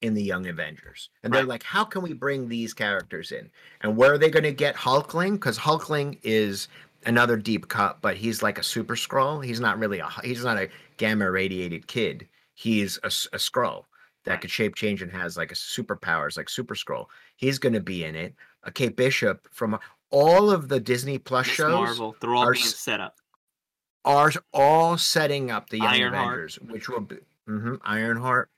in 0.01 0.15
the 0.15 0.23
Young 0.23 0.47
Avengers. 0.47 1.11
And 1.23 1.33
they're 1.33 1.43
like, 1.43 1.63
how 1.65 1.85
can 1.85 2.03
we 2.03 2.13
bring 2.13 2.49
these 2.49 2.73
characters 2.73 3.33
in? 3.33 3.51
And 3.81 3.97
where 3.97 4.13
are 4.13 4.19
they 4.19 4.31
going 4.31 4.45
to 4.45 4.53
get 4.53 4.77
Hulkling? 4.77 5.33
Because 5.33 5.59
Hulkling 5.59 6.19
is 6.23 6.69
another 7.05 7.37
deep 7.37 7.69
cut, 7.69 8.01
but 8.01 8.17
he's 8.17 8.43
like 8.43 8.59
a 8.59 8.63
super 8.63 8.95
Skrull. 8.95 9.45
He's 9.45 9.61
not 9.61 9.79
really 9.79 9.99
a 9.99 10.09
he's 10.23 10.45
not 10.45 10.57
a 10.59 10.69
gamma 10.97 11.31
radiated 11.31 11.87
kid. 11.87 12.29
He's 12.55 12.99
a, 13.03 13.09
a 13.09 13.39
Skrull 13.39 13.85
that 14.25 14.33
Right. 14.33 14.41
could 14.41 14.51
shape 14.51 14.75
change 14.75 15.03
and 15.03 15.11
has 15.11 15.37
like 15.37 15.51
a 15.53 15.55
superpowers 15.55 16.37
like 16.37 16.49
super 16.49 16.75
Skrull. 16.75 17.07
He's 17.37 17.59
going 17.59 17.73
to 17.73 17.81
be 17.81 18.05
in 18.05 18.15
it. 18.15 18.35
A 18.65 18.71
Kate 18.71 18.97
Bishop 18.97 19.49
from 19.53 19.79
all 20.11 20.51
of 20.51 20.69
the 20.69 20.81
Disney 20.81 21.19
Plus 21.19 21.47
Miss 21.47 21.57
shows 21.57 21.73
Marvel. 21.73 22.17
They're 22.21 22.35
all 22.35 22.45
are 22.45 22.53
being 22.53 22.65
set 22.65 23.01
up. 23.01 23.18
Are 24.05 24.33
all 24.53 24.99
setting 24.99 25.51
up 25.51 25.71
the 25.71 25.79
Young 25.79 25.89
Ironheart. 25.89 26.27
Avengers, 26.27 26.59
which 26.61 26.89
will 26.89 27.01
be 27.01 27.17
mhm, 27.49 27.79
Ironheart. 27.83 28.51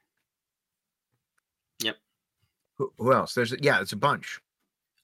Yep. 1.82 1.96
Who, 2.78 2.92
who 2.98 3.12
else? 3.12 3.34
There's 3.34 3.54
yeah, 3.60 3.80
it's 3.80 3.92
a 3.92 3.96
bunch. 3.96 4.40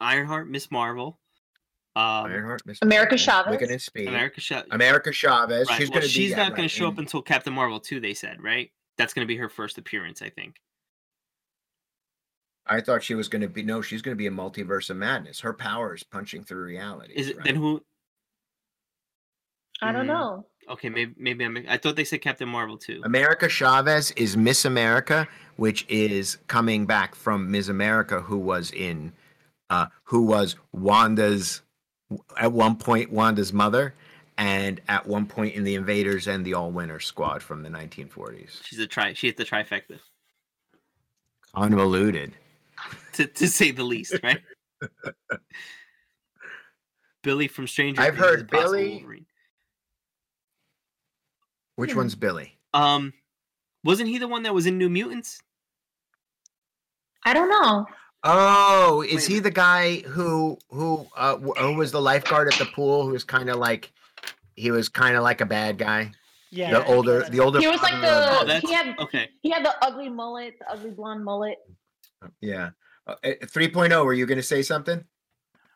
Ironheart, 0.01 0.49
Miss 0.49 0.71
Marvel, 0.71 1.19
um, 1.97 2.27
Ironheart, 2.27 2.63
Miss 2.67 2.79
America 2.83 3.17
Marvel, 3.17 3.55
Chavez? 3.55 3.61
Wiccan 3.61 3.73
and 3.73 3.83
Speed. 3.83 4.09
America. 4.09 4.41
Sh- 4.41 4.53
America 4.71 5.13
Chavez. 5.13 5.69
right. 5.69 5.79
She's 5.79 5.91
well, 5.91 6.01
gonna 6.01 6.09
she's 6.09 6.31
yeah, 6.31 6.37
not 6.37 6.51
going 6.51 6.63
right, 6.63 6.71
to 6.71 6.77
show 6.77 6.89
up 6.89 6.99
until 6.99 7.23
Captain 7.23 7.53
Marvel 7.53 7.81
2, 7.81 8.01
They 8.01 8.15
said 8.15 8.43
right. 8.43 8.71
That's 8.99 9.15
going 9.15 9.27
to 9.27 9.29
be 9.29 9.37
her 9.37 9.49
first 9.49 9.79
appearance, 9.79 10.23
I 10.23 10.31
think. 10.31 10.57
I 12.67 12.81
thought 12.81 13.03
she 13.03 13.15
was 13.15 13.29
gonna 13.29 13.49
be. 13.49 13.63
No, 13.63 13.81
she's 13.81 14.03
gonna 14.03 14.17
be 14.17 14.27
a 14.27 14.31
multiverse 14.31 14.91
of 14.91 14.97
madness. 14.97 15.41
Her 15.41 15.53
power 15.53 15.95
is 15.95 16.03
punching 16.03 16.45
through 16.45 16.65
reality. 16.65 17.13
Is 17.15 17.29
it 17.29 17.43
then 17.45 17.55
who? 17.55 17.81
I 19.83 19.93
don't 19.93 20.05
Mm. 20.05 20.09
know. 20.09 20.47
Okay, 20.69 20.89
maybe 20.89 21.15
maybe 21.17 21.45
I'm. 21.45 21.65
I 21.69 21.77
thought 21.77 21.95
they 21.97 22.05
said 22.05 22.23
Captain 22.23 22.49
Marvel 22.49 22.77
too. 22.77 23.01
America 23.05 23.49
Chavez 23.49 24.11
is 24.13 24.37
Miss 24.37 24.65
America, 24.65 25.29
which 25.57 25.85
is 25.89 26.39
coming 26.49 26.87
back 26.87 27.15
from 27.15 27.51
Miss 27.51 27.69
America, 27.69 28.21
who 28.21 28.39
was 28.39 28.73
in, 28.73 29.13
uh, 29.71 29.87
who 30.05 30.23
was 30.23 30.57
Wanda's, 30.73 31.63
at 32.37 32.51
one 32.53 32.77
point 32.77 33.13
Wanda's 33.13 33.53
mother, 33.53 33.95
and 34.39 34.81
at 34.89 35.07
one 35.07 35.25
point 35.27 35.55
in 35.55 35.63
the 35.63 35.77
Invaders 35.77 36.27
and 36.27 36.45
the 36.45 36.55
All 36.55 36.73
Winners 36.73 37.05
Squad 37.07 37.43
from 37.45 37.63
the 37.63 37.69
1940s. 37.71 38.61
She's 38.65 38.81
a 38.81 38.87
tri. 38.89 39.13
She 39.13 39.29
hit 39.29 39.37
the 39.37 39.45
trifecta, 39.45 40.01
Convoluted. 41.55 42.33
to 43.13 43.27
to 43.27 43.47
say 43.47 43.71
the 43.71 43.85
least, 43.85 44.17
right? 44.23 44.41
Billy 47.23 47.49
from 47.49 47.67
Stranger 47.67 48.01
I've 48.03 48.17
heard 48.17 48.51
Billy- 48.51 48.91
Wolverine. 48.99 49.27
Which 51.77 51.93
Hmm. 51.93 51.99
one's 51.99 52.15
Billy? 52.15 52.59
Um, 52.75 53.13
wasn't 53.85 54.09
he 54.09 54.19
the 54.19 54.29
one 54.29 54.43
that 54.43 54.55
was 54.55 54.67
in 54.67 54.77
New 54.79 54.89
Mutants? 54.91 55.41
I 57.25 57.33
don't 57.35 57.49
know. 57.49 57.87
Oh, 58.25 59.03
is 59.03 59.29
Wait 59.29 59.35
he 59.35 59.39
the 59.41 59.51
guy 59.51 59.99
who 60.01 60.59
who 60.71 61.07
uh, 61.17 61.37
who 61.37 61.75
was 61.77 61.93
the 61.93 62.01
lifeguard 62.01 62.49
at 62.53 62.59
the 62.59 62.65
pool? 62.67 63.05
Who 63.05 63.11
was 63.13 63.25
kind 63.25 63.49
of 63.49 63.57
like, 63.57 63.93
he 64.55 64.71
was 64.71 64.89
kind 64.89 65.17
of 65.17 65.23
like 65.23 65.41
a 65.41 65.47
bad 65.47 65.79
guy. 65.79 66.13
Yeah. 66.51 66.71
the 66.71 66.87
older, 66.87 67.23
the 67.29 67.41
older. 67.41 67.61
He 67.61 67.69
was 67.69 67.83
like 67.83 67.93
brother 68.01 68.07
of- 68.33 68.43
Oh, 68.43 68.45
the 68.47 68.59
he 68.61 68.73
had 68.73 68.99
okay. 68.99 69.29
he 69.43 69.51
had 69.51 69.65
the 69.65 69.75
ugly 69.85 70.09
mullet, 70.09 70.59
the 70.59 70.71
ugly 70.71 70.91
blonde 70.91 71.25
mullet. 71.25 71.59
Yeah. 72.41 72.71
Uh, 73.07 73.15
uh, 73.23 73.29
3.0, 73.45 74.05
were 74.05 74.15
you 74.15 74.27
going 74.27 74.39
to 74.39 74.43
say 74.43 74.63
something? 74.63 75.05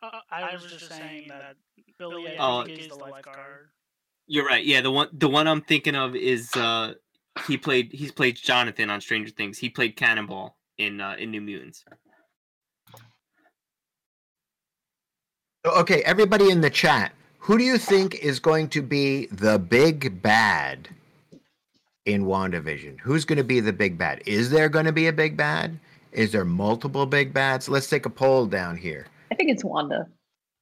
Uh, 0.03 0.19
I 0.31 0.53
was 0.53 0.65
just 0.65 0.89
saying 0.91 1.27
that 1.29 1.55
Billy, 1.97 2.27
I 2.29 2.35
Oh. 2.39 2.65
think, 2.65 2.79
is 2.79 2.87
the 2.87 2.95
lifeguard. 2.95 3.69
You're 4.27 4.45
right. 4.45 4.63
Yeah, 4.63 4.81
the 4.81 4.91
one 4.91 5.07
the 5.13 5.27
one 5.27 5.47
I'm 5.47 5.61
thinking 5.61 5.95
of 5.95 6.15
is 6.15 6.55
uh 6.55 6.93
he 7.47 7.57
played 7.57 7.91
he's 7.91 8.11
played 8.11 8.35
Jonathan 8.35 8.89
on 8.89 9.01
Stranger 9.01 9.31
Things. 9.31 9.57
He 9.57 9.69
played 9.69 9.95
Cannonball 9.95 10.57
in 10.77 11.01
uh, 11.01 11.15
in 11.17 11.31
New 11.31 11.41
Mutants. 11.41 11.83
Okay, 15.65 16.01
everybody 16.03 16.49
in 16.49 16.61
the 16.61 16.69
chat, 16.69 17.13
who 17.37 17.57
do 17.57 17.63
you 17.63 17.77
think 17.77 18.15
is 18.15 18.39
going 18.39 18.67
to 18.69 18.81
be 18.81 19.27
the 19.27 19.59
big 19.59 20.21
bad 20.21 20.89
in 22.05 22.25
WandaVision? 22.25 22.99
Who's 22.99 23.25
going 23.25 23.37
to 23.37 23.43
be 23.43 23.59
the 23.59 23.73
big 23.73 23.97
bad? 23.97 24.23
Is 24.25 24.49
there 24.49 24.69
going 24.69 24.85
to 24.85 24.91
be 24.91 25.07
a 25.07 25.13
big 25.13 25.37
bad? 25.37 25.79
Is 26.11 26.31
there 26.31 26.45
multiple 26.45 27.05
big 27.05 27.31
bads? 27.33 27.69
Let's 27.69 27.89
take 27.89 28.05
a 28.05 28.09
poll 28.09 28.47
down 28.47 28.75
here. 28.75 29.05
I 29.31 29.35
think 29.35 29.51
it's 29.51 29.63
Wanda. 29.63 30.07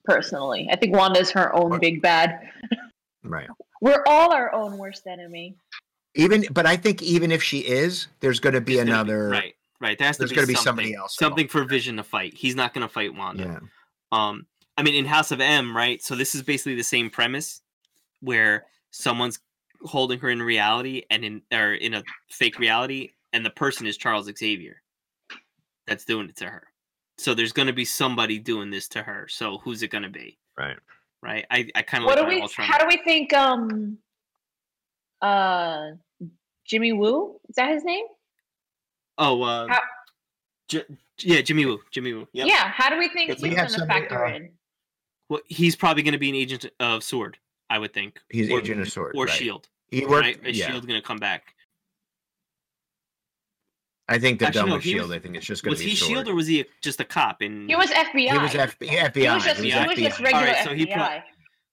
Personally, 0.03 0.67
I 0.71 0.75
think 0.75 0.95
Wanda's 0.95 1.31
her 1.31 1.53
own 1.55 1.79
big 1.79 2.01
bad. 2.01 2.49
Right. 3.23 3.47
We're 3.81 4.03
all 4.07 4.33
our 4.33 4.53
own 4.53 4.77
worst 4.77 5.07
enemy. 5.07 5.55
Even, 6.15 6.45
but 6.51 6.65
I 6.65 6.75
think 6.75 7.01
even 7.01 7.31
if 7.31 7.43
she 7.43 7.59
is, 7.59 8.07
there's 8.19 8.39
going 8.39 8.53
to 8.53 8.61
be 8.61 8.75
There's 8.75 8.87
gonna 8.87 8.99
another. 8.99 9.29
right, 9.29 9.53
right. 9.79 9.97
There 9.97 10.07
has 10.07 10.17
to 10.17 10.21
there's 10.21 10.31
be 10.31 10.35
gonna 10.35 10.47
be 10.47 10.53
something, 10.55 10.85
somebody 10.85 10.95
else 10.95 11.15
something 11.15 11.47
for 11.47 11.63
Vision 11.65 11.97
to 11.97 12.03
fight. 12.03 12.33
He's 12.33 12.55
not 12.55 12.73
going 12.73 12.81
to 12.87 12.91
fight 12.91 13.13
Wanda. 13.13 13.43
Yeah. 13.43 13.59
Um, 14.11 14.45
I 14.77 14.83
mean, 14.83 14.95
in 14.95 15.05
House 15.05 15.31
of 15.31 15.39
M, 15.41 15.75
right? 15.75 16.01
So 16.01 16.15
this 16.15 16.33
is 16.35 16.41
basically 16.41 16.75
the 16.75 16.83
same 16.83 17.09
premise, 17.09 17.61
where 18.21 18.65
someone's 18.91 19.39
holding 19.83 20.19
her 20.19 20.29
in 20.29 20.41
reality 20.41 21.03
and 21.09 21.23
in 21.23 21.41
or 21.53 21.73
in 21.73 21.93
a 21.93 22.03
fake 22.29 22.59
reality, 22.59 23.11
and 23.33 23.45
the 23.45 23.49
person 23.49 23.85
is 23.85 23.97
Charles 23.97 24.29
Xavier. 24.37 24.81
That's 25.85 26.05
doing 26.05 26.29
it 26.29 26.37
to 26.37 26.45
her. 26.45 26.67
So 27.17 27.33
there's 27.33 27.51
going 27.51 27.67
to 27.67 27.73
be 27.73 27.85
somebody 27.85 28.39
doing 28.39 28.71
this 28.71 28.87
to 28.89 29.03
her. 29.03 29.27
So 29.27 29.57
who's 29.57 29.83
it 29.83 29.89
going 29.89 30.03
to 30.03 30.09
be? 30.09 30.37
Right. 30.57 30.77
Right. 31.21 31.45
I, 31.51 31.67
I 31.75 31.81
kind 31.81 32.03
of 32.03 32.07
What 32.07 32.17
like 32.17 32.29
do 32.29 32.35
we? 32.35 32.41
Ultron. 32.41 32.67
How 32.67 32.77
do 32.77 32.85
we 32.87 32.97
think? 33.03 33.33
Um, 33.33 33.97
uh, 35.21 35.91
Jimmy 36.65 36.93
Woo 36.93 37.39
is 37.49 37.55
that 37.55 37.71
his 37.71 37.83
name? 37.83 38.05
Oh, 39.17 39.41
uh, 39.41 39.67
How- 39.67 39.81
J- 40.69 40.85
yeah, 41.19 41.41
Jimmy 41.41 41.65
Woo. 41.65 41.79
Jimmy 41.91 42.13
Woo. 42.13 42.27
Yep. 42.31 42.47
Yeah. 42.47 42.69
How 42.69 42.89
do 42.89 42.97
we 42.97 43.09
think 43.09 43.31
he's 43.31 43.41
We 43.41 43.49
going 43.49 43.67
to 43.67 43.85
factor 43.85 44.25
uh, 44.25 44.35
in? 44.35 44.51
Well, 45.29 45.41
he's 45.47 45.75
probably 45.75 46.03
going 46.03 46.13
to 46.13 46.19
be 46.19 46.29
an 46.29 46.35
agent 46.35 46.65
of 46.79 47.03
Sword, 47.03 47.37
I 47.69 47.79
would 47.79 47.93
think. 47.93 48.19
He's 48.29 48.49
or, 48.49 48.59
Agent 48.59 48.81
of 48.81 48.89
Sword. 48.89 49.13
or 49.15 49.25
right. 49.25 49.33
Shield. 49.33 49.67
He 49.89 50.05
worked. 50.05 50.25
right? 50.25 50.39
Is 50.45 50.57
yeah. 50.57 50.67
Shield 50.71 50.87
going 50.87 50.99
to 51.01 51.05
come 51.05 51.17
back? 51.17 51.53
I 54.09 54.17
think 54.19 54.39
they're 54.39 54.47
Actually, 54.47 54.61
done 54.61 54.69
no, 54.69 54.75
with 54.75 54.83
Shield. 54.83 55.09
was- 55.09 55.15
I 55.17 55.19
think 55.19 55.35
it's 55.35 55.45
just 55.45 55.63
going 55.63 55.75
to 55.75 55.79
be 55.79 55.85
Was 55.85 55.91
he 55.91 55.97
Sword. 55.97 56.09
Shield 56.11 56.27
or 56.27 56.35
was 56.35 56.47
he 56.47 56.61
a, 56.61 56.65
just 56.81 56.99
a 56.99 57.05
cop? 57.05 57.41
In 57.41 57.67
He 57.69 57.75
was 57.75 57.89
FBI. 57.91 58.31
He 58.31 58.37
was 58.37 58.55
F- 58.55 58.79
FBI. 58.79 59.13
He 59.21 59.29
was 59.29 59.43
just, 59.43 59.59
he 59.61 59.65
was 59.65 59.73
he 59.73 59.87
was 59.87 59.97
just 59.97 60.19
FBI. 60.19 60.23
regular 60.23 60.47
Alright, 60.47 60.63
so 60.65 60.73
he 60.73 60.85
pro- 60.87 61.19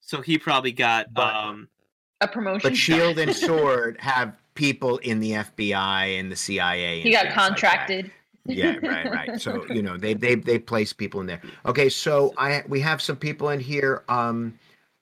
so 0.00 0.20
he 0.20 0.38
probably 0.38 0.72
got 0.72 1.12
But- 1.14 1.34
um 1.34 1.68
a 2.20 2.28
promotion. 2.28 2.70
But 2.70 2.76
Shield 2.86 3.18
and 3.18 3.34
Sword 3.34 3.96
have 4.00 4.34
people 4.54 4.98
in 4.98 5.20
the 5.20 5.32
FBI 5.32 6.18
and 6.20 6.30
the 6.30 6.36
CIA. 6.36 7.00
he 7.00 7.10
got 7.10 7.22
things 7.24 7.34
like 7.34 7.34
contracted. 7.34 8.10
yeah, 8.46 8.76
right, 8.82 9.10
right. 9.10 9.40
So 9.40 9.66
you 9.70 9.82
know 9.82 9.96
they 9.96 10.14
they 10.14 10.34
they 10.34 10.58
place 10.58 10.92
people 10.92 11.20
in 11.20 11.26
there. 11.26 11.40
Okay, 11.66 11.88
so 11.88 12.32
I 12.38 12.62
we 12.68 12.80
have 12.80 13.00
some 13.02 13.16
people 13.16 13.48
in 13.50 13.60
here. 13.60 14.02
Um, 14.08 14.58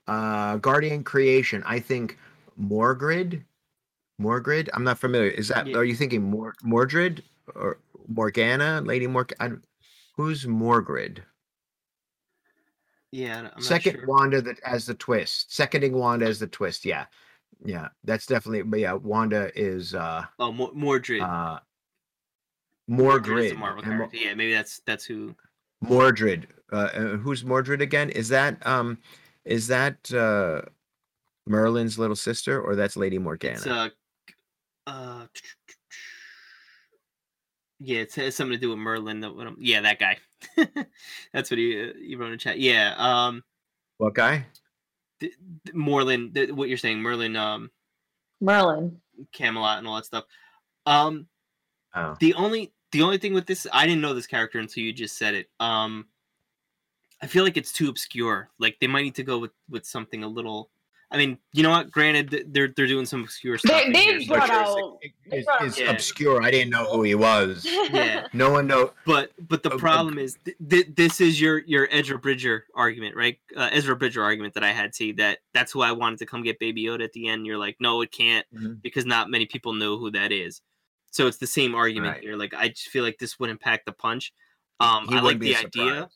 uh, 0.07 0.57
Guardian 0.57 1.03
Creation. 1.05 1.63
I 1.67 1.79
think 1.81 2.19
Morgrid. 2.61 3.43
Morgrid. 4.21 4.69
I'm 4.75 4.85
not 4.85 4.99
familiar. 4.99 5.31
Is 5.31 5.49
that? 5.49 5.67
Yeah. 5.67 5.77
Are 5.79 5.85
you 5.85 5.95
thinking 5.95 6.23
Mor 6.23 6.55
Mordred 6.63 7.23
or 7.55 7.79
Morgana, 8.09 8.81
Lady 8.85 9.07
Morg? 9.07 9.33
Who's 10.17 10.47
Morgrid? 10.47 11.19
yeah. 13.11 13.39
I'm 13.39 13.45
not 13.45 13.63
Second 13.63 13.93
sure. 13.95 14.07
Wanda 14.07 14.41
that 14.43 14.59
as 14.65 14.87
the 14.87 14.95
twist. 14.95 15.55
Seconding 15.55 15.93
Wanda 15.93 16.27
as 16.27 16.39
the 16.39 16.47
twist. 16.47 16.85
Yeah, 16.85 17.07
yeah. 17.65 17.89
That's 18.05 18.27
definitely. 18.27 18.63
But 18.63 18.81
yeah, 18.81 18.93
Wanda 18.95 19.51
is 19.59 19.95
uh 19.95 20.25
Oh, 20.39 20.53
Mo- 20.53 20.73
Mordred. 20.75 21.21
uh 21.23 21.59
Morgrid. 22.91 24.13
Yeah, 24.13 24.35
maybe 24.35 24.53
that's 24.53 24.81
that's 24.87 25.05
who. 25.05 25.35
Mordred. 25.81 26.49
Uh, 26.73 26.77
uh, 26.77 27.01
who's 27.17 27.45
Mordred 27.45 27.83
again? 27.83 28.11
Is 28.11 28.29
that 28.29 28.65
um 28.67 28.99
is 29.45 29.67
that 29.69 30.13
uh 30.13 30.63
Merlin's 31.47 31.99
little 31.99 32.17
sister 32.17 32.61
or 32.61 32.75
that's 32.75 32.97
Lady 32.97 33.19
Morgana? 33.19 33.55
It's 33.57 33.67
uh, 33.67 33.89
uh, 34.87 35.27
yeah, 37.81 38.01
it 38.01 38.15
has 38.15 38.37
something 38.37 38.57
to 38.57 38.61
do 38.61 38.71
with 38.71 38.79
Merlin. 38.79 39.21
That 39.21 39.35
what 39.35 39.47
I'm- 39.47 39.57
yeah, 39.59 39.81
that 39.83 39.99
guy. 39.99 40.19
That's 41.33 41.51
what 41.51 41.59
he 41.59 41.83
uh, 41.89 41.93
he 42.01 42.15
wrote 42.17 42.33
in 42.33 42.39
chat. 42.39 42.59
Yeah, 42.59 42.95
um, 42.97 43.43
what 43.99 44.15
guy? 44.15 44.47
th- 45.21 45.33
th- 45.65 45.75
Merlin. 45.75 46.33
Th- 46.33 46.51
what 46.51 46.69
you're 46.69 46.79
saying, 46.79 47.01
Merlin, 47.01 47.37
um, 47.37 47.71
Merlin. 48.41 49.01
Camelot, 49.33 49.79
and 49.79 49.87
all 49.87 49.97
that 49.97 50.07
stuff. 50.07 50.25
Um, 50.87 51.27
Oh. 51.97 52.17
the 52.19 52.35
only 52.35 52.73
the 52.91 53.03
only 53.03 53.19
thing 53.19 53.35
with 53.35 53.47
this, 53.47 53.69
I 53.73 53.87
didn't 53.87 54.01
know 54.01 54.15
this 54.15 54.27
character 54.27 54.59
until 54.59 54.83
you 54.83 54.93
just 54.93 55.17
said 55.17 55.35
it. 55.35 55.49
Um, 55.61 56.09
I 57.23 57.27
feel 57.29 57.45
like 57.45 57.57
it's 57.57 57.73
too 57.73 57.89
obscure. 57.89 58.51
Like 58.59 58.77
they 58.81 58.89
might 58.89 59.03
need 59.03 59.15
to 59.17 59.23
go 59.23 59.39
with 59.39 59.53
with 59.69 59.85
something 59.87 60.25
a 60.25 60.29
little. 60.29 60.71
I 61.15 61.17
mean, 61.17 61.39
you 61.53 61.63
know 61.63 61.71
what? 61.71 61.91
Granted, 61.93 62.47
they're 62.49 62.73
they're 62.77 62.89
doing 62.89 63.07
some 63.07 63.23
obscure 63.23 63.57
stuff. 63.57 63.71
They 63.71 63.87
in 63.87 63.93
they 63.93 64.25
here, 64.25 64.29
brought 64.37 64.51
out. 64.51 64.99
they 65.01 65.13
It's, 65.39 65.47
brought 65.47 65.65
it's 65.65 65.79
Yeah. 65.79 65.91
obscure. 65.93 66.43
I 66.43 66.51
didn't 66.51 66.71
know 66.71 66.85
who 66.87 67.03
he 67.03 67.15
was. 67.15 67.65
Yeah. 67.93 68.27
No 68.33 68.51
one 68.51 68.67
know. 68.67 68.93
But 69.07 69.31
but 69.49 69.63
the 69.63 69.71
Uh, 69.71 69.77
uh, 69.77 69.79
problem 69.79 70.19
is 70.19 70.37
th- 70.45 70.57
th- 70.69 70.87
this 70.97 71.21
is 71.21 71.41
your 71.41 71.59
your 71.67 71.87
Ezra 71.93 72.19
Bridger 72.19 72.65
argument, 72.75 73.15
right? 73.15 73.39
Uh, 73.57 73.69
Ezra 73.71 73.95
Bridger 73.95 74.23
argument 74.25 74.55
that 74.55 74.65
I 74.65 74.73
had. 74.73 74.93
to 74.95 75.13
that 75.15 75.39
that's 75.53 75.71
who 75.73 75.81
I 75.83 75.93
wanted 75.93 76.19
to 76.19 76.27
come 76.27 76.43
get 76.43 76.59
Baby 76.59 76.83
Yoda 76.85 77.05
at 77.05 77.13
the 77.13 77.29
end. 77.29 77.47
You're 77.47 77.59
like, 77.59 77.77
no, 77.79 78.01
it 78.01 78.11
can't 78.11 78.45
Mhm. 78.53 78.83
because 78.83 79.07
not 79.07 79.31
many 79.31 79.47
people 79.47 79.73
know 79.73 79.97
who 79.97 80.11
that 80.11 80.33
is. 80.33 80.61
So 81.13 81.29
it's 81.29 81.39
the 81.39 81.47
same 81.47 81.75
argument 81.77 82.15
Right. 82.15 82.23
here. 82.25 82.37
Like 82.37 82.55
I 82.55 82.69
just 82.71 82.89
feel 82.89 83.05
like 83.05 83.19
this 83.19 83.39
wouldn't 83.39 83.61
pack 83.61 83.85
the 83.85 83.93
punch. 83.93 84.33
Um, 84.81 85.07
He 85.09 85.13
I 85.15 85.17
like 85.19 85.23
wouldn't 85.25 85.41
be 85.43 85.55
the 85.55 85.57
idea. 85.57 86.09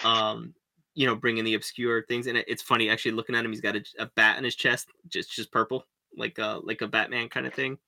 surprised. 0.00 0.04
Um, 0.04 0.54
you 0.94 1.06
know, 1.06 1.14
bringing 1.14 1.44
the 1.44 1.54
obscure 1.54 2.04
things, 2.06 2.26
and 2.26 2.36
it, 2.36 2.44
it's 2.48 2.62
funny 2.62 2.90
actually 2.90 3.12
looking 3.12 3.34
at 3.34 3.44
him. 3.44 3.50
He's 3.50 3.60
got 3.60 3.76
a, 3.76 3.84
a 3.98 4.06
bat 4.16 4.38
in 4.38 4.44
his 4.44 4.54
chest, 4.54 4.88
just 5.08 5.32
just 5.32 5.50
purple, 5.52 5.84
like 6.16 6.38
a 6.38 6.60
like 6.62 6.80
a 6.82 6.88
Batman 6.88 7.28
kind 7.28 7.46
of 7.46 7.54
thing. 7.54 7.78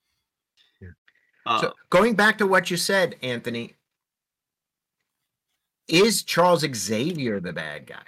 Yeah. 0.80 0.88
Uh, 1.46 1.60
So 1.60 1.72
going 1.90 2.14
back 2.14 2.38
to 2.38 2.46
what 2.46 2.70
you 2.70 2.76
said, 2.76 3.16
Anthony, 3.22 3.74
is 5.88 6.22
Charles 6.22 6.64
Xavier 6.74 7.40
the 7.40 7.52
bad 7.52 7.86
guy? 7.86 8.02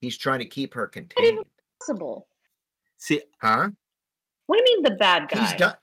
He's 0.00 0.16
trying 0.16 0.38
to 0.38 0.44
keep 0.46 0.74
her 0.74 0.86
contained. 0.86 1.40
Possible. 1.80 2.28
see, 2.98 3.22
Huh? 3.40 3.70
What 4.46 4.56
do 4.56 4.62
you 4.70 4.76
mean 4.76 4.82
the 4.84 4.96
bad 4.96 5.28
guy? 5.28 5.40
He's 5.40 5.54
done. 5.54 5.74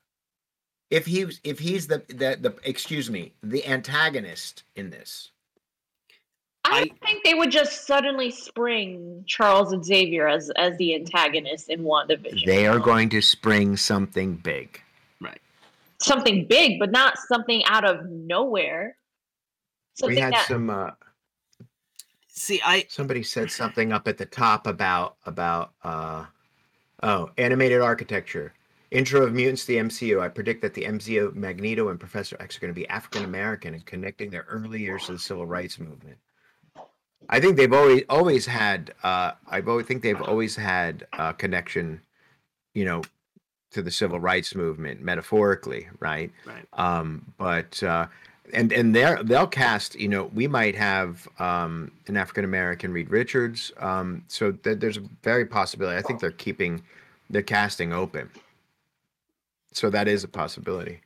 If 0.90 1.06
he's 1.06 1.41
if 1.44 1.60
he's 1.60 1.88
the 1.88 2.03
the 2.07 2.38
the 2.40 2.56
excuse 2.64 3.10
me 3.10 3.34
the 3.44 3.65
antagonist 3.68 4.64
in 4.76 4.90
this, 4.90 5.32
I, 6.65 6.79
I- 6.81 7.05
think 7.05 7.23
they 7.23 7.33
would 7.33 7.51
just 7.51 7.85
suddenly 7.85 8.31
spring 8.31 9.23
Charles 9.27 9.71
and 9.71 9.83
Xavier 9.83 10.27
as 10.27 10.49
as 10.57 10.77
the 10.77 10.95
antagonist 10.95 11.69
in 11.69 11.81
WandaVision. 11.83 12.45
they 12.45 12.65
are 12.67 12.79
going 12.79 13.09
to 13.09 13.21
spring 13.21 13.77
something 13.77 14.35
big. 14.35 14.81
Right. 15.21 15.39
Something 15.99 16.45
big, 16.47 16.79
but 16.79 16.91
not 16.91 17.17
something 17.17 17.63
out 17.65 17.85
of 17.85 18.05
nowhere. 18.09 18.97
Something 19.93 20.15
we 20.15 20.21
had 20.21 20.33
that 20.33 20.47
some. 20.47 20.69
Uh, 20.69 20.91
see, 22.27 22.61
I 22.65 22.85
somebody 22.89 23.23
said 23.23 23.51
something 23.51 23.93
up 23.93 24.07
at 24.07 24.17
the 24.17 24.25
top 24.25 24.67
about 24.67 25.15
about 25.25 25.71
uh 25.83 26.25
oh 27.03 27.29
animated 27.37 27.81
architecture 27.81 28.53
intro 28.91 29.23
of 29.23 29.33
mutants 29.33 29.65
to 29.65 29.73
the 29.73 29.77
mcu 29.77 30.21
i 30.21 30.27
predict 30.29 30.61
that 30.61 30.73
the 30.73 30.83
mcu 30.83 31.33
magneto 31.35 31.89
and 31.89 31.99
professor 31.99 32.37
x 32.39 32.55
are 32.55 32.61
going 32.61 32.73
to 32.73 32.79
be 32.79 32.87
african 32.87 33.25
american 33.25 33.73
and 33.73 33.85
connecting 33.85 34.29
their 34.29 34.45
early 34.47 34.79
years 34.79 35.05
to 35.05 35.11
the 35.13 35.19
civil 35.19 35.45
rights 35.45 35.79
movement 35.79 36.17
i 37.30 37.39
think 37.39 37.57
they've 37.57 37.73
always 37.73 38.03
always 38.10 38.45
had 38.45 38.93
uh 39.03 39.31
i 39.49 39.61
always 39.61 39.85
think 39.85 40.02
they've 40.02 40.22
always 40.22 40.56
had 40.56 41.06
a 41.14 41.34
connection 41.34 42.02
you 42.73 42.85
know 42.85 43.02
to 43.72 43.81
the 43.81 43.91
civil 43.91 44.19
rights 44.19 44.56
movement 44.56 45.02
metaphorically 45.02 45.88
right? 45.99 46.31
Right. 46.45 46.65
um 46.73 47.34
but 47.38 47.81
uh 47.84 48.07
and 48.53 48.72
and 48.72 48.95
they're 48.95 49.22
they'll 49.23 49.47
cast 49.47 49.95
you 49.95 50.07
know 50.07 50.26
we 50.26 50.47
might 50.47 50.76
have 50.76 51.27
um 51.39 51.91
an 52.07 52.15
african 52.15 52.45
american 52.45 52.93
reed 52.93 53.10
richards 53.10 53.72
um 53.80 54.23
so 54.27 54.52
th- 54.52 54.80
there's 54.80 54.97
a 54.97 55.03
very 55.23 55.45
possibility 55.45 55.97
i 55.97 56.02
think 56.02 56.19
they're 56.19 56.31
keeping 56.31 56.81
the 57.30 57.43
casting 57.43 57.93
open. 57.93 58.30
So 59.72 59.89
that 59.89 60.07
is 60.07 60.23
a 60.23 60.27
possibility 60.27 61.02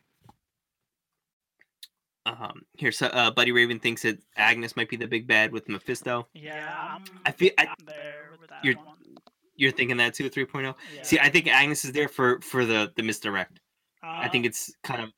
Um, 2.40 2.62
here, 2.78 2.92
so, 2.92 3.08
uh, 3.08 3.32
Buddy 3.32 3.52
Raven 3.52 3.80
thinks 3.80 4.04
that 4.04 4.20
Agnes 4.36 4.76
might 4.76 4.90
be 4.90 4.98
the 4.98 5.08
big 5.08 5.28
bad 5.28 5.52
with 5.52 5.68
Mephisto. 5.70 6.28
Yeah, 6.34 6.70
I'm 6.96 7.04
I 7.26 7.32
feel 7.32 7.52
I, 7.58 7.68
there 7.86 8.32
You're- 8.64 8.76
one. 8.76 8.96
you're 9.56 9.72
thinking 9.72 9.98
that 9.98 10.14
too, 10.14 10.30
3.0. 10.30 10.76
Yeah. 10.96 11.02
See, 11.04 11.20
I 11.20 11.30
think 11.30 11.48
Agnes 11.48 11.84
is 11.86 11.92
there 11.92 12.08
for 12.08 12.40
for 12.42 12.66
the 12.66 12.92
the 12.96 13.04
misdirect. 13.04 13.60
I 14.04 14.30
think 14.30 14.46
Uh, 14.46 14.50
it's 14.50 14.72
kind 14.84 15.02
of 15.02 15.10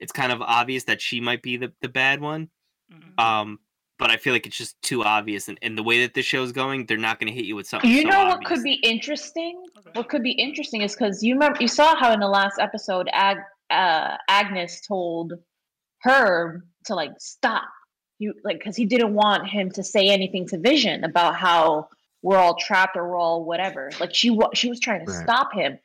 it's 0.00 0.12
kind 0.12 0.32
of 0.32 0.42
obvious 0.42 0.84
that 0.84 1.00
she 1.00 1.20
might 1.20 1.42
be 1.42 1.56
the 1.56 1.72
the 1.80 1.88
bad 1.88 2.20
one. 2.20 2.50
mhm. 2.92 3.22
Um, 3.22 3.58
but 3.98 4.10
I 4.12 4.16
feel 4.16 4.32
like 4.32 4.46
it's 4.46 4.56
just 4.56 4.80
too 4.82 5.02
obvious, 5.02 5.48
and, 5.48 5.58
and 5.60 5.76
the 5.76 5.82
way 5.82 6.02
that 6.02 6.14
this 6.14 6.24
show's 6.24 6.52
going, 6.52 6.86
they're 6.86 6.96
not 6.96 7.18
going 7.18 7.26
to 7.32 7.36
hit 7.36 7.46
you 7.46 7.56
with 7.56 7.66
something. 7.66 7.90
you 7.90 8.02
so 8.02 8.08
know 8.08 8.24
what 8.26 8.34
obvious. 8.34 8.48
could 8.48 8.62
be 8.62 8.74
interesting? 8.84 9.60
Okay. 9.78 9.90
What 9.94 10.08
could 10.08 10.22
be 10.22 10.30
interesting 10.32 10.82
is 10.82 10.94
because 10.94 11.20
you 11.22 11.34
remember 11.34 11.58
you 11.60 11.66
saw 11.68 11.96
how 11.96 12.12
in 12.12 12.20
the 12.20 12.28
last 12.28 12.60
episode 12.60 13.08
Ag, 13.12 13.38
uh, 13.70 14.16
Agnes 14.28 14.80
told 14.86 15.32
her 16.00 16.64
to 16.86 16.94
like 16.94 17.12
stop 17.18 17.64
you 18.18 18.34
like 18.44 18.58
because 18.58 18.76
he 18.76 18.84
didn't 18.84 19.14
want 19.14 19.46
him 19.46 19.70
to 19.70 19.82
say 19.82 20.08
anything 20.08 20.46
to 20.48 20.58
Vision 20.58 21.04
about 21.04 21.36
how 21.36 21.88
we're 22.22 22.36
all 22.36 22.56
trapped 22.56 22.96
or 22.96 23.08
we're 23.08 23.16
all 23.16 23.44
whatever. 23.44 23.90
Like 24.00 24.14
she 24.14 24.30
wa- 24.30 24.50
she 24.54 24.68
was 24.68 24.80
trying 24.80 25.04
to 25.06 25.12
Right. 25.12 25.22
stop 25.22 25.52
him. 25.52 25.78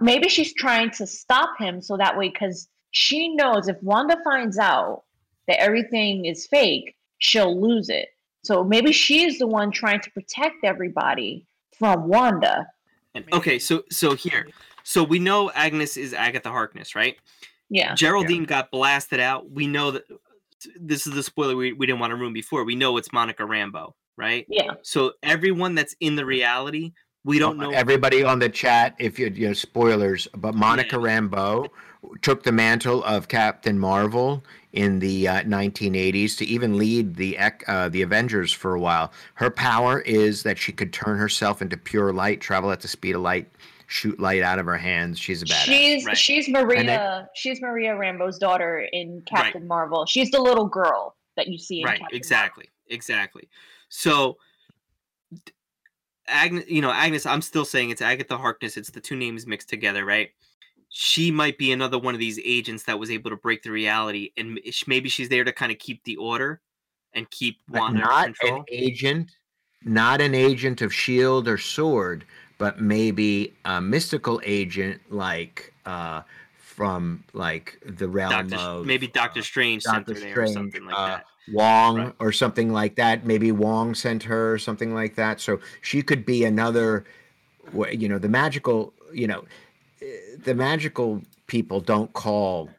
Maybe 0.00 0.28
she's 0.28 0.52
trying 0.54 0.90
to 0.92 1.06
stop 1.06 1.58
him 1.58 1.80
so 1.80 1.96
that 1.96 2.16
way 2.16 2.28
because 2.28 2.68
she 2.90 3.34
knows 3.34 3.68
if 3.68 3.82
Wanda 3.82 4.16
finds 4.22 4.58
out 4.58 5.04
that 5.48 5.60
everything 5.60 6.26
is 6.26 6.46
fake, 6.46 6.94
she'll 7.18 7.58
lose 7.60 7.88
it. 7.88 8.08
So 8.44 8.62
maybe 8.62 8.92
she's 8.92 9.38
the 9.38 9.46
one 9.46 9.70
trying 9.70 10.00
to 10.00 10.10
protect 10.10 10.64
everybody 10.64 11.46
from 11.78 12.06
Wanda. 12.06 12.66
And, 13.14 13.24
okay, 13.32 13.58
so 13.58 13.82
so 13.90 14.14
here, 14.14 14.46
so 14.84 15.02
we 15.02 15.18
know 15.18 15.50
Agnes 15.52 15.96
is 15.96 16.12
Agatha 16.12 16.50
Harkness, 16.50 16.94
right? 16.94 17.16
Yeah. 17.72 17.94
Geraldine 17.94 18.44
got 18.44 18.70
blasted 18.70 19.18
out. 19.18 19.50
We 19.50 19.66
know 19.66 19.90
that 19.92 20.04
this 20.78 21.06
is 21.06 21.14
the 21.14 21.22
spoiler 21.22 21.56
we, 21.56 21.72
we 21.72 21.86
didn't 21.86 22.00
want 22.00 22.10
to 22.10 22.16
ruin 22.16 22.34
before. 22.34 22.64
We 22.64 22.74
know 22.74 22.98
it's 22.98 23.12
Monica 23.12 23.42
Rambeau, 23.44 23.92
right? 24.16 24.44
Yeah. 24.48 24.74
So 24.82 25.12
everyone 25.22 25.74
that's 25.74 25.96
in 25.98 26.14
the 26.14 26.26
reality, 26.26 26.92
we 27.24 27.38
don't 27.38 27.56
know. 27.56 27.70
everybody 27.70 28.22
on 28.22 28.38
the 28.40 28.48
chat 28.48 28.94
if 28.98 29.18
you 29.18 29.28
you 29.34 29.46
know 29.46 29.52
spoilers 29.54 30.26
but 30.36 30.56
monica 30.56 30.96
Yeah. 30.96 31.02
rambeau 31.20 31.68
took 32.20 32.42
the 32.42 32.50
mantle 32.50 33.04
of 33.04 33.28
captain 33.28 33.78
marvel 33.78 34.42
in 34.72 34.98
the 34.98 35.28
uh, 35.28 35.42
1980s 35.44 36.36
to 36.38 36.44
even 36.44 36.76
lead 36.76 37.14
the 37.14 37.38
uh, 37.68 37.88
the 37.90 38.02
avengers 38.02 38.52
for 38.52 38.74
a 38.74 38.80
while 38.80 39.12
her 39.34 39.50
power 39.50 40.00
is 40.00 40.42
that 40.42 40.58
she 40.58 40.72
could 40.72 40.92
turn 40.92 41.16
herself 41.16 41.62
into 41.62 41.76
pure 41.76 42.12
light 42.12 42.40
travel 42.40 42.72
at 42.72 42.80
the 42.80 42.88
speed 42.88 43.14
of 43.14 43.22
light 43.22 43.48
shoot 43.92 44.18
light 44.18 44.42
out 44.42 44.58
of 44.58 44.64
her 44.64 44.78
hands 44.78 45.18
she's 45.18 45.42
a 45.42 45.44
badass. 45.44 45.64
She's 45.64 46.06
Right. 46.06 46.16
she's 46.16 46.48
Maria 46.48 47.28
she's 47.34 47.60
Maria 47.60 47.92
Rambeau's 47.92 48.38
daughter 48.38 48.88
in 48.92 49.22
Captain 49.26 49.66
Marvel. 49.66 50.06
She's 50.06 50.30
the 50.30 50.40
little 50.40 50.64
girl 50.66 51.14
that 51.36 51.48
you 51.48 51.58
see 51.58 51.80
in 51.80 51.86
right 51.86 52.00
Captain 52.00 52.16
exactly 52.16 52.70
exactly. 52.88 53.48
So 53.90 54.38
agnes 56.26 56.64
you 56.68 56.80
know 56.80 56.90
agnes 56.90 57.26
i'm 57.26 57.42
still 57.42 57.64
saying 57.64 57.90
it's 57.90 58.00
agatha 58.00 58.36
harkness 58.38 58.76
it's 58.76 58.90
the 58.90 59.00
two 59.00 59.16
names 59.16 59.46
mixed 59.46 59.68
together 59.68 60.04
right? 60.04 60.30
She 60.94 61.30
might 61.30 61.56
be 61.56 61.72
another 61.72 61.98
one 61.98 62.14
of 62.14 62.20
these 62.20 62.38
agents 62.44 62.84
that 62.84 62.98
was 62.98 63.10
able 63.10 63.30
to 63.30 63.36
break 63.36 63.62
the 63.62 63.70
reality 63.70 64.30
and 64.36 64.58
maybe 64.86 65.08
she's 65.08 65.28
there 65.28 65.44
to 65.44 65.52
kind 65.52 65.72
of 65.72 65.78
keep 65.78 66.02
the 66.04 66.16
order 66.16 66.60
and 67.14 67.30
keep 67.30 67.58
Wanda 67.68 68.00
not 68.00 68.28
in 68.28 68.34
control. 68.34 68.60
an 68.60 68.64
agent 68.70 69.30
not 69.84 70.20
an 70.22 70.34
agent 70.34 70.80
of 70.80 70.94
shield 70.94 71.46
or 71.46 71.58
sword 71.58 72.24
but 72.62 72.80
maybe 72.80 73.52
a 73.64 73.80
mystical 73.80 74.40
agent 74.44 75.00
like 75.10 75.74
uh 75.84 76.22
from 76.56 77.24
like 77.32 77.76
the 77.84 78.08
realm 78.08 78.30
Doctor, 78.30 78.54
of 78.54 78.86
maybe 78.86 79.08
Doctor 79.08 79.40
uh, 79.40 79.42
Strange 79.42 79.82
sent 79.82 80.06
Doctor 80.06 80.14
her 80.14 80.20
there 80.20 80.42
or 80.42 80.46
something 80.46 80.84
like 80.86 80.94
uh, 80.96 81.06
that. 81.08 81.24
Wong 81.50 81.96
Right. 81.96 82.14
or 82.20 82.30
something 82.30 82.72
like 82.72 82.94
that. 82.94 83.26
Maybe 83.26 83.50
Wong 83.50 83.96
sent 83.96 84.22
her 84.22 84.52
or 84.52 84.58
something 84.58 84.94
like 84.94 85.16
that. 85.16 85.40
So 85.40 85.58
she 85.80 86.02
could 86.02 86.24
be 86.24 86.44
another, 86.44 87.04
you 87.90 88.08
know, 88.08 88.20
the 88.20 88.28
magical, 88.28 88.94
you 89.12 89.26
know, 89.26 89.44
eh, 90.00 90.06
the 90.44 90.54
magical 90.54 91.20
people 91.48 91.80
don't 91.80 92.12
call 92.12 92.70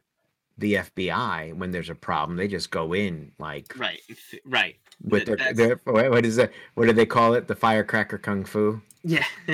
the 0.57 0.75
FBI 0.75 1.53
when 1.57 1.71
there's 1.71 1.89
a 1.89 1.95
problem. 1.95 2.37
They 2.37 2.47
just 2.47 2.71
go 2.71 2.93
in 2.93 3.33
like 3.37 3.77
Right, 3.77 3.99
right. 4.45 4.77
With 5.03 5.25
their, 5.25 5.53
their 5.53 5.79
what 5.85 6.25
is 6.25 6.37
it? 6.37 6.51
What 6.75 6.85
do 6.87 6.93
they 6.93 7.05
call 7.05 7.33
it? 7.33 7.47
The 7.47 7.55
firecracker 7.55 8.17
kung 8.17 8.45
fu. 8.45 8.81
Yeah. 9.03 9.25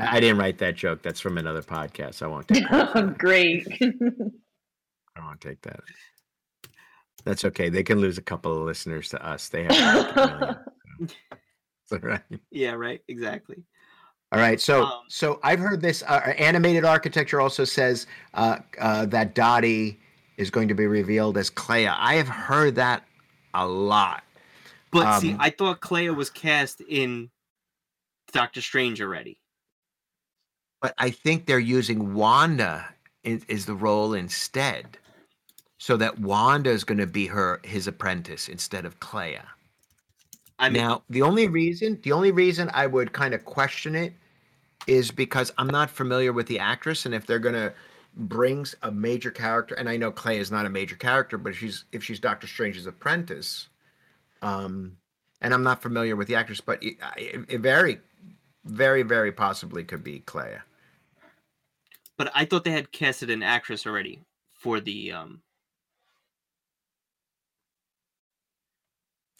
I 0.00 0.20
didn't 0.20 0.38
write 0.38 0.58
that 0.58 0.76
joke. 0.76 1.02
That's 1.02 1.20
from 1.20 1.38
another 1.38 1.62
podcast. 1.62 2.22
I 2.22 2.28
won't 2.28 2.46
take. 2.48 2.68
that. 2.68 2.94
Marvel. 2.94 3.14
Great. 3.18 3.66
I 3.80 5.20
won't 5.24 5.40
take 5.40 5.60
that. 5.62 5.80
That's 7.24 7.44
okay. 7.44 7.68
They 7.68 7.82
can 7.82 7.98
lose 7.98 8.16
a 8.18 8.22
couple 8.22 8.56
of 8.56 8.62
listeners 8.62 9.08
to 9.10 9.24
us. 9.26 9.48
They 9.48 9.64
have. 9.64 10.14
million, 10.16 10.56
so. 11.84 11.98
Right. 12.00 12.20
Yeah, 12.50 12.72
right. 12.72 13.00
Exactly. 13.08 13.64
All 14.30 14.38
right. 14.38 14.60
So, 14.60 14.84
Um, 14.84 15.02
so 15.08 15.40
I've 15.42 15.58
heard 15.58 15.80
this. 15.80 16.04
Uh, 16.06 16.32
animated 16.38 16.84
architecture 16.84 17.40
also 17.40 17.64
says 17.64 18.06
uh, 18.34 18.58
uh, 18.78 19.06
that 19.06 19.34
Dottie 19.34 19.98
is 20.38 20.50
going 20.50 20.68
to 20.68 20.74
be 20.74 20.86
revealed 20.86 21.36
as 21.38 21.50
Clea. 21.50 21.88
I 21.88 22.14
have 22.16 22.28
heard 22.28 22.76
that 22.76 23.04
a 23.54 23.66
lot. 23.66 24.24
But 24.92 25.20
see, 25.20 25.32
Um, 25.32 25.38
I 25.40 25.50
thought 25.50 25.80
Clea 25.80 26.10
was 26.10 26.30
cast 26.30 26.80
in 26.82 27.30
Doctor 28.32 28.62
Strange 28.62 29.02
already. 29.02 29.40
but 30.82 30.94
I 30.98 31.10
think 31.10 31.46
they're 31.46 31.58
using 31.58 32.14
Wanda 32.14 32.88
is, 33.24 33.44
is 33.48 33.66
the 33.66 33.74
role 33.74 34.14
instead, 34.14 34.98
so 35.78 35.96
that 35.98 36.20
Wanda 36.20 36.70
is 36.70 36.84
going 36.84 36.98
to 36.98 37.06
be 37.06 37.26
her 37.28 37.60
his 37.64 37.86
apprentice 37.86 38.48
instead 38.48 38.84
of 38.86 39.00
Clea. 39.00 39.38
I 40.58 40.70
mean, 40.70 40.82
now, 40.82 41.04
the 41.10 41.22
only 41.22 41.48
reason 41.48 42.00
the 42.02 42.12
only 42.12 42.32
reason 42.32 42.70
I 42.74 42.86
would 42.86 43.12
kind 43.12 43.34
of 43.34 43.44
question 43.44 43.94
it 43.96 44.14
is 44.86 45.10
because 45.10 45.52
I'm 45.58 45.68
not 45.68 45.90
familiar 45.90 46.32
with 46.32 46.46
the 46.48 46.58
actress, 46.60 47.06
and 47.06 47.14
if 47.14 47.26
they're 47.26 47.38
going 47.40 47.54
to 48.18 48.74
a 48.82 48.90
major 48.90 49.30
character, 49.30 49.74
and 49.76 49.88
I 49.88 49.96
know 49.96 50.10
Clea 50.10 50.38
is 50.38 50.50
not 50.50 50.66
a 50.66 50.70
major 50.70 50.96
character, 50.96 51.38
but 51.38 51.54
she's 51.54 51.84
if 51.92 52.02
she's 52.02 52.18
Doctor 52.20 52.46
Strange's 52.46 52.86
apprentice, 52.86 53.68
um, 54.42 54.96
and 55.40 55.54
I'm 55.54 55.62
not 55.62 55.80
familiar 55.80 56.16
with 56.16 56.26
the 56.28 56.34
actress, 56.34 56.60
but 56.60 56.82
it, 56.82 56.96
it, 57.16 57.44
it 57.48 57.60
very, 57.60 58.00
very, 58.64 59.02
very 59.02 59.30
possibly 59.32 59.84
could 59.84 60.02
be 60.02 60.20
Clea. 60.20 60.58
but 62.16 62.30
I 62.34 62.44
thought 62.44 62.64
they 62.64 62.72
had 62.72 62.90
casted 62.90 63.30
an 63.30 63.42
actress 63.44 63.86
already 63.86 64.20
for 64.52 64.80
the 64.80 65.12
um 65.12 65.40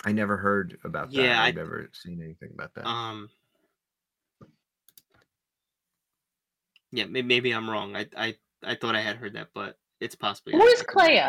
I 0.05 0.13
never 0.13 0.37
heard 0.37 0.79
about 0.85 1.11
that. 1.11 1.17
Yeah, 1.17 1.43
I- 1.43 1.49
I've 1.49 1.57
never 1.57 1.91
seen 1.93 2.23
anything 2.23 2.51
about 2.55 2.73
that. 2.75 2.87
um 2.87 3.29
Yeah, 6.93 7.07
maybe 7.07 7.51
I'm 7.51 7.69
wrong. 7.69 7.97
I 7.97 8.07
I 8.17 8.37
I 8.65 8.75
thought 8.75 8.95
I 8.97 9.01
had 9.01 9.17
heard 9.17 9.35
that, 9.35 9.49
but 9.55 9.79
it's 10.01 10.15
possibly 10.15 10.55
Who 10.55 10.65
is 10.67 10.83
Clea? 10.83 11.21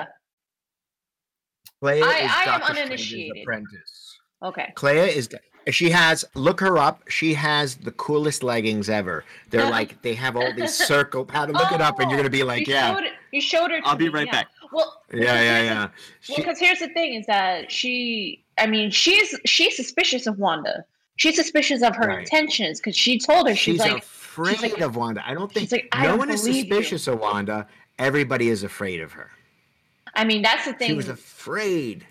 Clea 1.82 2.02
I- 2.02 2.20
is 2.20 2.32
I 2.32 2.44
am 2.44 2.46
Doctor 2.46 2.66
Strange's 2.66 2.80
uninitiated. 2.84 3.42
apprentice. 3.44 4.18
Okay. 4.44 4.72
Clea 4.76 5.00
is 5.10 5.30
she 5.70 5.90
has 5.92 6.26
look 6.36 6.60
her 6.62 6.78
up. 6.78 7.04
She 7.10 7.34
has 7.36 7.76
the 7.76 7.92
coolest 7.92 8.44
leggings 8.44 8.90
ever. 8.90 9.24
They're 9.50 9.70
like 9.70 10.02
they 10.02 10.14
have 10.16 10.36
all 10.36 10.54
these 10.54 10.74
circle. 10.74 11.28
How 11.30 11.46
to 11.48 11.52
look 11.52 11.72
it 11.72 11.82
up, 11.82 12.00
and 12.00 12.10
you're 12.10 12.18
gonna 12.18 12.30
be 12.30 12.44
oh, 12.44 12.48
like, 12.48 12.68
you 12.68 12.74
yeah, 12.74 12.94
Showed 12.96 13.04
it, 13.04 13.14
you 13.32 13.42
showed 13.42 13.72
her. 13.72 13.82
To 13.82 13.88
I'll 13.88 13.96
be 13.96 14.06
me, 14.06 14.12
right 14.12 14.26
yeah. 14.28 14.32
back. 14.32 14.48
Well, 14.72 15.02
yeah, 15.14 15.20
yeah, 15.20 15.34
here's 15.34 15.44
the- 15.44 15.66
yeah. 15.66 15.88
Well, 16.30 16.38
because 16.38 16.60
here's 16.60 16.80
the 16.80 16.90
thing: 16.90 17.14
is 17.16 17.26
that 17.28 17.72
she? 17.72 18.44
I 18.58 18.68
mean, 18.68 18.92
she's 18.92 19.38
she's 19.46 19.76
suspicious 19.76 20.28
of 20.28 20.38
Wanda. 20.40 20.86
She's 21.18 21.36
suspicious 21.36 21.82
of 21.82 21.96
her 21.98 22.08
Right. 22.08 22.20
intentions 22.20 22.80
because 22.80 22.96
she 22.96 23.20
told 23.20 23.50
her 23.50 23.54
she's, 23.56 23.74
she's 23.76 23.80
like, 23.80 24.04
afraid 24.30 24.62
like- 24.62 24.82
of 24.82 24.96
Wanda. 24.96 25.22
I 25.26 25.34
don't 25.34 25.52
think 25.52 25.72
like, 25.72 25.88
I 25.92 26.04
no 26.04 26.10
don't 26.10 26.20
one 26.20 26.30
is 26.30 26.42
believe 26.44 26.66
you. 26.66 26.72
suspicious 26.74 27.08
of 27.08 27.20
Wanda. 27.20 27.68
Everybody 27.98 28.50
is 28.50 28.64
afraid 28.64 29.02
of 29.02 29.12
her. 29.14 29.30
I 30.16 30.24
mean, 30.26 30.42
that's 30.42 30.66
the 30.66 30.74
thing. 30.74 30.90
She 30.90 30.94
was 30.96 31.10
afraid. 31.10 32.06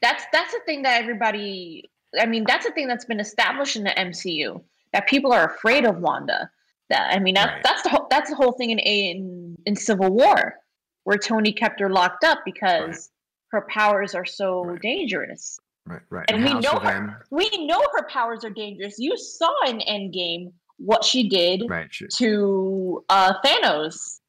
that's 0.00 0.24
that's 0.32 0.52
the 0.52 0.60
thing 0.66 0.82
that 0.82 1.00
everybody. 1.00 1.88
I 2.20 2.26
mean, 2.26 2.44
that's 2.46 2.66
the 2.66 2.72
thing 2.72 2.88
that's 2.88 3.04
been 3.06 3.20
established 3.20 3.76
in 3.76 3.84
the 3.84 3.90
MCU 3.90 4.62
that 4.92 5.06
people 5.08 5.32
are 5.32 5.46
afraid 5.54 5.84
of 5.86 5.98
Wanda. 5.98 6.50
That 6.90 7.14
I 7.14 7.18
mean, 7.18 7.34
that's 7.34 7.50
Right. 7.52 7.62
that's 7.64 7.82
the 7.82 7.88
whole 7.88 8.06
that's 8.10 8.30
the 8.30 8.36
whole 8.36 8.52
thing 8.52 8.70
in 8.70 8.78
in 8.78 9.56
in 9.66 9.74
Civil 9.76 10.10
War, 10.10 10.56
where 11.04 11.16
Tony 11.18 11.52
kept 11.52 11.80
her 11.80 11.88
locked 11.90 12.24
up 12.24 12.40
because 12.44 13.10
her 13.48 13.62
powers 13.70 14.14
are 14.14 14.24
so 14.26 14.64
Right. 14.64 14.80
dangerous. 14.82 15.58
Right, 15.86 16.00
right. 16.10 16.24
And 16.30 16.44
we 16.44 16.54
know 16.54 16.78
her. 16.78 17.26
We 17.30 17.48
know 17.66 17.82
her 17.96 18.04
powers 18.08 18.44
are 18.44 18.50
dangerous. 18.50 18.96
You 18.98 19.16
saw 19.16 19.52
in 19.66 19.78
Endgame 19.80 20.52
what 20.78 21.04
she 21.04 21.28
did 21.28 21.62
Right. 21.68 21.88
to 22.16 23.04
uh, 23.08 23.34
Thanos. 23.44 24.20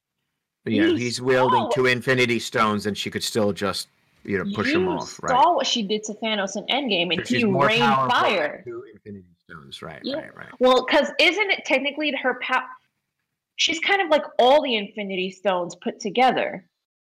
Yeah, 0.66 0.88
he's 0.96 1.22
wielding 1.22 1.70
two 1.74 1.88
Infinity 1.88 2.40
Stones, 2.40 2.86
and 2.86 2.98
she 2.98 3.10
could 3.10 3.24
still 3.24 3.52
just, 3.52 3.90
you 4.24 4.38
know, 4.38 4.46
push 4.56 4.68
you 4.70 4.78
him 4.80 4.88
off. 4.88 5.20
Right. 5.22 5.32
saw 5.32 5.56
what 5.56 5.68
she 5.68 5.84
did 5.84 6.04
to 6.06 6.14
Thanos 6.14 6.56
in 6.56 6.66
Endgame, 6.68 7.14
and 7.14 7.28
So 7.28 7.36
he 7.36 7.44
rained 7.44 7.84
fire. 8.10 8.62
Two 8.66 8.84
Infinity 8.94 9.26
Stones. 9.44 9.82
Right. 9.82 10.00
Yeah. 10.04 10.16
Right. 10.18 10.36
Right. 10.36 10.48
Well, 10.60 10.86
because 10.86 11.12
isn't 11.20 11.52
it 11.52 11.66
technically 11.66 12.14
her 12.22 12.40
power? 12.42 12.64
She's 13.58 13.80
kind 13.80 14.02
of 14.02 14.10
like 14.10 14.24
all 14.40 14.64
the 14.64 14.76
Infinity 14.78 15.32
Stones 15.32 15.76
put 15.76 16.00
together, 16.00 16.66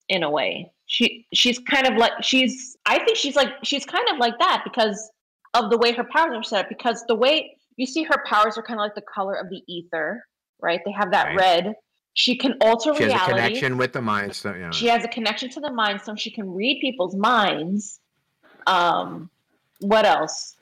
in 0.10 0.24
a 0.24 0.30
way. 0.30 0.72
She 0.88 1.26
she's 1.34 1.60
kind 1.60 1.88
of 1.88 1.96
like 1.98 2.12
she's. 2.22 2.78
I 2.86 3.00
think 3.04 3.18
she's 3.18 3.36
like 3.36 3.50
she's 3.64 3.86
kind 3.86 4.08
of 4.12 4.18
like 4.18 4.38
that 4.40 4.62
because 4.64 5.10
of 5.54 5.70
the 5.70 5.78
way 5.78 5.92
her 5.94 6.04
powers 6.04 6.36
are 6.36 6.44
set 6.44 6.66
up. 6.66 6.70
Because 6.70 7.04
the 7.08 7.16
way 7.16 7.58
you 7.78 7.86
see 7.86 8.04
her 8.04 8.24
powers 8.26 8.58
are 8.58 8.62
kind 8.64 8.80
of 8.80 8.84
like 8.84 8.96
the 8.96 9.02
color 9.02 9.34
of 9.36 9.50
the 9.50 9.62
ether, 9.68 10.26
right? 10.62 10.80
They 10.86 10.92
have 10.92 11.12
that 11.12 11.28
Right. 11.28 11.38
red. 11.38 11.74
She 12.14 12.38
can 12.38 12.56
alter 12.62 12.96
She 12.96 13.04
has 13.04 13.22
a 13.22 13.26
connection 13.26 13.78
with 13.78 13.92
the 13.92 14.02
Mind 14.02 14.34
Stone. 14.34 14.56
You 14.56 14.62
know. 14.68 14.72
She 14.72 14.88
has 14.88 15.04
a 15.04 15.10
connection 15.10 15.50
to 15.50 15.60
the 15.60 15.72
Mind 15.72 16.00
Stone. 16.02 16.16
She 16.16 16.32
can 16.32 16.54
read 16.54 16.80
people's 16.80 17.14
minds. 17.16 18.00
Um, 18.68 19.30
what 19.82 20.06
else? 20.06 20.56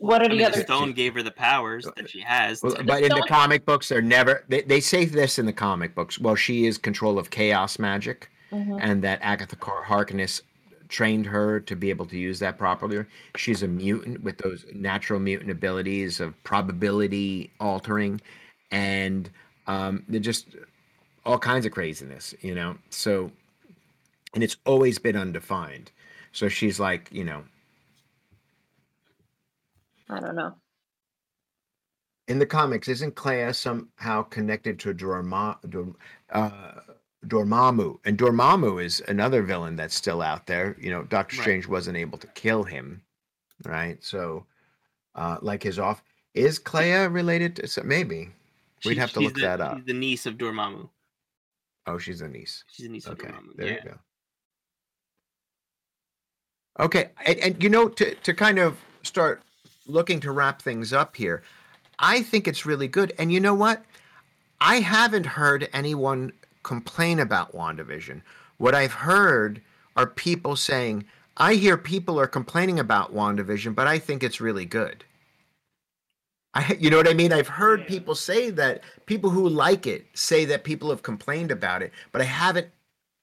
What 0.00 0.22
are 0.22 0.24
I 0.24 0.28
the 0.28 0.34
mean, 0.36 0.46
other? 0.46 0.56
the 0.56 0.62
stone 0.64 0.92
gave 0.92 1.14
her 1.14 1.22
the 1.22 1.30
powers 1.30 1.86
that 1.96 2.08
she 2.10 2.20
has. 2.20 2.62
Well, 2.62 2.74
to- 2.74 2.84
but 2.84 3.02
in 3.02 3.10
the 3.10 3.16
Stone- 3.16 3.28
comic 3.28 3.64
books, 3.66 3.88
they're 3.88 4.00
never. 4.02 4.44
They, 4.48 4.62
they 4.62 4.80
say 4.80 5.04
this 5.04 5.38
in 5.38 5.46
the 5.46 5.52
comic 5.52 5.94
books. 5.94 6.18
Well, 6.18 6.34
she 6.36 6.66
is 6.66 6.78
control 6.78 7.18
of 7.18 7.30
chaos 7.30 7.78
magic, 7.78 8.30
Mhm. 8.50 8.78
and 8.80 9.02
that 9.04 9.18
Agatha 9.22 9.56
Car- 9.56 9.82
Harkness 9.84 10.42
trained 10.94 11.26
her 11.26 11.58
to 11.58 11.74
be 11.74 11.90
able 11.90 12.06
to 12.06 12.16
use 12.16 12.38
that 12.38 12.56
properly. 12.56 13.04
She's 13.36 13.64
a 13.64 13.68
mutant 13.68 14.22
with 14.22 14.38
those 14.38 14.64
natural 14.72 15.18
mutant 15.18 15.50
abilities 15.50 16.20
of 16.20 16.40
probability 16.44 17.50
altering, 17.58 18.20
and 18.70 19.28
um, 19.66 20.04
they're 20.08 20.20
just 20.20 20.56
all 21.26 21.38
kinds 21.38 21.66
of 21.66 21.72
craziness, 21.72 22.32
you 22.42 22.54
know. 22.54 22.78
So, 22.90 23.32
and 24.34 24.44
it's 24.44 24.56
always 24.66 25.00
been 25.00 25.16
undefined. 25.16 25.90
So 26.32 26.48
she's 26.48 26.78
like, 26.78 27.08
you 27.12 27.24
know, 27.24 27.42
I 30.08 30.20
don't 30.20 30.36
know. 30.36 30.54
in 32.28 32.38
the 32.38 32.46
comics, 32.46 32.88
isn't 32.88 33.16
Clea 33.16 33.52
somehow 33.52 34.22
connected 34.22 34.78
to 34.80 34.94
Dorma, 34.94 35.58
Dor, 35.68 35.94
uh, 36.30 36.80
Dormammu? 37.28 37.98
And 38.04 38.16
Dormammu 38.18 38.82
is 38.84 39.02
another 39.08 39.42
villain 39.42 39.76
that's 39.76 39.94
still 39.94 40.22
out 40.22 40.46
there. 40.46 40.76
You 40.80 40.90
know, 40.90 41.02
Doctor 41.04 41.36
Right. 41.36 41.42
Strange 41.42 41.66
wasn't 41.68 41.96
able 41.96 42.18
to 42.18 42.26
kill 42.28 42.64
him, 42.64 43.02
right? 43.64 44.02
So, 44.02 44.46
uh, 45.14 45.38
like 45.42 45.62
his 45.62 45.78
off, 45.78 46.02
is 46.34 46.58
Clea 46.58 47.06
related 47.06 47.56
to? 47.56 47.66
So 47.68 47.82
maybe 47.82 48.30
we'd 48.84 48.98
have 48.98 49.12
to 49.12 49.20
she's 49.20 49.26
look 49.26 49.34
the- 49.36 49.40
that 49.42 49.60
up. 49.60 49.76
she's 49.76 49.86
the 49.86 49.92
niece 49.94 50.26
of 50.26 50.34
Dormammu. 50.36 50.88
Oh, 51.86 51.98
she's 51.98 52.20
a 52.22 52.28
niece. 52.28 52.64
She's 52.68 52.86
a 52.86 52.88
niece 52.88 53.06
Okay, 53.06 53.28
of 53.28 53.34
Dormammu. 53.34 53.56
there 53.56 53.66
yeah. 53.68 53.74
you 53.84 53.90
go. 53.90 53.98
Okay, 56.80 57.10
and, 57.24 57.38
and 57.38 57.62
you 57.62 57.68
know, 57.68 57.88
to 57.88 58.14
to 58.16 58.34
kind 58.34 58.58
of 58.58 58.76
start 59.02 59.42
looking 59.86 60.18
to 60.20 60.32
wrap 60.32 60.60
things 60.60 60.92
up 60.92 61.14
here, 61.14 61.42
I 61.98 62.22
think 62.22 62.48
it's 62.48 62.66
really 62.66 62.88
good. 62.88 63.12
And 63.18 63.30
you 63.32 63.38
know 63.38 63.54
what? 63.54 63.84
I 64.60 64.76
haven't 64.80 65.26
heard 65.26 65.68
anyone 65.72 66.32
complain 66.64 67.20
about 67.20 67.54
WandaVision. 67.54 68.22
What 68.58 68.74
I've 68.74 68.92
heard 68.94 69.62
are 69.96 70.06
people 70.06 70.56
saying, 70.56 71.04
I 71.36 71.54
hear 71.54 71.76
people 71.76 72.18
are 72.18 72.26
complaining 72.26 72.80
about 72.80 73.14
WandaVision, 73.14 73.74
but 73.76 73.86
I 73.86 73.98
think 74.00 74.22
it's 74.24 74.40
really 74.40 74.64
good. 74.64 75.04
I, 76.54 76.74
you 76.80 76.90
know 76.90 76.96
what 76.96 77.08
I 77.08 77.14
mean? 77.14 77.32
I've 77.32 77.48
heard 77.48 77.80
Yeah. 77.80 77.86
people 77.86 78.14
say 78.14 78.50
that 78.50 78.82
people 79.06 79.30
who 79.30 79.48
like 79.48 79.86
it 79.86 80.06
say 80.14 80.44
that 80.46 80.64
people 80.64 80.90
have 80.90 81.02
complained 81.02 81.50
about 81.50 81.82
it, 81.82 81.92
but 82.12 82.20
I 82.20 82.24
haven't 82.24 82.68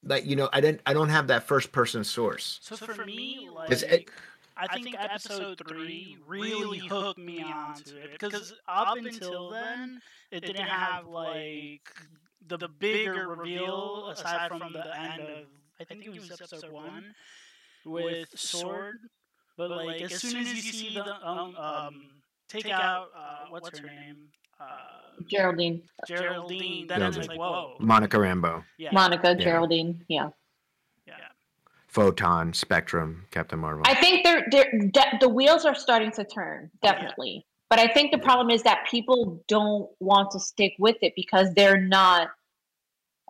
like 0.04 0.26
you 0.26 0.34
know 0.36 0.48
I 0.52 0.60
didn't 0.60 0.80
I 0.86 0.92
don't 0.94 1.10
have 1.10 1.28
that 1.28 1.44
first 1.44 1.70
person 1.72 2.02
source. 2.04 2.58
So 2.62 2.76
for 2.76 3.04
me, 3.06 3.48
like, 3.54 3.68
'Cause 3.68 3.82
it- 3.84 4.10
I 4.56 4.66
think 4.78 4.96
episode 4.98 5.62
three 5.66 6.18
really 6.26 6.78
hooked 6.78 7.18
me 7.18 7.40
onto 7.42 7.96
it 7.96 8.12
because 8.12 8.52
up 8.68 8.96
until 8.98 9.48
then, 9.50 10.00
it 10.30 10.40
didn't 10.40 10.66
have 10.66 11.06
like 11.06 11.88
the 12.48 12.56
the 12.56 12.68
bigger 12.68 13.28
reveal 13.28 14.08
aside 14.10 14.48
from 14.48 14.72
the 14.72 14.98
end 14.98 15.20
of 15.20 15.46
I 15.80 15.84
think 15.84 16.04
it 16.06 16.12
was 16.12 16.30
episode 16.30 16.70
one 16.70 17.14
with 17.84 18.28
sword. 18.38 18.96
But 19.56 19.70
like 19.70 20.02
as 20.02 20.20
soon 20.20 20.40
as 20.40 20.52
you 20.64 20.72
see 20.72 20.94
the 20.94 21.28
um, 21.28 21.54
um 21.56 22.10
take 22.48 22.68
out 22.68 23.08
uh, 23.16 23.46
what's 23.50 23.78
her 23.78 23.86
name 23.86 24.28
uh, 24.60 24.66
Geraldine, 25.28 25.82
Geraldine, 26.06 26.86
then 26.86 27.02
it's 27.02 27.16
Geraldine. 27.16 27.28
like 27.28 27.38
whoa, 27.38 27.76
Monica 27.80 28.16
Rambeau, 28.16 28.62
yeah, 28.78 28.90
Monica, 28.92 29.34
Yeah. 29.38 29.44
Geraldine. 29.44 30.04
Yeah, 30.08 30.28
yeah. 31.06 31.14
Photon, 31.88 32.52
Spectrum, 32.54 33.26
Captain 33.30 33.58
Marvel. 33.58 33.82
I 33.86 33.94
think 33.94 34.24
they're 34.24 34.46
they're 34.50 34.70
de- 34.70 35.18
the 35.20 35.28
wheels 35.28 35.64
are 35.64 35.74
starting 35.74 36.10
to 36.12 36.24
turn 36.24 36.70
definitely. 36.82 37.44
But 37.72 37.78
I 37.78 37.86
think 37.86 38.12
the 38.12 38.18
problem 38.18 38.50
is 38.50 38.62
that 38.64 38.86
people 38.86 39.42
don't 39.48 39.88
want 39.98 40.30
to 40.32 40.38
stick 40.38 40.74
with 40.78 40.96
it 41.00 41.14
because 41.16 41.54
they're 41.54 41.80
not. 41.80 42.28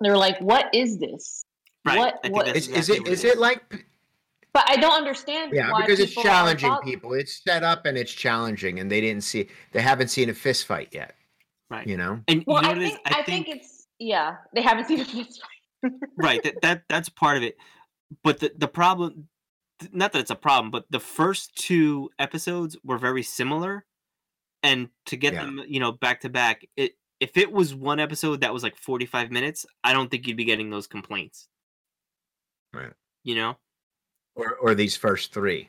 They're 0.00 0.18
like, 0.18 0.40
what 0.40 0.68
is 0.74 0.98
this? 0.98 1.44
Right. 1.84 1.96
What- 1.96 2.14
I 2.16 2.18
think 2.22 2.34
what- 2.34 2.46
that's 2.46 2.66
is, 2.66 2.68
is 2.68 2.88
it 2.88 3.02
what 3.04 3.08
is 3.12 3.22
it 3.22 3.38
like 3.38 3.86
But 4.52 4.64
I 4.68 4.78
don't 4.78 4.94
understand. 4.94 5.52
Yeah, 5.54 5.70
why 5.70 5.82
because 5.82 6.00
it's 6.00 6.12
challenging 6.12 6.74
people. 6.82 7.12
It's 7.12 7.40
set 7.44 7.62
up 7.62 7.86
and 7.86 7.96
it's 7.96 8.10
challenging, 8.10 8.80
and 8.80 8.90
they 8.90 9.00
didn't 9.00 9.22
see. 9.22 9.46
They 9.70 9.80
haven't 9.80 10.08
seen 10.08 10.28
a 10.28 10.34
fist 10.34 10.66
fight 10.66 10.88
yet. 10.90 11.14
Right. 11.70 11.86
You 11.86 11.96
know. 11.96 12.20
And 12.26 12.42
Well, 12.44 12.56
you 12.56 12.62
know 12.62 12.68
I 12.68 12.72
what 12.72 12.78
it 12.78 12.82
is? 12.82 12.90
think, 12.94 13.16
I 13.16 13.22
think 13.22 13.48
it's 13.48 13.86
yeah. 14.00 14.38
They 14.56 14.62
haven't 14.62 14.86
seen 14.88 14.98
a 14.98 15.04
fist 15.04 15.40
fight. 15.40 15.92
right 16.16 16.42
that, 16.42 16.60
that 16.62 16.82
that's 16.88 17.08
part 17.08 17.36
of 17.36 17.44
it 17.44 17.56
but 18.24 18.40
the 18.40 18.52
the 18.56 18.68
problem 18.68 19.28
not 19.92 20.12
that 20.12 20.18
it's 20.18 20.30
a 20.32 20.36
problem 20.36 20.72
but 20.72 20.84
the 20.90 21.00
first 21.00 21.54
two 21.54 22.10
episodes 22.18 22.76
were 22.82 22.98
very 22.98 23.22
similar 23.22 23.84
and 24.62 24.88
to 25.06 25.16
get 25.16 25.34
Yeah. 25.34 25.44
them 25.44 25.62
you 25.66 25.80
know 25.80 25.92
back 25.92 26.20
to 26.20 26.28
back 26.28 26.64
it 26.76 26.92
if 27.20 27.36
it 27.36 27.50
was 27.52 27.74
one 27.74 28.00
episode 28.00 28.40
that 28.40 28.52
was 28.52 28.62
like 28.62 28.76
45 28.76 29.30
minutes 29.30 29.64
i 29.84 29.92
don't 29.92 30.10
think 30.10 30.26
you'd 30.26 30.36
be 30.36 30.44
getting 30.44 30.70
those 30.70 30.86
complaints 30.86 31.48
Right. 32.72 32.92
you 33.24 33.34
know 33.34 33.56
Or 34.34 34.54
or 34.56 34.74
these 34.74 34.96
first 34.96 35.32
three. 35.34 35.68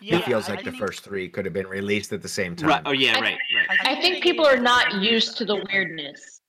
Yeah, 0.00 0.18
it 0.18 0.24
feels 0.24 0.48
I 0.48 0.52
like 0.54 0.64
the 0.64 0.70
think- 0.70 0.82
first 0.82 1.02
three 1.02 1.28
could 1.28 1.44
have 1.44 1.52
been 1.52 1.66
released 1.66 2.12
at 2.12 2.22
the 2.22 2.28
same 2.28 2.54
time. 2.56 2.68
right 2.68 2.82
oh 2.86 2.92
yeah 2.92 3.14
right 3.20 3.38
right 3.68 3.78
I 3.84 4.00
think 4.00 4.22
people 4.22 4.46
are 4.46 4.56
not 4.56 4.94
used 5.02 5.36
to 5.38 5.44
the 5.44 5.56
weirdness. 5.70 6.40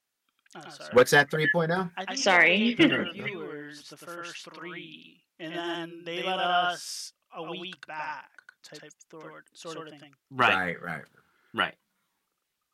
Oh. 0.56 0.62
oh 0.66 0.88
What's 0.94 1.12
that 1.12 1.32
3.0? 1.32 1.92
I 1.98 2.06
think 2.06 2.18
Sorry. 2.20 2.76
They 2.76 2.76
gave 2.76 2.90
the 2.90 2.98
reviewers 3.16 3.88
the 3.90 3.98
first 3.98 4.48
three, 4.54 5.24
and 5.40 5.54
then 5.56 6.02
they 6.06 6.22
let 6.24 6.40
us 6.40 7.14
a 7.34 7.44
week 7.52 7.86
back, 7.88 8.30
type 8.64 8.92
sort 9.12 9.46
sort 9.54 9.88
of 9.88 10.00
thing. 10.00 10.12
right 10.32 10.82
right. 10.82 11.04
right 11.54 11.76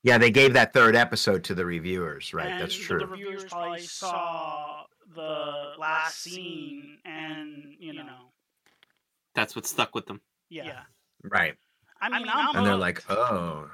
Yeah, 0.04 0.18
they 0.18 0.32
gave 0.32 0.54
that 0.54 0.74
third 0.74 0.96
episode 0.96 1.44
to 1.46 1.56
the 1.56 1.66
reviewers. 1.66 2.34
Right, 2.34 2.48
and 2.52 2.62
that's 2.62 2.76
true. 2.76 3.00
The 3.00 3.08
reviewers 3.08 3.46
probably 3.46 3.82
saw 3.82 4.84
the 5.16 5.74
last 5.78 6.22
scene, 6.22 6.98
and 7.06 7.76
you 7.80 7.94
know, 7.94 8.32
that's 9.36 9.56
what 9.56 9.66
stuck 9.66 9.96
with 9.96 10.06
them 10.06 10.22
yeah. 10.50 10.82
Right, 11.24 11.56
I 12.02 12.10
mean, 12.10 12.28
I'm 12.32 12.56
and 12.56 12.66
they're 12.66 12.74
hooked. 12.74 12.82
like, 12.82 13.04
oh, 13.10 13.70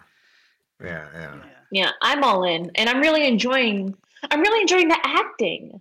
yeah, 0.84 1.08
yeah. 1.14 1.36
yeah. 1.36 1.50
Yeah, 1.72 1.92
I'm 2.02 2.24
all 2.24 2.44
in, 2.46 2.72
and 2.76 2.90
I'm 2.90 3.00
really 3.02 3.28
enjoying. 3.28 3.96
I'm 4.32 4.42
really 4.42 4.62
enjoying 4.62 4.88
the 4.88 5.00
acting. 5.04 5.80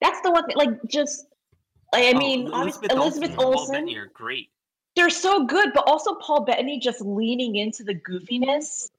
That's 0.00 0.20
the 0.22 0.30
one 0.30 0.46
thing. 0.46 0.56
Like, 0.56 0.78
just 0.88 1.26
like 1.92 2.04
I 2.04 2.12
Oh, 2.12 2.18
mean, 2.18 2.50
obviously 2.52 2.88
Elizabeth 2.90 3.30
and 3.30 3.38
Paul 3.38 3.58
Olsen. 3.58 3.74
Bettany 3.74 3.96
are 3.96 4.10
great 4.12 4.50
they're 5.00 5.08
so 5.08 5.46
good, 5.46 5.72
but 5.72 5.84
also 5.86 6.14
Paul 6.16 6.44
Bettany 6.44 6.78
just 6.78 7.00
leaning 7.00 7.56
into 7.56 7.82
the 7.82 7.94
goofiness 7.94 8.90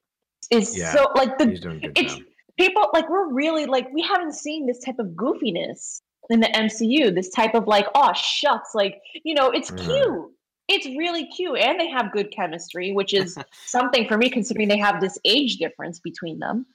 is 0.49 0.75
Yeah, 0.75 0.93
so 0.93 1.11
like 1.13 1.37
the 1.37 1.45
He's 1.45 1.59
doing 1.59 1.77
a 1.77 1.89
good 1.89 1.91
it's 1.95 2.19
people 2.57 2.89
like 2.91 3.07
we're 3.07 3.31
really 3.31 3.67
like 3.67 3.87
we 3.93 4.01
haven't 4.01 4.33
seen 4.33 4.65
this 4.65 4.79
type 4.79 4.97
of 4.97 5.07
goofiness 5.09 6.01
in 6.31 6.39
the 6.39 6.47
MCU. 6.47 7.13
This 7.13 7.29
type 7.29 7.53
of 7.53 7.67
like 7.67 7.85
oh 7.93 8.13
shucks, 8.13 8.73
like 8.73 8.99
you 9.23 9.35
know 9.35 9.51
it's 9.51 9.69
Mhm. 9.69 9.85
cute. 9.85 10.31
It's 10.69 10.87
really 10.87 11.27
cute, 11.27 11.59
and 11.59 11.79
they 11.79 11.89
have 11.89 12.11
good 12.11 12.31
chemistry, 12.31 12.93
which 12.93 13.13
is 13.13 13.37
something 13.65 14.07
for 14.07 14.17
me 14.17 14.27
considering 14.29 14.69
they 14.69 14.77
have 14.79 15.01
this 15.01 15.19
age 15.23 15.57
difference 15.57 15.99
between 15.99 16.39
them. 16.39 16.65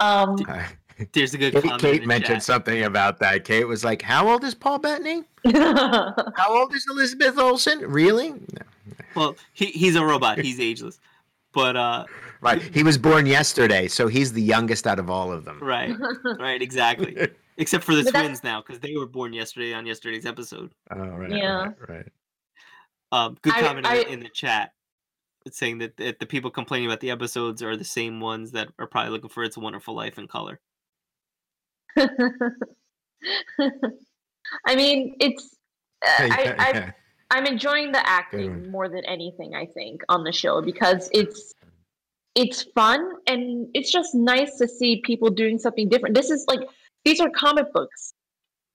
Um, 0.00 0.36
there's 1.12 1.34
a 1.34 1.38
good 1.38 1.54
Kate, 1.54 1.78
Kate 1.78 2.06
mentioned 2.06 2.36
chat. 2.36 2.42
something 2.42 2.82
about 2.84 3.18
that. 3.20 3.44
Kate 3.44 3.64
was 3.66 3.84
like, 3.84 4.02
"How 4.02 4.28
old 4.28 4.44
is 4.44 4.54
Paul 4.54 4.78
Bettany? 4.78 5.24
How 5.44 6.14
old 6.48 6.74
is 6.74 6.86
Elizabeth 6.90 7.38
Olsen? 7.38 7.80
Really? 7.80 8.30
No. 8.30 8.62
well 9.14 9.36
he, 9.52 9.66
he's 9.66 9.94
a 9.96 10.04
robot 10.04 10.38
he's 10.38 10.58
ageless 10.60 10.98
but 11.52 11.76
uh 11.76 12.04
Right. 12.40 12.60
He 12.60 12.82
was 12.82 12.98
born 12.98 13.26
yesterday, 13.26 13.86
so 13.86 14.08
he's 14.08 14.32
the 14.32 14.42
youngest 14.42 14.84
out 14.88 14.98
of 14.98 15.08
all 15.08 15.30
of 15.32 15.44
them. 15.44 15.60
right 15.62 15.94
right 16.40 16.60
exactly 16.62 17.28
except 17.56 17.84
for 17.84 17.94
the 17.94 18.02
But 18.04 18.12
that's- 18.12 18.24
twins 18.28 18.44
now 18.44 18.60
because 18.62 18.80
they 18.80 18.96
were 18.96 19.06
born 19.06 19.32
yesterday 19.32 19.72
on 19.74 19.86
yesterday's 19.86 20.26
episode 20.26 20.72
Oh, 20.90 20.98
right. 20.98 21.30
Yeah. 21.30 21.56
Right. 21.66 21.88
right. 21.88 22.08
um 23.12 23.36
good 23.42 23.54
I- 23.54 23.60
comment 23.62 23.86
in, 23.86 23.92
I- 23.92 23.96
the, 24.04 24.12
in 24.12 24.20
the 24.20 24.28
chat 24.28 24.72
it's 25.44 25.58
saying 25.58 25.78
that, 25.78 25.96
that 25.96 26.18
the 26.20 26.26
people 26.26 26.50
complaining 26.50 26.86
about 26.88 27.00
the 27.00 27.10
episodes 27.10 27.62
are 27.62 27.76
the 27.76 27.84
same 27.84 28.20
ones 28.20 28.52
that 28.52 28.68
are 28.78 28.86
probably 28.86 29.10
looking 29.10 29.30
for 29.30 29.42
it's 29.44 29.56
a 29.56 29.60
wonderful 29.60 29.94
life 29.94 30.18
in 30.18 30.26
color 30.28 30.60
I 34.66 34.76
mean, 34.76 35.16
it's. 35.20 35.56
Uh, 36.04 36.24
Yeah, 36.26 36.36
I, 36.36 36.54
I 36.58 36.70
yeah. 36.74 36.90
I'm 37.30 37.46
enjoying 37.46 37.92
the 37.92 38.08
acting 38.08 38.70
more 38.70 38.88
than 38.88 39.04
anything. 39.06 39.54
I 39.54 39.64
think 39.66 40.02
on 40.08 40.22
the 40.22 40.32
show 40.32 40.60
because 40.60 41.08
it's 41.12 41.54
it's 42.34 42.62
fun 42.74 43.12
and 43.26 43.68
it's 43.74 43.90
just 43.90 44.14
nice 44.14 44.56
to 44.58 44.68
see 44.68 45.00
people 45.04 45.30
doing 45.30 45.58
something 45.58 45.88
different. 45.88 46.14
This 46.14 46.30
is 46.30 46.44
like 46.46 46.60
these 47.04 47.20
are 47.20 47.30
comic 47.30 47.72
books. 47.72 48.12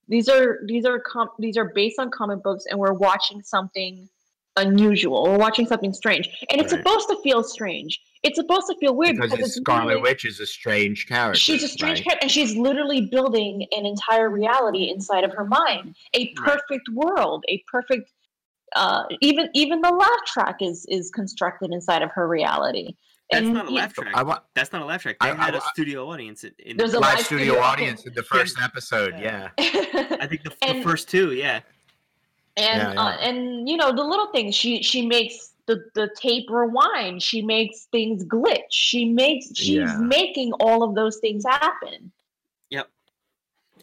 These 0.08 0.28
are 0.28 0.60
these 0.66 0.86
are 0.86 1.00
com- 1.00 1.30
these 1.38 1.58
are 1.58 1.72
based 1.76 2.00
on 2.00 2.10
comic 2.10 2.42
books, 2.42 2.66
and 2.70 2.80
we're 2.80 2.94
watching 2.94 3.44
something 3.44 4.10
unusual. 4.58 5.24
We're 5.24 5.38
watching 5.38 5.66
something 5.66 5.94
strange, 5.94 6.28
and 6.52 6.60
it's 6.60 6.74
Right. 6.74 6.84
supposed 6.84 7.08
to 7.10 7.18
feel 7.24 7.44
strange. 7.44 8.00
It's 8.24 8.36
supposed 8.36 8.68
to 8.68 8.76
feel 8.80 8.96
weird 8.96 9.16
because 9.16 9.32
because, 9.32 9.48
it's 9.48 9.58
it's 9.58 9.64
Scarlet 9.64 9.86
literally- 9.88 10.02
Witch 10.12 10.26
is 10.26 10.40
a 10.42 10.46
strange 10.46 11.08
character. 11.08 11.40
She's 11.40 11.64
a 11.64 11.68
strange 11.68 12.00
right? 12.00 12.04
character, 12.06 12.24
and 12.24 12.32
she's 12.32 12.56
literally 12.58 13.02
building 13.02 13.66
an 13.72 13.86
entire 13.86 14.30
reality 14.30 14.90
inside 14.90 15.24
of 15.24 15.32
her 15.34 15.46
mind. 15.46 15.96
A 16.14 16.34
perfect 16.34 16.90
world, 16.94 17.46
a 17.48 17.64
perfect. 17.72 18.12
Uh, 18.76 19.04
even 19.22 19.50
even 19.54 19.80
the 19.82 19.90
laugh 19.92 20.26
track 20.26 20.58
is 20.62 20.86
is 20.90 21.10
constructed 21.12 21.72
inside 21.72 22.02
of 22.02 22.12
her 22.12 22.28
reality. 22.28 22.96
that's 23.32 23.46
And, 23.46 23.54
not 23.54 23.70
a 23.70 23.72
yeah, 23.72 23.80
laugh 23.82 23.94
track 23.94 24.14
I 24.14 24.24
wa- 24.24 24.40
that's 24.56 24.72
not 24.74 24.82
a 24.82 24.86
laugh 24.86 25.02
track 25.04 25.16
I- 25.22 25.28
had 25.34 25.56
I 25.56 25.60
a 25.60 25.62
studio 25.74 26.10
audience 26.10 26.44
in, 26.44 26.52
in 26.60 26.76
There's 26.78 26.94
a 26.94 27.00
live 27.00 27.16
live 27.18 27.26
studio 27.26 27.46
studio 27.54 27.62
audience 27.64 28.06
in 28.06 28.14
the 28.14 28.24
first 28.24 28.58
episode. 28.62 29.14
Yeah. 29.20 29.50
Yeah. 29.58 30.18
i 30.22 30.28
think 30.28 30.44
the, 30.44 30.52
the 30.74 30.82
first 30.84 31.10
two 31.10 31.34
yeah 31.34 31.60
and 32.58 32.94
Yeah, 32.94 33.02
Uh, 33.02 33.18
and 33.22 33.70
you 33.70 33.78
know 33.78 33.96
the 33.96 34.04
little 34.04 34.28
things 34.28 34.54
she 34.56 34.84
she 34.84 35.06
makes 35.06 35.54
the 35.68 35.84
the 35.96 36.10
tape 36.20 36.50
rewind 36.50 37.22
she 37.22 37.42
makes 37.42 37.86
things 37.92 38.24
glitch 38.26 38.72
she 38.72 39.06
makes 39.06 39.48
she's 39.56 39.76
Yeah. 39.78 39.98
making 39.98 40.52
all 40.54 40.84
of 40.84 40.96
those 40.96 41.18
things 41.18 41.44
happen 41.46 42.12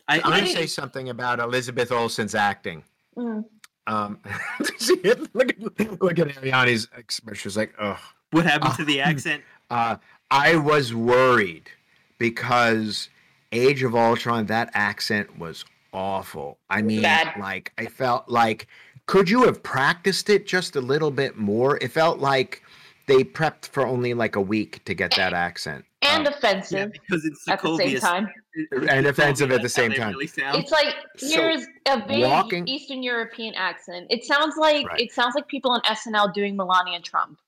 I, 0.08 0.20
I'm 0.24 0.32
I 0.32 0.44
say 0.44 0.66
something 0.66 1.08
about 1.08 1.40
Elizabeth 1.40 1.90
Olsen's 1.90 2.34
acting. 2.34 2.84
Mm. 3.16 3.44
Um, 3.86 4.18
see 4.76 4.94
it? 5.02 5.34
Look 5.34 5.50
at 5.50 6.02
look 6.02 6.18
at 6.18 6.28
Ariani's 6.28 6.88
expression. 6.96 7.36
She's 7.40 7.56
like, 7.56 7.74
oh. 7.80 7.98
what 8.30 8.44
happened 8.44 8.74
to 8.74 8.82
Uh, 8.82 8.86
the 8.86 9.00
accent 9.10 9.42
Uh, 9.70 9.96
I 10.30 10.56
was 10.56 10.94
worried 10.94 11.70
because 12.18 13.08
Age 13.52 13.82
of 13.82 13.94
Ultron, 13.94 14.46
that 14.46 14.70
accent 14.74 15.38
was 15.38 15.64
awful. 15.94 16.58
I 16.68 16.82
mean, 16.82 17.02
Bad. 17.02 17.38
like, 17.40 17.72
I 17.78 17.86
felt 17.86 18.28
like, 18.28 18.66
could 19.06 19.30
you 19.30 19.44
have 19.44 19.62
practiced 19.62 20.28
it 20.28 20.46
just 20.46 20.76
a 20.76 20.80
little 20.80 21.10
bit 21.10 21.36
more? 21.36 21.76
It 21.78 21.92
felt 21.92 22.18
like 22.18 22.62
they 23.06 23.22
prepped 23.22 23.66
for 23.66 23.86
only 23.86 24.14
like 24.14 24.36
a 24.36 24.40
week 24.40 24.84
to 24.86 24.94
get 24.94 25.14
that 25.16 25.32
accent. 25.32 25.84
and 26.02 26.26
Um, 26.26 26.32
yeah, 26.32 26.38
offensive 26.38 26.92
because 26.92 27.24
it's 27.24 27.46
at 27.48 27.60
the 27.62 27.76
same 27.76 27.98
time 28.00 28.28
And 28.88 29.06
offensive 29.06 29.50
at 29.52 29.62
the 29.62 29.68
same 29.68 29.92
time. 29.92 30.12
really 30.12 30.30
it's 30.36 30.70
like 30.70 30.94
So, 31.16 31.26
here's 31.28 31.66
a 31.86 32.06
vague 32.06 32.22
walking- 32.24 32.68
eastern 32.68 33.02
european 33.02 33.52
accent 33.54 34.06
it 34.10 34.24
sounds 34.24 34.56
like 34.56 34.86
Right. 34.88 35.00
it 35.00 35.12
sounds 35.12 35.34
like 35.34 35.48
people 35.48 35.70
on 35.72 35.80
snl 35.82 36.32
doing 36.32 36.56
melania 36.56 37.00
trump 37.00 37.38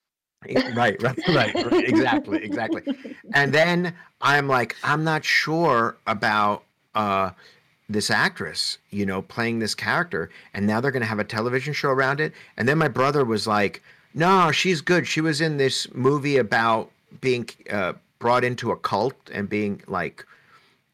right, 0.75 1.01
right, 1.01 1.17
right, 1.29 1.55
right. 1.55 1.87
Exactly, 1.89 2.43
exactly. 2.43 2.83
And 3.33 3.51
then 3.53 3.93
I'm 4.21 4.47
like, 4.47 4.75
I'm 4.83 5.03
not 5.03 5.25
sure 5.25 5.97
about 6.05 6.63
uh, 6.93 7.31
this 7.89 8.09
actress, 8.11 8.77
you 8.89 9.05
know, 9.05 9.21
playing 9.21 9.59
this 9.59 9.75
character. 9.75 10.29
And 10.53 10.67
now 10.67 10.81
they're 10.81 10.91
going 10.91 11.01
to 11.01 11.07
have 11.07 11.19
a 11.19 11.23
television 11.23 11.73
show 11.73 11.89
around 11.89 12.19
it. 12.19 12.33
And 12.57 12.67
then 12.67 12.77
my 12.77 12.87
brother 12.87 13.23
was 13.23 13.47
like, 13.47 13.81
no, 14.13 14.51
she's 14.51 14.81
good. 14.81 15.07
She 15.07 15.21
was 15.21 15.41
in 15.41 15.57
this 15.57 15.93
movie 15.93 16.37
about 16.37 16.91
being 17.21 17.49
uh, 17.69 17.93
brought 18.19 18.43
into 18.43 18.71
a 18.71 18.77
cult 18.77 19.15
and 19.31 19.47
being 19.47 19.81
like, 19.87 20.25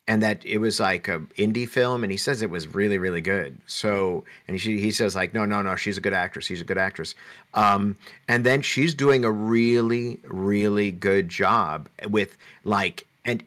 and 0.07 0.21
that 0.21 0.45
it 0.45 0.57
was 0.57 0.79
like 0.79 1.07
a 1.07 1.19
indie 1.37 1.67
film 1.67 2.03
and 2.03 2.11
he 2.11 2.17
says 2.17 2.41
it 2.41 2.49
was 2.49 2.67
really 2.73 2.97
really 2.97 3.21
good 3.21 3.57
so 3.67 4.23
and 4.47 4.59
she, 4.59 4.79
he 4.79 4.91
says 4.91 5.15
like 5.15 5.33
no 5.33 5.45
no 5.45 5.61
no 5.61 5.75
she's 5.75 5.97
a 5.97 6.01
good 6.01 6.13
actress 6.13 6.45
she's 6.45 6.59
a 6.59 6.65
good 6.65 6.77
actress 6.77 7.15
um, 7.53 7.95
and 8.27 8.45
then 8.45 8.61
she's 8.61 8.93
doing 8.93 9.23
a 9.23 9.31
really 9.31 10.19
really 10.25 10.91
good 10.91 11.29
job 11.29 11.87
with 12.09 12.35
like 12.65 13.07
and 13.23 13.43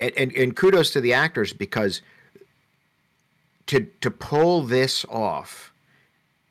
and, 0.00 0.12
and, 0.16 0.32
and 0.34 0.56
kudos 0.56 0.92
to 0.92 1.00
the 1.00 1.12
actors 1.12 1.52
because 1.52 2.00
to 3.66 3.86
to 4.00 4.10
pull 4.10 4.62
this 4.62 5.04
off 5.08 5.72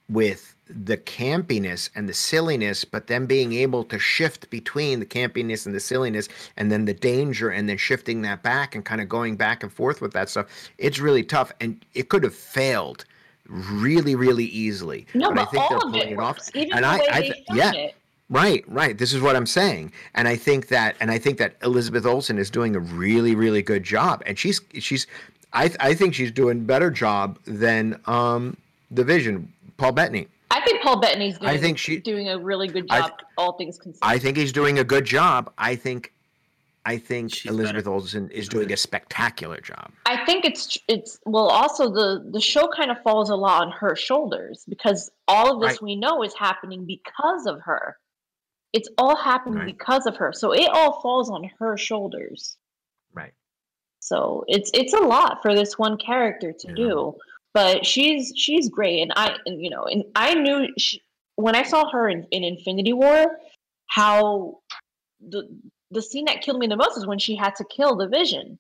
with 0.10 0.56
the 0.68 0.96
campiness 0.98 1.90
and 1.96 2.08
the 2.08 2.14
silliness, 2.14 2.86
but 2.86 3.08
then 3.08 3.26
being 3.26 3.52
able 3.54 3.84
to 3.84 4.00
shift 4.00 4.50
between 4.50 5.00
the 5.02 5.06
campiness 5.06 5.66
and 5.66 5.76
the 5.76 5.80
silliness, 5.82 6.30
and 6.56 6.72
then 6.72 6.86
the 6.86 6.94
danger, 6.94 7.50
and 7.50 7.68
then 7.68 7.78
shifting 7.78 8.22
that 8.22 8.42
back 8.42 8.74
and 8.74 8.86
kind 8.86 9.02
of 9.02 9.10
going 9.10 9.36
back 9.36 9.64
and 9.64 9.72
forth 9.74 10.00
with 10.02 10.14
that 10.14 10.30
stuff. 10.30 10.48
It's 10.78 11.00
really 11.00 11.24
tough, 11.24 11.52
and 11.60 11.84
it 11.94 12.08
could 12.10 12.24
have 12.24 12.36
failed 12.36 13.04
really, 13.50 14.16
really 14.16 14.46
easily. 14.46 15.06
no 15.14 15.32
I 15.32 15.34
but, 15.34 15.52
think 15.52 15.68
they're 15.70 15.78
of 15.78 15.84
pulling 15.84 16.10
it 16.10 16.20
off. 16.20 16.40
even 16.56 16.72
And 16.74 16.84
the 16.86 16.88
I- 16.88 16.98
way 17.00 17.08
I 17.12 17.20
they 17.22 17.30
th- 17.32 17.46
film 17.48 17.58
yeah. 17.58 17.72
it 17.74 17.96
Right, 18.30 18.64
right. 18.66 18.98
This 18.98 19.12
is 19.12 19.20
what 19.22 19.36
I'm 19.36 19.46
saying, 19.46 19.92
and 20.16 20.26
I 20.26 20.38
think 20.38 20.70
that, 20.70 20.96
and 21.02 21.12
I 21.12 21.18
think 21.18 21.38
that 21.40 21.58
Elizabeth 21.64 22.06
Olsen 22.06 22.38
is 22.38 22.50
doing 22.50 22.78
a 22.78 22.80
really, 22.80 23.36
really 23.36 23.62
good 23.62 23.84
job, 23.84 24.24
and 24.26 24.40
she's 24.40 24.62
she's, 24.80 25.06
I 25.54 25.72
I 25.80 25.94
think 25.94 26.14
she's 26.14 26.32
doing 26.32 26.58
a 26.60 26.62
better 26.62 26.90
job 26.92 27.40
than 27.46 28.00
um 28.06 28.58
the 28.90 29.04
Vision, 29.04 29.52
Paul 29.78 29.92
Bettany. 29.94 30.28
I 30.50 30.60
think 30.62 30.82
Paul 30.82 31.00
Bettany's 31.00 31.38
doing, 31.40 31.50
I 31.50 31.58
think 31.58 31.78
she- 31.78 32.00
doing 32.00 32.28
a 32.30 32.38
really 32.38 32.68
good 32.68 32.86
I- 32.90 33.00
job, 33.02 33.12
all 33.38 33.54
things 33.54 33.78
considered. 33.78 34.06
I 34.06 34.20
think 34.20 34.36
he's 34.38 34.52
doing 34.52 34.80
a 34.80 34.84
good 34.84 35.06
job. 35.06 35.50
I 35.58 35.78
think, 35.78 36.12
I 36.86 36.98
think 36.98 37.34
She's 37.34 37.50
Elizabeth 37.50 37.88
Olsen 37.88 38.30
is 38.32 38.50
doing 38.50 38.70
a 38.74 38.76
spectacular 38.78 39.62
job. 39.62 39.92
I 40.06 40.26
think 40.26 40.44
it's 40.44 40.78
it's 40.90 41.20
well 41.26 41.48
also 41.48 41.90
the 41.90 42.28
the 42.32 42.42
show 42.42 42.68
kind 42.68 42.92
of 42.92 43.02
falls 43.02 43.30
a 43.30 43.36
lot 43.36 43.62
on 43.68 43.72
her 43.72 43.96
shoulders 43.96 44.66
because 44.68 45.10
all 45.28 45.56
of 45.56 45.62
this 45.62 45.74
Right. 45.78 45.82
we 45.84 45.96
know 45.96 46.22
is 46.24 46.34
happening 46.34 46.86
because 46.86 47.46
of 47.46 47.62
her. 47.62 47.98
It's 48.74 48.90
all 48.98 49.16
happening 49.16 49.60
Right. 49.60 49.66
because 49.78 50.06
of 50.06 50.16
her. 50.18 50.34
So 50.34 50.52
it 50.54 50.70
all 50.70 51.02
falls 51.02 51.30
on 51.30 51.50
her 51.60 51.78
shoulders. 51.78 52.58
Right. 53.14 53.34
So 54.04 54.44
it's 54.48 54.70
it's 54.74 54.94
a 54.94 55.00
lot 55.00 55.42
for 55.42 55.54
this 55.56 55.78
one 55.80 55.96
character 55.98 56.52
to 56.52 56.68
Yeah. 56.70 56.74
do, 56.76 57.16
but 57.54 57.86
she's 57.86 58.34
she's 58.36 58.68
great, 58.68 59.02
and 59.02 59.14
I 59.16 59.36
and, 59.46 59.62
you 59.64 59.70
know, 59.70 59.84
and 59.84 60.04
I 60.16 60.34
knew 60.34 60.68
she, 60.78 61.02
when 61.36 61.56
I 61.56 61.64
saw 61.64 61.90
her 61.92 62.10
in, 62.10 62.26
in 62.32 62.44
Infinity 62.44 62.94
War, 62.94 63.38
how 63.88 64.60
the 65.20 65.48
the 65.92 66.02
scene 66.02 66.26
that 66.26 66.42
killed 66.42 66.58
me 66.60 66.68
the 66.68 66.76
most 66.76 66.98
is 66.98 67.06
when 67.06 67.20
she 67.20 67.36
had 67.36 67.56
to 67.58 67.64
kill 67.66 67.96
the 67.96 68.08
Vision. 68.08 68.58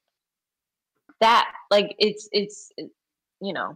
That 1.22 1.52
like 1.70 1.96
it's 2.00 2.30
it's 2.32 2.72
it- 2.78 2.92
you 3.44 3.54
know, 3.54 3.76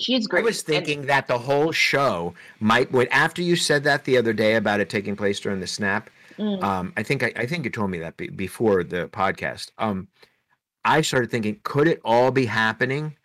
she's 0.00 0.26
great. 0.26 0.40
I 0.40 0.44
was 0.44 0.60
and- 0.60 0.66
thinking 0.66 1.06
that 1.06 1.26
the 1.28 1.36
whole 1.38 1.72
show 1.72 2.32
might. 2.60 2.90
When 2.90 3.08
after 3.08 3.42
you 3.42 3.54
said 3.56 3.84
that 3.84 4.04
the 4.04 4.16
other 4.16 4.32
day 4.32 4.54
about 4.54 4.80
it 4.80 4.88
taking 4.88 5.14
place 5.16 5.38
during 5.40 5.60
the 5.60 5.66
snap, 5.66 6.08
Mm. 6.38 6.62
um, 6.62 6.92
I 6.96 7.02
think 7.02 7.22
I, 7.24 7.32
I 7.36 7.46
think 7.46 7.64
you 7.64 7.70
told 7.70 7.90
me 7.90 7.98
that 7.98 8.16
be, 8.16 8.28
before 8.28 8.84
the 8.84 9.08
podcast. 9.08 9.72
Um, 9.76 10.06
I 10.84 11.00
started 11.00 11.30
thinking, 11.30 11.60
could 11.62 11.88
it 11.88 12.00
all 12.04 12.30
be 12.30 12.46
happening 12.46 13.16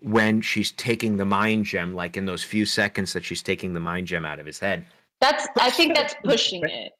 when 0.00 0.40
she's 0.40 0.72
taking 0.72 1.16
the 1.16 1.24
mind 1.24 1.64
gem, 1.66 1.94
like 1.94 2.16
in 2.16 2.26
those 2.26 2.42
few 2.42 2.66
seconds 2.66 3.12
that 3.12 3.24
she's 3.24 3.42
taking 3.42 3.74
the 3.74 3.80
mind 3.80 4.06
gem 4.06 4.24
out 4.24 4.38
of 4.38 4.46
his 4.46 4.58
head? 4.58 4.86
that's 5.20 5.46
I 5.58 5.70
think 5.70 5.94
that's 5.94 6.14
pushing 6.24 6.64
it. 6.64 6.92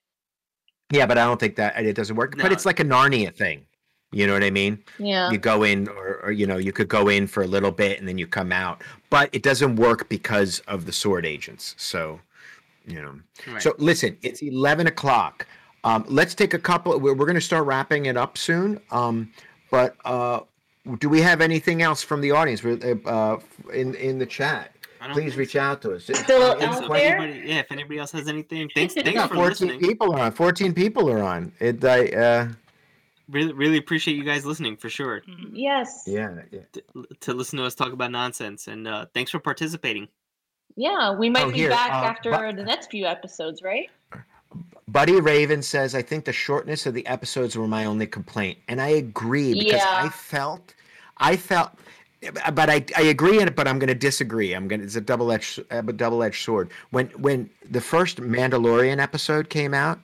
Yeah, 0.92 1.06
but 1.06 1.18
I 1.18 1.24
don't 1.24 1.40
think 1.40 1.56
that 1.56 1.76
it 1.84 1.94
doesn't 1.94 2.16
work. 2.16 2.36
But 2.36 2.52
it's 2.52 2.66
like 2.66 2.80
a 2.80 2.84
Narnia 2.84 3.34
thing. 3.34 3.64
You 4.12 4.26
know 4.26 4.32
what 4.32 4.42
I 4.42 4.50
mean? 4.50 4.82
Yeah. 4.98 5.30
You 5.30 5.38
go 5.38 5.62
in, 5.62 5.88
or, 5.88 6.20
or 6.24 6.32
you 6.32 6.44
know, 6.44 6.56
you 6.56 6.72
could 6.72 6.88
go 6.88 7.08
in 7.08 7.28
for 7.28 7.44
a 7.44 7.46
little 7.46 7.70
bit 7.70 8.00
and 8.00 8.08
then 8.08 8.18
you 8.18 8.26
come 8.26 8.50
out, 8.50 8.82
but 9.08 9.30
it 9.32 9.44
doesn't 9.44 9.76
work 9.76 10.08
because 10.08 10.58
of 10.66 10.84
the 10.84 10.92
sword 10.92 11.24
agents. 11.24 11.76
So, 11.78 12.18
you 12.86 13.00
know. 13.00 13.20
Right. 13.46 13.62
So 13.62 13.72
listen, 13.78 14.18
it's 14.22 14.42
eleven 14.42 14.88
o'clock. 14.88 15.46
Um, 15.84 16.04
let's 16.08 16.34
take 16.34 16.54
a 16.54 16.58
couple. 16.58 16.98
We're, 16.98 17.14
we're 17.14 17.24
going 17.24 17.36
to 17.36 17.40
start 17.40 17.66
wrapping 17.66 18.06
it 18.06 18.16
up 18.16 18.36
soon. 18.36 18.80
Um, 18.90 19.32
but 19.70 19.96
uh, 20.04 20.40
do 20.98 21.08
we 21.08 21.20
have 21.20 21.40
anything 21.40 21.82
else 21.82 22.02
from 22.02 22.20
the 22.20 22.30
audience 22.32 22.64
uh, 22.64 23.36
in 23.72 23.94
in 23.94 24.18
the 24.18 24.26
chat? 24.26 24.72
Please 25.12 25.34
reach 25.36 25.52
so. 25.52 25.60
out 25.60 25.80
to 25.82 25.94
us. 25.94 26.04
Still 26.04 26.42
Uh, 26.42 26.56
out 26.66 26.82
if 26.82 26.88
there? 26.90 27.16
anybody, 27.18 27.48
yeah, 27.48 27.60
if 27.60 27.72
anybody 27.72 27.98
else 27.98 28.12
has 28.12 28.28
anything, 28.28 28.68
thanks, 28.74 28.94
Yeah, 28.94 29.02
thanks 29.02 29.16
Yeah, 29.16 29.26
for 29.28 29.34
14 29.34 29.48
listening. 29.68 29.80
people 29.80 30.12
are 30.14 30.20
on. 30.20 30.32
14 30.32 30.74
people 30.74 31.10
are 31.10 31.22
on. 31.22 31.52
It, 31.58 31.82
I, 31.84 32.08
uh, 32.08 32.48
Really, 33.30 33.52
really 33.52 33.78
appreciate 33.78 34.16
you 34.16 34.24
guys 34.24 34.44
listening 34.44 34.76
for 34.76 34.90
sure. 34.90 35.22
Mhm. 35.22 35.50
Yes. 35.52 36.02
yeah, 36.06 36.42
yeah. 36.50 36.60
To, 36.72 36.82
to 37.20 37.32
listen 37.32 37.58
to 37.60 37.64
us 37.64 37.74
talk 37.76 37.92
about 37.92 38.10
nonsense, 38.10 38.66
and 38.66 38.86
uh, 38.88 39.06
thanks 39.14 39.30
for 39.30 39.38
participating. 39.38 40.08
Yeah, 40.76 41.12
we 41.16 41.30
might 41.30 41.44
Oh, 41.44 41.50
be 41.50 41.58
here, 41.58 41.70
back 41.70 41.90
uh, 41.92 42.06
after 42.06 42.30
but- 42.32 42.56
the 42.56 42.64
next 42.64 42.90
few 42.90 43.06
episodes, 43.06 43.62
right? 43.62 43.88
Buddy 44.88 45.20
Raven 45.20 45.62
says, 45.62 45.94
I 45.94 46.02
think 46.02 46.24
the 46.24 46.32
shortness 46.32 46.84
of 46.86 46.94
the 46.94 47.06
episodes 47.06 47.56
were 47.56 47.68
my 47.68 47.84
only 47.84 48.06
complaint. 48.06 48.58
And 48.66 48.80
I 48.80 48.88
agree 48.88 49.54
because 49.54 49.82
I 49.84 50.08
felt, 50.08 50.74
I 51.18 51.36
felt, 51.36 51.70
but 52.52 52.68
I, 52.68 52.84
I 52.96 53.02
agree 53.02 53.40
in 53.40 53.46
it, 53.46 53.54
but 53.54 53.68
I'm 53.68 53.78
going 53.78 53.88
to 53.88 53.94
disagree. 53.94 54.52
I'm 54.52 54.66
going 54.66 54.80
to, 54.80 54.86
it's 54.86 54.96
a 54.96 55.00
double 55.00 55.30
edged, 55.30 55.60
a 55.70 55.82
double 55.82 56.22
edged 56.22 56.42
sword. 56.42 56.70
When, 56.90 57.06
when 57.10 57.50
the 57.70 57.80
first 57.80 58.16
Mandalorian 58.18 58.98
episode 58.98 59.48
came 59.48 59.74
out 59.74 60.00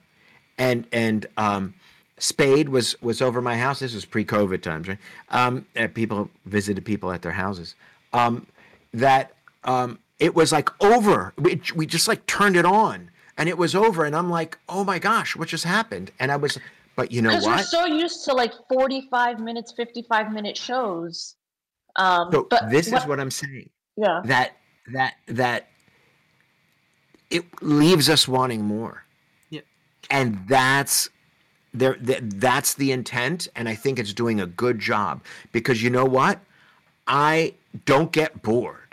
and, 0.57 0.87
and, 0.91 1.25
um, 1.37 1.73
Spade 2.19 2.69
was, 2.69 2.99
was 3.01 3.21
over 3.21 3.41
my 3.41 3.57
house. 3.57 3.79
This 3.79 3.93
was 3.93 4.05
pre 4.05 4.25
COVID 4.25 4.63
times, 4.63 4.87
right? 4.87 4.97
Um, 5.29 5.67
and 5.75 5.93
people 5.93 6.31
visited 6.45 6.83
people 6.83 7.11
at 7.11 7.21
their 7.21 7.31
houses. 7.31 7.75
Um, 8.13 8.47
that, 8.93 9.33
um, 9.65 9.99
it 10.17 10.33
was 10.33 10.51
like 10.51 10.69
over. 10.83 11.33
We, 11.37 11.61
we 11.75 11.85
just 11.85 12.07
like 12.07 12.25
turned 12.25 12.55
it 12.55 12.65
on 12.65 13.11
and 13.37 13.47
it 13.47 13.57
was 13.57 13.75
over. 13.75 14.05
And 14.05 14.15
I'm 14.15 14.29
like, 14.29 14.57
oh 14.67 14.83
my 14.83 14.99
gosh, 14.99 15.35
what 15.35 15.47
just 15.47 15.63
happened? 15.63 16.11
And 16.19 16.31
I 16.31 16.35
was, 16.35 16.57
but 16.95 17.11
you 17.11 17.21
know 17.21 17.29
Because 17.29 17.45
we're 17.45 17.57
so 17.63 17.85
used 17.85 18.25
to 18.25 18.33
like 18.33 18.53
45 18.69 19.39
minutes, 19.39 19.71
55 19.71 20.31
minute 20.31 20.57
shows. 20.57 21.35
Um, 21.95 22.31
So 22.31 22.47
but 22.49 22.69
this 22.69 22.87
is 22.87 23.05
what 23.05 23.19
I'm 23.19 23.31
saying. 23.31 23.69
yeah, 23.95 24.21
That 24.25 24.53
that 24.93 25.15
that 25.27 25.67
it 27.29 27.43
leaves 27.61 28.09
us 28.09 28.27
wanting 28.27 28.63
more. 28.63 29.03
yeah 29.49 29.61
And 30.09 30.39
that's 30.47 31.09
there 31.73 31.95
th- 31.95 32.21
that's 32.23 32.75
the 32.75 32.91
intent 32.91 33.47
and 33.55 33.67
I 33.67 33.75
think 33.75 33.99
it's 33.99 34.13
doing 34.13 34.39
a 34.39 34.45
good 34.45 34.79
job 34.79 35.21
because 35.51 35.83
you 35.83 35.89
know 35.89 36.05
what? 36.05 36.39
I 37.05 37.53
don't 37.85 38.11
get 38.11 38.41
bored. 38.41 38.86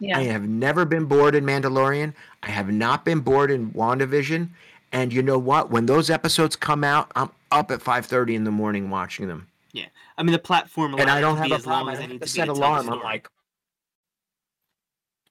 Yeah. 0.00 0.18
I 0.18 0.22
have 0.22 0.48
never 0.48 0.84
been 0.84 1.04
bored 1.04 1.34
in 1.34 1.44
Mandalorian. 1.44 2.14
I 2.42 2.50
have 2.50 2.70
not 2.70 3.04
been 3.04 3.20
bored 3.20 3.50
in 3.50 3.70
WandaVision. 3.72 4.48
And 4.92 5.12
you 5.12 5.22
know 5.22 5.38
what? 5.38 5.70
When 5.70 5.86
those 5.86 6.10
episodes 6.10 6.56
come 6.56 6.82
out, 6.82 7.12
I'm 7.14 7.30
up 7.52 7.70
at 7.70 7.80
5:30 7.80 8.34
in 8.34 8.44
the 8.44 8.50
morning 8.50 8.90
watching 8.90 9.28
them. 9.28 9.46
Yeah, 9.72 9.86
I 10.18 10.22
mean 10.22 10.32
the 10.32 10.38
platform 10.38 10.94
And 10.98 11.08
I 11.08 11.20
don't 11.20 11.36
have 11.36 11.52
a 11.52 11.54
as 11.54 11.66
long 11.66 11.86
problem. 11.86 11.88
I 11.88 11.92
as 11.92 11.98
they 11.98 12.02
have 12.02 12.10
need 12.12 12.18
to 12.20 12.26
to 12.26 12.30
set 12.32 12.40
to 12.42 12.46
tell 12.46 12.54
the 12.54 12.60
alarm. 12.60 12.88
I'm 12.90 13.02
like 13.02 13.28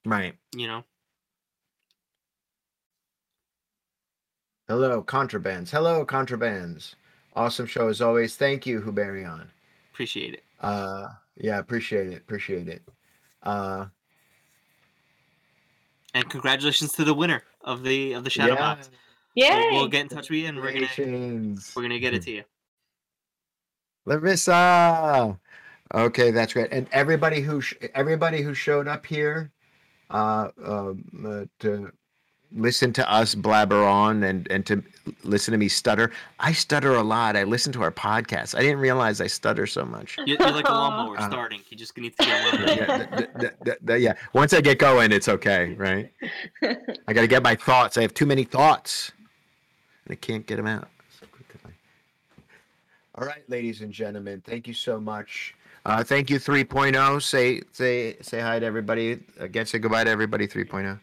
Right. 0.05 0.35
you 0.55 0.67
know, 0.67 0.83
Hello, 4.67 5.01
contrabands. 5.03 5.71
Hello, 5.71 6.05
contrabands. 6.05 6.93
Awesome 7.35 7.65
show 7.65 7.87
as 7.87 8.01
always. 8.01 8.35
Thank 8.35 8.65
you, 8.65 8.81
Huberion. 8.81 9.49
appreciate 9.93 10.35
it. 10.35 10.43
Uh 10.61 11.07
yeah, 11.35 11.59
appreciate 11.59 12.07
it. 12.07 12.17
Appreciate 12.17 12.67
it. 12.67 12.81
Uh 13.43 13.87
And 16.13 16.29
congratulations 16.29 16.91
to 16.93 17.03
the 17.03 17.13
winner 17.13 17.43
of 17.61 17.83
the 17.83 18.13
of 18.13 18.23
the 18.23 18.29
shadow 18.29 18.53
yeah. 18.53 18.59
box. 18.59 18.89
Yeah. 19.35 19.59
We'll, 19.59 19.73
we'll 19.73 19.87
get 19.87 20.01
in 20.01 20.09
touch 20.09 20.29
with 20.29 20.39
you, 20.39 20.47
and 20.47 20.57
we're 20.57 20.73
gonna 20.73 21.55
we're 21.75 21.81
gonna 21.81 21.99
get 21.99 22.13
it 22.13 22.23
to 22.23 22.31
you. 22.31 22.43
Larissa. 24.05 25.37
Okay, 25.93 26.31
that's 26.31 26.53
great. 26.53 26.71
And 26.71 26.87
everybody 26.91 27.41
who 27.41 27.61
sh- 27.61 27.75
everybody 27.95 28.41
who 28.41 28.53
showed 28.53 28.87
up 28.87 29.05
here 29.05 29.51
uh, 30.09 30.49
um, 30.63 31.03
uh, 31.25 31.45
to 31.59 31.91
listen 32.51 32.91
to 32.93 33.11
us 33.11 33.35
blabber 33.35 33.83
on 33.83 34.23
and 34.23 34.47
and 34.51 34.65
to 34.65 34.83
listen 35.23 35.51
to 35.51 35.57
me 35.57 35.67
stutter. 35.67 36.11
I 36.39 36.51
stutter 36.53 36.95
a 36.95 37.03
lot. 37.03 37.35
I 37.35 37.43
listen 37.43 37.71
to 37.73 37.81
our 37.83 37.91
podcast. 37.91 38.55
I 38.55 38.61
didn't 38.61 38.79
realize 38.79 39.21
I 39.21 39.27
stutter 39.27 39.65
so 39.67 39.83
much. 39.85 40.17
You're, 40.25 40.37
you're 40.39 40.51
like 40.51 40.67
a 40.69 40.71
lawnmower 40.71 41.17
Uh, 41.19 41.29
starting. 41.29 41.61
You 41.69 41.77
just 41.77 41.97
need 41.97 42.15
to 42.17 42.25
get 42.25 42.53
on. 42.53 42.67
yeah, 42.67 42.97
th- 42.97 43.09
th- 43.09 43.29
th- 43.39 43.53
th- 43.65 43.77
th- 43.87 44.01
yeah. 44.01 44.13
Once 44.33 44.53
I 44.53 44.61
get 44.61 44.77
going, 44.79 45.11
it's 45.11 45.27
okay, 45.27 45.73
right? 45.75 46.11
I 47.07 47.13
got 47.13 47.21
to 47.21 47.27
get 47.27 47.41
my 47.43 47.55
thoughts. 47.55 47.97
I 47.97 48.01
have 48.03 48.13
too 48.13 48.25
many 48.25 48.43
thoughts, 48.43 49.11
and 50.05 50.13
I 50.13 50.15
can't 50.15 50.45
get 50.45 50.57
them 50.57 50.67
out. 50.67 50.89
So 51.19 51.25
quickly. 51.27 51.71
All 53.15 53.25
right, 53.25 53.43
ladies 53.49 53.81
and 53.81 53.91
gentlemen, 53.91 54.41
thank 54.45 54.67
you 54.67 54.73
so 54.73 54.99
much. 54.99 55.55
Uh, 55.85 56.03
thank 56.03 56.29
you, 56.29 56.39
3.0. 56.39 57.21
Say 57.21 57.61
say 57.71 58.15
say 58.21 58.39
hi 58.41 58.59
to 58.59 58.65
everybody. 58.65 59.19
Again, 59.39 59.65
say 59.65 59.79
goodbye 59.79 60.03
to 60.03 60.09
everybody. 60.09 60.45
oh. 60.45 60.47
3.0. 60.47 60.99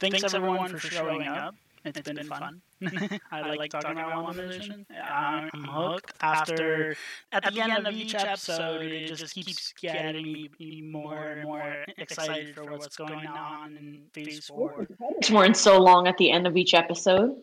Thanks, 0.00 0.34
everyone 0.34 0.76
for 0.76 0.78
showing 0.78 1.26
up. 1.26 1.54
It's 1.84 2.00
been 2.00 2.22
fun. 2.24 2.60
I 3.30 3.54
like 3.54 3.70
talking 3.72 3.92
about 3.92 4.34
WandaVision. 4.34 4.84
I'm 5.02 5.64
hooked. 5.64 6.12
After 6.20 6.96
at 7.32 7.52
the 7.52 7.60
end 7.60 7.86
of 7.86 7.94
each 7.94 8.14
episode, 8.14 8.82
it 8.82 9.06
just 9.14 9.34
keeps 9.34 9.72
getting 9.80 10.32
me 10.32 10.50
me 10.58 10.82
more 10.82 11.28
and 11.28 11.44
more 11.44 11.84
excited 11.96 12.54
for 12.54 12.64
what's 12.64 12.96
going 12.96 13.26
on 13.26 13.76
in 13.76 14.02
Phase 14.12 14.46
Four. 14.46 14.86
It's 15.18 15.30
weren't 15.30 15.56
so 15.56 15.80
long 15.80 16.06
at 16.08 16.18
the 16.18 16.30
end 16.30 16.46
of 16.46 16.56
each 16.56 16.74
episode. 16.74 17.36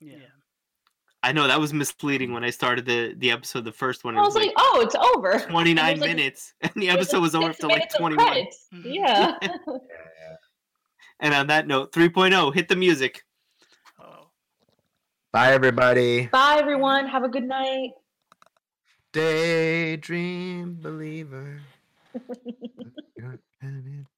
Yeah. 0.00 0.16
I 1.22 1.32
know 1.32 1.48
that 1.48 1.58
was 1.58 1.72
misleading 1.72 2.32
when 2.32 2.44
I 2.44 2.50
started 2.50 2.86
the 2.86 3.14
the 3.18 3.32
episode. 3.32 3.64
The 3.64 3.72
first 3.72 4.04
one 4.04 4.16
I 4.16 4.20
was 4.20 4.34
was 4.34 4.36
like, 4.36 4.46
like 4.46 4.54
oh, 4.58 4.80
it's 4.80 4.94
over. 4.94 5.40
29 5.40 5.74
There's, 5.74 6.00
like, 6.00 6.16
minutes, 6.16 6.54
and 6.60 6.72
the 6.76 6.88
episode 6.88 7.20
was 7.20 7.34
over 7.34 7.52
six 7.52 7.56
after 7.56 7.66
like 7.66 7.76
minutes 7.78 7.96
21. 7.96 8.26
credits. 8.26 8.66
Mhm. 8.72 8.94
Yeah. 8.94 9.38
And 11.20 11.34
on 11.34 11.46
that 11.46 11.66
note, 11.66 11.92
3.0, 11.92 12.54
hit 12.54 12.68
the 12.68 12.76
music. 12.76 13.24
Bye, 15.36 15.52
everybody. 15.52 16.28
Bye, 16.28 16.56
everyone. 16.58 17.06
Have 17.08 17.22
a 17.22 17.28
good 17.28 17.46
night. 17.46 17.90
Daydream 19.12 20.78
believer. 20.80 21.60